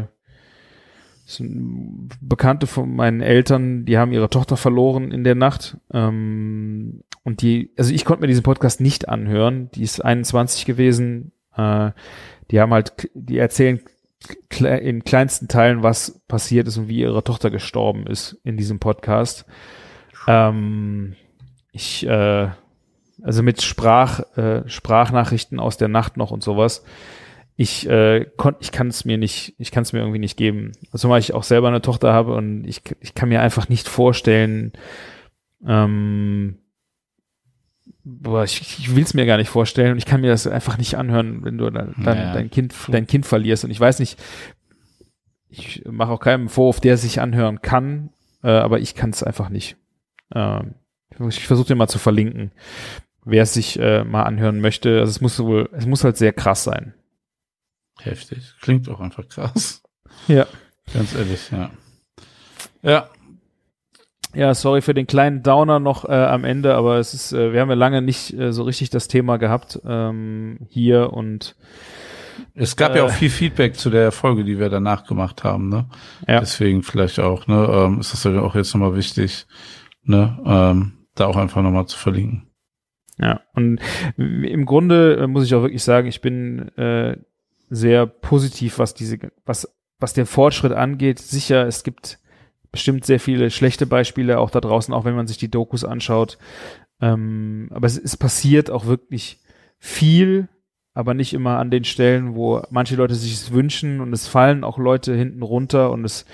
ist 1.28 1.40
ein 1.42 2.10
Bekannte 2.22 2.66
von 2.66 2.96
meinen 2.96 3.22
Eltern, 3.22 3.86
die 3.86 4.00
haben 4.00 4.12
ihre 4.14 4.32
Tochter 4.32 4.58
verloren 4.58 5.12
in 5.12 5.24
der 5.24 5.36
Nacht. 5.36 5.78
Ähm, 5.94 7.04
und 7.24 7.44
die, 7.44 7.72
also 7.78 7.94
ich 7.94 8.04
konnte 8.04 8.22
mir 8.22 8.28
diesen 8.28 8.42
Podcast 8.42 8.82
nicht 8.82 9.10
anhören. 9.10 9.70
Die 9.76 9.84
ist 9.84 10.04
21 10.04 10.66
gewesen. 10.66 11.32
Äh, 11.56 11.92
die 12.50 12.60
haben 12.60 12.74
halt, 12.74 13.12
die 13.14 13.38
erzählen 13.38 13.80
in 14.60 15.04
kleinsten 15.04 15.48
Teilen, 15.48 15.84
was 15.84 16.22
passiert 16.28 16.68
ist 16.68 16.78
und 16.78 16.90
wie 16.90 17.00
ihre 17.00 17.24
Tochter 17.24 17.50
gestorben 17.50 18.06
ist 18.08 18.38
in 18.44 18.58
diesem 18.58 18.80
Podcast. 18.80 19.46
Ähm, 20.28 21.16
ich, 21.72 22.06
äh, 22.06 22.50
also 23.22 23.44
mit 23.44 23.62
Sprach, 23.62 24.22
äh, 24.38 24.68
Sprachnachrichten 24.68 25.60
aus 25.60 25.78
der 25.78 25.88
Nacht 25.88 26.18
noch 26.18 26.32
und 26.32 26.44
sowas. 26.44 26.84
Ich 27.56 27.90
äh, 27.90 28.26
kon, 28.38 28.56
ich 28.60 28.72
kann 28.72 28.88
es 28.88 29.04
mir 29.04 29.18
nicht, 29.18 29.56
ich 29.58 29.72
kann 29.72 29.84
es 29.84 29.92
mir 29.92 30.00
irgendwie 30.00 30.20
nicht 30.20 30.38
geben. 30.38 30.72
Also 30.92 31.10
weil 31.10 31.20
ich 31.20 31.34
auch 31.34 31.44
selber 31.44 31.68
eine 31.68 31.82
Tochter 31.82 32.14
habe 32.14 32.34
und 32.34 32.66
ich, 32.66 32.82
ich 33.02 33.14
kann 33.16 33.30
mir 33.30 33.42
einfach 33.42 33.68
nicht 33.70 33.88
vorstellen, 33.88 34.74
ähm, 35.66 36.60
boah, 38.22 38.44
ich, 38.44 38.80
ich 38.80 38.96
will 38.96 39.04
es 39.04 39.14
mir 39.14 39.26
gar 39.26 39.38
nicht 39.38 39.50
vorstellen 39.50 39.94
und 39.94 39.98
ich 39.98 40.06
kann 40.06 40.22
mir 40.22 40.30
das 40.30 40.48
einfach 40.48 40.78
nicht 40.78 40.96
anhören, 40.96 41.44
wenn 41.44 41.58
du 41.58 41.70
dann, 41.70 41.94
dann 41.98 42.18
Naja, 42.18 42.34
dein 42.34 42.50
Kind, 42.50 42.74
dein 42.88 43.08
Kind 43.08 43.26
verlierst. 43.26 43.64
Und 43.64 43.72
ich 43.72 43.80
weiß 43.80 44.00
nicht, 44.00 44.20
ich 45.50 45.84
mache 45.86 46.12
auch 46.12 46.20
keinen 46.20 46.50
Vorwurf, 46.50 46.80
der 46.80 46.98
sich 46.98 47.22
anhören 47.22 47.62
kann, 47.62 48.10
äh, 48.44 48.50
aber 48.50 48.80
ich 48.80 48.96
kann 48.96 49.12
es 49.12 49.24
einfach 49.24 49.50
nicht. 49.50 49.78
Ähm, 50.34 50.76
ich 51.28 51.48
versuche 51.48 51.68
den 51.68 51.78
mal 51.78 51.88
zu 51.88 52.00
verlinken, 52.00 52.52
wer 53.26 53.44
es 53.44 53.54
sich 53.54 53.80
äh, 53.80 54.04
mal 54.04 54.24
anhören 54.24 54.62
möchte. 54.62 55.00
Also 55.00 55.12
es 55.12 55.22
muss 55.22 55.40
wohl, 55.40 55.70
es 55.74 55.86
muss 55.86 56.04
halt 56.04 56.18
sehr 56.18 56.34
krass 56.34 56.64
sein. 56.64 56.94
Heftig. 58.00 58.56
Klingt 58.62 58.88
auch 58.90 59.00
einfach 59.00 59.28
krass. 59.28 59.84
Ja. 60.28 60.48
Ganz 60.94 61.14
ehrlich, 61.16 61.52
ja. 61.52 61.72
Ja, 62.82 63.10
Ja, 64.36 64.54
sorry 64.54 64.82
für 64.82 64.94
den 64.94 65.08
kleinen 65.08 65.42
Downer 65.42 65.80
noch 65.80 66.06
äh, 66.06 66.12
am 66.14 66.44
Ende, 66.44 66.76
aber 66.76 66.98
es 67.00 67.14
ist, 67.14 67.34
äh, 67.34 67.52
wir 67.52 67.62
haben 67.62 67.70
ja 67.70 67.76
lange 67.76 68.02
nicht 68.02 68.34
äh, 68.34 68.54
so 68.54 68.64
richtig 68.64 68.90
das 68.92 69.08
Thema 69.08 69.38
gehabt 69.38 69.80
ähm, 69.86 70.60
hier 70.70 71.14
und 71.14 71.56
es 72.56 72.76
gab 72.76 72.94
Äh. 72.94 73.00
ja 73.00 73.04
auch 73.06 73.12
viel 73.12 73.30
Feedback 73.30 73.76
zu 73.76 73.90
der 73.90 74.12
Folge, 74.12 74.44
die 74.44 74.60
wir 74.60 74.70
danach 74.70 75.06
gemacht 75.06 75.44
haben, 75.44 75.70
ne? 75.70 75.90
Ja. 76.28 76.40
Deswegen 76.40 76.84
vielleicht 76.84 77.20
auch, 77.20 77.48
ne? 77.48 77.68
Ähm, 77.72 78.00
ist 78.00 78.14
das 78.14 78.24
ja 78.24 78.40
auch 78.42 78.56
jetzt 78.56 78.74
nochmal 78.74 78.96
wichtig, 78.96 79.46
ne? 80.04 80.38
Ähm, 80.46 80.94
da 81.16 81.26
auch 81.26 81.36
einfach 81.36 81.62
nochmal 81.62 81.88
zu 81.88 81.98
verlinken. 81.98 82.48
Ja, 83.18 83.42
und 83.54 83.82
im 84.18 84.66
Grunde 84.66 85.18
äh, 85.18 85.28
muss 85.28 85.44
ich 85.44 85.54
auch 85.54 85.62
wirklich 85.64 85.84
sagen, 85.84 86.08
ich 86.08 86.22
bin 86.22 86.70
äh, 86.78 87.18
sehr 87.70 88.06
positiv, 88.06 88.80
was 88.80 88.94
diese, 88.94 89.18
was, 89.46 89.68
was 90.00 90.14
den 90.14 90.26
Fortschritt 90.26 90.72
angeht. 90.72 91.20
Sicher, 91.20 91.68
es 91.68 91.84
gibt 91.84 92.20
bestimmt 92.72 93.06
sehr 93.06 93.20
viele 93.20 93.50
schlechte 93.52 93.86
Beispiele 93.86 94.40
auch 94.40 94.50
da 94.50 94.62
draußen, 94.62 94.94
auch 94.94 95.06
wenn 95.06 95.16
man 95.16 95.28
sich 95.28 95.38
die 95.38 95.52
Dokus 95.52 95.84
anschaut. 95.84 96.38
Ähm, 97.02 97.70
aber 97.72 97.88
es, 97.88 97.98
es 97.98 98.18
passiert 98.18 98.70
auch 98.70 98.86
wirklich 98.86 99.40
viel, 99.80 100.50
aber 100.94 101.14
nicht 101.14 101.34
immer 101.34 101.60
an 101.60 101.72
den 101.72 101.86
Stellen, 101.86 102.36
wo 102.36 102.62
manche 102.70 102.96
Leute 102.96 103.16
sich 103.16 103.34
es 103.34 103.52
wünschen 103.52 104.02
und 104.02 104.12
es 104.14 104.28
fallen 104.28 104.64
auch 104.64 104.78
Leute 104.78 105.16
hinten 105.16 105.44
runter 105.44 105.92
und 105.92 106.04
es 106.04 106.26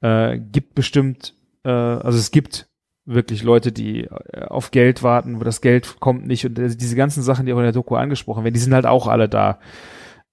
äh, 0.00 0.38
gibt 0.38 0.74
bestimmt, 0.74 1.34
äh, 1.64 1.70
also 1.70 2.18
es 2.18 2.30
gibt 2.30 2.68
wirklich 3.04 3.42
Leute, 3.42 3.72
die 3.72 4.04
äh, 4.04 4.44
auf 4.46 4.70
Geld 4.70 5.02
warten, 5.02 5.40
wo 5.40 5.44
das 5.44 5.60
Geld 5.60 6.00
kommt 6.00 6.26
nicht 6.26 6.44
und 6.46 6.58
äh, 6.58 6.74
diese 6.74 6.96
ganzen 6.96 7.22
Sachen, 7.22 7.46
die 7.46 7.52
auch 7.52 7.58
in 7.58 7.64
der 7.64 7.72
Doku 7.72 7.96
angesprochen 7.96 8.44
werden, 8.44 8.54
die 8.54 8.60
sind 8.60 8.74
halt 8.74 8.86
auch 8.86 9.06
alle 9.06 9.28
da. 9.28 9.58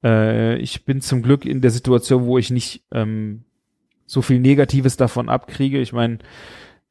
Äh, 0.04 0.58
ich 0.58 0.86
bin 0.86 1.02
zum 1.02 1.22
Glück 1.22 1.46
in 1.46 1.62
der 1.62 1.72
Situation, 1.72 2.26
wo 2.26 2.38
ich 2.38 2.52
nicht 2.52 2.86
ähm, 2.92 3.46
so 4.06 4.22
viel 4.22 4.40
Negatives 4.40 4.98
davon 4.98 5.30
abkriege. 5.30 5.80
Ich 5.80 5.94
meine, 5.94 6.20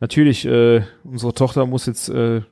natürlich, 0.01 0.45
äh, 0.47 0.83
unsere 1.05 1.35
Tochter 1.35 1.67
muss 1.67 1.87
jetzt 1.87 2.09
äh, 2.09 2.43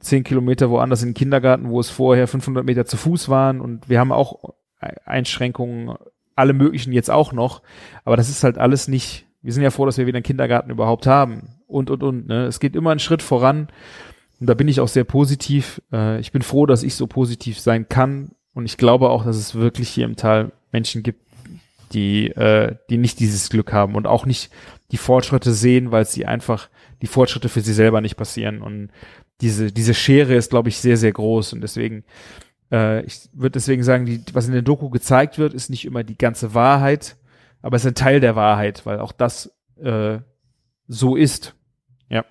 zehn 0.00 0.24
Kilometer 0.24 0.70
woanders 0.70 1.02
in 1.02 1.10
den 1.10 1.14
Kindergarten, 1.14 1.70
wo 1.70 1.80
es 1.80 1.90
vorher 1.90 2.26
500 2.26 2.64
Meter 2.64 2.84
zu 2.84 2.96
Fuß 2.96 3.28
waren 3.28 3.60
und 3.60 3.88
wir 3.88 4.00
haben 4.00 4.12
auch 4.12 4.54
Einschränkungen, 5.04 5.96
alle 6.34 6.52
möglichen 6.54 6.92
jetzt 6.92 7.10
auch 7.10 7.32
noch, 7.32 7.62
aber 8.04 8.16
das 8.16 8.28
ist 8.28 8.42
halt 8.42 8.58
alles 8.58 8.88
nicht, 8.88 9.26
wir 9.42 9.52
sind 9.52 9.62
ja 9.62 9.70
froh, 9.70 9.86
dass 9.86 9.98
wir 9.98 10.06
wieder 10.06 10.16
einen 10.16 10.24
Kindergarten 10.24 10.70
überhaupt 10.70 11.06
haben 11.06 11.48
und, 11.66 11.90
und, 11.90 12.02
und, 12.02 12.26
ne? 12.26 12.46
Es 12.46 12.58
geht 12.58 12.74
immer 12.74 12.90
einen 12.90 13.00
Schritt 13.00 13.22
voran 13.22 13.68
und 14.40 14.48
da 14.48 14.54
bin 14.54 14.68
ich 14.68 14.80
auch 14.80 14.88
sehr 14.88 15.04
positiv. 15.04 15.80
Äh, 15.92 16.20
ich 16.20 16.32
bin 16.32 16.42
froh, 16.42 16.66
dass 16.66 16.82
ich 16.82 16.94
so 16.94 17.06
positiv 17.06 17.60
sein 17.60 17.88
kann 17.88 18.32
und 18.54 18.64
ich 18.64 18.76
glaube 18.76 19.10
auch, 19.10 19.24
dass 19.24 19.36
es 19.36 19.54
wirklich 19.54 19.88
hier 19.90 20.04
im 20.04 20.16
Tal 20.16 20.52
Menschen 20.72 21.02
gibt, 21.02 21.20
die, 21.92 22.28
äh, 22.28 22.76
die 22.90 22.98
nicht 22.98 23.20
dieses 23.20 23.48
Glück 23.50 23.72
haben 23.72 23.94
und 23.94 24.06
auch 24.06 24.26
nicht 24.26 24.50
die 24.90 24.96
Fortschritte 24.96 25.52
sehen, 25.52 25.90
weil 25.90 26.04
sie 26.04 26.26
einfach 26.26 26.68
die 27.00 27.06
Fortschritte 27.06 27.48
für 27.48 27.60
sie 27.60 27.72
selber 27.72 28.00
nicht 28.00 28.16
passieren 28.16 28.62
und 28.62 28.90
diese, 29.40 29.72
diese 29.72 29.94
Schere 29.94 30.34
ist, 30.34 30.50
glaube 30.50 30.68
ich, 30.68 30.78
sehr, 30.78 30.96
sehr 30.96 31.12
groß 31.12 31.52
und 31.54 31.60
deswegen, 31.60 32.04
äh, 32.70 33.04
ich 33.04 33.28
würde 33.32 33.52
deswegen 33.52 33.82
sagen, 33.82 34.06
die, 34.06 34.22
was 34.32 34.46
in 34.46 34.52
der 34.52 34.62
Doku 34.62 34.88
gezeigt 34.90 35.38
wird, 35.38 35.54
ist 35.54 35.70
nicht 35.70 35.84
immer 35.84 36.04
die 36.04 36.16
ganze 36.16 36.54
Wahrheit, 36.54 37.16
aber 37.60 37.76
es 37.76 37.84
ist 37.84 37.88
ein 37.88 37.94
Teil 37.94 38.20
der 38.20 38.36
Wahrheit, 38.36 38.86
weil 38.86 39.00
auch 39.00 39.12
das 39.12 39.52
äh, 39.82 40.18
so 40.86 41.16
ist. 41.16 41.54
Ja. 42.08 42.24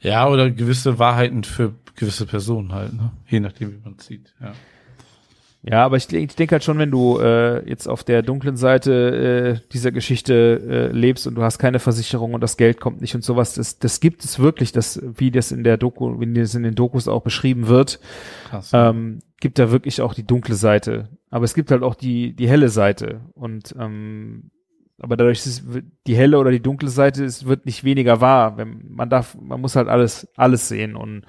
Ja, 0.00 0.28
oder 0.28 0.50
gewisse 0.50 0.98
Wahrheiten 0.98 1.44
für 1.44 1.74
gewisse 1.94 2.26
Personen 2.26 2.72
halt, 2.72 2.94
ne? 2.94 3.12
Je 3.26 3.40
nachdem, 3.40 3.72
wie 3.72 3.80
man 3.82 3.96
es 3.98 4.06
sieht, 4.06 4.34
ja. 4.40 4.52
Ja, 5.62 5.84
aber 5.84 5.98
ich, 5.98 6.10
ich 6.10 6.34
denke 6.36 6.54
halt 6.54 6.64
schon, 6.64 6.78
wenn 6.78 6.90
du 6.90 7.18
äh, 7.18 7.68
jetzt 7.68 7.86
auf 7.86 8.02
der 8.02 8.22
dunklen 8.22 8.56
Seite 8.56 9.60
äh, 9.62 9.68
dieser 9.72 9.92
Geschichte 9.92 10.90
äh, 10.92 10.96
lebst 10.96 11.26
und 11.26 11.34
du 11.34 11.42
hast 11.42 11.58
keine 11.58 11.80
Versicherung 11.80 12.32
und 12.32 12.40
das 12.40 12.56
Geld 12.56 12.80
kommt 12.80 13.02
nicht 13.02 13.14
und 13.14 13.22
sowas, 13.22 13.54
das, 13.54 13.78
das 13.78 14.00
gibt 14.00 14.24
es 14.24 14.38
wirklich, 14.38 14.72
das, 14.72 15.02
wie 15.02 15.30
das 15.30 15.52
in 15.52 15.62
der 15.62 15.76
Doku, 15.76 16.18
wie 16.18 16.32
das 16.32 16.54
in 16.54 16.62
den 16.62 16.74
Dokus 16.74 17.08
auch 17.08 17.22
beschrieben 17.22 17.68
wird, 17.68 18.00
Krass. 18.48 18.70
ähm, 18.72 19.18
gibt 19.38 19.58
da 19.58 19.70
wirklich 19.70 20.00
auch 20.00 20.14
die 20.14 20.26
dunkle 20.26 20.54
Seite. 20.54 21.08
Aber 21.28 21.44
es 21.44 21.52
gibt 21.52 21.70
halt 21.70 21.82
auch 21.82 21.94
die, 21.94 22.34
die 22.34 22.48
helle 22.48 22.70
Seite. 22.70 23.20
Und 23.34 23.74
ähm, 23.78 24.50
aber 24.98 25.16
dadurch 25.16 25.46
ist 25.46 25.64
die 26.06 26.14
helle 26.14 26.38
oder 26.38 26.50
die 26.50 26.60
dunkle 26.60 26.88
Seite, 26.88 27.24
es 27.24 27.46
wird 27.46 27.64
nicht 27.64 27.84
weniger 27.84 28.20
wahr. 28.20 28.56
Wenn, 28.56 28.82
man 28.88 29.08
darf, 29.08 29.36
man 29.40 29.60
muss 29.60 29.76
halt 29.76 29.88
alles, 29.88 30.28
alles 30.36 30.68
sehen 30.68 30.94
und 30.94 31.22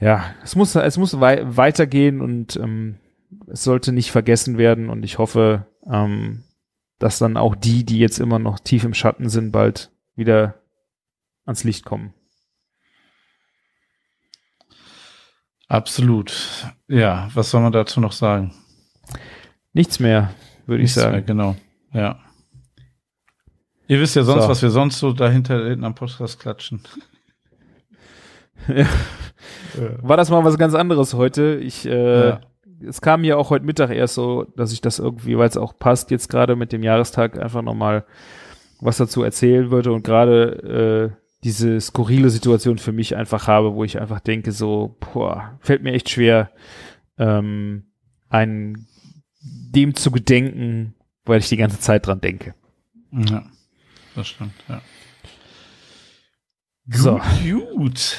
ja, 0.00 0.34
es 0.42 0.56
muss, 0.56 0.74
es 0.74 0.96
muss 0.98 1.20
wei 1.20 1.42
weitergehen 1.56 2.20
und 2.20 2.56
ähm, 2.56 2.96
es 3.46 3.64
sollte 3.64 3.92
nicht 3.92 4.10
vergessen 4.10 4.58
werden 4.58 4.90
und 4.90 5.02
ich 5.04 5.18
hoffe, 5.18 5.66
ähm, 5.90 6.44
dass 6.98 7.18
dann 7.18 7.36
auch 7.36 7.54
die, 7.54 7.84
die 7.84 7.98
jetzt 7.98 8.18
immer 8.18 8.38
noch 8.38 8.58
tief 8.58 8.84
im 8.84 8.94
Schatten 8.94 9.28
sind, 9.28 9.52
bald 9.52 9.90
wieder 10.16 10.54
ans 11.44 11.64
Licht 11.64 11.84
kommen. 11.84 12.14
Absolut. 15.68 16.66
Ja, 16.88 17.28
was 17.34 17.50
soll 17.50 17.62
man 17.62 17.72
dazu 17.72 18.00
noch 18.00 18.12
sagen? 18.12 18.52
Nichts 19.72 19.98
mehr, 19.98 20.32
würde 20.66 20.82
ich 20.82 20.88
Nichts 20.90 20.96
mehr, 20.96 21.12
sagen. 21.12 21.26
genau. 21.26 21.56
Ja. 21.92 22.20
Ihr 23.88 24.00
wisst 24.00 24.16
ja 24.16 24.22
sonst, 24.22 24.44
So. 24.44 24.48
was 24.48 24.62
wir 24.62 24.70
sonst 24.70 24.98
so 24.98 25.12
dahinter 25.12 25.66
hinten 25.66 25.84
am 25.84 25.94
Podcast 25.94 26.38
klatschen. 26.38 26.82
Ja. 28.68 28.86
War 30.02 30.16
das 30.16 30.30
mal 30.30 30.44
was 30.44 30.56
ganz 30.58 30.74
anderes 30.74 31.14
heute? 31.14 31.56
Ich, 31.62 31.84
äh, 31.86 32.28
Ja. 32.28 32.40
es 32.86 33.00
kam 33.00 33.22
mir 33.22 33.38
auch 33.38 33.50
heute 33.50 33.64
Mittag 33.64 33.90
erst 33.90 34.14
so, 34.14 34.44
dass 34.56 34.72
ich 34.72 34.80
das 34.80 34.98
irgendwie, 34.98 35.36
weil 35.36 35.48
es 35.48 35.56
auch 35.56 35.76
passt, 35.78 36.10
jetzt 36.10 36.28
gerade 36.28 36.56
mit 36.56 36.72
dem 36.72 36.82
Jahrestag 36.82 37.38
einfach 37.38 37.62
nochmal 37.62 38.04
was 38.80 38.96
dazu 38.98 39.22
erzählen 39.22 39.70
würde 39.70 39.92
und 39.92 40.02
gerade 40.04 41.12
äh, 41.12 41.20
diese 41.42 41.80
skurrile 41.80 42.30
Situation 42.30 42.78
für 42.78 42.92
mich 42.92 43.16
einfach 43.16 43.46
habe, 43.48 43.74
wo 43.74 43.84
ich 43.84 44.00
einfach 44.00 44.20
denke, 44.20 44.52
so, 44.52 44.96
boah, 45.12 45.58
fällt 45.60 45.82
mir 45.82 45.92
echt 45.92 46.08
schwer, 46.10 46.50
ähm, 47.18 47.84
ein, 48.30 48.86
dem 49.42 49.94
zu 49.94 50.10
gedenken, 50.10 50.94
weil 51.24 51.40
ich 51.40 51.48
die 51.48 51.56
ganze 51.56 51.78
Zeit 51.80 52.06
dran 52.06 52.20
denke. 52.20 52.54
Ja, 53.12 53.44
das 54.14 54.28
stimmt, 54.28 54.52
ja. 54.68 54.80
So. 56.88 57.20
Gut. 57.76 58.18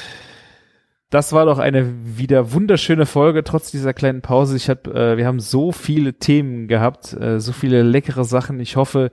Das 1.10 1.32
war 1.32 1.46
doch 1.46 1.58
eine 1.58 2.18
wieder 2.18 2.52
wunderschöne 2.52 3.06
Folge, 3.06 3.44
trotz 3.44 3.70
dieser 3.70 3.94
kleinen 3.94 4.22
Pause. 4.22 4.56
Ich 4.56 4.68
hab, 4.68 4.88
äh, 4.88 5.16
wir 5.16 5.26
haben 5.26 5.38
so 5.40 5.70
viele 5.70 6.14
Themen 6.14 6.66
gehabt, 6.66 7.12
äh, 7.12 7.38
so 7.38 7.52
viele 7.52 7.82
leckere 7.82 8.24
Sachen. 8.24 8.58
Ich 8.58 8.76
hoffe, 8.76 9.12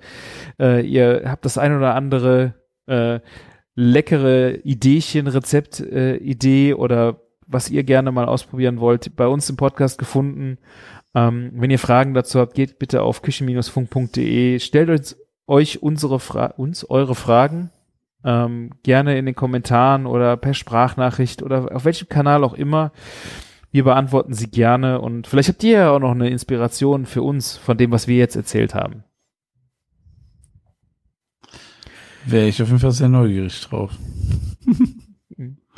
äh, 0.60 0.82
ihr 0.86 1.24
habt 1.26 1.46
das 1.46 1.58
ein 1.58 1.76
oder 1.76 1.94
andere 1.94 2.56
äh, 2.88 3.20
leckere 3.76 4.58
Ideechen, 4.64 5.28
Rezept, 5.28 5.80
äh, 5.82 6.74
oder 6.74 7.22
was 7.46 7.70
ihr 7.70 7.84
gerne 7.84 8.12
mal 8.12 8.26
ausprobieren 8.26 8.80
wollt, 8.80 9.16
bei 9.16 9.28
uns 9.28 9.50
im 9.50 9.58
Podcast 9.58 10.00
gefunden. 10.00 10.58
Ähm, 11.14 11.52
wenn 11.54 11.70
ihr 11.70 11.80
Fragen 11.80 12.16
dazu 12.16 12.40
habt, 12.40 12.56
geht 12.56 12.80
bitte 12.80 13.04
auf 13.04 13.22
küchen-funk.de, 13.22 14.60
stellt 14.60 14.90
uns, 14.90 15.18
euch 15.46 15.84
unsere 15.84 16.20
Fra 16.20 16.48
uns 16.58 16.90
eure 16.90 17.14
Fragen 17.16 17.70
ähm, 18.24 18.72
gerne 18.84 19.18
in 19.18 19.26
den 19.26 19.36
Kommentaren 19.36 20.06
oder 20.06 20.38
per 20.38 20.54
Sprachnachricht 20.54 21.44
oder 21.44 21.76
auf 21.76 21.86
welchem 21.86 22.10
Kanal 22.10 22.44
auch 22.44 22.54
immer. 22.54 22.92
Wir 23.72 23.84
beantworten 23.84 24.34
sie 24.34 24.50
gerne 24.50 25.02
und 25.02 25.28
vielleicht 25.28 25.50
habt 25.50 25.64
ihr 25.64 25.72
ja 25.72 25.92
auch 25.92 26.00
noch 26.00 26.12
eine 26.12 26.30
Inspiration 26.30 27.06
für 27.06 27.24
uns 27.24 27.58
von 27.58 27.78
dem, 27.78 27.92
was 27.92 28.08
wir 28.08 28.18
jetzt 28.18 28.36
erzählt 28.36 28.76
haben. 28.76 29.04
Wäre 32.26 32.48
ich 32.48 32.62
auf 32.62 32.70
jeden 32.70 32.80
Fall 32.80 32.92
sehr 32.92 33.10
neugierig 33.10 33.60
drauf. 33.62 33.92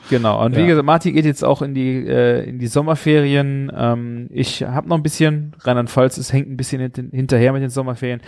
Genau. 0.09 0.43
Und 0.45 0.55
Ja. 0.55 0.61
wie 0.63 0.67
gesagt, 0.67 0.85
Martin 0.85 1.13
geht 1.13 1.25
jetzt 1.25 1.43
auch 1.43 1.61
in 1.61 1.73
die 1.73 2.05
äh, 2.07 2.43
in 2.47 2.59
die 2.59 2.67
Sommerferien. 2.67 3.71
Ähm, 3.75 4.27
ich 4.31 4.63
habe 4.63 4.87
noch 4.87 4.97
ein 4.97 5.03
bisschen 5.03 5.55
Rheinland-Pfalz, 5.59 6.17
es 6.17 6.31
hängt 6.31 6.49
ein 6.49 6.57
bisschen 6.57 6.79
hint 6.81 6.97
hinterher 7.11 7.53
mit 7.53 7.61
den 7.63 7.69
Sommerferien. 7.69 8.21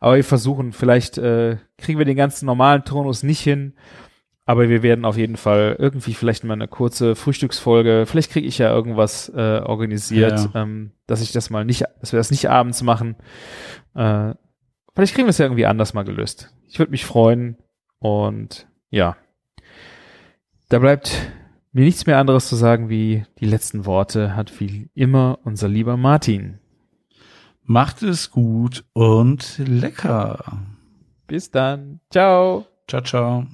Aber 0.00 0.16
wir 0.16 0.24
versuchen, 0.24 0.72
vielleicht 0.72 1.18
äh, 1.18 1.56
kriegen 1.78 1.98
wir 1.98 2.06
den 2.06 2.16
ganzen 2.16 2.46
normalen 2.46 2.84
Turnus 2.84 3.22
nicht 3.22 3.40
hin. 3.40 3.74
Aber 4.44 4.68
wir 4.68 4.82
werden 4.82 5.04
auf 5.04 5.16
jeden 5.16 5.36
Fall 5.36 5.76
irgendwie 5.78 6.14
vielleicht 6.14 6.42
mal 6.42 6.54
eine 6.54 6.66
kurze 6.66 7.14
Frühstücksfolge. 7.14 8.06
Vielleicht 8.06 8.32
kriege 8.32 8.46
ich 8.48 8.58
ja 8.58 8.70
irgendwas 8.74 9.28
äh, 9.34 9.60
organisiert, 9.64 10.48
Ähm, 10.54 10.90
dass 11.06 11.22
ich 11.22 11.30
das 11.30 11.48
mal 11.48 11.64
nicht, 11.64 11.84
dass 12.00 12.12
wir 12.12 12.18
das 12.18 12.32
nicht 12.32 12.50
abends 12.50 12.82
machen. 12.82 13.14
Äh, 13.94 14.34
vielleicht 14.94 15.14
kriegen 15.14 15.26
wir 15.26 15.30
es 15.30 15.38
ja 15.38 15.46
irgendwie 15.46 15.66
anders 15.66 15.94
mal 15.94 16.02
gelöst. 16.02 16.52
Ich 16.66 16.78
würde 16.80 16.90
mich 16.90 17.06
freuen. 17.06 17.56
Und 18.00 18.66
ja. 18.90 19.16
Da 20.72 20.78
bleibt 20.78 21.30
mir 21.72 21.84
nichts 21.84 22.06
mehr 22.06 22.16
anderes 22.16 22.48
zu 22.48 22.56
sagen, 22.56 22.88
wie 22.88 23.24
die 23.40 23.44
letzten 23.44 23.84
Worte 23.84 24.34
hat 24.34 24.58
wie 24.58 24.88
immer 24.94 25.38
unser 25.44 25.68
lieber 25.68 25.98
Martin. 25.98 26.60
Macht 27.62 28.02
es 28.02 28.30
gut 28.30 28.82
und 28.94 29.58
lecker. 29.58 30.62
Bis 31.26 31.50
dann. 31.50 32.00
Ciao. 32.10 32.64
Ciao, 32.88 33.02
ciao. 33.02 33.46